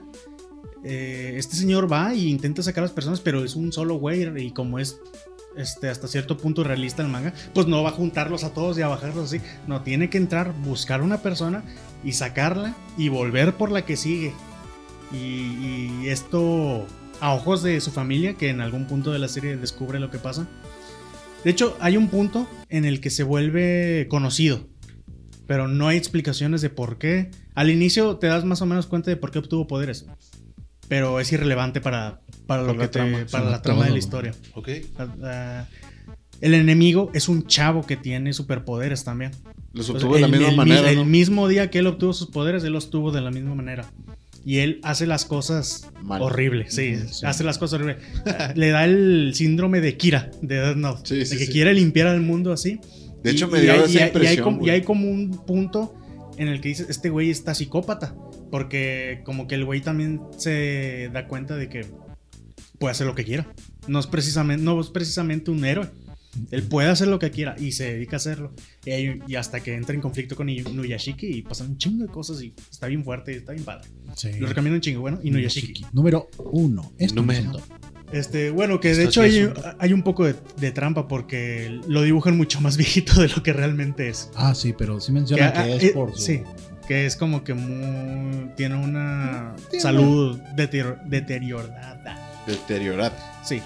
eh, 0.83 1.33
este 1.37 1.55
señor 1.55 1.91
va 1.91 2.13
y 2.15 2.29
intenta 2.29 2.63
sacar 2.63 2.81
a 2.83 2.85
las 2.87 2.91
personas, 2.93 3.19
pero 3.19 3.43
es 3.43 3.55
un 3.55 3.71
solo 3.71 3.95
güey 3.95 4.23
y 4.43 4.51
como 4.51 4.79
es 4.79 4.99
este, 5.55 5.89
hasta 5.89 6.07
cierto 6.07 6.37
punto 6.37 6.63
realista 6.63 7.01
el 7.01 7.09
manga, 7.09 7.33
pues 7.53 7.67
no 7.67 7.83
va 7.83 7.89
a 7.89 7.93
juntarlos 7.93 8.43
a 8.43 8.53
todos 8.53 8.77
y 8.77 8.81
a 8.81 8.87
bajarlos 8.87 9.25
así. 9.25 9.41
No, 9.67 9.81
tiene 9.81 10.09
que 10.09 10.17
entrar, 10.17 10.53
buscar 10.63 11.01
una 11.01 11.17
persona 11.21 11.63
y 12.03 12.13
sacarla 12.13 12.75
y 12.97 13.09
volver 13.09 13.55
por 13.55 13.71
la 13.71 13.85
que 13.85 13.97
sigue. 13.97 14.33
Y, 15.11 16.01
y 16.03 16.09
esto 16.09 16.85
a 17.19 17.33
ojos 17.33 17.63
de 17.63 17.79
su 17.81 17.91
familia, 17.91 18.33
que 18.33 18.49
en 18.49 18.61
algún 18.61 18.87
punto 18.87 19.11
de 19.11 19.19
la 19.19 19.27
serie 19.27 19.55
descubre 19.55 19.99
lo 19.99 20.09
que 20.09 20.17
pasa. 20.17 20.47
De 21.43 21.51
hecho, 21.51 21.77
hay 21.79 21.97
un 21.97 22.09
punto 22.09 22.47
en 22.69 22.85
el 22.85 23.01
que 23.01 23.09
se 23.09 23.23
vuelve 23.23 24.07
conocido, 24.09 24.67
pero 25.47 25.67
no 25.67 25.87
hay 25.87 25.97
explicaciones 25.97 26.61
de 26.61 26.69
por 26.69 26.97
qué. 26.97 27.31
Al 27.55 27.69
inicio 27.69 28.17
te 28.17 28.27
das 28.27 28.45
más 28.45 28.61
o 28.61 28.65
menos 28.65 28.87
cuenta 28.87 29.11
de 29.11 29.17
por 29.17 29.31
qué 29.31 29.39
obtuvo 29.39 29.67
poderes, 29.67 30.05
pero 30.91 31.21
es 31.21 31.31
irrelevante 31.31 31.79
para, 31.79 32.19
para, 32.47 32.63
lo 32.63 32.67
Para 32.67 32.77
que 32.79 32.83
la 32.83 32.87
te- 32.91 32.99
trama. 32.99 33.25
para 33.31 33.49
la 33.49 33.61
trama 33.61 33.79
de 33.83 33.87
todo. 33.87 33.93
la 33.93 33.97
historia. 33.99 34.33
Ok. 34.55 34.69
Ah, 35.23 35.65
el 36.41 36.53
enemigo 36.53 37.09
es 37.13 37.29
un 37.29 37.47
chavo 37.47 37.85
que 37.85 37.95
tiene 37.95 38.33
superpoderes 38.33 39.05
también. 39.05 39.31
Los 39.71 39.89
obtuvo 39.89 40.15
de 40.15 40.19
la 40.19 40.25
el- 40.27 40.31
misma 40.33 40.49
el, 40.49 40.55
manera. 40.57 40.89
El 40.89 40.97
¿no? 40.97 41.05
mismo 41.05 41.47
día 41.47 41.69
que 41.69 41.79
él 41.79 41.87
obtuvo 41.87 42.11
sus 42.11 42.27
poderes, 42.27 42.65
él 42.65 42.73
los 42.73 42.89
tuvo 42.89 43.11
de 43.13 43.21
la 43.21 43.31
misma 43.31 43.55
manera. 43.55 43.89
Y 44.43 44.57
él 44.57 44.81
hace 44.83 45.07
las 45.07 45.23
cosas 45.23 45.89
Mal. 46.03 46.21
horribles. 46.21 46.75
Sí, 46.75 46.97
sí. 47.09 47.25
hace 47.25 47.45
las 47.45 47.57
cosas 47.57 47.79
horribles. 47.79 48.03
Le 48.55 48.69
da 48.71 48.83
el 48.83 49.31
síndrome 49.33 49.79
de 49.79 49.95
Kira, 49.95 50.29
de 50.41 50.55
Death 50.57 50.75
Note. 50.75 51.01
Sí, 51.05 51.25
sí, 51.25 51.31
de 51.35 51.37
que 51.39 51.45
sí. 51.45 51.51
quiere 51.53 51.73
limpiar 51.73 52.07
al 52.07 52.19
mundo 52.19 52.51
así. 52.51 52.81
De 53.23 53.31
hecho, 53.31 53.47
Y- 53.47 53.51
me 53.51 53.59
y 53.59 53.61
dio 53.61 53.71
hay- 53.71 53.79
esa 53.79 53.87
y 53.87 53.91
hay- 53.93 53.97
y 53.99 54.01
hay 54.01 54.07
impresión, 54.09 54.43
como- 54.43 54.67
Y 54.67 54.69
hay 54.71 54.81
como 54.81 55.09
un 55.09 55.29
punto 55.45 55.93
en 56.37 56.49
el 56.49 56.59
que 56.59 56.67
dices, 56.67 56.87
este 56.89 57.09
güey 57.09 57.29
está 57.29 57.55
psicópata. 57.55 58.13
Porque 58.51 59.21
como 59.23 59.47
que 59.47 59.55
el 59.55 59.65
güey 59.65 59.81
también 59.81 60.21
se 60.37 61.09
da 61.13 61.27
cuenta 61.27 61.55
de 61.55 61.69
que 61.69 61.85
puede 62.77 62.91
hacer 62.91 63.07
lo 63.07 63.15
que 63.15 63.23
quiera. 63.23 63.51
No 63.87 63.99
es 63.99 64.07
precisamente, 64.07 64.63
no 64.63 64.79
es 64.79 64.89
precisamente 64.89 65.49
un 65.49 65.63
héroe. 65.65 65.89
Él 66.49 66.63
puede 66.63 66.89
hacer 66.89 67.07
lo 67.07 67.19
que 67.19 67.29
quiera 67.29 67.55
y 67.59 67.73
se 67.73 67.93
dedica 67.93 68.15
a 68.15 68.17
hacerlo. 68.17 68.53
Y, 68.85 69.35
hasta 69.35 69.61
que 69.61 69.75
entra 69.75 69.95
en 69.95 70.01
conflicto 70.01 70.35
con 70.35 70.49
Inuyashiki 70.49 71.27
y 71.27 71.41
pasan 71.41 71.71
un 71.71 71.77
chingo 71.77 72.05
de 72.05 72.11
cosas 72.11 72.41
y 72.41 72.53
está 72.69 72.87
bien 72.87 73.03
fuerte 73.03 73.33
y 73.33 73.35
está 73.35 73.51
bien 73.53 73.65
padre. 73.65 73.89
Sí. 74.15 74.31
Lo 74.39 74.47
recomiendo 74.47 74.75
un 74.75 74.81
chingo. 74.81 75.01
Bueno, 75.01 75.19
Inuyashiki. 75.23 75.85
Número 75.91 76.29
uno. 76.37 76.93
Esto 76.97 77.15
Número. 77.15 77.51
Este, 78.11 78.49
bueno, 78.49 78.79
que 78.81 78.93
de 78.93 79.05
hecho 79.05 79.21
hay, 79.21 79.49
hay 79.79 79.93
un 79.93 80.03
poco 80.03 80.25
de, 80.25 80.35
de 80.59 80.71
trampa 80.71 81.07
porque 81.07 81.79
lo 81.87 82.01
dibujan 82.01 82.35
mucho 82.35 82.59
más 82.59 82.75
viejito 82.77 83.21
de 83.21 83.29
lo 83.29 83.43
que 83.43 83.53
realmente 83.53 84.09
es. 84.09 84.29
Ah, 84.35 84.53
sí, 84.53 84.73
pero 84.77 84.99
sí 84.99 85.11
menciona 85.11 85.53
que, 85.53 85.59
ah, 85.59 85.69
es 85.69 85.83
eh, 85.83 85.91
por 85.93 86.13
su. 86.13 86.21
Sí, 86.21 86.41
que 86.91 87.05
es 87.05 87.15
como 87.15 87.41
que 87.45 87.53
muy- 87.53 88.49
tiene 88.57 88.75
una 88.75 89.55
Tiene 89.69 89.81
salud 89.81 90.37
deterior- 90.57 90.99
deteriorada. 91.05 92.17
Deteriorar. 92.45 93.17
Sí. 93.45 93.61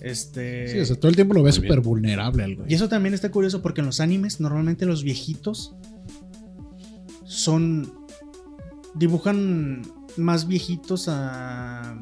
Este. 0.00 0.66
Sí, 0.66 0.80
o 0.80 0.84
sea, 0.86 0.96
todo 0.96 1.08
el 1.08 1.14
tiempo 1.14 1.34
lo 1.34 1.44
ves 1.44 1.60
bien. 1.60 1.70
súper 1.70 1.84
vulnerable 1.84 2.42
al 2.42 2.56
güey. 2.56 2.72
Y 2.72 2.74
eso 2.74 2.88
también 2.88 3.14
está 3.14 3.30
curioso 3.30 3.62
porque 3.62 3.80
en 3.80 3.86
los 3.86 4.00
animes 4.00 4.40
normalmente 4.40 4.86
los 4.86 5.04
viejitos 5.04 5.76
son 7.24 7.92
dibujan 8.96 9.82
más 10.16 10.48
viejitos 10.48 11.06
a 11.08 11.96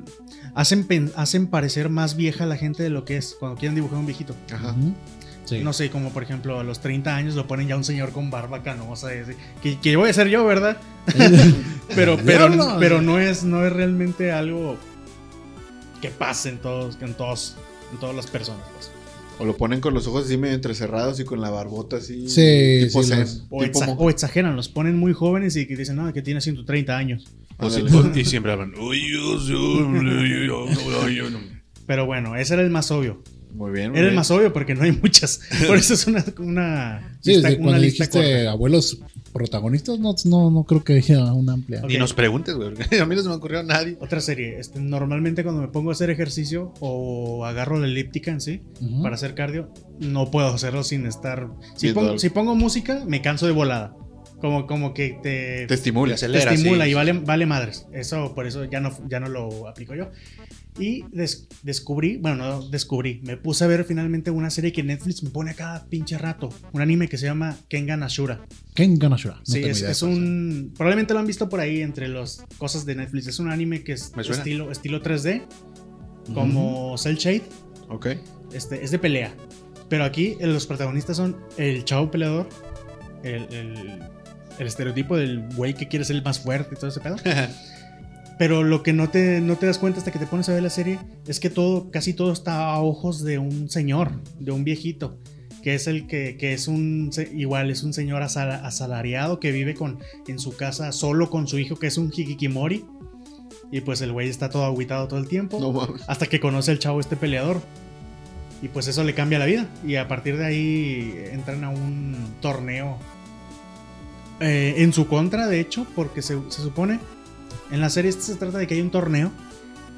hacen 0.55 0.85
pen- 0.85 1.13
hacen 1.17 1.49
parecer 1.49 1.91
más 1.91 2.17
vieja 2.17 2.45
a 2.45 2.47
la 2.47 2.57
gente 2.57 2.83
de 2.83 2.89
lo 2.89 3.05
que 3.05 3.19
es 3.19 3.37
cuando 3.39 3.59
quieren 3.59 3.75
dibujar 3.75 3.99
un 3.99 4.07
viejito. 4.07 4.35
Ajá. 4.51 4.75
Sí. 5.51 5.59
No 5.65 5.73
sé, 5.73 5.91
como 5.91 6.11
por 6.13 6.23
ejemplo 6.23 6.59
a 6.59 6.65
los 6.65 6.81
30 6.81 7.15
años 7.15 7.35
lo 7.35 7.47
ponen 7.47 7.69
ya 7.69 7.77
un 7.77 7.85
señor 7.85 8.11
con 8.13 8.31
barba 8.31 8.63
canosa, 8.63 9.15
y 9.15 9.19
así, 9.19 9.33
que, 9.63 9.79
que 9.79 9.97
voy 9.97 10.09
a 10.11 10.13
ser 10.13 10.29
yo, 10.29 10.45
¿verdad? 10.47 10.79
pero 11.95 12.17
pero, 12.25 12.49
Diablo. 12.49 12.77
pero 12.81 13.03
no 13.03 13.19
es 13.19 13.45
no 13.45 13.65
es 13.67 13.73
realmente 13.73 14.33
algo 14.33 14.77
que 16.01 16.09
pase 16.11 16.49
en 16.51 16.59
todos 16.59 16.97
en 17.01 17.15
todos 17.15 17.57
en 17.93 17.99
todas 17.99 18.15
las 18.17 18.27
personas, 18.27 18.63
pues. 18.75 18.91
O 19.39 19.45
lo 19.47 19.57
ponen 19.57 19.81
con 19.81 19.95
los 19.95 20.07
ojos 20.07 20.27
así 20.27 20.37
medio 20.37 20.55
entrecerrados 20.55 21.19
y 21.19 21.25
con 21.25 21.41
la 21.41 21.49
barbota 21.49 21.97
así. 21.97 22.29
Sí, 22.29 22.87
tipo 22.87 23.03
sí, 23.03 23.09
zen, 23.09 23.21
los- 23.21 23.45
O, 23.51 23.63
tipo 23.65 23.81
exa- 23.81 23.87
mo- 23.87 23.93
o 23.95 24.11
exageran, 24.11 24.55
los 24.55 24.69
ponen 24.69 24.97
muy 24.99 25.15
jóvenes 25.15 25.57
y 25.57 25.67
que 25.67 25.77
dicen, 25.77 25.97
no, 25.97 26.13
que 26.13 26.21
tiene 26.21 26.41
130 26.43 26.95
años. 26.97 27.27
O 27.59 27.71
si- 27.71 27.81
y 28.21 28.25
siempre 28.27 28.53
hablan. 28.53 28.75
"Uy, 28.79 29.01
yo 29.11 29.41
soy- 29.41 31.15
yo 31.17 31.31
no". 31.31 31.39
Pero 31.87 32.05
bueno, 32.07 32.37
ese 32.37 32.53
era 32.55 32.63
el 32.63 32.71
más 32.71 32.91
obvio. 32.91 33.23
Muy 33.53 33.71
bien. 33.73 33.91
muy 33.91 33.99
Era 34.01 34.09
el 34.09 34.15
más 34.15 34.31
obvio 34.31 34.53
porque 34.53 34.75
no 34.75 34.83
hay 34.83 34.93
muchas. 34.93 35.41
Por 35.67 35.77
eso 35.77 35.95
es 35.95 36.07
una, 36.07 36.25
una 36.39 37.17
Sí, 37.21 37.33
lista, 37.33 37.49
una 37.49 37.57
cuando 37.59 37.79
lista 37.79 38.05
dijiste 38.05 38.35
corta. 38.35 38.51
abuelos 38.51 38.99
protagonistas, 39.33 39.99
no, 39.99 40.15
no, 40.25 40.51
no 40.51 40.65
creo 40.65 40.83
que 40.83 40.95
haya 40.95 41.33
una 41.33 41.53
amplia. 41.53 41.81
Ok. 41.83 41.89
Ni 41.89 41.99
nos 41.99 42.13
preguntes, 42.15 42.55
güey. 42.55 42.73
A 43.01 43.07
mí 43.07 43.15
no 43.15 43.23
se 43.23 43.29
me 43.29 43.35
ocurrió 43.35 43.61
a 43.61 43.63
nadie. 43.63 43.97
Otra 44.01 44.21
serie. 44.21 44.59
Este, 44.59 44.81
normalmente 44.81 45.43
cuando 45.43 45.63
me 45.63 45.69
pongo 45.69 45.91
a 45.91 45.93
hacer 45.93 46.11
ejercicio 46.11 46.73
o 46.81 47.45
agarro 47.45 47.79
la 47.79 47.87
elíptica 47.87 48.31
en 48.31 48.41
sí 48.41 48.63
Ujú. 48.81 49.03
para 49.03 49.15
hacer 49.15 49.35
cardio, 49.35 49.73
no 50.01 50.31
puedo 50.31 50.49
hacerlo 50.49 50.83
sin 50.85 51.07
estar... 51.07 51.49
Si, 51.77 51.87
Viendo 51.87 52.01
pongo, 52.01 52.19
si 52.19 52.31
pongo 52.31 52.55
música, 52.55 53.05
me 53.07 53.23
canso 53.23 53.47
de 53.47 53.53
volada. 53.53 53.95
Como, 54.41 54.67
como 54.67 54.95
que 54.95 55.19
te, 55.23 55.67
Te 55.67 55.75
estimula. 55.75 56.15
Te 56.15 56.21
te 56.21 56.27
acelera, 56.27 56.55
estimula 56.55 56.85
sí. 56.87 56.91
y 56.91 56.95
vale, 56.95 57.13
vale 57.13 57.45
madres. 57.47 57.87
Eso, 57.93 58.35
por 58.35 58.47
eso 58.47 58.65
ya 58.65 58.81
no, 58.81 58.91
ya 59.07 59.21
no 59.21 59.29
lo 59.29 59.69
aplico 59.69 59.95
yo. 59.95 60.09
Y 60.81 61.05
des- 61.13 61.47
descubrí, 61.63 62.17
bueno, 62.17 62.37
no 62.37 62.69
descubrí, 62.69 63.21
me 63.25 63.37
puse 63.37 63.65
a 63.65 63.67
ver 63.67 63.85
finalmente 63.85 64.31
una 64.31 64.49
serie 64.51 64.73
que 64.73 64.83
Netflix 64.83 65.23
me 65.23 65.31
pone 65.31 65.51
a 65.51 65.55
cada 65.55 65.87
pinche 65.87 66.17
rato. 66.19 66.49
Un 66.73 66.81
anime 66.81 67.09
que 67.09 67.19
se 67.19 67.27
llama 67.27 67.57
Kengan 67.69 68.03
Ashura. 68.03 68.47
Kengan 68.75 69.13
Ashura. 69.13 69.37
No 69.37 69.43
sí, 69.45 69.63
es, 69.65 70.03
un. 70.03 70.73
Probablemente 70.77 71.13
lo 71.15 71.21
han 71.21 71.27
visto 71.27 71.49
por 71.49 71.61
ahí 71.61 71.83
entre 71.83 72.09
las 72.09 72.45
cosas 72.59 72.87
de 72.87 72.95
Netflix. 72.95 73.27
Es 73.27 73.39
un 73.39 73.51
anime 73.51 73.83
que 73.85 73.93
es 73.93 74.13
estilo, 74.17 74.71
estilo 74.71 75.03
3D, 75.03 75.21
sea. 75.23 75.49
como 76.35 76.97
Cell 76.99 77.17
Shade. 77.17 77.43
Ok. 77.89 78.07
Este, 78.53 78.83
es 78.85 78.91
de 78.91 78.99
pelea. 78.99 79.35
Pero 79.89 80.05
aquí 80.05 80.37
eh, 80.41 80.47
los 80.47 80.67
protagonistas 80.67 81.17
son 81.17 81.37
el 81.57 81.85
chavo 81.85 82.11
peleador, 82.11 82.49
el, 83.23 83.43
el- 83.53 83.99
el 84.59 84.67
estereotipo 84.67 85.17
del 85.17 85.49
güey 85.57 85.73
que 85.73 85.89
quiere 85.89 86.05
ser 86.05 86.17
el 86.17 86.23
más 86.23 86.39
fuerte 86.41 86.75
y 86.75 86.79
todo 86.79 86.89
ese 86.89 87.01
pedo. 87.01 87.17
Pero 88.41 88.63
lo 88.65 88.83
que 88.83 88.95
no 88.95 89.11
te, 89.11 89.43
no 89.43 89.57
te 89.57 89.67
das 89.67 89.77
cuenta 89.77 89.99
hasta 89.99 90.11
que 90.13 90.19
te 90.19 90.25
pones 90.27 90.49
a 90.49 90.55
ver 90.55 90.63
la 90.63 90.71
serie 90.71 90.99
es 91.27 91.41
que 91.41 91.51
todo, 91.51 91.91
casi 91.91 92.15
todo 92.15 92.33
está 92.33 92.71
a 92.73 92.81
ojos 92.81 93.23
de 93.23 93.37
un 93.39 93.69
señor, 93.69 94.13
de 94.39 94.51
un 94.51 94.65
viejito, 94.65 95.19
que 95.63 95.75
es 95.75 95.87
el 95.87 96.07
que, 96.07 96.39
que 96.39 96.55
es 96.55 96.67
un, 96.67 97.11
igual 97.35 97.71
es 97.71 97.83
un 97.83 97.93
señor 97.93 98.23
asala- 98.23 98.65
asalariado 98.65 99.41
que 99.41 99.53
vive 99.53 99.75
con, 99.75 99.99
en 100.27 100.39
su 100.39 100.57
casa 100.57 100.91
solo 100.93 101.29
con 101.29 101.49
su 101.49 101.59
hijo 101.59 101.77
que 101.77 101.89
es 101.89 101.99
un 101.99 102.11
hikikimori. 102.11 102.87
Y 103.71 103.83
pues 103.83 104.01
el 104.01 104.11
güey 104.11 104.31
está 104.31 104.49
todo 104.49 104.65
aguitado 104.65 105.07
todo 105.07 105.21
el 105.21 105.29
tiempo. 105.29 105.61
No. 105.61 105.87
Hasta 106.07 106.25
que 106.27 106.41
conoce 106.41 106.71
al 106.71 106.79
chavo 106.79 106.99
este 106.99 107.17
peleador. 107.17 107.61
Y 108.63 108.69
pues 108.69 108.89
eso 108.89 109.05
le 109.05 109.13
cambia 109.15 109.39
la 109.39 109.45
vida. 109.45 109.69
Y 109.87 109.97
a 109.97 110.09
partir 110.09 110.39
de 110.39 110.47
ahí 110.47 111.15
entran 111.31 111.63
a 111.65 111.69
un 111.69 112.17
torneo. 112.41 112.97
eh, 114.41 114.77
en 114.79 114.93
su 114.95 115.07
contra, 115.07 115.47
de 115.47 115.61
hecho, 115.61 115.87
porque 115.95 116.23
se, 116.23 116.39
se 116.49 116.63
supone. 116.63 116.99
En 117.71 117.81
la 117.81 117.91
serie 117.91 118.11
esta 118.11 118.23
se 118.23 118.35
trata 118.35 118.59
de 118.59 118.67
que 118.67 118.75
hay 118.75 118.81
un 118.81 118.91
torneo. 118.91 119.31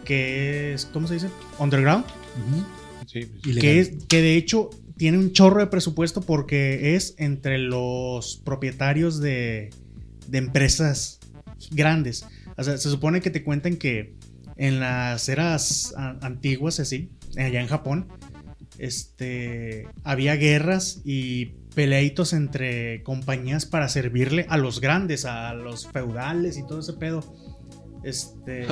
Que 0.05 0.75
es. 0.75 0.87
¿Cómo 0.87 1.07
se 1.07 1.15
dice? 1.15 1.29
Underground. 1.59 2.05
Ujú. 2.05 2.65
Sí, 3.07 3.29
pues. 3.43 3.57
Que, 3.59 3.81
es, 3.81 3.93
que 4.09 4.21
de 4.21 4.37
hecho 4.37 4.71
tiene 4.97 5.19
un 5.19 5.33
chorro 5.33 5.61
de 5.61 5.67
presupuesto 5.67 6.21
porque 6.21 6.95
es 6.95 7.15
entre 7.19 7.59
los 7.59 8.41
propietarios 8.45 9.21
de, 9.21 9.71
de 10.29 10.39
empresas 10.39 11.21
grandes. 11.71 12.27
O 12.57 12.65
sea, 12.65 12.77
se 12.77 12.91
supone 12.91 13.21
que 13.21 13.31
te 13.31 13.43
cuentan 13.43 13.77
que 13.77 14.15
en 14.57 14.81
las 14.81 15.29
eras 15.29 15.95
antiguas, 15.97 16.79
así, 16.81 17.11
allá 17.37 17.61
en 17.61 17.69
Japón, 17.69 18.09
este, 18.79 19.89
había 20.05 20.37
guerras 20.37 21.01
y 21.05 21.55
peleitos 21.75 22.33
entre 22.33 23.03
compañías 23.03 23.67
para 23.67 23.89
servirle 23.89 24.47
a 24.49 24.57
los 24.59 24.81
grandes, 24.81 25.25
a 25.25 25.55
los 25.55 25.87
feudales 25.89 26.59
y 26.59 26.67
todo 26.67 26.81
ese 26.81 26.93
pedo. 26.95 27.23
Este, 28.05 28.67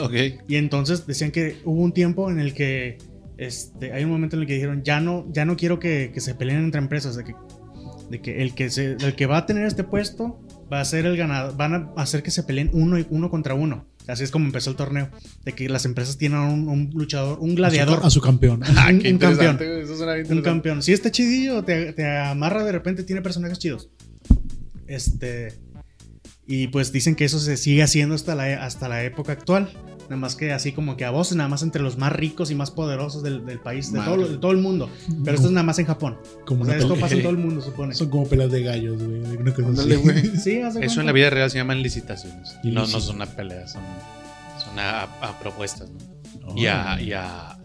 y 0.48 0.57
entonces 0.57 1.07
decían 1.07 1.30
que 1.30 1.59
hubo 1.64 1.80
un 1.82 1.92
tiempo 1.92 2.30
en 2.30 2.40
el 2.40 2.53
que 2.53 2.98
este, 3.38 3.92
hay 3.92 4.05
un 4.05 4.11
momento 4.11 4.36
en 4.36 4.42
el 4.42 4.48
que 4.48 4.55
dijeron, 4.55 4.82
ya 4.82 5.01
no, 5.01 5.26
ya 5.30 5.44
no 5.44 5.57
quiero 5.57 5.78
que, 5.78 6.11
que 6.12 6.20
se 6.20 6.34
peleen 6.34 6.64
entre 6.64 6.80
empresas, 6.80 7.16
de 7.16 7.24
que, 7.24 7.34
de 8.11 8.20
que, 8.20 8.42
el, 8.42 8.55
que 8.55 8.70
se, 8.70 8.92
el 9.01 9.14
que 9.14 9.26
va 9.26 9.38
a 9.38 9.46
tener 9.46 9.64
este 9.66 9.84
puesto 9.84 10.40
va 10.70 10.80
a 10.80 10.84
ser 10.84 11.07
el 11.07 11.16
ganador, 11.16 11.57
van 11.57 11.74
a 11.74 11.92
hacer 11.96 12.22
que 12.22 12.30
se 12.30 12.42
peleen 12.42 12.70
uno, 12.72 12.98
y- 12.98 13.07
uno 13.11 13.30
contra 13.30 13.55
uno. 13.55 13.86
Así 14.11 14.24
es 14.24 14.30
como 14.30 14.46
empezó 14.46 14.70
el 14.70 14.76
torneo. 14.76 15.08
De 15.44 15.52
que 15.52 15.68
las 15.68 15.84
empresas 15.84 16.18
tienen 16.18 16.38
un, 16.40 16.68
un 16.68 16.90
luchador, 16.94 17.38
un 17.40 17.52
A 17.52 17.54
gladiador. 17.54 18.00
su, 18.00 18.06
a 18.06 18.11
su 18.11 18.20
campeón. 18.20 18.61
Ah, 18.76 18.88
un- 18.90 18.98
qué 19.00 19.12
un 19.12 19.18
campeón. 19.18 19.54
interesante, 19.54 19.66
güey, 19.68 19.82
Eso 19.84 19.96
suena 19.96 20.14
bien 20.14 20.26
Un 20.32 20.42
campeón. 20.42 20.82
Si 20.82 20.92
está 20.92 21.11
chidillo, 21.11 21.62
te, 21.64 21.92
te 21.92 22.06
amarra 22.06 22.64
de 22.64 22.72
repente, 22.72 23.02
tiene 23.04 23.22
personajes 23.22 23.58
chidos. 23.58 23.88
Este. 24.86 25.54
Y 26.46 26.66
pues 26.68 26.90
dicen 26.92 27.14
que 27.14 27.24
eso 27.24 27.38
se 27.38 27.56
sigue 27.56 27.82
haciendo 27.82 28.14
hasta 28.14 28.34
la, 28.34 28.64
hasta 28.64 28.88
la 28.88 29.04
época 29.04 29.32
actual. 29.32 29.70
Nada 30.11 30.22
más 30.22 30.34
que 30.34 30.50
así 30.52 30.72
como 30.72 30.96
que 30.96 31.04
a 31.04 31.11
voces, 31.11 31.36
nada 31.36 31.48
más 31.48 31.62
entre 31.62 31.80
los 31.80 31.96
más 31.96 32.12
ricos 32.12 32.50
y 32.50 32.56
más 32.56 32.72
poderosos 32.72 33.22
del, 33.22 33.46
del 33.46 33.61
país, 33.61 33.92
de 33.92 34.00
todo, 34.00 34.28
de 34.28 34.38
todo 34.38 34.50
el 34.50 34.58
mundo. 34.58 34.90
Pero 35.24 35.36
esto 35.36 35.46
es 35.46 35.52
nada 35.52 35.62
más 35.64 35.78
en 35.78 35.86
Japón. 35.86 36.18
Como 36.44 36.64
O 36.64 36.66
sea, 36.66 36.76
esto 36.76 36.96
pasa 36.96 37.14
en 37.14 37.22
todo 37.22 37.30
el 37.30 37.38
mundo, 37.44 37.61
supone. 37.62 37.94
Son 37.94 38.11
como 38.11 38.26
peleas 38.26 38.50
de 38.50 38.64
gallos, 38.64 39.00
güey. 39.00 39.20
Una 39.36 39.54
cosa 39.54 39.68
Ándale, 39.68 39.94
así. 39.94 40.02
güey. 40.02 40.36
Sí, 40.36 40.61
Eso 40.80 40.98
en 41.00 41.06
la 41.06 41.12
vida 41.12 41.30
real 41.30 41.48
se 41.48 41.58
llaman 41.58 41.80
licitaciones. 41.80 42.56
Y 42.64 42.72
No, 42.72 42.80
no 42.80 42.86
son 43.00 43.14
una 43.16 43.26
pelea, 43.26 43.68
son, 43.68 43.82
son 44.64 44.76
a, 44.80 45.02
a 45.04 45.38
propuestas, 45.38 45.88
¿no? 45.90 46.56
Y 46.56 46.66
a, 46.66 47.00
y 47.00 47.12
a. 47.12 47.56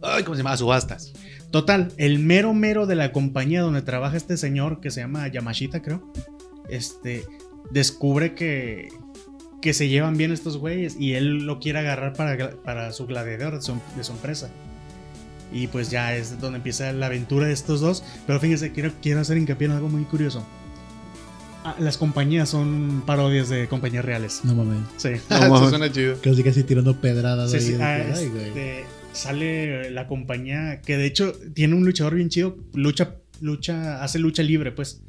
Ay, 0.00 0.22
¿cómo 0.24 0.34
se 0.36 0.38
llama? 0.42 0.52
A 0.52 0.56
subastas. 0.56 1.12
Total, 1.50 1.92
el 1.98 2.18
mero 2.18 2.54
mero 2.54 2.86
de 2.86 2.94
la 2.94 3.12
compañía 3.12 3.60
donde 3.60 3.82
trabaja 3.82 4.16
este 4.16 4.38
señor 4.38 4.80
que 4.80 4.90
se 4.90 5.02
llama 5.02 5.28
Yamashita, 5.28 5.82
creo. 5.82 6.10
Este 6.70 7.26
descubre 7.70 8.34
que, 8.34 8.88
que 9.60 9.74
se 9.74 9.88
llevan 9.88 10.16
bien 10.16 10.32
estos 10.32 10.56
güeyes 10.58 10.96
y 10.98 11.14
él 11.14 11.44
lo 11.46 11.58
quiere 11.60 11.80
agarrar 11.80 12.14
para, 12.14 12.50
para 12.62 12.92
su 12.92 13.06
gladiador 13.06 13.56
de 13.56 13.62
su, 13.62 13.74
de 13.96 14.04
su 14.04 14.12
empresa. 14.12 14.50
Y 15.52 15.66
pues 15.66 15.90
ya 15.90 16.14
es 16.16 16.40
donde 16.40 16.58
empieza 16.58 16.92
la 16.92 17.06
aventura 17.06 17.46
de 17.46 17.52
estos 17.52 17.80
dos. 17.80 18.04
Pero 18.26 18.38
fíjense, 18.40 18.72
quiero, 18.72 18.92
quiero 19.02 19.20
hacer 19.20 19.36
hincapié 19.36 19.66
en 19.66 19.72
algo 19.72 19.88
muy 19.88 20.04
curioso. 20.04 20.46
Ah, 21.64 21.74
las 21.78 21.98
compañías 21.98 22.48
son 22.48 23.02
parodias 23.04 23.48
de 23.48 23.68
compañías 23.68 24.04
reales. 24.04 24.40
No 24.44 24.54
mames. 24.54 24.78
Sí. 24.96 25.08
Eso 25.30 25.48
mames. 25.50 25.68
suena 25.70 25.90
chido. 25.92 26.16
Casi 26.22 26.42
casi 26.42 26.62
tirando 26.64 27.00
pedradas 27.00 27.50
Sí, 27.50 27.56
ahí. 27.58 27.62
sí, 27.64 27.74
ah, 27.80 27.96
ay, 28.16 28.28
güey. 28.28 28.46
este, 28.48 28.84
sale 29.12 29.90
la 29.90 30.06
compañía 30.06 30.80
que 30.82 30.96
de 30.96 31.04
hecho 31.06 31.32
tiene 31.52 31.74
un 31.74 31.84
luchador 31.84 32.14
bien 32.14 32.28
chido, 32.30 32.56
lucha, 32.72 33.16
lucha, 33.40 34.02
hace 34.02 34.18
lucha 34.20 34.42
libre, 34.42 34.72
pues. 34.72 35.02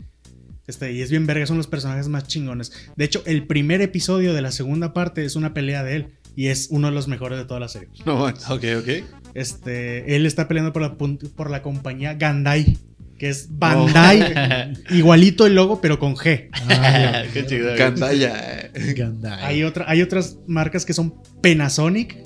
Este, 0.67 0.91
y 0.93 1.01
es 1.01 1.09
bien 1.11 1.25
verga, 1.27 1.45
son 1.45 1.57
los 1.57 1.67
personajes 1.67 2.07
más 2.07 2.27
chingones. 2.27 2.71
De 2.95 3.03
hecho, 3.05 3.23
el 3.25 3.45
primer 3.47 3.81
episodio 3.81 4.33
de 4.33 4.41
la 4.41 4.51
segunda 4.51 4.93
parte 4.93 5.25
es 5.25 5.35
una 5.35 5.53
pelea 5.53 5.83
de 5.83 5.95
él. 5.97 6.07
Y 6.33 6.47
es 6.47 6.67
uno 6.69 6.87
de 6.87 6.93
los 6.93 7.09
mejores 7.09 7.37
de 7.37 7.43
toda 7.45 7.59
la 7.59 7.67
serie. 7.67 7.89
No 8.05 8.17
manches. 8.17 8.49
Ok, 8.49 8.63
ok. 8.79 8.89
Este, 9.33 10.15
él 10.15 10.25
está 10.25 10.47
peleando 10.47 10.71
por 10.71 10.81
la, 10.81 10.97
pun- 10.97 11.17
por 11.35 11.49
la 11.49 11.61
compañía 11.61 12.13
Gandai. 12.13 12.77
Que 13.19 13.27
es 13.29 13.49
Bandai. 13.51 14.73
igualito 14.91 15.45
el 15.45 15.55
logo, 15.55 15.81
pero 15.81 15.99
con 15.99 16.15
G. 16.15 16.47
Ah, 16.53 17.23
Qué 17.33 17.45
chido. 17.45 17.75
Gandaya. 17.75 18.71
Gandai. 18.95 19.43
Hay, 19.43 19.63
otra, 19.63 19.85
hay 19.89 20.01
otras 20.01 20.37
marcas 20.47 20.85
que 20.85 20.93
son 20.93 21.15
Panasonic. 21.43 22.17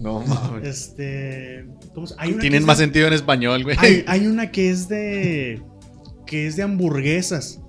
No 0.00 0.20
mames. 0.20 0.68
Este. 0.68 1.66
¿cómo 1.94 2.06
se- 2.08 2.14
hay 2.18 2.30
una 2.30 2.36
que 2.38 2.40
Tienen 2.42 2.64
más 2.64 2.78
de- 2.78 2.84
sentido 2.84 3.06
en 3.06 3.12
español, 3.12 3.62
güey. 3.62 3.76
Hay, 3.78 4.04
hay 4.08 4.26
una 4.26 4.50
que 4.50 4.68
es 4.70 4.88
de. 4.88 5.62
Que 6.28 6.46
es 6.46 6.54
de 6.56 6.62
hamburguesas. 6.62 7.60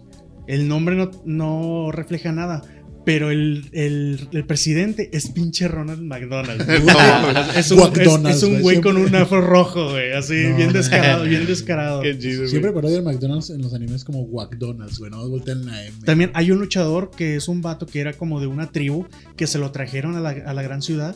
El 0.48 0.68
nombre 0.68 0.96
no, 0.96 1.10
no 1.26 1.92
refleja 1.92 2.32
nada. 2.32 2.62
Pero 3.06 3.32
el, 3.32 3.70
el- 3.72 4.28
el 4.34 4.46
presidente 4.46 5.10
es 5.14 5.32
pinche 5.32 5.68
Ronald 5.68 6.02
McDonald. 6.02 6.62
No, 6.86 7.42
es 7.58 7.72
un, 7.72 7.80
es- 7.80 7.86
McDonald's, 7.86 8.38
es 8.38 8.44
un 8.44 8.62
güey, 8.62 8.82
con 8.82 8.98
un 8.98 9.16
afro 9.16 9.42
rojo, 9.42 9.92
güey. 9.92 10.12
Así, 10.12 10.48
No. 10.50 10.58
bien 10.58 10.74
descarado, 10.74 11.24
bien 11.24 11.46
descarado. 11.48 12.02
Qué 12.02 12.18
chido, 12.20 12.40
güey. 12.40 12.50
Siempre 12.50 12.72
parodia 12.72 12.98
el 12.98 13.04
McDonald's 13.04 13.50
en 13.50 13.62
los 13.62 13.74
animes 13.74 14.04
como 14.04 14.28
McDonald's, 14.28 15.00
güey. 15.00 15.10
No 15.10 15.28
voltean 15.28 15.66
la 15.66 15.84
M. 15.86 15.96
También 16.06 16.30
hay 16.36 16.52
un 16.52 16.60
luchador 16.60 17.10
que 17.10 17.36
es 17.38 17.48
un 17.48 17.62
vato 17.62 17.86
que 17.88 18.02
era 18.02 18.14
como 18.14 18.42
de 18.42 18.48
una 18.48 18.70
tribu 18.72 19.06
que 19.38 19.48
se 19.48 19.58
lo 19.60 19.72
trajeron 19.72 20.16
a 20.16 20.20
la, 20.20 20.30
a 20.46 20.54
la 20.54 20.62
gran 20.62 20.82
ciudad. 20.82 21.16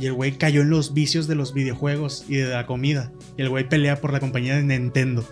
Y 0.00 0.06
el 0.06 0.12
güey 0.12 0.32
cayó 0.32 0.62
en 0.62 0.70
los 0.70 0.94
vicios 0.94 1.26
de 1.28 1.34
los 1.34 1.54
videojuegos 1.54 2.24
y 2.28 2.36
de 2.36 2.48
la 2.50 2.66
comida. 2.66 3.10
Y 3.36 3.42
el 3.42 3.48
güey 3.48 3.68
pelea 3.68 4.00
por 4.00 4.12
la 4.12 4.20
compañía 4.20 4.56
de 4.56 4.62
Nintendo. 4.62 5.26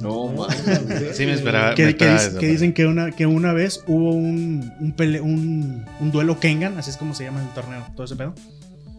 No 0.00 0.26
mames. 0.28 1.16
Sí 1.16 1.24
me 1.26 1.32
esperaba. 1.34 1.68
me 1.70 1.74
que, 1.74 1.82
que 1.84 1.88
esperaba 1.90 2.18
dic- 2.20 2.28
eso, 2.30 2.38
que 2.38 2.46
dicen 2.48 2.72
que 2.72 2.86
una, 2.86 3.10
que 3.12 3.26
una 3.26 3.52
vez 3.52 3.82
hubo 3.86 4.10
un, 4.12 4.72
un, 4.80 4.96
pele- 4.96 5.20
un, 5.20 5.84
un 6.00 6.10
duelo 6.10 6.40
Kengan, 6.40 6.76
así 6.78 6.90
es 6.90 6.96
como 6.96 7.14
se 7.14 7.24
llama 7.24 7.40
el 7.42 7.48
torneo, 7.54 7.86
todo 7.94 8.04
ese 8.04 8.16
pedo. 8.16 8.34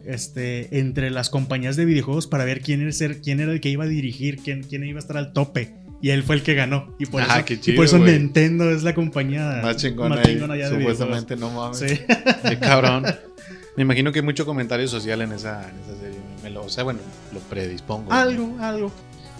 Este, 0.05 0.79
entre 0.79 1.11
las 1.11 1.29
compañías 1.29 1.75
de 1.75 1.85
videojuegos 1.85 2.25
para 2.27 2.45
ver 2.45 2.61
quién 2.61 2.81
era, 2.81 2.91
ser, 2.93 3.21
quién 3.21 3.39
era 3.41 3.51
el 3.51 3.59
que 3.61 3.69
iba 3.69 3.83
a 3.83 3.87
dirigir, 3.87 4.37
quién, 4.37 4.63
quién 4.63 4.83
iba 4.85 4.97
a 4.97 5.01
estar 5.01 5.17
al 5.17 5.33
tope. 5.33 5.75
Y 6.01 6.11
él 6.11 6.23
fue 6.23 6.35
el 6.35 6.43
que 6.43 6.53
ganó. 6.55 6.95
Y 6.97 7.05
por 7.07 7.21
Ah, 7.23 7.35
eso, 7.39 7.45
qué 7.45 7.53
y 7.55 7.57
por 7.57 7.63
chido, 7.65 7.83
eso. 7.83 7.97
Nintendo 7.99 8.71
es 8.71 8.83
la 8.83 8.95
compañía 8.95 9.59
Más 9.61 9.75
chingona, 9.75 10.15
más 10.15 10.25
ahí, 10.25 10.33
chingona 10.35 10.55
ya 10.55 10.69
de 10.69 10.77
Supuestamente, 10.77 11.35
no 11.35 11.51
mames. 11.51 11.77
Sí. 11.79 11.99
Qué 12.47 12.57
cabrón. 12.57 13.03
Me 13.75 13.83
imagino 13.83 14.11
que 14.13 14.19
hay 14.19 14.25
mucho 14.25 14.45
comentario 14.45 14.87
social 14.87 15.21
en 15.21 15.33
esa, 15.33 15.61
en 15.69 15.75
esa 15.81 15.99
serie. 16.01 16.17
Me 16.41 16.49
lo, 16.49 16.63
o 16.63 16.69
sea, 16.69 16.85
bueno, 16.85 16.99
lo 17.33 17.39
predispongo. 17.41 18.11
algo, 18.13 18.55
algo. 18.61 18.91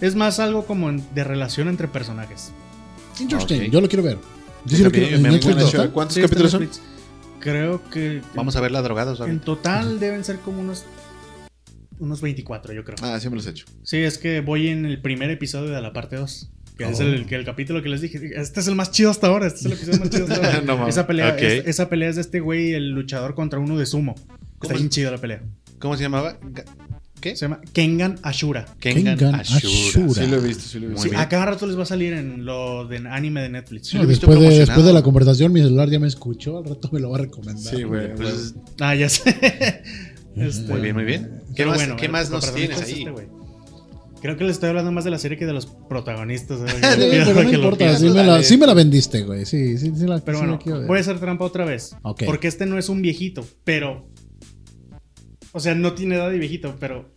Es 0.02 0.16
más 0.16 0.40
algo 0.40 0.66
como 0.66 0.90
en- 0.90 1.04
de 1.14 1.24
relación 1.24 1.68
entre 1.68 1.88
personajes. 1.88 2.52
Interesting. 3.20 3.70
Yo 3.72 3.82
lo 3.82 3.88
quiero 3.90 4.04
ver. 4.04 4.18
Yo 4.66 4.78
sí 4.78 4.84
lo 4.84 4.92
quiero 4.92 5.08
¿En? 5.16 5.92
¿Cuántos 5.92 6.14
Sí, 6.16 6.20
en 6.22 6.26
capítulos 6.28 6.52
son? 6.52 6.70
Creo 7.40 7.82
que 7.90 8.22
Vamos 8.36 8.56
a 8.56 8.62
ver 8.62 8.72
la 8.72 8.82
drogados 8.82 9.20
en 9.20 9.24
ahorita. 9.26 9.46
total 9.46 10.00
deben 10.00 10.24
ser 10.24 10.40
como 10.40 10.60
unos 10.62 10.86
unos 12.00 12.22
24, 12.22 12.74
yo 12.74 12.86
creo. 12.86 12.96
Ah, 13.02 13.20
sí 13.20 13.30
me 13.30 13.36
los 13.36 13.46
he 13.46 13.50
hecho. 13.50 13.66
Sí, 13.84 13.98
es 13.98 14.18
que 14.18 14.40
voy 14.40 14.70
en 14.70 14.86
el 14.86 15.02
primer 15.02 15.30
episodio 15.32 15.70
de 15.72 15.82
la 15.82 15.92
parte 15.92 16.16
2. 16.16 16.50
Que 16.78 16.86
es 16.88 16.98
Oh. 17.00 17.04
el, 17.04 17.26
que 17.26 17.36
el 17.36 17.44
capítulo 17.44 17.84
que 17.84 17.90
les 17.90 18.00
dije. 18.00 18.22
Este 18.40 18.62
es 18.62 18.68
el 18.70 18.76
más 18.76 18.92
chido 18.92 19.10
hasta 19.12 19.28
ahora. 19.28 19.48
Este 19.48 19.60
es 19.60 19.66
el 19.66 19.72
episodio 19.74 20.00
más 20.00 20.10
chido 20.10 20.24
hasta 20.30 20.36
ahora. 20.48 20.62
No 20.66 20.88
esa, 20.88 21.06
pelea, 21.08 21.36
es- 21.38 21.68
esa 21.68 21.90
pelea 21.90 22.08
es 22.10 22.16
de 22.16 22.22
este 22.22 22.40
güey, 22.40 22.74
el 22.74 22.92
luchador 22.92 23.36
contra 23.36 23.60
uno 23.60 23.78
de 23.78 23.86
sumo. 23.86 24.16
¿Cómo 24.16 24.32
Está 24.62 24.74
es? 24.76 24.80
bien 24.80 24.90
chida 24.90 25.12
la 25.12 25.18
pelea. 25.18 25.42
¿Cómo 25.80 25.98
se 25.98 26.04
llamaba? 26.04 26.38
¿Qué? 27.22 27.36
Se 27.36 27.46
llama 27.46 27.60
Kengan 27.74 28.18
Ashura. 28.24 28.66
Kengan, 28.80 29.18
Kengan 29.18 29.36
Ashura. 29.42 29.58
Ashura. 29.58 30.14
Sí 30.26 30.28
lo 30.32 30.38
he 30.38 30.48
visto, 30.48 30.64
sí 30.64 30.80
lo 30.80 30.86
he 30.86 30.90
visto. 30.90 31.02
Muy 31.02 31.04
Sí, 31.04 31.10
bien. 31.10 31.22
a 31.22 31.30
cada 31.30 31.46
rato 31.46 31.68
les 31.68 31.78
va 31.78 31.84
a 31.84 31.86
salir 31.86 32.14
en 32.14 32.46
lo 32.46 32.88
de 32.88 32.98
anime 33.10 33.42
de 33.42 33.50
Netflix. 33.50 33.88
Sí, 33.88 33.98
No, 33.98 34.06
visto 34.08 34.28
después, 34.28 34.50
de, 34.50 34.60
después 34.60 34.86
de 34.86 34.94
la 34.94 35.02
conversación, 35.02 35.52
mi 35.54 35.62
celular 35.62 35.90
ya 35.90 36.00
me 36.00 36.08
escuchó. 36.08 36.58
Al 36.60 36.66
rato 36.66 36.90
me 36.92 37.00
lo 37.00 37.10
va 37.12 37.18
a 37.18 37.22
recomendar. 37.22 37.76
Sí, 37.76 37.84
güey. 37.84 38.16
Pues, 38.16 38.56
Ah, 38.80 38.96
ya 38.96 39.10
sé. 39.10 39.84
Este, 40.36 40.72
muy 40.72 40.80
bien, 40.80 40.96
muy 40.96 41.04
bien. 41.06 41.42
¿Qué 41.56 41.66
más, 41.66 41.76
bueno, 41.76 41.96
¿qué 41.98 42.08
más 42.08 42.30
nos 42.30 42.46
protagonista 42.46 42.86
tienes 42.86 43.02
es 43.02 43.08
ahí? 43.10 43.14
este. 43.26 43.40
Creo 44.22 44.38
que 44.38 44.44
les 44.44 44.54
estoy 44.54 44.70
hablando 44.70 44.92
más 44.92 45.04
de 45.04 45.12
la 45.12 45.18
serie 45.18 45.38
que 45.38 45.46
de 45.46 45.54
los 45.54 45.66
protagonistas. 45.66 46.60
Pero 46.82 47.26
Para 47.34 47.44
no 47.44 47.52
importa, 47.54 47.98
sí 47.98 48.10
me, 48.10 48.24
la, 48.24 48.44
sí 48.44 48.58
me 48.58 48.68
la 48.68 48.74
vendiste, 48.74 49.24
güey. 49.24 49.46
Sí, 49.46 49.78
sí, 49.78 49.92
sí 49.96 50.06
la, 50.06 50.20
Pero 50.20 50.40
sí 50.40 50.46
bueno, 50.46 50.88
voy 50.88 50.98
a 50.98 51.02
hacer 51.02 51.20
trampa 51.20 51.46
otra 51.46 51.66
vez. 51.66 51.96
Porque 52.26 52.48
este 52.48 52.66
no 52.66 52.78
es 52.78 52.90
un 52.90 53.02
viejito, 53.02 53.46
pero. 53.64 54.08
O 55.52 55.60
sea, 55.60 55.76
no 55.76 55.94
tiene 55.94 56.16
edad 56.16 56.30
de 56.30 56.38
viejito, 56.38 56.76
pero. 56.80 57.10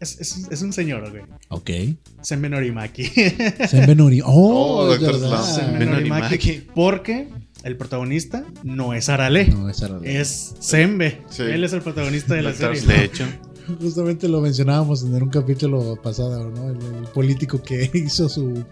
Es, 0.00 0.20
es, 0.20 0.46
es 0.50 0.62
un 0.62 0.72
señor, 0.72 1.10
güey. 1.10 1.22
Ok. 1.48 1.70
Senben 2.22 2.52
Norimaki. 2.52 3.04
Senbenuri. 3.68 4.20
Oh, 4.24 4.86
Oh, 4.88 4.94
es 4.94 5.00
Doctor 5.00 5.20
verdad. 5.20 5.42
Slump. 5.42 5.56
Senben 5.56 5.70
Senben 5.70 5.90
Norimaki. 5.90 6.22
Norimaki. 6.36 6.66
Porque 6.74 7.28
el 7.64 7.76
protagonista 7.76 8.44
no 8.62 8.94
es 8.94 9.08
Arale. 9.08 9.46
No, 9.48 9.68
esa 9.68 9.86
era 9.86 9.98
la- 9.98 10.06
Es 10.08 10.54
Sembe. 10.60 11.22
Sí. 11.30 11.42
Él 11.42 11.64
es 11.64 11.72
el 11.72 11.82
protagonista 11.82 12.34
de 12.34 12.42
la 12.42 12.50
Doctor 12.52 12.76
serie. 12.76 12.96
De 12.98 13.04
hecho, 13.04 13.24
Justamente 13.82 14.28
lo 14.28 14.40
mencionábamos 14.40 15.02
en 15.02 15.14
un 15.22 15.28
capítulo 15.30 15.96
pasado, 16.00 16.48
¿no? 16.50 16.70
El, 16.70 16.76
el 16.76 17.04
político 17.12 17.60
que 17.60 17.90
hizo 17.94 18.28
su, 18.28 18.64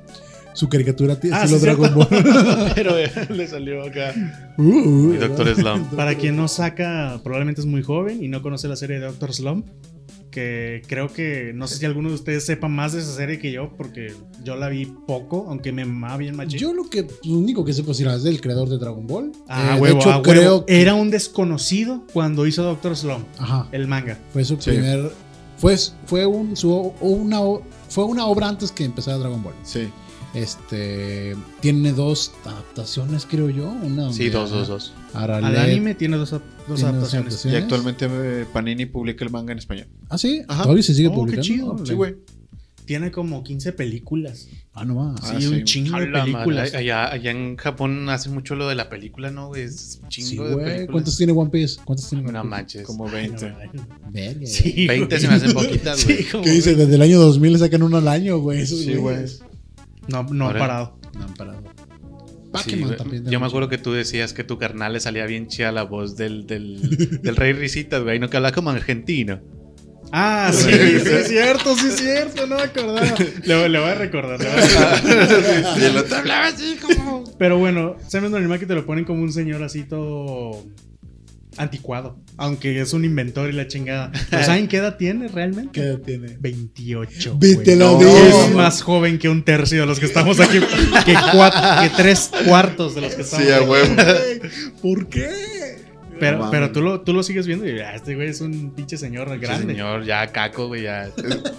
su 0.56 0.68
caricatura 0.68 1.18
t- 1.20 1.30
Ah, 1.32 1.44
estilo 1.44 1.58
sí, 1.58 1.64
Dragon 1.66 1.94
Ball. 1.94 2.08
pero 2.74 2.98
eh, 2.98 3.10
le 3.30 3.46
salió 3.46 3.82
acá. 3.84 4.12
Uh, 4.58 5.12
Y 5.14 5.16
Doctor 5.18 5.54
Slump. 5.54 5.92
Para 5.94 6.14
quien 6.16 6.34
no 6.36 6.48
saca, 6.48 7.20
probablemente 7.22 7.60
es 7.60 7.66
muy 7.66 7.82
joven 7.82 8.22
y 8.24 8.28
no 8.28 8.42
conoce 8.42 8.66
la 8.68 8.76
serie 8.76 8.98
de 8.98 9.06
Doctor 9.06 9.32
Slump. 9.32 9.66
Que 10.30 10.82
creo 10.86 11.10
que 11.10 11.52
no 11.54 11.66
sé 11.66 11.76
si 11.78 11.86
alguno 11.86 12.10
de 12.10 12.14
ustedes 12.16 12.44
sepa 12.44 12.68
más 12.68 12.92
de 12.92 13.00
esa 13.00 13.14
serie 13.14 13.38
que 13.38 13.52
yo, 13.52 13.70
porque 13.74 14.12
yo 14.44 14.54
la 14.56 14.68
vi 14.68 14.84
poco, 15.06 15.46
aunque 15.48 15.72
me 15.72 15.84
mamaba 15.86 16.18
bien 16.18 16.36
machín. 16.36 16.58
Yo 16.58 16.74
lo 16.74 16.90
que 16.90 17.06
lo 17.24 17.38
único 17.38 17.64
que 17.64 17.72
sé 17.72 17.82
pues 17.82 18.00
es 18.00 18.22
del 18.22 18.40
creador 18.42 18.68
de 18.68 18.76
Dragon 18.76 19.06
Ball. 19.06 19.32
Ah, 19.48 19.76
Eh, 19.76 19.80
huevo, 19.80 19.94
de 19.94 20.00
hecho, 20.00 20.10
ah, 20.10 20.16
huevo. 20.18 20.22
creo 20.24 20.66
que 20.66 20.82
Era 20.82 20.94
un 20.94 21.10
desconocido 21.10 22.04
cuando 22.12 22.46
hizo 22.46 22.62
Doctor 22.64 22.94
Slump, 22.96 23.24
ajá, 23.38 23.68
el 23.72 23.86
manga. 23.86 24.18
fue 24.32 24.44
su 24.44 24.56
Sí. 24.60 24.72
primer 24.72 25.10
fue 25.56 25.74
fue 26.04 26.26
un 26.26 26.54
su, 26.54 26.92
una 27.00 27.38
fue 27.88 28.04
una 28.04 28.26
obra 28.26 28.48
antes 28.48 28.70
que 28.72 28.84
empezara 28.84 29.16
Dragon 29.16 29.42
Ball. 29.42 29.54
Sí. 29.62 29.88
Este 30.36 31.34
tiene 31.60 31.92
dos 31.92 32.32
adaptaciones, 32.44 33.26
creo 33.28 33.48
yo, 33.48 33.70
una 33.70 34.12
Sí, 34.12 34.28
dos, 34.28 34.50
dos, 34.50 34.68
dos. 34.68 34.92
Arale 35.14 35.46
Al 35.46 35.56
anime 35.56 35.94
tiene 35.94 36.18
dos, 36.18 36.30
dos 36.30 36.42
tiene 36.66 36.72
dos 36.74 36.82
adaptaciones. 36.84 37.46
Y 37.46 37.56
actualmente 37.56 38.06
eh, 38.10 38.44
Panini 38.52 38.84
publica 38.86 39.24
el 39.24 39.30
manga 39.30 39.52
en 39.52 39.58
español. 39.58 39.86
Ah, 40.10 40.18
sí, 40.18 40.42
Ajá. 40.46 40.64
todavía 40.64 40.82
se 40.82 40.94
sigue 40.94 41.08
Oh, 41.08 41.12
qué 41.12 41.16
publicando. 41.16 41.42
chido. 41.42 41.70
Órale. 41.72 41.86
Sí, 41.86 41.94
güey. 41.94 42.16
Tiene 42.84 43.10
como 43.10 43.42
15 43.42 43.72
películas. 43.72 44.46
Ah, 44.72 44.84
no 44.84 44.94
más. 44.94 45.18
Ah, 45.24 45.34
sí, 45.40 45.46
sí. 45.48 45.54
un 45.54 45.64
chingo 45.64 45.96
A 45.96 46.00
de 46.00 46.08
la 46.10 46.22
películas. 46.22 46.74
Allá, 46.74 47.10
allá 47.10 47.30
en 47.32 47.56
Japón 47.56 48.08
hacen 48.10 48.32
mucho 48.34 48.54
lo 48.54 48.68
de 48.68 48.74
la 48.76 48.88
película, 48.90 49.30
¿no? 49.32 49.48
güey? 49.48 49.62
Es 49.62 49.98
un 50.02 50.08
chingo 50.10 50.28
Sí, 50.28 50.36
de 50.36 50.42
güey. 50.54 50.64
películas. 50.66 50.92
¿Cuántos 50.92 51.16
tiene 51.16 51.32
One 51.32 51.50
Piece? 51.50 51.80
¿Cuántos 51.84 52.08
tiene 52.10 52.22
One 52.24 52.32
No 52.34 52.42
Piece? 52.42 52.50
manches. 52.50 52.82
Como 52.86 53.08
20. 53.10 53.54
Verga. 54.12 54.46
Sí, 54.46 54.86
20 54.86 55.06
güey. 55.06 55.20
se 55.20 55.28
me 55.28 55.34
hacen 55.34 55.52
poquitas, 55.54 56.04
güey. 56.04 56.18
Sí, 56.22 56.26
¿Qué 56.44 56.50
dice? 56.50 56.74
Desde 56.76 56.94
el 56.94 57.02
año 57.02 57.18
2000 57.18 57.54
le 57.54 57.58
sacan 57.58 57.82
uno 57.82 57.96
al 57.96 58.06
año, 58.06 58.38
güey. 58.38 58.64
Sí, 58.66 58.94
güey. 58.94 59.16
No, 60.08 60.22
no 60.24 60.48
han 60.48 60.58
parado. 60.58 60.98
No 61.14 61.24
han 61.24 61.34
parado. 61.34 61.62
También. 62.96 63.26
Yo 63.26 63.38
me 63.38 63.46
acuerdo 63.46 63.68
que 63.68 63.78
tú 63.78 63.92
decías 63.92 64.32
que 64.32 64.44
tu 64.44 64.58
carnal 64.58 64.94
le 64.94 65.00
salía 65.00 65.26
bien 65.26 65.48
chida 65.48 65.72
la 65.72 65.82
voz 65.82 66.16
del, 66.16 66.46
del, 66.46 67.20
del 67.22 67.36
Rey 67.36 67.52
Risitas, 67.52 68.02
güey, 68.02 68.18
no 68.18 68.30
que 68.30 68.36
hablaba 68.36 68.54
como 68.54 68.70
argentino. 68.70 69.40
Ah, 70.12 70.50
sí, 70.52 70.70
sí 70.70 71.08
es 71.10 71.28
cierto, 71.28 71.74
sí 71.76 71.88
es 71.88 71.96
cierto, 71.96 72.46
no 72.46 72.56
me 72.56 72.62
acordaba. 72.62 73.02
Le, 73.44 73.68
le 73.68 73.78
voy 73.78 73.88
a 73.88 73.94
recordar. 73.94 74.40
le 74.40 74.48
voy 74.48 74.58
a 74.58 74.94
recordar. 74.94 75.78
Y 75.78 75.84
el 75.84 75.96
otro 75.96 76.16
hablaba 76.16 76.46
así 76.46 76.76
como. 76.76 77.24
Pero 77.38 77.58
bueno, 77.58 77.96
se 78.06 78.20
me 78.20 78.28
normal 78.28 78.58
que 78.58 78.66
te 78.66 78.74
lo 78.74 78.86
ponen 78.86 79.04
como 79.04 79.22
un 79.22 79.32
señor 79.32 79.62
así 79.62 79.84
todo 79.84 80.64
anticuado. 81.58 82.18
Aunque 82.36 82.80
es 82.80 82.92
un 82.92 83.04
inventor 83.04 83.48
y 83.48 83.52
la 83.52 83.66
chingada. 83.66 84.12
¿Pero 84.30 84.44
saben 84.46 84.68
qué 84.68 84.76
edad 84.78 84.96
tiene 84.96 85.28
realmente? 85.28 85.72
¿Qué 85.72 85.80
edad 85.80 85.98
tiene? 85.98 86.36
28. 86.40 87.36
Vi- 87.38 87.54
güey. 87.54 87.64
te 87.64 87.76
lo. 87.76 88.00
Es 88.00 88.50
más 88.54 88.82
joven 88.82 89.18
que 89.18 89.28
un 89.28 89.42
tercio 89.44 89.80
de 89.80 89.86
los 89.86 89.98
que 89.98 90.06
estamos 90.06 90.38
aquí. 90.40 90.58
Que, 91.04 91.14
cuat- 91.14 91.82
que 91.82 91.90
tres 91.96 92.30
cuartos 92.46 92.94
de 92.94 93.00
los 93.02 93.14
que 93.14 93.22
estamos 93.22 93.46
Sí, 93.46 93.52
a 93.52 93.56
aquí. 93.56 93.64
huevo. 93.66 93.94
¿Por 94.82 95.08
qué? 95.08 95.28
Pero, 96.18 96.38
No 96.38 96.50
pero 96.50 96.72
tú, 96.72 96.82
lo, 96.82 97.00
tú 97.00 97.12
lo 97.12 97.22
sigues 97.22 97.46
viendo 97.46 97.68
y 97.68 97.78
ah, 97.80 97.94
este 97.94 98.14
güey 98.14 98.28
es 98.28 98.40
un 98.40 98.70
pinche 98.70 98.96
señor 98.96 99.28
Ese 99.28 99.38
grande. 99.38 99.74
señor, 99.74 100.04
ya 100.04 100.26
caco, 100.28 100.68
güey, 100.68 100.82
ya. 100.82 101.06
Es, 101.06 101.14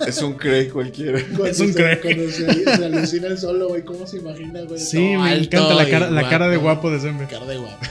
es 0.08 0.22
un 0.22 0.34
Craig 0.34 0.70
cualquiera. 0.70 1.20
Es 1.46 1.60
un 1.60 1.74
crack. 1.74 2.02
cuando 2.02 2.30
se, 2.30 2.64
se 2.64 2.86
alucina 2.86 3.28
el 3.28 3.38
solo, 3.38 3.70
güey. 3.70 3.84
¿Cómo 3.84 4.06
se 4.08 4.18
imagina, 4.18 4.62
güey? 4.64 4.80
Sí, 4.80 5.16
me 5.18 5.36
encanta 5.36 5.76
la 5.76 5.90
cara, 5.90 6.12
la 6.12 6.30
cara 6.30 6.48
de 6.50 6.58
guapo 6.58 6.92
de 6.92 6.98
ese 6.98 7.10
hombre. 7.10 7.28
Cara 7.28 7.46
de 7.46 7.58
guapo. 7.58 7.78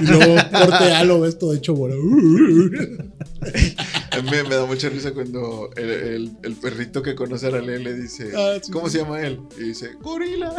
Y 0.00 0.06
luego 0.06 0.36
corte 0.50 0.92
A 0.92 1.04
lo 1.04 1.20
ves 1.20 1.38
todo 1.38 1.54
hecho 1.54 1.74
bola. 1.74 1.94
A 4.18 4.22
mí 4.22 4.30
me 4.48 4.54
da 4.54 4.64
mucha 4.66 4.88
risa 4.88 5.12
cuando 5.12 5.70
el, 5.76 5.90
el- 5.90 6.36
el 6.42 6.54
perrito 6.56 7.02
que 7.02 7.14
conoce 7.14 7.46
a 7.46 7.48
Arale 7.50 7.78
le 7.78 7.94
dice, 7.94 8.32
Ah, 8.36 8.58
sí, 8.62 8.70
¿cómo 8.72 8.86
sí. 8.88 8.92
se 8.92 8.98
llama 9.04 9.20
él? 9.22 9.40
Y 9.58 9.64
dice, 9.64 9.90
gorila. 10.00 10.54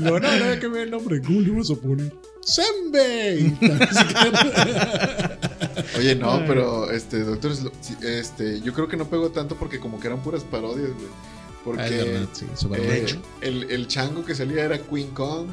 No, 0.00 0.18
no, 0.18 0.38
no, 0.38 0.60
que 0.60 0.68
ver 0.68 0.82
el 0.82 0.90
nombre. 0.90 1.20
¿Cómo 1.22 1.40
le 1.40 1.50
vas 1.50 1.70
a 1.70 1.74
poner? 1.76 2.12
¡Sembe! 2.44 3.54
Oye, 5.98 6.14
no, 6.16 6.32
Ay. 6.34 6.44
pero 6.46 6.90
este, 6.90 7.20
Doctor 7.20 7.52
este, 8.02 8.60
yo 8.60 8.72
creo 8.72 8.88
que 8.88 8.96
no 8.96 9.08
pegó 9.08 9.30
tanto 9.30 9.56
porque 9.56 9.78
como 9.78 10.00
que 10.00 10.08
eran 10.08 10.22
puras 10.22 10.44
parodias, 10.44 10.90
güey. 10.92 11.08
Porque 11.64 11.84
es 11.84 12.04
verdad, 12.04 12.28
sí, 12.32 12.46
eh, 12.74 13.06
el, 13.40 13.70
el 13.70 13.86
chango 13.86 14.24
que 14.24 14.34
salía 14.34 14.64
era 14.64 14.78
Queen 14.78 15.10
Kong, 15.10 15.46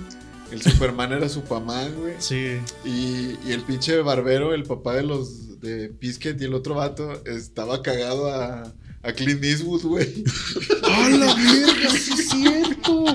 el 0.51 0.60
Superman 0.60 1.12
era 1.14 1.30
Superman, 1.30 1.93
güey. 1.99 2.16
Sí. 2.18 2.57
Y, 2.84 3.38
y 3.47 3.51
el 3.51 3.62
pinche 3.62 4.01
barbero, 4.01 4.55
el 4.55 4.64
papá 4.64 4.95
de 4.95 5.03
los 5.03 5.49
de 5.62 5.89
Pisket 5.89 6.41
y 6.41 6.45
el 6.45 6.53
otro 6.53 6.76
vato, 6.76 7.22
estaba 7.26 7.82
cagado 7.82 8.30
a, 8.34 8.74
a 9.03 9.14
Clint 9.14 9.43
Eastwood, 9.43 9.84
güey. 9.84 10.24
¡A 10.84 11.10
la 11.10 11.36
mierda! 11.36 11.89
¡Sí 11.91 12.12
es 12.14 12.30
cierto! 12.30 13.05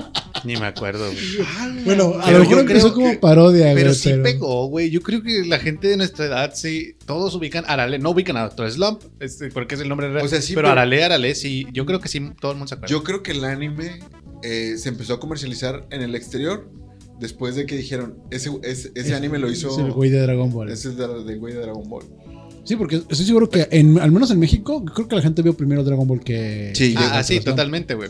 Ni 0.43 0.55
me 0.57 0.67
acuerdo, 0.67 1.05
güey. 1.11 1.83
Bueno, 1.85 2.13
a 2.19 2.25
Pero 2.25 2.37
lo 2.37 2.43
mejor 2.43 2.59
empezó 2.59 2.93
como 2.93 3.09
que- 3.09 3.17
parodia, 3.17 3.71
güey. 3.71 3.75
Pero 3.83 3.93
sí 3.95 4.13
pegó, 4.21 4.67
güey. 4.67 4.91
Yo 4.91 5.01
creo 5.01 5.23
que 5.23 5.43
la 5.45 5.57
gente 5.57 5.87
de 5.87 5.97
nuestra 5.97 6.25
edad, 6.25 6.51
sí, 6.53 6.95
todos 7.07 7.33
ubican 7.33 7.63
Arale. 7.67 7.97
No 7.97 8.11
ubican 8.11 8.37
a 8.37 8.43
Doctor 8.43 8.71
Slump, 8.71 9.01
este, 9.19 9.49
porque 9.49 9.73
es 9.73 9.81
el 9.81 9.89
nombre 9.89 10.11
real. 10.11 10.23
O 10.23 10.29
sea, 10.29 10.41
sí, 10.43 10.53
pero, 10.53 10.67
pero- 10.67 10.71
Arale, 10.73 11.03
Arale, 11.03 11.33
sí. 11.33 11.65
Yo 11.73 11.85
creo 11.87 11.99
que 11.99 12.09
sí, 12.09 12.21
todo 12.39 12.51
el 12.51 12.57
mundo 12.57 12.67
se 12.69 12.75
acuerda. 12.75 12.91
Yo 12.91 13.03
creo 13.03 13.23
que 13.23 13.31
el 13.31 13.43
anime 13.43 14.01
eh, 14.43 14.75
se 14.77 14.89
empezó 14.89 15.15
a 15.15 15.19
comercializar 15.19 15.87
en 15.89 16.01
el 16.03 16.13
exterior 16.13 16.69
después 17.19 17.55
de 17.55 17.65
que 17.65 17.75
dijeron, 17.77 18.19
ese, 18.29 18.51
ese, 18.63 18.91
ese 18.93 19.15
anime 19.15 19.39
lo 19.39 19.49
hizo... 19.49 19.71
Es 19.71 19.77
el 19.77 19.91
güey 19.93 20.09
de 20.11 20.19
Dragon 20.21 20.51
Ball. 20.51 20.69
Ese 20.69 20.89
es 20.89 20.97
de- 20.97 21.23
del 21.23 21.39
güey 21.39 21.53
de 21.55 21.61
Dragon 21.61 21.87
Ball. 21.89 22.03
Sí, 22.65 22.75
porque 22.75 22.97
estoy 22.97 23.25
seguro 23.25 23.49
que, 23.49 23.67
en, 23.71 23.99
al 23.99 24.11
menos 24.11 24.31
en 24.31 24.39
México, 24.39 24.83
creo 24.83 25.07
que 25.07 25.15
la 25.15 25.21
gente 25.21 25.41
vio 25.41 25.53
primero 25.55 25.83
Dragon 25.83 26.07
Ball 26.07 26.19
que. 26.23 26.71
Sí. 26.75 26.93
que 26.95 27.03
Ah, 27.03 27.23
sí, 27.23 27.39
totalmente, 27.39 27.93
güey. 27.93 28.09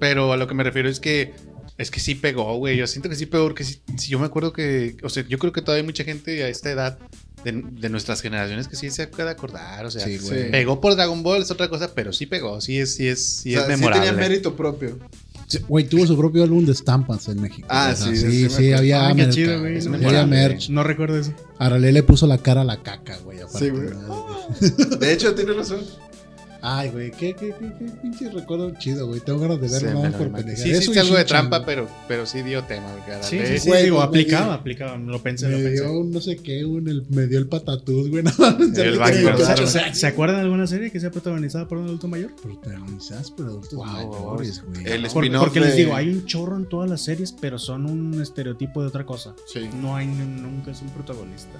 Pero 0.00 0.32
a 0.32 0.36
lo 0.36 0.46
que 0.48 0.54
me 0.54 0.64
refiero 0.64 0.88
es 0.88 0.98
que 1.00 1.32
es 1.78 1.90
que 1.90 2.00
sí 2.00 2.14
pegó, 2.16 2.56
güey. 2.58 2.76
Yo 2.76 2.86
siento 2.86 3.08
que 3.08 3.14
sí 3.16 3.26
pegó 3.26 3.44
porque 3.44 3.64
sí, 3.64 3.80
sí, 3.96 4.08
yo 4.10 4.18
me 4.18 4.26
acuerdo 4.26 4.52
que, 4.52 4.96
o 5.02 5.08
sea, 5.08 5.24
yo 5.28 5.38
creo 5.38 5.52
que 5.52 5.62
todavía 5.62 5.80
hay 5.82 5.86
mucha 5.86 6.04
gente 6.04 6.42
a 6.44 6.48
esta 6.48 6.70
edad 6.70 6.98
de, 7.44 7.52
de 7.52 7.88
nuestras 7.88 8.20
generaciones 8.20 8.68
que 8.68 8.76
sí 8.76 8.90
se 8.90 9.06
puede 9.08 9.30
acordar, 9.30 9.84
o 9.86 9.90
sea, 9.90 10.04
Sí, 10.04 10.18
Sí. 10.18 10.34
pegó 10.50 10.80
por 10.80 10.94
Dragon 10.94 11.22
Ball 11.22 11.42
es 11.42 11.50
otra 11.50 11.68
cosa, 11.68 11.92
pero 11.94 12.12
sí 12.12 12.26
pegó, 12.26 12.60
sí 12.60 12.78
es, 12.78 12.94
sí 12.94 13.08
es, 13.08 13.24
sí 13.24 13.56
O 13.56 13.60
es 13.60 13.66
sea, 13.66 13.74
sí 13.76 13.80
memorable. 13.80 14.06
tenía 14.10 14.20
mérito 14.28 14.54
propio. 14.54 14.98
Güey, 15.68 15.84
tuvo 15.88 16.06
su 16.06 16.16
propio 16.16 16.42
álbum 16.44 16.64
de 16.64 16.72
estampas 16.72 17.28
en 17.28 17.40
México. 17.42 17.68
Ah, 17.70 17.90
O 17.92 17.96
sea, 17.96 18.14
sí, 18.14 18.48
sí, 18.48 18.72
había 18.72 19.08
Ah, 19.08 19.14
chido, 19.30 19.60
güey. 19.60 19.80
No, 19.86 20.08
había 20.08 20.26
merch. 20.26 20.68
no 20.70 20.82
recuerdo 20.82 21.18
eso. 21.18 21.32
Arale 21.58 21.92
le 21.92 22.02
puso 22.02 22.26
la 22.26 22.38
cara 22.38 22.62
a 22.62 22.64
la 22.64 22.82
caca, 22.82 23.18
güey. 23.24 23.40
aparte, 23.40 23.58
Sí, 23.58 23.70
güey. 23.70 23.90
¿no? 23.90 24.96
De 24.98 25.12
hecho, 25.12 25.34
tienes 25.34 25.56
razón. 25.56 25.80
Ay, 26.64 26.90
güey, 26.90 27.10
qué, 27.10 27.34
qué, 27.34 27.52
qué, 27.58 27.72
qué 27.76 27.84
pinche 28.00 28.30
recuerdo 28.30 28.72
chido, 28.78 29.08
güey. 29.08 29.20
Tengo 29.20 29.40
ganas 29.40 29.60
de 29.60 29.68
Sí, 29.68 29.74
verlo 29.74 29.90
nada 29.98 30.10
más 30.10 30.12
me 30.12 30.26
por 30.28 30.36
pendejar. 30.36 30.64
Sí, 30.64 30.74
sí, 30.76 30.92
sí, 30.92 30.98
algo 31.00 31.16
de 31.16 31.24
trampa, 31.24 31.64
pero, 31.66 31.88
pero 32.06 32.24
sí 32.24 32.42
dio 32.42 32.62
tema, 32.62 32.86
güey. 32.92 33.02
Sí, 33.22 33.40
sí, 33.44 33.58
sí. 33.58 33.68
Güey, 33.68 33.82
digo, 33.84 33.98
me 33.98 34.04
aplicaba, 34.04 34.44
dio- 34.44 34.52
aplicaba. 34.54 34.96
Lo 34.96 35.20
pensé, 35.20 35.48
lo 35.48 35.58
Me 35.58 35.64
pensé. 35.64 35.82
dio 35.82 35.92
un 35.98 36.12
no 36.12 36.20
sé 36.20 36.36
qué, 36.36 36.64
un, 36.64 36.86
el, 36.88 37.04
me 37.10 37.26
dio 37.26 37.38
el 37.40 37.48
patatús, 37.48 38.08
güey. 38.10 38.22
No, 38.38 38.58
El. 38.80 39.66
¿Se, 39.66 39.92
¿Se 39.94 40.06
acuerdan 40.06 40.36
de 40.36 40.42
alguna 40.42 40.66
serie 40.68 40.92
que 40.92 41.00
sea 41.00 41.10
protagonizada 41.10 41.66
por 41.66 41.78
un 41.78 41.86
adulto 41.86 42.06
mayor? 42.06 42.30
Protagonizadas 42.40 43.30
por 43.32 43.46
adultos 43.46 43.74
Wow, 43.74 43.86
mayores, 43.86 44.62
güey. 44.64 44.86
El 44.86 45.02
Por- 45.08 45.24
spin-off 45.24 45.42
porque 45.44 45.60
les 45.60 45.74
digo, 45.76 45.96
hay 45.96 46.10
un 46.10 46.26
chorro 46.26 46.56
en 46.56 46.66
todas 46.68 46.88
las 46.88 47.00
series, 47.02 47.32
pero 47.32 47.58
son 47.58 47.86
un 47.86 48.22
estereotipo 48.22 48.82
de 48.82 48.86
otra 48.88 49.04
cosa. 49.04 49.34
Sí. 49.52 49.68
No 49.80 49.96
hay 49.96 50.06
nunca 50.06 50.70
es 50.70 50.80
un 50.80 50.90
protagonista. 50.90 51.58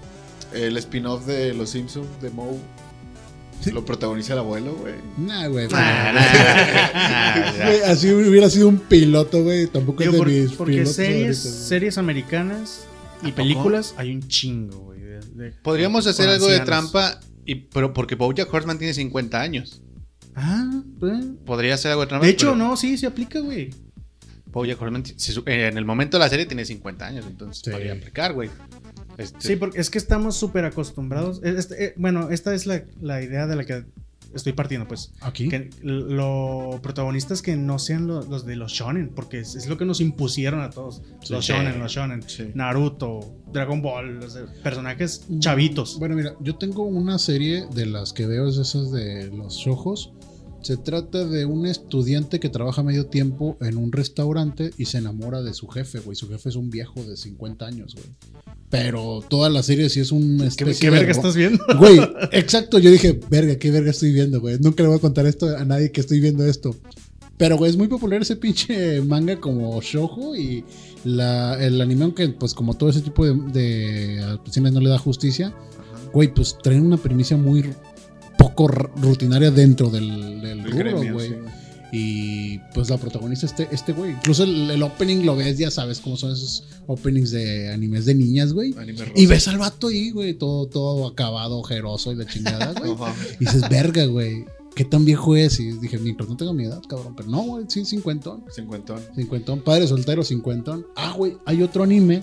El 0.54 0.76
spin-off 0.76 1.26
de 1.26 1.54
Los 1.54 1.70
Simpsons, 1.70 2.06
de 2.20 2.30
Moe, 2.30 2.56
lo 3.70 3.84
protagoniza 3.84 4.32
el 4.32 4.40
abuelo, 4.40 4.74
güey. 4.74 4.94
Nah, 5.18 5.46
güey. 5.48 5.68
Nah, 5.68 5.70
pero- 5.70 5.82
nah, 5.82 6.12
nah, 6.12 7.52
Güey, 7.66 7.80
así 7.82 8.10
hubiera 8.10 8.50
sido 8.50 8.68
un 8.68 8.78
piloto, 8.78 9.42
güey. 9.42 9.66
Tampoco 9.68 10.02
Digo, 10.02 10.12
es 10.12 10.12
de 10.14 10.18
por- 10.18 10.28
mis 10.28 10.52
porque 10.52 10.72
pilotos 10.72 10.94
series, 10.96 11.38
series 11.38 11.98
americanas 11.98 12.86
y 13.20 13.26
poco? 13.26 13.36
películas 13.36 13.94
hay 13.96 14.12
un 14.14 14.26
chingo, 14.26 14.78
güey. 14.78 14.92
Podríamos 15.62 16.06
hacer 16.06 16.28
algo 16.28 16.48
de 16.48 16.60
trampa, 16.60 17.20
y, 17.46 17.54
pero 17.54 17.92
porque 17.94 18.14
Bojack 18.16 18.52
Horseman 18.52 18.78
tiene 18.78 18.92
50 18.94 19.40
años. 19.40 19.80
Ah, 20.34 20.82
pues. 21.00 21.24
Podría 21.44 21.74
hacer 21.74 21.90
algo 21.92 22.02
de 22.02 22.08
trampa. 22.08 22.26
De 22.26 22.32
hecho, 22.32 22.52
pero 22.52 22.56
no, 22.56 22.76
sí, 22.76 22.96
se 22.98 23.06
aplica, 23.06 23.40
güey. 23.40 23.70
Bojack 24.46 24.80
Horseman, 24.80 25.04
en 25.46 25.78
el 25.78 25.84
momento 25.84 26.18
de 26.18 26.24
la 26.24 26.28
serie 26.28 26.44
tiene 26.46 26.64
50 26.64 27.06
años, 27.06 27.24
entonces 27.26 27.62
Sí. 27.64 27.70
podría 27.70 27.94
aplicar, 27.94 28.34
güey. 28.34 28.50
Este, 29.22 29.40
Sí, 29.40 29.56
porque 29.56 29.80
es 29.80 29.90
que 29.90 29.98
estamos 29.98 30.36
súper 30.36 30.64
acostumbrados. 30.64 31.40
Eh, 31.44 31.54
este, 31.56 31.84
eh, 31.86 31.94
bueno, 31.96 32.30
esta 32.30 32.54
es 32.54 32.66
la, 32.66 32.84
la 33.00 33.22
idea 33.22 33.46
de 33.46 33.56
la 33.56 33.64
que 33.64 33.84
estoy 34.34 34.54
partiendo, 34.54 34.88
pues. 34.88 35.12
Aquí. 35.20 35.48
Que 35.48 35.68
lo 35.82 36.80
protagonistas 36.82 37.42
que 37.42 37.54
no 37.56 37.78
sean 37.78 38.06
lo- 38.06 38.22
los 38.22 38.46
de 38.46 38.56
los 38.56 38.72
shonen, 38.72 39.10
porque 39.14 39.40
es, 39.40 39.54
es 39.56 39.66
lo 39.68 39.76
que 39.76 39.84
nos 39.84 40.00
impusieron 40.00 40.60
a 40.60 40.70
todos. 40.70 41.02
Sí. 41.22 41.32
los 41.34 41.44
Sí. 41.44 41.52
shonen, 41.52 41.78
los 41.78 41.92
shonen. 41.92 42.22
Sí. 42.26 42.50
Naruto, 42.54 43.20
Dragon 43.52 43.82
Ball, 43.82 44.30
sea, 44.30 44.46
personajes 44.62 45.26
chavitos. 45.38 45.98
Bueno, 45.98 46.16
mira, 46.16 46.34
yo 46.40 46.56
tengo 46.56 46.82
una 46.84 47.18
serie 47.18 47.66
de 47.74 47.84
las 47.86 48.12
que 48.14 48.26
veo, 48.26 48.48
es 48.48 48.56
esas 48.56 48.90
de 48.90 49.28
los 49.28 49.66
ojos. 49.66 50.12
Se 50.62 50.76
trata 50.76 51.24
de 51.26 51.44
un 51.44 51.66
estudiante 51.66 52.38
que 52.38 52.48
trabaja 52.48 52.84
medio 52.84 53.06
tiempo 53.06 53.56
en 53.60 53.76
un 53.76 53.90
restaurante 53.90 54.70
y 54.78 54.84
se 54.84 54.98
enamora 54.98 55.42
de 55.42 55.54
su 55.54 55.66
jefe, 55.66 55.98
güey. 55.98 56.14
Su 56.16 56.28
jefe 56.28 56.50
es 56.50 56.56
un 56.56 56.70
viejo 56.70 57.02
de 57.02 57.16
50 57.16 57.66
años, 57.66 57.94
güey. 57.94 58.06
Pero 58.70 59.24
toda 59.28 59.50
la 59.50 59.62
serie 59.64 59.90
sí 59.90 59.98
es 59.98 60.12
un 60.12 60.38
¿Qué, 60.38 60.46
especie 60.46 60.80
qué 60.80 60.90
verga 60.90 61.10
estás 61.10 61.34
viendo? 61.34 61.64
Güey, 61.78 61.98
exacto. 62.32 62.78
Yo 62.78 62.90
dije, 62.90 63.18
verga, 63.28 63.56
qué 63.56 63.72
verga 63.72 63.90
estoy 63.90 64.12
viendo, 64.12 64.40
güey. 64.40 64.58
Nunca 64.60 64.84
le 64.84 64.88
voy 64.88 64.98
a 64.98 65.00
contar 65.00 65.26
esto 65.26 65.48
a 65.56 65.64
nadie 65.64 65.90
que 65.90 66.00
estoy 66.00 66.20
viendo 66.20 66.46
esto. 66.46 66.76
Pero, 67.36 67.56
güey, 67.56 67.70
es 67.70 67.76
muy 67.76 67.88
popular 67.88 68.22
ese 68.22 68.36
pinche 68.36 69.00
manga 69.00 69.40
como 69.40 69.80
shoujo 69.82 70.36
y 70.36 70.64
la, 71.02 71.60
el 71.60 71.80
anime, 71.80 72.04
aunque 72.04 72.28
pues 72.28 72.54
como 72.54 72.74
todo 72.74 72.88
ese 72.88 73.00
tipo 73.00 73.26
de, 73.26 73.34
de 73.52 74.20
adaptaciones 74.22 74.72
no 74.72 74.80
le 74.80 74.90
da 74.90 74.98
justicia, 74.98 75.52
güey, 76.12 76.32
pues 76.32 76.56
traen 76.62 76.86
una 76.86 76.98
premisa 76.98 77.36
muy 77.36 77.64
poco 78.42 78.68
rutinaria 78.68 79.50
dentro 79.50 79.88
del, 79.90 80.40
del 80.40 80.60
El 80.60 80.92
rubro, 80.92 81.12
güey. 81.12 81.28
sí. 81.28 81.34
Y 81.94 82.58
pues 82.72 82.88
la 82.88 82.96
protagonista 82.96 83.44
este 83.44 83.68
este 83.70 83.92
güey. 83.92 84.12
Incluso 84.12 84.44
el, 84.44 84.70
el 84.70 84.82
opening 84.82 85.26
lo 85.26 85.36
ves, 85.36 85.58
ya 85.58 85.70
sabes 85.70 86.00
cómo 86.00 86.16
son 86.16 86.32
esos 86.32 86.64
openings 86.86 87.30
de 87.32 87.70
animes 87.70 88.06
de 88.06 88.14
niñas, 88.14 88.54
güey. 88.54 88.74
Y 89.14 89.26
ves 89.26 89.46
al 89.48 89.58
vato 89.58 89.88
ahí, 89.88 90.10
güey, 90.10 90.32
todo, 90.32 90.66
todo 90.66 91.06
acabado, 91.06 91.58
ojeroso 91.58 92.10
y 92.12 92.16
de 92.16 92.24
chingada, 92.26 92.72
güey. 92.80 92.94
Y 93.40 93.44
dices, 93.44 93.68
verga, 93.68 94.06
güey, 94.06 94.46
¿qué 94.74 94.86
tan 94.86 95.04
viejo 95.04 95.36
es? 95.36 95.60
Y 95.60 95.72
dije, 95.72 95.98
mientras 95.98 96.30
no 96.30 96.36
tengo 96.38 96.54
mi 96.54 96.64
edad, 96.64 96.80
cabrón. 96.88 97.14
Pero 97.14 97.28
no, 97.28 97.42
güey, 97.42 97.66
sí, 97.68 97.84
cincuentón. 97.84 98.42
Cincuentón. 98.50 99.00
Cincuentón, 99.14 99.60
padre 99.60 99.86
soltero, 99.86 100.24
cincuentón. 100.24 100.86
Ah, 100.96 101.12
güey, 101.14 101.36
hay 101.44 101.62
otro 101.62 101.82
anime 101.82 102.22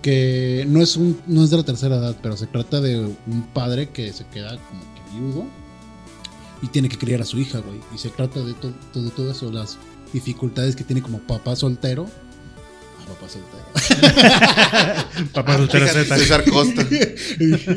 que 0.00 0.64
no 0.68 0.80
es, 0.80 0.96
un, 0.96 1.18
no 1.26 1.42
es 1.42 1.50
de 1.50 1.56
la 1.56 1.64
tercera 1.64 1.96
edad, 1.96 2.16
pero 2.22 2.36
se 2.36 2.46
trata 2.46 2.80
de 2.80 3.00
un 3.00 3.42
padre 3.52 3.88
que 3.88 4.12
se 4.12 4.24
queda 4.26 4.50
como 4.68 4.91
viudo 5.14 5.46
y 6.62 6.68
tiene 6.68 6.88
que 6.88 6.96
criar 6.98 7.20
a 7.20 7.24
su 7.24 7.38
hija, 7.38 7.58
güey. 7.58 7.80
Y 7.94 7.98
se 7.98 8.08
trata 8.10 8.40
de, 8.40 8.54
to- 8.54 8.72
to- 8.92 9.02
de 9.02 9.10
todo 9.10 9.30
eso, 9.32 9.50
las 9.50 9.78
dificultades 10.12 10.76
que 10.76 10.84
tiene 10.84 11.02
como 11.02 11.18
papá 11.20 11.56
soltero. 11.56 12.08
Ah, 13.00 13.06
papá 13.08 13.28
soltero. 13.28 13.62
Papá 15.32 15.56
soltero 15.56 15.86
Z. 15.92 16.16
César 16.18 16.44
Costa. 16.50 16.86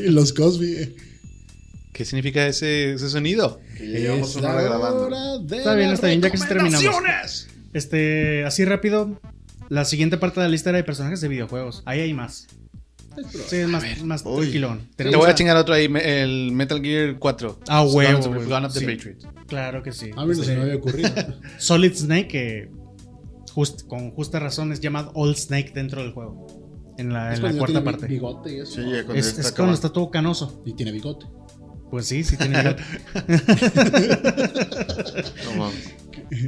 los 0.09 0.33
Cosby. 0.33 0.95
¿Qué 1.93 2.03
significa 2.05 2.45
ese, 2.45 2.93
ese 2.93 3.09
sonido? 3.09 3.59
Que 3.77 3.89
ya 3.91 3.99
llevamos 3.99 4.35
una 4.35 4.49
hora 4.49 4.61
grabando. 4.63 5.45
Está 5.55 5.75
bien, 5.75 5.91
está 5.91 6.07
bien, 6.07 6.21
ya 6.21 6.29
casi 6.29 6.45
terminamos. 6.47 6.83
recomendaciones. 6.83 7.47
Este, 7.73 8.43
así 8.45 8.65
rápido. 8.65 9.19
La 9.69 9.83
siguiente 9.85 10.17
parte 10.17 10.39
de 10.41 10.45
la 10.47 10.51
lista 10.51 10.69
era 10.69 10.77
de 10.77 10.83
personajes 10.83 11.21
de 11.21 11.27
videojuegos. 11.29 11.81
Ahí 11.85 12.01
hay 12.01 12.13
más. 12.13 12.47
Sí, 13.47 13.55
es 13.57 13.67
más, 13.67 13.83
más 14.03 14.23
tranquilón. 14.23 14.81
Te 14.95 15.15
voy 15.15 15.29
a 15.29 15.35
chingar 15.35 15.57
otro 15.57 15.73
ahí, 15.73 15.87
me- 15.89 16.21
el 16.23 16.51
Metal 16.51 16.81
Gear 16.81 17.17
4. 17.19 17.59
Ah, 17.67 17.83
huevo, 17.83 18.19
Gun 18.19 18.27
of- 18.29 18.35
güey. 18.35 18.47
Gun 18.49 18.65
of 18.65 18.73
the 18.73 18.79
Sí. 18.79 18.85
Patriots. 18.85 19.27
Claro 19.47 19.83
que 19.83 19.91
sí. 19.91 20.11
A 20.15 20.25
mí 20.25 20.35
no 20.35 20.43
se 20.43 20.55
me 20.55 20.61
había 20.63 20.75
ocurrido. 20.75 21.09
Solid 21.57 21.93
Snake, 21.95 22.27
que 22.27 22.69
just- 23.53 23.87
con 23.87 24.11
justa 24.11 24.39
razón 24.39 24.71
es 24.71 24.79
llamado 24.79 25.11
Old 25.15 25.35
Snake 25.37 25.71
dentro 25.73 26.01
del 26.03 26.11
juego. 26.13 26.47
En 26.97 27.11
la, 27.11 27.33
Es 27.33 27.39
en 27.39 27.43
la 27.43 27.49
cuando 27.49 27.57
cuarta 27.59 27.73
tiene 27.73 27.91
parte. 27.91 28.07
bigote 28.07 28.53
y 28.55 28.59
eso. 28.61 28.71
Sí, 28.75 28.81
¿no? 28.81 28.91
ya 28.95 29.03
cuando 29.03 29.13
Es, 29.15 29.25
ya 29.25 29.31
es 29.41 29.45
está 29.47 29.55
cuando 29.55 29.73
está 29.73 29.89
todo 29.89 30.09
canoso. 30.11 30.61
Y 30.65 30.73
tiene 30.73 30.91
bigote. 30.93 31.25
Pues 31.95 32.07
sí, 32.07 32.25
sí 32.25 32.35
tiene 32.35 32.61
bigote. 32.61 32.83
No 35.45 35.55
mames. 35.55 35.93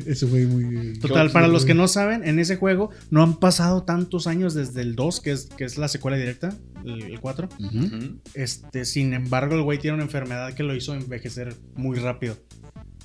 Eso 0.05 0.27
fue 0.27 0.45
muy. 0.45 0.99
Total, 0.99 1.31
para 1.31 1.47
los 1.47 1.63
que 1.63 1.73
no 1.73 1.87
saben, 1.87 2.27
en 2.27 2.37
ese 2.39 2.57
juego 2.57 2.89
no 3.11 3.23
han 3.23 3.39
pasado 3.39 3.83
tantos 3.83 4.27
años 4.27 4.53
desde 4.53 4.81
el 4.81 4.97
2, 4.97 5.21
que 5.21 5.31
es, 5.31 5.45
que 5.45 5.63
es 5.63 5.77
la 5.77 5.87
secuela 5.87 6.17
directa, 6.17 6.53
el, 6.83 7.01
el 7.01 7.21
4. 7.21 7.47
Ujú. 7.59 7.77
Ujú. 7.77 8.19
Este, 8.33 8.83
sin 8.83 9.13
embargo, 9.13 9.55
el 9.55 9.61
güey 9.61 9.79
tiene 9.79 9.95
una 9.95 10.03
enfermedad 10.03 10.53
que 10.53 10.63
lo 10.63 10.75
hizo 10.75 10.93
envejecer 10.93 11.55
muy 11.75 11.97
rápido. 11.97 12.35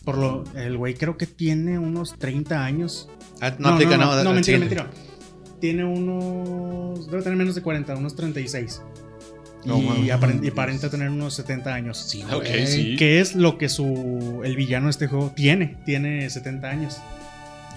Por 0.04 0.18
lo, 0.18 0.42
el 0.56 0.76
güey 0.76 0.94
creo 0.94 1.16
que 1.16 1.28
tiene 1.28 1.78
unos 1.78 2.18
30 2.18 2.64
años. 2.64 3.08
Ah, 3.40 3.54
no, 3.56 3.68
aplica, 3.68 3.96
no. 3.96 4.06
no, 4.06 4.30
al 4.30 4.34
mentira, 4.34 4.58
mentira. 4.58 4.90
Tiene 5.60 5.84
unos. 5.84 7.08
Debe 7.08 7.22
tener 7.22 7.38
menos 7.38 7.54
de 7.54 7.62
40, 7.62 7.94
unos 7.94 8.16
36. 8.16 8.82
No, 9.64 9.80
y, 9.98 10.10
aparenta, 10.10 10.44
y 10.44 10.48
aparenta 10.50 10.90
tener 10.90 11.08
unos 11.10 11.34
70 11.34 11.72
años. 11.74 11.98
Sí, 11.98 12.22
Ok, 12.24 12.44
güey. 12.46 12.66
sí. 12.66 12.96
Que 12.96 13.20
es 13.20 13.34
lo 13.36 13.58
que 13.58 13.68
su. 13.68 14.40
El 14.44 14.56
villano 14.56 14.86
de 14.86 14.90
este 14.90 15.06
juego 15.06 15.32
tiene. 15.36 15.78
Tiene 15.86 16.28
70 16.28 16.68
años. 16.68 16.96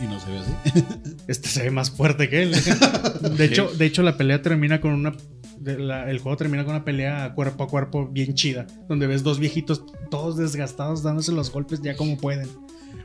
Y 0.04 0.08
no 0.08 0.20
se 0.20 0.30
ve 0.32 0.40
así. 0.40 0.84
Este 1.28 1.48
se 1.50 1.64
ve 1.64 1.72
más 1.72 1.90
fuerte 1.92 2.28
que 2.30 2.44
él. 2.44 2.56
De 3.38 3.46
hecho, 3.46 3.70
de 3.74 3.86
hecho 3.86 4.04
la 4.04 4.18
pelea 4.18 4.42
termina 4.42 4.82
con 4.82 4.92
una. 4.92 5.14
de 5.60 5.80
la- 5.80 6.10
el 6.10 6.20
juego 6.20 6.38
termina 6.38 6.66
con 6.66 6.76
una 6.76 6.84
pelea 6.84 7.34
cuerpo 7.34 7.64
a 7.64 7.68
cuerpo 7.68 8.08
bien 8.08 8.34
chida. 8.34 8.68
Donde 8.90 9.08
ves 9.08 9.24
dos 9.24 9.40
viejitos 9.40 9.84
todos 10.12 10.38
desgastados 10.38 11.02
dándose 11.04 11.32
los 11.32 11.52
golpes 11.52 11.82
ya 11.82 11.96
como 11.96 12.18
pueden. 12.18 12.48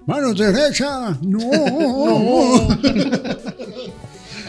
¡Mano 0.07 0.33
derecha! 0.35 1.19
¡No! 1.23 1.39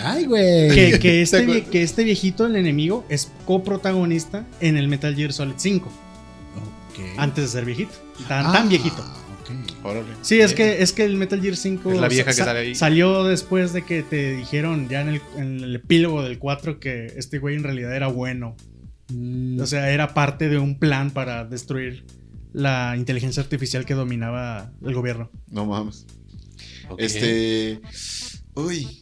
¡Ay, 0.03 0.25
güey! 0.25 0.69
Que, 0.69 0.99
que 0.99 1.21
este, 1.23 1.39
¿Te 1.39 1.45
acuer- 1.47 1.63
vie- 1.65 1.69
que 1.69 1.83
este 1.83 2.03
viejito, 2.03 2.45
el 2.45 2.55
enemigo, 2.55 3.05
es 3.09 3.31
coprotagonista 3.45 4.45
en 4.59 4.77
el 4.77 4.87
Metal 4.87 5.15
Gear 5.15 5.33
Solid 5.33 5.55
5. 5.57 5.87
Ok. 5.87 6.99
Antes 7.17 7.45
de 7.45 7.49
ser 7.49 7.65
viejito. 7.65 7.91
Tan, 8.27 8.45
Ah, 8.47 8.51
tan 8.53 8.69
viejito. 8.69 9.03
Sí, 10.21 10.39
es 10.39 10.53
que, 10.53 10.81
es 10.81 10.93
que 10.93 11.03
el 11.03 11.17
Metal 11.17 11.41
Gear 11.41 11.55
5 11.57 11.91
Es 11.91 11.99
la 11.99 12.07
vieja 12.07 12.29
que 12.29 12.33
sa- 12.37 12.45
sale 12.45 12.59
ahí. 12.59 12.75
salió 12.75 13.23
después 13.25 13.73
de 13.73 13.83
que 13.83 14.01
te 14.03 14.35
dijeron 14.37 14.87
ya 14.87 15.01
en 15.01 15.09
el, 15.09 15.21
en 15.37 15.59
el 15.63 15.75
epílogo 15.75 16.23
del 16.23 16.37
4 16.39 16.79
que 16.79 17.07
este 17.17 17.39
güey 17.39 17.55
en 17.55 17.63
realidad 17.63 17.93
era 17.95 18.07
bueno. 18.07 18.55
Mm, 19.09 19.59
O 19.59 19.65
sea, 19.65 19.89
era 19.91 20.13
parte 20.13 20.47
de 20.47 20.57
un 20.57 20.79
plan 20.79 21.11
para 21.11 21.43
destruir 21.43 22.05
la 22.53 22.95
inteligencia 22.97 23.41
artificial 23.43 23.83
que 23.85 23.93
dominaba 23.93 24.71
el 24.85 24.93
gobierno. 24.93 25.29
No 25.49 25.65
mames. 25.65 26.05
Este. 26.97 27.81
Uy. 28.53 29.00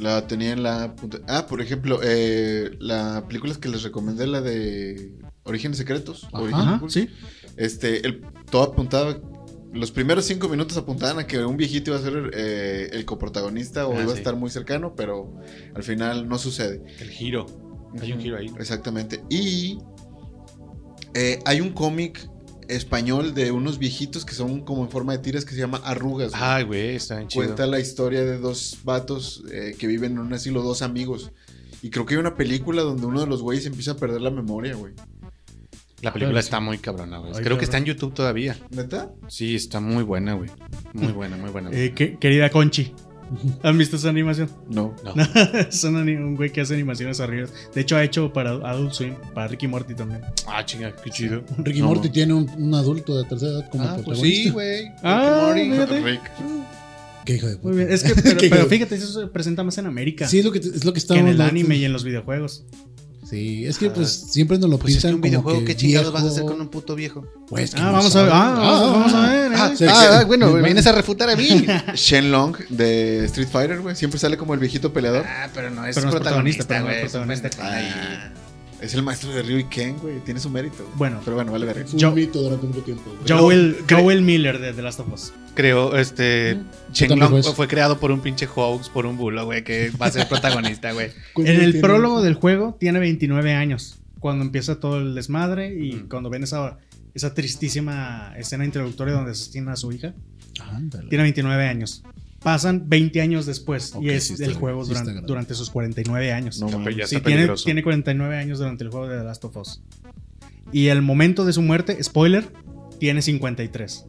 La 0.00 0.26
tenía 0.26 0.52
en 0.52 0.62
la 0.62 0.96
punta. 0.96 1.18
Ah, 1.28 1.46
por 1.46 1.60
ejemplo, 1.60 2.00
eh, 2.02 2.70
la 2.80 3.24
película 3.28 3.54
que 3.60 3.68
les 3.68 3.82
recomendé, 3.82 4.26
la 4.26 4.40
de 4.40 5.12
Orígenes 5.44 5.76
Secretos. 5.76 6.24
Ajá, 6.32 6.42
Orígenes 6.42 6.92
sí. 6.92 7.08
Este, 7.56 8.06
el, 8.06 8.22
todo 8.50 8.62
apuntaba. 8.62 9.18
Los 9.72 9.92
primeros 9.92 10.24
cinco 10.24 10.48
minutos 10.48 10.76
apuntaban 10.76 11.18
a 11.18 11.26
que 11.26 11.44
un 11.44 11.56
viejito 11.56 11.90
iba 11.90 12.00
a 12.00 12.02
ser 12.02 12.30
eh, 12.34 12.88
el 12.92 13.04
coprotagonista 13.04 13.86
o 13.86 13.96
Ah, 13.96 14.02
iba 14.02 14.12
a 14.12 14.16
estar 14.16 14.34
muy 14.34 14.50
cercano, 14.50 14.94
pero 14.96 15.36
al 15.74 15.82
final 15.82 16.28
no 16.28 16.38
sucede. 16.38 16.82
El 16.98 17.10
giro. 17.10 17.46
Hay 18.00 18.12
un 18.12 18.20
giro 18.20 18.38
ahí. 18.38 18.50
Exactamente. 18.58 19.22
Y 19.28 19.78
eh, 21.14 21.38
hay 21.44 21.60
un 21.60 21.70
cómic 21.70 22.26
español 22.70 23.34
de 23.34 23.50
unos 23.50 23.78
viejitos 23.78 24.24
que 24.24 24.34
son 24.34 24.60
como 24.64 24.82
en 24.84 24.90
forma 24.90 25.12
de 25.12 25.18
tiras 25.18 25.44
que 25.44 25.52
se 25.54 25.60
llama 25.60 25.80
Arrugas. 25.84 26.30
güey. 26.30 26.42
Ay, 26.42 26.64
güey, 26.64 26.96
está 26.96 27.16
bien 27.16 27.28
chido. 27.28 27.44
Cuenta 27.44 27.66
la 27.66 27.78
historia 27.80 28.24
de 28.24 28.38
dos 28.38 28.78
vatos 28.84 29.42
eh, 29.52 29.74
que 29.78 29.86
viven 29.86 30.12
en 30.12 30.18
un 30.20 30.32
asilo, 30.32 30.62
dos 30.62 30.82
amigos. 30.82 31.30
Y 31.82 31.90
creo 31.90 32.04
que 32.06 32.14
hay 32.14 32.20
una 32.20 32.34
película 32.34 32.82
donde 32.82 33.06
uno 33.06 33.20
de 33.20 33.26
los 33.26 33.40
güeyes 33.42 33.66
empieza 33.66 33.92
a 33.92 33.96
perder 33.96 34.20
la 34.20 34.30
memoria, 34.30 34.74
güey. 34.74 34.92
La 36.02 36.12
película 36.14 36.40
está 36.40 36.60
muy 36.60 36.78
cabrona, 36.78 37.18
güey. 37.18 37.32
Ay, 37.34 37.42
Creo 37.44 37.58
que 37.58 37.64
está 37.64 37.76
en 37.78 37.84
YouTube 37.84 38.14
todavía. 38.14 38.56
¿Neta? 38.70 39.10
Sí, 39.28 39.54
está 39.54 39.80
muy 39.80 40.02
buena, 40.02 40.32
güey. 40.34 40.50
Muy 40.94 41.12
buena, 41.12 41.36
muy 41.36 41.50
buena. 41.50 41.68
güey. 41.68 41.80
Eh, 41.86 41.92
que- 41.94 42.18
querida 42.18 42.48
Conchi, 42.50 42.94
¿han 43.62 43.78
visto 43.78 43.96
esa 43.96 44.08
animación? 44.08 44.50
No. 44.68 44.94
No. 45.04 45.14
es 45.68 45.84
un, 45.84 46.36
güey 46.36 46.50
que 46.50 46.60
hace 46.60 46.74
animaciones 46.74 47.20
horribles. 47.20 47.52
De 47.74 47.80
hecho, 47.80 47.96
ha 47.96 48.04
hecho 48.04 48.32
para 48.32 48.50
Adult 48.50 48.92
Swim, 48.92 49.14
para 49.34 49.48
Ricky 49.48 49.66
Morty 49.68 49.94
también. 49.94 50.22
Ah, 50.46 50.64
chinga, 50.64 50.94
qué 50.96 51.10
chido. 51.10 51.42
Ricky 51.58 51.80
No. 51.80 51.86
Morty 51.86 52.08
tiene 52.10 52.34
un, 52.34 52.48
un 52.50 52.74
adulto 52.74 53.16
de 53.16 53.28
tercera 53.28 53.52
edad 53.52 53.70
como 53.70 53.84
Ah, 53.84 53.92
pues 53.94 54.04
protagonista. 54.04 54.42
sí, 54.44 54.50
güey. 54.50 54.88
Ah, 55.02 55.50
Ricky 55.54 55.68
Morty. 55.68 55.94
fíjate. 55.94 56.10
Rick. 56.10 56.20
Qué 57.24 57.34
hijo 57.36 57.46
de 57.48 57.56
puta. 57.56 57.68
Muy 57.68 57.76
bien. 57.76 57.92
Es 57.92 58.02
que, 58.02 58.14
pero, 58.22 58.38
pero 58.50 58.66
fíjate, 58.66 58.94
eso 58.94 59.20
se 59.20 59.26
presenta 59.28 59.62
más 59.62 59.76
en 59.78 59.86
América 59.86 60.26
Sí, 60.26 60.38
es 60.38 60.44
lo 60.44 60.52
que, 60.52 60.58
es 60.58 60.84
lo 60.84 60.92
que 60.92 60.94
que 60.94 60.98
estamos 61.00 61.20
en 61.22 61.28
el 61.28 61.40
anime 61.40 61.76
y 61.76 61.84
en 61.84 61.92
los 61.92 62.02
videojuegos. 62.04 62.64
Sí, 63.30 63.64
es 63.64 63.78
que 63.78 63.90
pues 63.90 64.10
siempre 64.10 64.58
nos 64.58 64.68
lo 64.68 64.76
Pues 64.78 64.96
es 64.96 64.96
pintan 64.96 65.10
que 65.12 65.14
un 65.14 65.20
videojuego, 65.20 65.54
como 65.58 65.66
que 65.66 65.76
¿qué 65.76 65.80
chingados 65.80 66.12
vas 66.12 66.22
a 66.22 66.24
viejo. 66.24 66.34
hacer 66.36 66.46
con 66.46 66.60
un 66.60 66.68
puto 66.68 66.96
viejo? 66.96 67.24
Pues, 67.48 67.72
que 67.74 67.80
Ah, 67.80 67.84
no 67.84 67.92
vamos 67.92 68.16
a 68.16 68.22
ver. 68.22 68.30
sabe. 68.32 68.42
Ah, 68.42 68.54
vamos, 68.58 68.90
vamos 68.92 69.14
a 69.14 69.30
ver. 69.30 69.52
¿eh? 69.52 69.54
Ah, 69.56 69.72
ah, 69.88 70.18
que- 70.18 70.24
bueno, 70.24 70.50
me- 70.50 70.62
vienes 70.62 70.86
a 70.88 70.92
refutar 70.92 71.30
a 71.30 71.36
mí. 71.36 71.46
Shenlong 71.94 72.56
de 72.70 73.24
Street 73.26 73.48
Fighter, 73.48 73.80
güey. 73.82 73.94
Siempre 73.94 74.18
sale 74.18 74.36
como 74.36 74.52
el 74.54 74.58
viejito 74.58 74.92
peleador. 74.92 75.24
ah, 75.28 75.48
pero 75.54 75.70
no 75.70 75.86
es 75.86 75.94
Pero 75.94 76.06
no 76.06 76.12
es 76.12 76.16
protagonista, 76.20 76.66
protagonista, 76.66 76.66
pero 76.66 76.80
no 76.84 76.90
es 76.90 76.96
güey. 76.96 77.06
es 77.06 77.14
un 77.14 77.60
protagonista. 77.60 78.32
Es 78.80 78.94
el 78.94 79.02
maestro 79.02 79.30
de 79.32 79.42
Ryu 79.42 79.58
y 79.58 79.64
Ken, 79.64 79.96
güey. 79.98 80.20
Tiene 80.20 80.40
su 80.40 80.50
mérito. 80.50 80.84
güey. 80.84 80.96
Bueno. 80.96 81.20
Pero 81.24 81.36
bueno, 81.36 81.52
vale 81.52 81.66
verga. 81.66 81.84
Fue 81.86 81.98
Yo- 81.98 82.08
un 82.10 82.14
mito 82.14 82.40
durante 82.42 82.66
mucho 82.66 82.80
tiempo. 82.82 83.02
güey. 83.10 83.28
Joel, 83.40 83.76
Joel 83.88 84.22
Miller 84.22 84.58
de 84.58 84.72
The 84.72 84.82
Last 84.82 85.00
of 85.00 85.12
Us. 85.12 85.32
Creo, 85.54 85.96
este. 85.96 86.58
Shenlong 86.92 87.30
fue 87.30 87.40
eso. 87.40 87.54
fue 87.54 87.68
creado 87.68 87.98
por 87.98 88.10
un 88.10 88.20
pinche 88.20 88.46
hoax, 88.46 88.88
por 88.88 89.06
un 89.06 89.16
bulo, 89.16 89.44
güey, 89.44 89.64
que 89.64 89.90
va 90.00 90.06
a 90.06 90.10
ser 90.10 90.26
protagonista, 90.28 90.92
güey. 90.92 91.10
¿Cuándo 91.34 91.52
En 91.52 91.60
el 91.60 91.80
prólogo 91.80 92.22
del 92.22 92.34
juego 92.34 92.76
tiene 92.78 92.98
29 92.98 93.52
años. 93.54 93.98
Cuando 94.20 94.44
empieza 94.44 94.78
todo 94.80 94.98
el 94.98 95.14
desmadre 95.14 95.74
y 95.74 95.92
Mm. 95.94 96.08
cuando 96.08 96.28
ven 96.30 96.42
esa, 96.44 96.78
esa 97.14 97.32
tristísima 97.34 98.32
escena 98.36 98.64
introductoria 98.64 99.14
donde 99.14 99.32
asesina 99.32 99.72
a 99.72 99.76
su 99.76 99.90
hija. 99.92 100.12
Ándale. 100.72 101.08
Tiene 101.08 101.22
29 101.24 101.66
años. 101.66 102.02
Pasan 102.42 102.88
20 102.88 103.20
años 103.20 103.44
después 103.44 103.94
Ok, 103.94 104.02
y 104.04 104.08
es 104.10 104.26
sí 104.28 104.32
está 104.32 104.46
el 104.46 104.54
juego 104.54 104.84
durante, 104.84 105.12
durante 105.20 105.54
sus 105.54 105.68
49 105.70 106.32
años. 106.32 106.58
No 106.60 106.68
ya 106.90 107.06
Sí, 107.06 107.20
tiene, 107.20 107.48
tiene 107.64 107.82
49 107.82 108.36
años 108.38 108.58
durante 108.58 108.84
el 108.84 108.90
juego 108.90 109.08
de 109.08 109.18
The 109.18 109.24
Last 109.24 109.44
of 109.44 109.56
Us. 109.56 109.82
Y 110.72 110.86
el 110.86 111.02
momento 111.02 111.44
de 111.44 111.52
su 111.52 111.60
muerte, 111.62 112.02
spoiler, 112.02 112.48
tiene 112.98 113.20
53. 113.22 114.06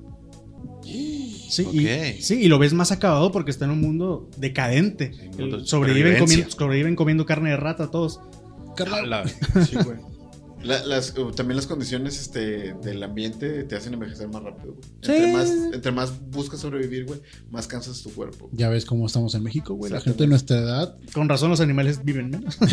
Sí, 0.83 1.65
Ok. 1.67 1.73
y, 1.73 2.21
sí, 2.21 2.35
y 2.35 2.47
lo 2.47 2.57
ves 2.59 2.73
más 2.73 2.93
acabado 2.93 3.31
porque 3.33 3.51
está 3.51 3.65
en 3.65 3.71
un 3.71 3.81
mundo 3.81 4.29
decadente. 4.37 5.11
Sobreviven, 5.65 6.17
comiendo, 6.17 6.49
sobreviven 6.49 6.95
comiendo 6.95 7.25
carne 7.25 7.49
de 7.49 7.57
rata 7.57 7.91
todos. 7.91 8.21
Carnal, 8.77 9.03
Ala. 9.05 9.27
Sí, 9.27 9.75
güey. 9.83 9.97
La- 10.63 10.85
las, 10.85 11.17
uh, 11.17 11.31
también 11.31 11.55
las 11.55 11.67
condiciones 11.67 12.19
este, 12.19 12.73
del 12.83 13.01
ambiente 13.03 13.63
te 13.63 13.75
hacen 13.75 13.93
envejecer 13.93 14.27
más 14.27 14.43
rápido, 14.43 14.73
güey. 14.73 14.83
Sí. 15.01 15.11
Entre, 15.11 15.33
más, 15.33 15.49
entre 15.73 15.91
más 15.91 16.13
buscas 16.29 16.59
sobrevivir, 16.59 17.05
güey, 17.05 17.19
más 17.49 17.67
cansas 17.67 18.01
tu 18.03 18.11
cuerpo. 18.13 18.49
Ya 18.53 18.69
ves 18.69 18.85
cómo 18.85 19.05
estamos 19.07 19.33
en 19.35 19.43
México, 19.43 19.73
güey. 19.73 19.91
La 19.91 20.01
gente 20.01 20.23
de 20.23 20.27
nuestra 20.27 20.57
edad. 20.57 20.95
Con 21.13 21.27
razón 21.29 21.49
los 21.49 21.61
animales 21.61 22.03
viven 22.03 22.29
menos. 22.29 22.57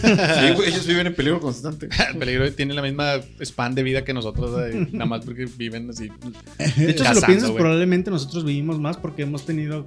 Sí, 0.00 0.54
güey, 0.54 0.68
ellos 0.68 0.86
viven 0.86 1.06
en 1.08 1.14
peligro 1.14 1.40
constante. 1.40 1.88
El 2.12 2.18
peligro 2.18 2.50
tiene 2.52 2.74
la 2.74 2.82
misma 2.82 3.14
span 3.44 3.74
de 3.74 3.82
vida 3.82 4.04
que 4.04 4.14
nosotros, 4.14 4.50
nada 4.92 5.06
más 5.06 5.24
porque 5.24 5.46
viven 5.58 5.90
así. 5.90 6.10
De 6.76 6.90
hecho, 6.90 7.04
si 7.14 7.14
lo 7.14 7.20
piensas, 7.20 7.50
güey. 7.50 7.60
probablemente 7.60 8.10
nosotros 8.10 8.44
vivimos 8.44 8.78
más 8.80 8.96
porque 8.96 9.22
hemos 9.22 9.44
tenido 9.44 9.86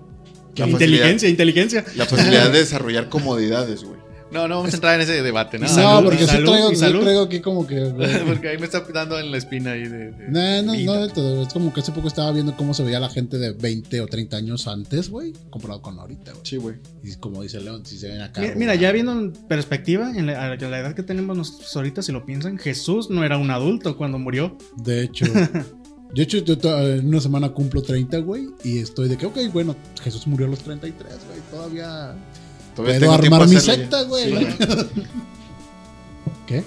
La 0.55 0.67
inteligencia, 0.67 1.29
inteligencia. 1.29 1.83
La 1.95 2.05
facilidad 2.05 2.51
de 2.51 2.59
desarrollar 2.59 3.09
comodidades, 3.09 3.83
güey. 3.83 3.99
No, 4.33 4.47
no 4.47 4.55
vamos 4.57 4.71
a 4.73 4.75
entrar 4.75 4.95
en 4.95 5.01
ese 5.01 5.21
debate, 5.21 5.59
¿no? 5.59 5.67
No, 5.67 5.73
salud, 5.73 6.09
porque 6.09 6.25
sí 6.25 6.37
traigo, 6.37 6.71
y 6.71 6.75
sí 6.75 6.81
salud. 6.81 7.01
traigo 7.01 7.21
aquí 7.21 7.39
como 7.39 7.67
que. 7.67 7.75
Porque 8.27 8.49
ahí 8.49 8.57
me 8.57 8.65
está 8.65 8.81
dando 8.93 9.19
en 9.19 9.31
la 9.31 9.37
espina 9.37 9.71
ahí 9.71 9.83
de. 9.83 10.11
de- 10.11 10.29
No, 10.29 10.63
no, 10.63 10.73
vida. 10.73 10.99
no 10.99 11.07
todo. 11.09 11.43
Es 11.43 11.53
como 11.53 11.71
que 11.73 11.81
hace 11.81 11.91
poco 11.91 12.07
estaba 12.07 12.31
viendo 12.31 12.55
cómo 12.57 12.73
se 12.73 12.83
veía 12.83 12.99
la 12.99 13.09
gente 13.09 13.37
de 13.37 13.51
20 13.51 14.01
o 14.01 14.07
30 14.07 14.37
años 14.37 14.67
antes, 14.67 15.09
güey, 15.09 15.33
comparado 15.49 15.81
con 15.81 15.99
ahorita, 15.99 16.31
güey. 16.31 16.43
Sí, 16.45 16.57
güey. 16.57 16.75
Y 17.03 17.15
como 17.15 17.43
dice 17.43 17.61
León, 17.61 17.85
si 17.85 17.97
se 17.97 18.09
ven 18.09 18.21
acá. 18.21 18.41
Mira, 18.55 18.75
ya 18.75 18.91
viendo 18.91 19.11
en 19.11 19.31
perspectiva, 19.31 20.11
en 20.15 20.25
la, 20.25 20.51
a 20.51 20.55
la 20.55 20.79
edad 20.79 20.95
que 20.95 21.03
tenemos 21.03 21.37
nosotros 21.37 21.75
ahorita, 21.75 22.01
si 22.01 22.11
lo 22.11 22.25
piensan, 22.25 22.57
Jesús 22.57 23.09
no 23.09 23.23
era 23.23 23.37
un 23.37 23.51
adulto 23.51 23.95
cuando 23.97 24.17
murió. 24.19 24.57
De 24.77 25.03
hecho. 25.03 25.25
De 26.13 26.21
hecho, 26.21 26.37
yo 26.37 26.53
en 26.79 27.07
una 27.07 27.19
semana 27.19 27.49
cumplo 27.49 27.81
30, 27.81 28.19
güey. 28.19 28.47
Y 28.63 28.77
estoy 28.77 29.09
de 29.09 29.17
que, 29.17 29.25
ok, 29.25 29.35
bueno, 29.51 29.75
Jesús 30.03 30.27
murió 30.27 30.45
a 30.45 30.49
los 30.51 30.59
33, 30.59 31.11
güey. 31.27 31.39
Todavía. 31.49 32.13
Todavía 32.75 32.99
Puedo 32.99 32.99
tengo 32.99 33.13
armar 33.35 33.47
mi 33.47 33.59
secta, 33.59 34.03
güey. 34.03 34.35
Sí, 34.35 34.47
¿Qué? 36.47 36.57
Eh, 36.57 36.63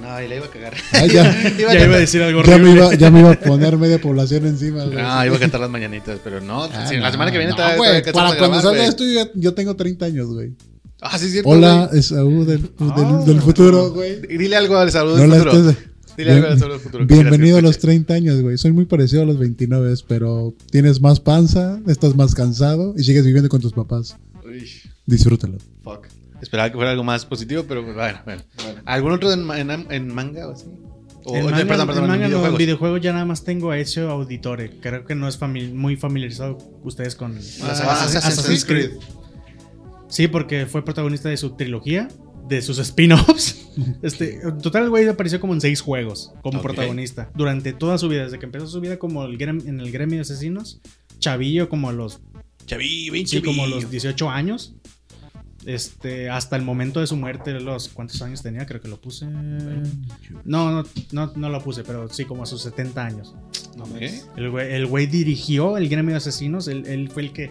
nada, 0.00 0.16
Ay, 0.16 0.28
la 0.28 0.36
iba 0.36 0.46
a 0.46 0.50
cagar. 0.50 0.74
Ay, 0.92 1.10
ya, 1.10 1.24
iba 1.32 1.48
a 1.48 1.52
Ya 1.52 1.60
iba 1.60 1.70
a 1.70 1.74
cantar- 1.74 2.00
decir 2.00 2.22
algo 2.22 2.42
ya, 2.44 2.58
me 2.58 2.70
iba, 2.70 2.94
ya 2.94 3.10
me 3.10 3.20
iba 3.20 3.32
a 3.32 3.40
poner 3.40 3.76
media 3.76 4.00
población 4.00 4.46
encima, 4.46 4.84
güey. 4.84 4.96
No, 4.96 5.26
iba 5.26 5.36
a 5.36 5.38
cantar 5.38 5.60
las 5.60 5.70
mañanitas, 5.70 6.18
pero 6.22 6.40
no. 6.40 6.64
Ah, 6.64 6.90
la 6.92 6.98
no, 7.00 7.10
semana 7.10 7.30
que 7.32 7.38
viene 7.38 7.50
no, 7.50 7.56
todavía- 7.56 7.76
güey, 7.76 8.02
Para 8.12 8.28
a 8.30 8.36
cuando 8.38 8.46
grabar, 8.46 8.62
salga 8.62 8.78
güey. 8.78 8.88
esto, 8.88 9.04
yo, 9.34 9.54
tengo 9.54 9.74
30 9.76 10.06
años, 10.06 10.28
güey. 10.28 10.52
Ah, 11.00 11.18
sí, 11.18 11.26
es 11.26 11.32
cierto. 11.32 11.50
Hola, 11.50 11.90
es 11.92 12.06
Saúl 12.06 12.46
del, 12.46 12.62
del, 12.78 13.24
del 13.26 13.40
futuro, 13.42 13.90
güey. 13.90 14.20
güey. 14.20 14.38
Dile 14.38 14.56
algo 14.56 14.76
al 14.78 14.90
saludo 14.90 15.16
No 15.18 15.22
del 15.34 15.42
futuro. 15.42 15.70
estés- 15.70 15.76
Dile 16.16 16.30
algo 16.32 16.46
al 16.46 16.58
del 16.60 16.80
futuro. 16.80 17.06
Bienvenido 17.06 17.58
a 17.58 17.60
los 17.60 17.72
escuche. 17.72 17.88
30 17.88 18.14
años, 18.14 18.40
güey. 18.40 18.56
Soy 18.56 18.72
muy 18.72 18.84
parecido 18.86 19.22
a 19.22 19.24
los 19.26 19.36
29, 19.38 19.94
pero 20.06 20.54
tienes 20.70 21.00
más 21.00 21.18
panza, 21.20 21.80
estás 21.88 22.14
más 22.14 22.34
cansado 22.34 22.94
y 22.96 23.02
sigues 23.04 23.26
viviendo 23.26 23.48
con 23.50 23.60
tus 23.60 23.72
papás. 23.72 24.16
Disfrútalo. 25.06 25.58
fuck. 25.82 26.06
Esperaba 26.40 26.68
que 26.68 26.74
fuera 26.76 26.90
algo 26.90 27.04
más 27.04 27.24
positivo, 27.24 27.64
pero 27.66 27.82
bueno, 27.82 28.18
bueno. 28.24 28.42
Bueno. 28.56 28.82
¿Algún 28.84 29.12
otro 29.12 29.32
en, 29.32 29.50
en- 29.70 29.86
en 29.90 30.14
manga 30.14 30.48
o 30.48 30.52
así? 30.52 30.66
O, 31.24 31.36
En 31.36 31.46
de- 31.46 31.50
manga, 31.52 31.66
perdón, 31.66 31.86
perdón, 31.86 32.04
en 32.04 32.10
manga 32.10 32.24
en 32.26 32.30
no, 32.32 32.36
videojuegos. 32.38 32.58
videojuegos 32.58 33.00
ya 33.00 33.12
nada 33.12 33.24
más 33.24 33.44
tengo 33.44 33.70
a 33.70 33.78
Ezio 33.78 34.10
Auditore. 34.10 34.78
Creo 34.80 35.04
que 35.06 35.14
no 35.14 35.26
es 35.28 35.40
famili- 35.40 35.72
muy 35.72 35.96
familiarizado 35.96 36.58
ustedes 36.82 37.14
con 37.16 37.34
las 37.36 37.60
Ah, 37.62 38.04
Assassin's- 38.04 38.24
Assassin's 38.26 38.64
Creed. 38.66 38.90
Sí, 40.08 40.28
porque 40.28 40.66
fue 40.66 40.84
protagonista 40.84 41.28
de 41.28 41.36
su 41.36 41.56
trilogía, 41.56 42.08
de 42.48 42.60
sus 42.62 42.78
spin-offs. 42.78 43.60
Este, 44.02 44.40
en 44.40 44.58
total, 44.58 44.84
el 44.84 44.90
güey 44.90 45.08
apareció 45.08 45.40
como 45.40 45.52
en 45.52 45.60
seis 45.60 45.80
juegos 45.80 46.32
como 46.42 46.62
protagonista. 46.62 47.28
Durante 47.34 47.72
toda 47.72 47.98
su 47.98 48.08
vida, 48.08 48.22
desde 48.24 48.38
que 48.38 48.46
empezó 48.46 48.68
su 48.68 48.80
vida 48.80 48.98
como 49.00 49.24
el 49.24 49.40
en 49.42 49.80
el 49.80 49.90
gremio 49.90 50.16
de 50.18 50.20
asesinos, 50.22 50.80
chavillo 51.18 51.68
como 51.68 51.88
a 51.88 51.92
los, 51.92 52.20
Chavi, 52.66 53.10
ven, 53.10 53.26
sí, 53.26 53.42
como 53.42 53.64
a 53.64 53.66
los 53.66 53.90
18 53.90 54.30
años. 54.30 54.74
Este, 55.66 56.28
hasta 56.30 56.56
el 56.56 56.62
momento 56.62 57.00
de 57.00 57.06
su 57.06 57.16
muerte, 57.16 57.52
los 57.58 57.88
¿cuántos 57.88 58.20
años 58.22 58.42
tenía? 58.42 58.66
Creo 58.66 58.80
que 58.80 58.88
lo 58.88 59.00
puse. 59.00 59.26
No, 59.26 60.70
no, 60.70 60.84
no, 61.12 61.32
no 61.34 61.48
lo 61.48 61.62
puse, 61.62 61.84
pero 61.84 62.08
sí, 62.08 62.24
como 62.24 62.42
a 62.42 62.46
sus 62.46 62.62
70 62.62 63.04
años. 63.04 63.34
Ok. 63.78 64.00
El 64.36 64.50
güey, 64.50 64.72
el 64.74 64.86
güey 64.86 65.06
dirigió 65.06 65.76
el 65.76 65.88
gremio 65.88 66.12
de 66.12 66.18
asesinos. 66.18 66.68
Él, 66.68 66.84
él 66.86 67.08
fue 67.10 67.22
el 67.22 67.32
que 67.32 67.50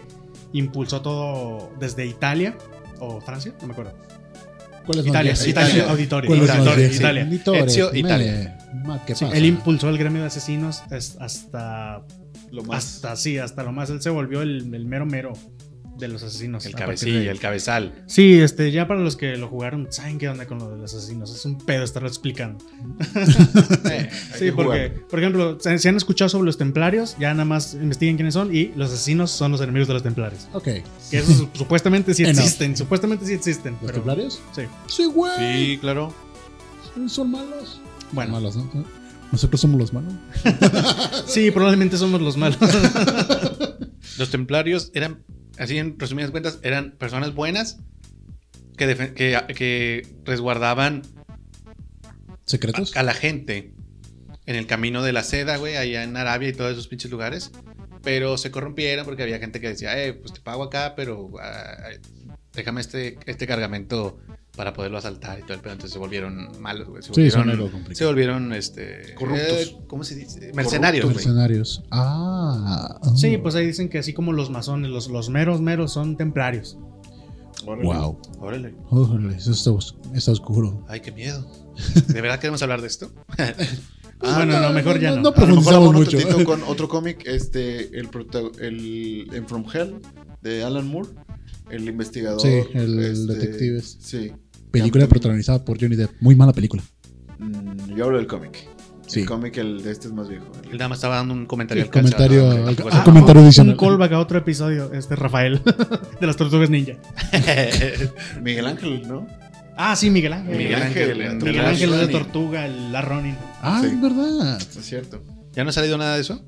impulsó 0.52 1.02
todo 1.02 1.72
desde 1.80 2.06
Italia 2.06 2.56
o 3.00 3.20
Francia, 3.20 3.52
no 3.60 3.66
me 3.66 3.72
acuerdo. 3.72 3.94
¿Cuál 4.86 4.98
es 4.98 5.06
Italia, 5.06 5.32
Italia, 5.32 5.50
Italia. 5.50 5.90
Auditorio. 5.90 6.28
¿Cuál 6.28 6.40
es 6.42 6.48
más 6.48 6.58
Auditorio? 6.58 6.86
Italia. 6.92 7.24
Auditorio, 7.24 7.64
Ezio, 7.64 7.94
Italia. 7.94 8.58
ma, 8.84 9.04
¿qué 9.04 9.14
Sí, 9.14 9.24
él 9.32 9.46
impulsó 9.46 9.88
el 9.88 9.96
gremio 9.98 10.20
de 10.20 10.26
asesinos 10.26 10.82
es- 10.90 11.16
hasta, 11.20 12.04
Lo 12.52 12.62
más. 12.64 12.84
hasta 12.96 13.16
sí, 13.16 13.38
hasta 13.38 13.62
lo 13.62 13.72
más. 13.72 13.88
Él 13.90 14.02
se 14.02 14.10
volvió 14.10 14.42
el, 14.42 14.72
el 14.74 14.84
mero 14.84 15.06
mero 15.06 15.32
de 15.98 16.08
los 16.08 16.22
asesinos. 16.22 16.66
El 16.66 16.72
de 16.72 16.78
cabecilla, 16.78 17.30
el 17.30 17.38
cabezal. 17.40 18.02
Sí, 18.06 18.40
este, 18.40 18.70
ya 18.72 18.88
para 18.88 19.00
los 19.00 19.16
que 19.16 19.36
lo 19.36 19.48
jugaron, 19.48 19.86
saben 19.90 20.18
qué 20.18 20.28
onda 20.28 20.46
con 20.46 20.58
lo 20.58 20.70
de 20.70 20.78
los 20.78 20.94
asesinos. 20.94 21.34
Es 21.34 21.44
un 21.44 21.58
pedo 21.58 21.84
estarlo 21.84 22.08
explicando. 22.08 22.64
Eh, 23.90 24.10
Sí, 24.34 24.46
que 24.46 24.52
porque, 24.52 24.88
jugar. 24.90 25.06
por 25.08 25.18
ejemplo, 25.20 25.58
se 25.60 25.78
si 25.78 25.88
han 25.88 25.96
escuchado 25.96 26.28
sobre 26.28 26.46
los 26.46 26.58
templarios, 26.58 27.16
ya 27.18 27.32
nada 27.32 27.44
más 27.44 27.74
investiguen 27.74 28.16
quiénes 28.16 28.34
son 28.34 28.54
y 28.54 28.72
los 28.76 28.90
asesinos 28.90 29.30
son 29.30 29.52
los 29.52 29.60
enemigos 29.60 29.88
de 29.88 29.94
los 29.94 30.02
templarios. 30.02 30.48
Ok. 30.52 30.64
Que 30.64 30.84
esos 31.18 31.46
supuestamente 31.54 32.14
sí 32.14 32.24
Eh, 32.24 32.30
existen, 32.30 32.76
supuestamente 32.76 33.24
sí 33.26 33.32
existen. 33.34 33.72
¿Los 33.74 33.82
pero- 33.82 33.94
templarios? 33.94 34.40
Sí. 34.54 34.62
Sí, 34.88 35.04
güey. 35.06 35.32
sí, 35.74 35.78
claro. 35.78 36.12
Son 37.08 37.30
malos. 37.30 37.80
Bueno, 38.12 38.32
malos, 38.32 38.56
¿no? 38.56 38.70
Nosotros 39.32 39.60
somos 39.60 39.80
los 39.80 39.92
malos. 39.92 40.12
sí, 41.26 41.50
probablemente 41.50 41.96
somos 41.96 42.20
los 42.20 42.36
malos. 42.36 42.58
Los 44.18 44.30
templarios 44.30 44.90
eran, 44.94 45.24
así 45.58 45.78
en 45.78 45.98
resumidas 45.98 46.30
cuentas, 46.30 46.58
eran 46.62 46.92
personas 46.92 47.34
buenas 47.34 47.78
que, 48.76 49.12
que, 49.14 49.54
que 49.54 50.06
resguardaban 50.24 51.02
¿Secretos? 52.44 52.96
a, 52.96 53.00
a 53.00 53.02
la 53.02 53.14
gente 53.14 53.72
en 54.46 54.56
el 54.56 54.66
camino 54.66 55.02
de 55.02 55.12
la 55.12 55.22
seda, 55.22 55.56
güey, 55.56 55.76
allá 55.76 56.02
en 56.02 56.16
Arabia 56.16 56.48
y 56.48 56.52
todos 56.52 56.72
esos 56.72 56.88
pinches 56.88 57.10
lugares. 57.10 57.50
Pero 58.02 58.36
se 58.36 58.50
corrompieron 58.50 59.06
porque 59.06 59.22
había 59.22 59.38
gente 59.38 59.60
que 59.60 59.68
decía, 59.68 60.04
eh, 60.04 60.12
pues 60.12 60.34
te 60.34 60.40
pago 60.40 60.64
acá, 60.64 60.94
pero 60.94 61.30
ah, 61.40 61.88
déjame 62.52 62.82
este, 62.82 63.18
este 63.24 63.46
cargamento 63.46 64.18
para 64.56 64.72
poderlo 64.72 64.98
asaltar 64.98 65.38
y 65.38 65.42
todo 65.42 65.54
el 65.54 65.60
pedo. 65.60 65.72
Entonces 65.72 65.92
se 65.92 65.98
volvieron 65.98 66.48
malos, 66.60 66.88
güey. 66.88 67.02
Se 67.02 67.12
Sí, 67.14 67.30
son 67.30 67.40
volvieron, 67.42 67.50
algo 67.50 67.70
complicado. 67.72 67.94
se 67.98 68.04
volvieron, 68.06 68.52
este... 68.52 69.14
Corruptos. 69.14 69.46
eh, 69.48 69.76
¿Cómo 69.86 70.04
se 70.04 70.14
dice? 70.14 70.52
Mercenarios, 70.54 71.04
güey. 71.04 71.16
Mercenarios. 71.16 71.82
Ah. 71.90 72.98
oh. 73.02 73.16
sí, 73.16 73.36
pues 73.38 73.54
ahí 73.54 73.66
dicen 73.66 73.88
que 73.88 73.98
así 73.98 74.12
como 74.12 74.32
los 74.32 74.50
masones, 74.50 74.90
los, 74.90 75.08
los 75.08 75.28
meros 75.30 75.60
meros 75.60 75.92
son 75.92 76.16
templarios. 76.16 76.78
Wow. 77.64 78.20
Órale. 78.40 78.74
Órale, 78.90 79.36
eso 79.36 79.52
está, 79.52 79.70
os- 79.70 79.96
está 80.14 80.32
oscuro. 80.32 80.84
Ay, 80.88 81.00
qué 81.00 81.10
miedo. 81.12 81.46
¿De 82.08 82.20
verdad 82.20 82.38
queremos 82.38 82.62
hablar 82.62 82.80
de 82.80 82.86
esto? 82.88 83.10
Ah, 84.20 84.36
bueno, 84.36 84.58
no, 84.58 84.70
mejor 84.72 85.00
ya 85.00 85.10
no. 85.10 85.16
No 85.16 85.30
mejor 85.32 85.34
profundizamos 85.34 85.92
mucho. 85.94 86.44
con 86.46 86.62
otro 86.66 86.88
cómic, 86.88 87.22
este, 87.26 87.88
el, 87.98 88.08
el 88.60 89.28
en 89.34 89.46
From 89.46 89.66
Hell 89.70 89.96
de 90.40 90.62
Alan 90.62 90.86
Moore, 90.86 91.10
el 91.68 91.86
investigador. 91.88 92.40
Sí, 92.40 92.60
el 92.72 92.98
este, 93.00 93.34
detective. 93.34 93.82
Sí. 93.82 94.32
Película 94.80 95.06
protagonizada 95.06 95.64
por 95.64 95.80
Johnny 95.80 95.96
Depp. 95.96 96.10
Muy 96.20 96.34
mala 96.36 96.52
película. 96.52 96.82
Mm, 97.38 97.94
yo 97.96 98.04
hablo 98.04 98.18
del 98.18 98.26
cómic. 98.26 98.68
Sí. 99.06 99.20
El 99.20 99.26
cómic, 99.26 99.56
el 99.58 99.82
de 99.82 99.92
este 99.92 100.08
es 100.08 100.14
más 100.14 100.28
viejo. 100.28 100.46
Él 100.64 100.72
nada 100.78 100.88
más 100.88 100.98
estaba 100.98 101.16
dando 101.16 101.34
un 101.34 101.44
comentario 101.46 101.82
El 101.82 101.88
al 101.88 101.92
comentario- 101.92 102.50
al- 102.50 102.68
al 102.68 102.74
es- 102.74 103.00
comentario 103.04 103.40
un 103.42 103.46
adicional. 103.46 103.76
callback 103.76 104.12
a 104.12 104.18
otro 104.18 104.38
episodio, 104.38 104.92
este 104.94 105.14
Rafael, 105.14 105.60
de 106.20 106.26
las 106.26 106.36
tortugas 106.36 106.70
ninja. 106.70 106.94
Miguel 108.42 108.66
Ángel, 108.66 109.06
¿no? 109.06 109.26
Ah, 109.76 109.94
sí, 109.96 110.08
Miguel 110.10 110.32
Ángel. 110.32 110.56
Miguel 110.56 110.82
Ángel, 110.82 111.10
el 111.10 111.20
en- 111.20 111.38
de 111.38 111.44
Miguel 111.50 111.64
Ángel 111.66 111.92
es 111.94 112.00
de 112.00 112.06
tortuga, 112.08 112.64
el 112.66 112.92
la 112.92 113.02
Ronin. 113.02 113.36
Ah, 113.60 113.80
Sí. 113.82 113.88
es 113.88 114.00
verdad. 114.00 114.58
Es 114.60 114.84
cierto. 114.86 115.22
¿Ya 115.52 115.64
no 115.64 115.70
ha 115.70 115.72
salido 115.72 115.98
nada 115.98 116.14
de 116.14 116.20
eso? 116.22 116.42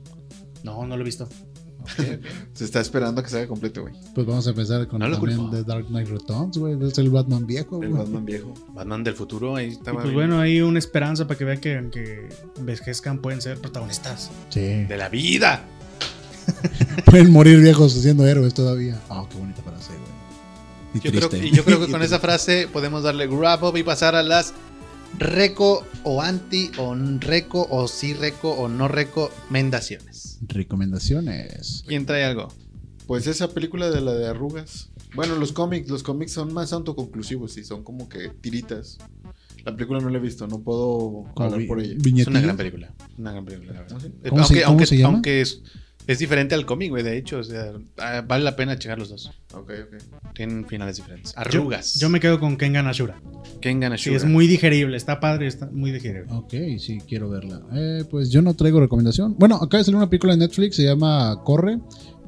No, 0.62 0.86
no 0.86 0.96
lo 0.96 1.02
he 1.02 1.04
visto. 1.04 1.28
Se 2.52 2.64
está 2.64 2.80
esperando 2.80 3.22
que 3.22 3.28
se 3.28 3.38
haga 3.38 3.46
completo, 3.48 3.82
güey. 3.82 3.94
Pues 4.14 4.26
vamos 4.26 4.46
a 4.46 4.50
empezar 4.50 4.86
con 4.88 5.00
No 5.00 5.10
también. 5.10 5.50
The 5.50 5.62
Dark 5.62 5.86
Knight 5.86 6.08
Returns, 6.08 6.58
güey. 6.58 6.76
Es 6.86 6.98
el 6.98 7.10
Batman 7.10 7.46
viejo, 7.46 7.82
El 7.82 7.90
güey. 7.90 8.02
Batman 8.02 8.24
viejo. 8.24 8.54
Batman 8.74 9.04
del 9.04 9.14
futuro, 9.14 9.56
ahí 9.56 9.72
Y 9.72 9.90
pues 9.90 10.12
bueno, 10.12 10.40
hay 10.40 10.60
una 10.60 10.78
esperanza 10.78 11.26
para 11.26 11.38
que 11.38 11.44
vean 11.44 11.60
que 11.60 11.76
aunque 11.76 12.28
envejezcan 12.56 13.18
pueden 13.20 13.40
ser 13.40 13.58
protagonistas. 13.58 14.30
Sí. 14.50 14.60
De 14.84 14.96
la 14.96 15.08
vida. 15.08 15.64
Pueden 17.04 17.32
morir 17.32 17.58
viejos 17.60 17.92
siendo 17.92 18.26
héroes 18.26 18.54
todavía. 18.54 19.00
Ah, 19.10 19.24
qué 19.30 19.36
bonita 19.36 19.62
frase, 19.62 19.92
güey. 19.92 20.16
Y 20.94 21.00
Yo 21.00 21.10
creo, 21.10 21.28
triste. 21.28 21.48
y 21.48 21.50
yo 21.50 21.64
creo 21.64 21.80
que 21.84 21.90
con 21.90 22.02
esa 22.04 22.20
frase 22.20 22.68
podemos 22.72 23.02
darle 23.02 23.26
wrap 23.26 23.62
up 23.64 23.76
y 23.76 23.82
pasar 23.82 24.14
a 24.14 24.22
las 24.22 24.54
reco 25.18 25.84
o 26.04 26.22
anti 26.22 26.70
o 26.78 26.94
reco 27.20 27.66
o 27.70 27.88
sí 27.88 28.14
reco 28.14 28.50
o 28.50 28.68
no 28.68 28.88
recomendaciones. 28.88 30.38
Recomendaciones. 30.46 31.84
¿Quién 31.86 32.06
trae 32.06 32.24
algo? 32.24 32.48
Pues 33.06 33.26
esa 33.26 33.48
película 33.48 33.90
de 33.90 34.00
la 34.00 34.12
de 34.12 34.26
arrugas. 34.28 34.90
Bueno, 35.14 35.36
los 35.36 35.52
cómics, 35.52 35.88
los 35.88 36.02
cómics 36.02 36.32
son 36.32 36.52
más 36.52 36.72
autoconclusivos 36.72 37.56
y 37.56 37.64
son 37.64 37.84
como 37.84 38.08
que 38.08 38.28
tiritas. 38.40 38.98
La 39.64 39.74
película 39.74 40.00
no 40.00 40.10
la 40.10 40.18
he 40.18 40.20
visto, 40.20 40.46
no 40.46 40.60
puedo 40.60 41.24
hablar 41.36 41.66
por 41.66 41.80
ella. 41.80 41.96
Es 42.16 42.26
una 42.26 42.40
gran 42.40 42.56
película. 42.56 42.92
Una 43.18 43.32
gran 43.32 43.44
película, 43.44 43.72
la 43.72 43.80
verdad. 43.82 43.98
¿Ah, 44.00 44.04
aunque, 44.04 44.60
cómo 44.60 44.66
aunque, 44.66 44.86
se 44.86 44.96
llama? 44.98 45.14
aunque 45.14 45.40
es, 45.40 45.62
es 46.06 46.18
diferente 46.18 46.54
al 46.54 46.64
cómic, 46.66 46.90
güey, 46.90 47.02
de 47.02 47.16
hecho. 47.16 47.38
O 47.38 47.44
sea, 47.44 47.72
ah, 47.98 48.22
vale 48.26 48.44
la 48.44 48.54
pena 48.56 48.78
checar 48.78 48.98
los 48.98 49.08
dos. 49.08 49.30
Ok, 49.54 49.70
ok. 49.70 50.32
Tienen 50.34 50.66
finales 50.66 50.96
diferentes. 50.96 51.32
Arrugas. 51.36 51.94
yo 51.98 52.08
me 52.08 52.20
quedo 52.20 52.38
con 52.40 52.56
Kengan 52.56 52.86
Ashura. 52.86 53.20
Kengan 53.60 53.90
Sí, 53.92 53.94
Ashura. 54.10 54.16
es 54.16 54.24
muy 54.24 54.46
digerible, 54.46 54.96
está 54.96 55.18
padre, 55.20 55.46
está 55.46 55.66
muy 55.66 55.90
digerible. 55.92 56.32
Ok, 56.32 56.52
sí, 56.78 56.98
quiero 57.08 57.28
verla. 57.30 57.62
Eh, 57.74 58.04
pues 58.10 58.30
yo 58.30 58.42
no 58.42 58.54
traigo 58.54 58.80
recomendación. 58.80 59.34
Bueno, 59.38 59.56
acaba 59.56 59.78
de 59.78 59.84
salir 59.84 59.96
una 59.96 60.10
película 60.10 60.32
de 60.34 60.38
Netflix, 60.40 60.76
se 60.76 60.84
llama 60.84 61.40
Corre. 61.44 61.78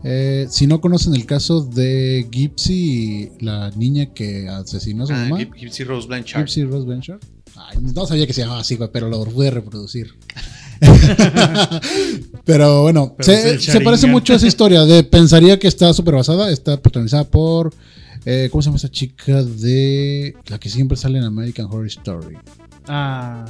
Eh, 0.05 0.47
si 0.49 0.67
no 0.69 0.81
conocen 0.81 1.15
el 1.15 1.27
caso 1.27 1.61
de 1.61 2.27
Gypsy, 2.31 3.33
la 3.41 3.71
niña 3.73 4.07
que 4.15 4.49
asesinó 4.49 5.05
a 5.05 5.07
su 5.09 5.13
Ah, 5.13 5.27
mamá. 5.29 5.39
Gyp- 5.41 5.55
Gypsy 5.57 5.83
Rose 5.85 6.07
Blanchard. 6.07 6.43
Gypsy 6.47 6.65
Rose 6.65 6.87
Blanchard. 6.87 7.19
Ay, 7.57 7.79
no 7.81 8.07
sabía 8.07 8.25
que 8.27 8.33
se 8.33 8.43
llamaba 8.43 8.61
así, 8.61 8.77
güey, 8.77 8.89
pero 8.93 9.09
lo 9.09 9.25
pude 9.25 9.51
reproducir. 9.51 10.15
pero 12.49 12.81
bueno, 12.81 13.15
Pero 13.19 13.61
se, 13.61 13.81
parece 13.83 14.07
mucho 14.07 14.33
a 14.33 14.37
esa 14.37 14.47
historia. 14.47 14.87
De, 14.87 15.05
pensaría 15.05 15.59
que 15.59 15.69
está 15.69 15.93
súper 15.93 16.15
basada. 16.15 16.51
Está 16.51 16.81
protagonizada 16.81 17.25
por. 17.25 17.75
eh, 18.25 18.49
¿Cómo 18.51 18.63
se 18.63 18.69
llama 18.69 18.79
esa 18.79 18.91
chica 18.91 19.43
de. 19.43 20.35
La 20.47 20.59
que 20.59 20.71
siempre 20.71 20.97
sale 20.97 21.19
en 21.19 21.25
American 21.25 21.67
Horror 21.67 21.87
Story? 21.89 22.39
Ah, 22.87 23.45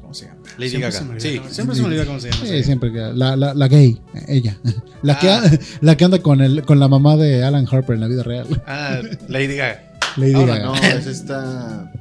¿cómo 0.00 0.14
se 0.14 0.26
llama? 0.26 0.38
Lady 0.58 0.70
Siempre 0.70 0.90
Gaga. 0.90 0.98
se 0.98 1.04
me 1.04 1.10
olvida 1.10 1.20
Sí. 1.48 1.54
siempre 1.54 1.74
se 1.74 1.82
me 1.82 1.88
olvida 1.88 2.06
cómo 2.06 2.20
se 2.20 2.30
llama. 2.30 2.42
Sí, 2.46 2.48
sí. 2.58 2.62
siempre. 2.62 2.90
La, 2.92 3.34
la, 3.34 3.52
la 3.52 3.66
gay, 3.68 4.00
ella. 4.28 4.56
La 5.02 5.18
que, 5.18 5.28
Ah. 5.28 5.42
la 5.80 5.96
que 5.96 6.04
anda 6.04 6.20
con, 6.20 6.40
el, 6.40 6.62
con 6.64 6.78
la 6.78 6.86
mamá 6.86 7.16
de 7.16 7.42
Alan 7.42 7.66
Harper 7.68 7.96
en 7.96 8.00
la 8.00 8.06
vida 8.08 8.22
real. 8.22 8.46
Ah, 8.66 9.00
Lady 9.28 9.56
Gaga. 9.56 9.92
Lady 10.16 10.34
Ahora 10.34 10.58
Gaga. 10.58 10.66
No, 10.66 10.74
es 10.98 11.06
esta. 11.06 11.92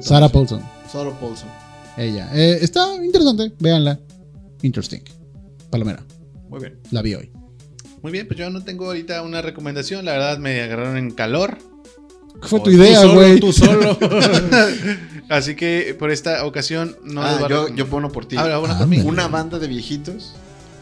Sarah. 0.00 0.28
Paulson. 0.30 0.60
Sarah 0.92 1.12
Paulson. 1.20 1.48
Ella. 1.96 2.28
Eh, 2.34 2.58
está 2.60 2.92
interesante. 3.04 3.52
Véanla. 3.60 4.00
Interesting. 4.62 5.00
Palomera. 5.70 6.02
Muy 6.48 6.60
bien. 6.60 6.78
La 6.90 7.02
vi 7.02 7.14
hoy. 7.14 7.30
Muy 8.02 8.12
bien, 8.12 8.26
pues 8.28 8.38
yo 8.38 8.48
no 8.50 8.62
tengo 8.62 8.86
ahorita 8.86 9.22
una 9.22 9.42
recomendación. 9.42 10.04
La 10.04 10.12
verdad 10.12 10.38
me 10.38 10.60
agarraron 10.62 10.96
en 10.96 11.10
calor. 11.10 11.58
Fue 12.42 12.60
O- 12.60 12.62
tu 12.62 12.70
idea, 12.70 13.00
tú 13.02 13.08
solo, 13.08 13.14
güey. 13.14 13.40
Tú 13.40 13.52
solo. 13.52 13.98
Así 15.28 15.56
que 15.56 15.96
por 15.98 16.10
esta 16.10 16.44
ocasión 16.44 16.96
no 17.04 17.22
Ah, 17.22 17.46
yo, 17.48 17.66
recom- 17.68 17.74
yo 17.74 17.86
pongo 17.88 18.10
por 18.12 18.26
ti. 18.26 18.36
Ah, 18.38 18.58
bueno, 18.58 18.74
Ah. 18.78 18.86
Una 19.04 19.28
banda 19.28 19.58
de 19.58 19.66
viejitos. 19.66 20.34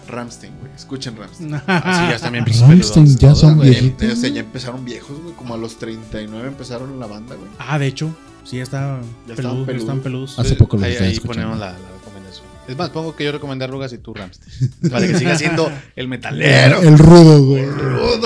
Ramstein, 0.07 0.53
güey. 0.61 0.71
Escuchen 0.75 1.17
Ramstein. 1.17 1.55
Así 1.67 2.11
ya 2.13 2.19
también 2.19 2.45
Ramstein 2.45 3.17
ya 3.17 3.35
son 3.35 3.59
viejitos. 3.59 4.13
o 4.13 4.17
sea, 4.17 4.29
ya 4.29 4.41
empezaron 4.41 4.85
viejos, 4.85 5.19
güey. 5.23 5.35
Como 5.35 5.55
a 5.55 5.57
los 5.57 5.77
39 5.79 6.49
empezaron 6.49 7.01
la 7.01 7.07
banda, 7.07 7.37
güey. 7.37 7.49
ah, 7.59 7.79
de 7.79 7.87
hecho, 7.87 8.15
sí, 8.45 8.61
está 8.61 9.01
Ya 9.27 9.35
peludo, 9.35 9.61
ya 9.61 9.67
peludos. 9.67 9.83
están 9.83 10.01
peludos. 10.01 10.39
Hace 10.39 10.57
poco 10.57 10.77
lo 10.77 10.85
ahí, 10.85 10.93
estaba 10.93 11.09
ahí 11.09 11.15
escuchando. 11.15 11.49
ponemos 11.53 11.59
la. 11.59 11.94
Es 12.67 12.77
más, 12.79 12.89
pongo 12.91 13.15
que 13.15 13.25
yo 13.25 13.33
recomendé 13.33 13.67
Arrugas 13.67 13.93
y 13.93 13.99
tú 13.99 14.15
Ramstein. 14.15 14.71
Para 14.91 15.07
que 15.07 15.19
siga 15.19 15.37
siendo 15.37 15.71
el 15.97 16.09
metalero. 16.09 16.81
El 16.81 16.99
rudo, 16.99 17.45
güey. 17.45 17.65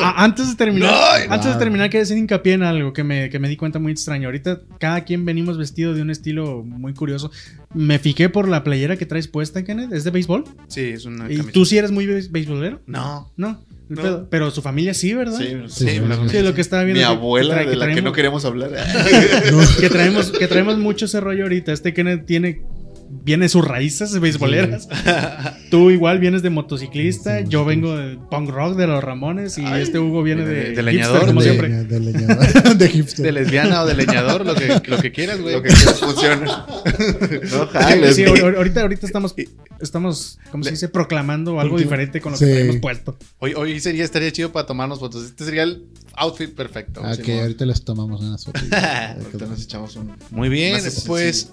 Ah, 0.01 0.15
antes 0.19 0.48
de 0.48 0.55
terminar, 0.55 0.90
No, 1.27 1.32
antes 1.35 1.52
de 1.52 1.59
terminar, 1.59 1.90
quiero 1.90 2.05
hacer 2.05 2.16
hincapié 2.19 2.52
en 2.52 2.62
algo 2.62 2.93
que 2.93 3.02
me, 3.02 3.31
que 3.31 3.39
me 3.40 3.48
di 3.48 3.56
cuenta 3.56 3.78
muy 3.81 3.90
extraño. 3.90 4.28
Ahorita 4.28 4.60
cada 4.78 5.02
quien 5.05 5.24
venimos 5.24 5.59
vestido 5.59 5.93
de 5.93 6.02
un 6.02 6.10
estilo 6.10 6.62
muy 6.65 6.94
curioso. 6.94 7.32
Me 7.74 7.98
fijé 7.98 8.28
por 8.28 8.48
la 8.48 8.62
playera 8.62 8.97
que 8.97 9.06
traes 9.06 9.27
puesta, 9.27 9.65
Kenneth. 9.65 9.93
¿Es 9.93 10.05
de 10.05 10.10
béisbol? 10.12 10.44
Sí, 10.69 10.82
es 10.82 11.05
una 11.05 11.24
¿Y 11.27 11.36
camiseta. 11.39 11.52
tú 11.52 11.65
sí 11.65 11.77
eres 11.78 11.90
muy 11.90 12.06
beis- 12.06 12.31
beisbolero? 12.31 12.81
No. 12.86 13.32
No. 13.36 13.60
el. 13.90 14.27
Pero 14.31 14.51
su 14.52 14.62
familia 14.62 14.94
sí, 14.94 15.15
¿verdad? 15.15 15.39
Sí, 15.39 15.47
Sí, 15.66 15.89
Sí, 15.89 15.98
sí. 15.98 16.28
Sí, 16.28 16.43
lo 16.43 16.55
que 16.55 16.60
estaba 16.60 16.85
viendo. 16.85 17.01
Mi 17.01 17.05
abuela, 17.05 17.65
que 17.65 17.70
de 17.70 17.77
la 17.77 17.93
que 17.93 18.02
no 18.02 18.12
queremos 18.12 18.44
hablar. 18.44 18.70
que 19.81 19.89
traemos, 19.89 20.31
que 20.31 20.47
traemos 20.47 20.78
mucho 20.78 21.06
ese 21.06 21.20
rollo 21.20 21.43
ahorita. 21.44 21.73
Este 21.73 21.93
Kenneth 21.93 22.24
tiene. 22.27 22.62
Viene 23.29 23.47
sus 23.51 23.63
raíces 23.63 24.19
beisboleras. 24.21 24.89
Tú 25.71 25.91
igual 25.91 26.19
vienes 26.19 26.41
de 26.41 26.49
motociclista. 26.49 27.41
Sí, 27.41 27.45
yo 27.49 27.61
sí. 27.61 27.69
vengo 27.69 27.95
de 27.95 28.17
punk 28.31 28.49
rock 28.49 28.75
de 28.79 28.87
los 28.87 29.05
Ramones. 29.05 29.59
Y 29.59 29.67
Ay, 29.67 29.83
este 29.83 29.99
Hugo 29.99 30.23
viene 30.23 30.47
de- 30.47 30.55
de, 30.55 30.61
de 30.63 30.69
hipster, 30.71 30.85
leñador, 30.85 31.27
como 31.27 31.43
de- 31.43 31.47
siempre. 31.47 31.69
De 31.85 32.01
leñador. 32.01 32.77
De 32.79 32.89
hipster. 32.89 33.27
De 33.27 33.33
lesbiana 33.33 33.83
o 33.83 33.87
de 33.87 33.95
leñador, 33.95 34.47
lo 34.47 34.55
que, 34.55 34.81
lo 34.87 34.97
que 34.99 35.13
quieras, 35.13 35.43
güey. 35.43 35.57
Lo 35.57 35.63
que 35.63 35.69
quieras 35.69 36.01
funciona. 36.01 36.47
no 37.53 37.67
jales. 37.67 38.17
Sí, 38.17 38.25
ahorita, 38.25 38.81
ahorita 38.81 39.07
estamos, 39.07 39.35
estamos, 39.79 40.39
¿cómo 40.51 40.65
se 40.65 40.71
dice? 40.71 40.89
Proclamando 40.89 41.61
algo 41.61 41.75
Último. 41.75 41.91
diferente 41.91 42.23
con 42.23 42.33
lo 42.33 42.39
Sí. 42.39 42.47
que 42.47 42.53
tenemos 42.55 42.77
puesto. 42.77 43.19
Hoy, 43.41 43.53
hoy 43.55 43.79
sería, 43.81 44.05
estaría 44.05 44.33
chido 44.33 44.53
para 44.53 44.65
tomarnos 44.65 45.01
fotos. 45.01 45.27
Este 45.27 45.45
sería 45.45 45.65
el 45.65 45.85
outfit 46.17 46.55
perfecto. 46.55 47.03
Ah, 47.05 47.15
Sí, 47.15 47.23
que 47.23 47.41
ahorita 47.43 47.67
les 47.67 47.85
tomamos 47.85 48.23
unas 48.23 48.43
fotos. 48.43 48.63
Ahorita 48.73 49.45
nos 49.47 49.63
echamos 49.63 49.97
un. 49.97 50.13
Muy 50.31 50.49
bien, 50.49 50.81
pues. 51.07 51.51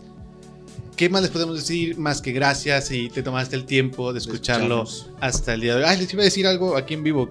¿Qué 0.96 1.10
más 1.10 1.22
les 1.24 1.32
podemos 1.32 1.56
decir? 1.58 1.98
Más 1.98 2.22
que 2.22 2.32
gracias 2.32 2.90
y 2.92 3.10
te 3.10 3.22
tomaste 3.22 3.56
el 3.56 3.66
tiempo 3.66 4.14
de 4.14 4.20
escucharlo 4.20 4.86
hasta 5.20 5.54
el 5.54 5.62
día 5.62 5.76
de 5.76 5.84
hoy. 5.84 5.90
Ay, 5.90 5.98
les 6.00 6.14
iba 6.14 6.22
a 6.22 6.26
decir 6.26 6.48
algo 6.48 6.78
aquí 6.78 6.94
en 6.94 7.04
vivo. 7.04 7.30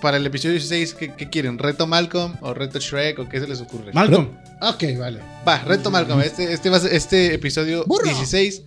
Para 0.00 0.16
el 0.16 0.24
episodio 0.26 0.52
16, 0.52 0.94
¿qué, 0.94 1.14
qué 1.14 1.28
quieren? 1.28 1.58
¿Reto 1.58 1.86
Malcolm 1.88 2.36
o 2.40 2.54
reto 2.54 2.78
Shrek 2.78 3.18
o 3.18 3.28
qué 3.28 3.40
se 3.40 3.48
les 3.48 3.60
ocurre? 3.60 3.92
Malcolm, 3.92 4.28
ok, 4.62 4.84
vale. 4.96 5.20
Va, 5.46 5.58
reto 5.64 5.90
Malcolm. 5.90 6.20
Este, 6.20 6.52
este, 6.52 6.70
va 6.70 6.76
a 6.76 6.80
ser- 6.80 6.94
este 6.94 7.34
episodio 7.34 7.84
Burro. 7.84 8.04
16, 8.04 8.62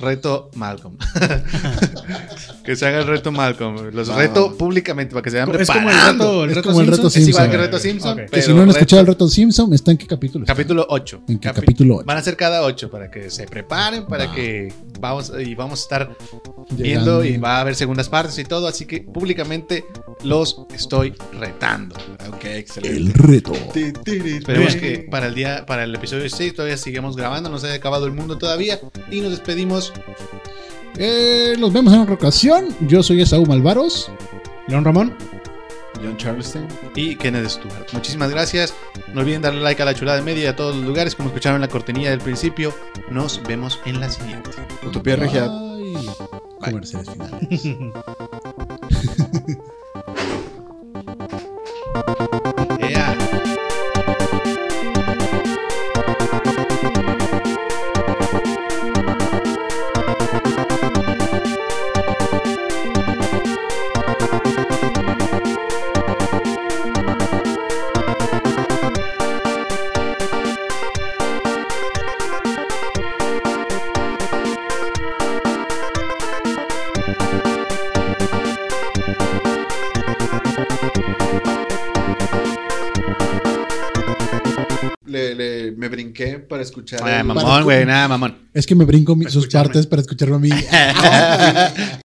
reto 0.00 0.50
Malcolm. 0.54 0.96
que 2.64 2.76
se 2.76 2.86
haga 2.86 2.98
el 3.00 3.06
reto 3.06 3.32
Malcolm. 3.32 3.90
Los 3.92 4.08
reto 4.08 4.56
públicamente 4.56 5.12
para 5.12 5.22
que 5.22 5.30
se 5.30 5.36
vean 5.36 5.48
es 5.60 5.66
como 5.68 5.78
el 5.80 5.86
preparando. 5.86 6.24
reto, 6.24 6.44
el 6.44 6.50
Es 6.50 6.56
reto 6.56 6.68
como 6.68 6.80
el 6.80 6.86
Simpson. 6.86 7.04
reto 7.04 7.08
Es 7.08 7.16
igual 7.16 7.34
Simpson. 7.44 7.50
que 7.50 7.56
reto 7.56 7.78
Simpson. 7.78 8.20
Que 8.30 8.42
si 8.42 8.52
no 8.54 8.62
han 8.62 8.70
escuchado 8.70 9.00
el 9.00 9.06
reto- 9.06 9.12
reto 9.24 9.28
Simpson, 9.28 9.74
¿está 9.74 9.90
en 9.90 9.96
qué 9.98 10.06
capítulo? 10.06 10.44
está? 10.44 10.54
Capítulo 10.54 10.86
8. 10.88 11.22
En 11.28 11.38
qué 11.38 11.52
capítulo 11.52 11.96
8. 11.96 12.04
Van 12.06 12.16
a 12.16 12.22
ser 12.22 12.36
cada 12.36 12.62
8 12.62 12.90
para 12.90 13.10
que 13.10 13.30
se 13.30 13.46
preparen, 13.46 14.06
para 14.06 14.32
que 14.32 14.72
vamos 15.00 15.32
y 15.38 15.54
vamos 15.54 15.80
a 15.80 15.82
estar 15.82 16.16
Llegando. 16.76 17.20
viendo 17.20 17.24
y 17.24 17.36
va 17.38 17.56
a 17.58 17.60
haber 17.62 17.74
segundas 17.74 18.08
partes 18.08 18.38
y 18.38 18.44
todo, 18.44 18.66
así 18.66 18.84
que 18.86 19.00
públicamente 19.00 19.84
los 20.24 20.62
estoy 20.74 21.14
retando. 21.38 21.96
Ok, 22.28 22.44
El 22.44 22.56
excelente. 22.58 23.12
reto. 23.22 23.52
Ti, 23.72 23.92
tiri, 24.04 24.36
Esperemos 24.38 24.76
que 24.76 25.06
para 25.10 25.26
el 25.26 25.34
día, 25.34 25.64
para 25.66 25.84
el 25.84 25.94
episodio 25.94 26.28
6 26.28 26.54
todavía 26.54 26.76
sigamos 26.76 27.16
grabando, 27.16 27.48
no 27.50 27.58
se 27.58 27.66
haya 27.68 27.76
acabado 27.76 28.06
el 28.06 28.12
mundo 28.12 28.38
todavía 28.38 28.80
y 29.10 29.20
nos 29.20 29.30
despedimos. 29.30 29.89
Eh, 30.96 31.54
nos 31.58 31.72
vemos 31.72 31.92
en 31.94 32.00
otra 32.00 32.14
ocasión. 32.14 32.68
Yo 32.80 33.02
soy 33.02 33.22
Esaú 33.22 33.46
Malvaros. 33.46 34.10
León 34.66 34.84
Ramón. 34.84 35.16
John 36.02 36.16
Charleston. 36.16 36.66
y 36.94 37.14
Kenneth 37.16 37.48
Stewart. 37.48 37.86
Muchísimas 37.92 38.30
gracias. 38.30 38.74
No 39.12 39.20
olviden 39.20 39.42
darle 39.42 39.60
like 39.60 39.82
a 39.82 39.84
la 39.84 39.94
chulada 39.94 40.18
de 40.18 40.24
media 40.24 40.44
y 40.44 40.46
a 40.46 40.56
todos 40.56 40.76
los 40.76 40.84
lugares, 40.84 41.14
como 41.14 41.28
escucharon 41.28 41.56
en 41.56 41.62
la 41.62 41.68
cortinilla 41.68 42.10
del 42.10 42.20
principio. 42.20 42.72
Nos 43.10 43.42
vemos 43.42 43.80
en 43.84 44.00
la 44.00 44.08
siguiente. 44.08 44.50
Utopía 44.82 45.16
Regia. 45.16 45.48
Comerciales 46.58 47.10
finales. 47.10 47.62
para 86.60 86.68
escuchar. 86.68 87.00
Ah, 87.02 87.20
el- 87.20 87.24
mamón, 87.24 87.64
güey, 87.64 87.84
nada, 87.86 88.08
mamón. 88.08 88.36
Es 88.52 88.66
que 88.66 88.74
me 88.74 88.84
brinco 88.84 89.16
mi- 89.16 89.26
sus 89.30 89.46
partes 89.46 89.86
para 89.86 90.02
escucharme 90.02 90.36
a 90.36 90.38
mí. 90.38 90.50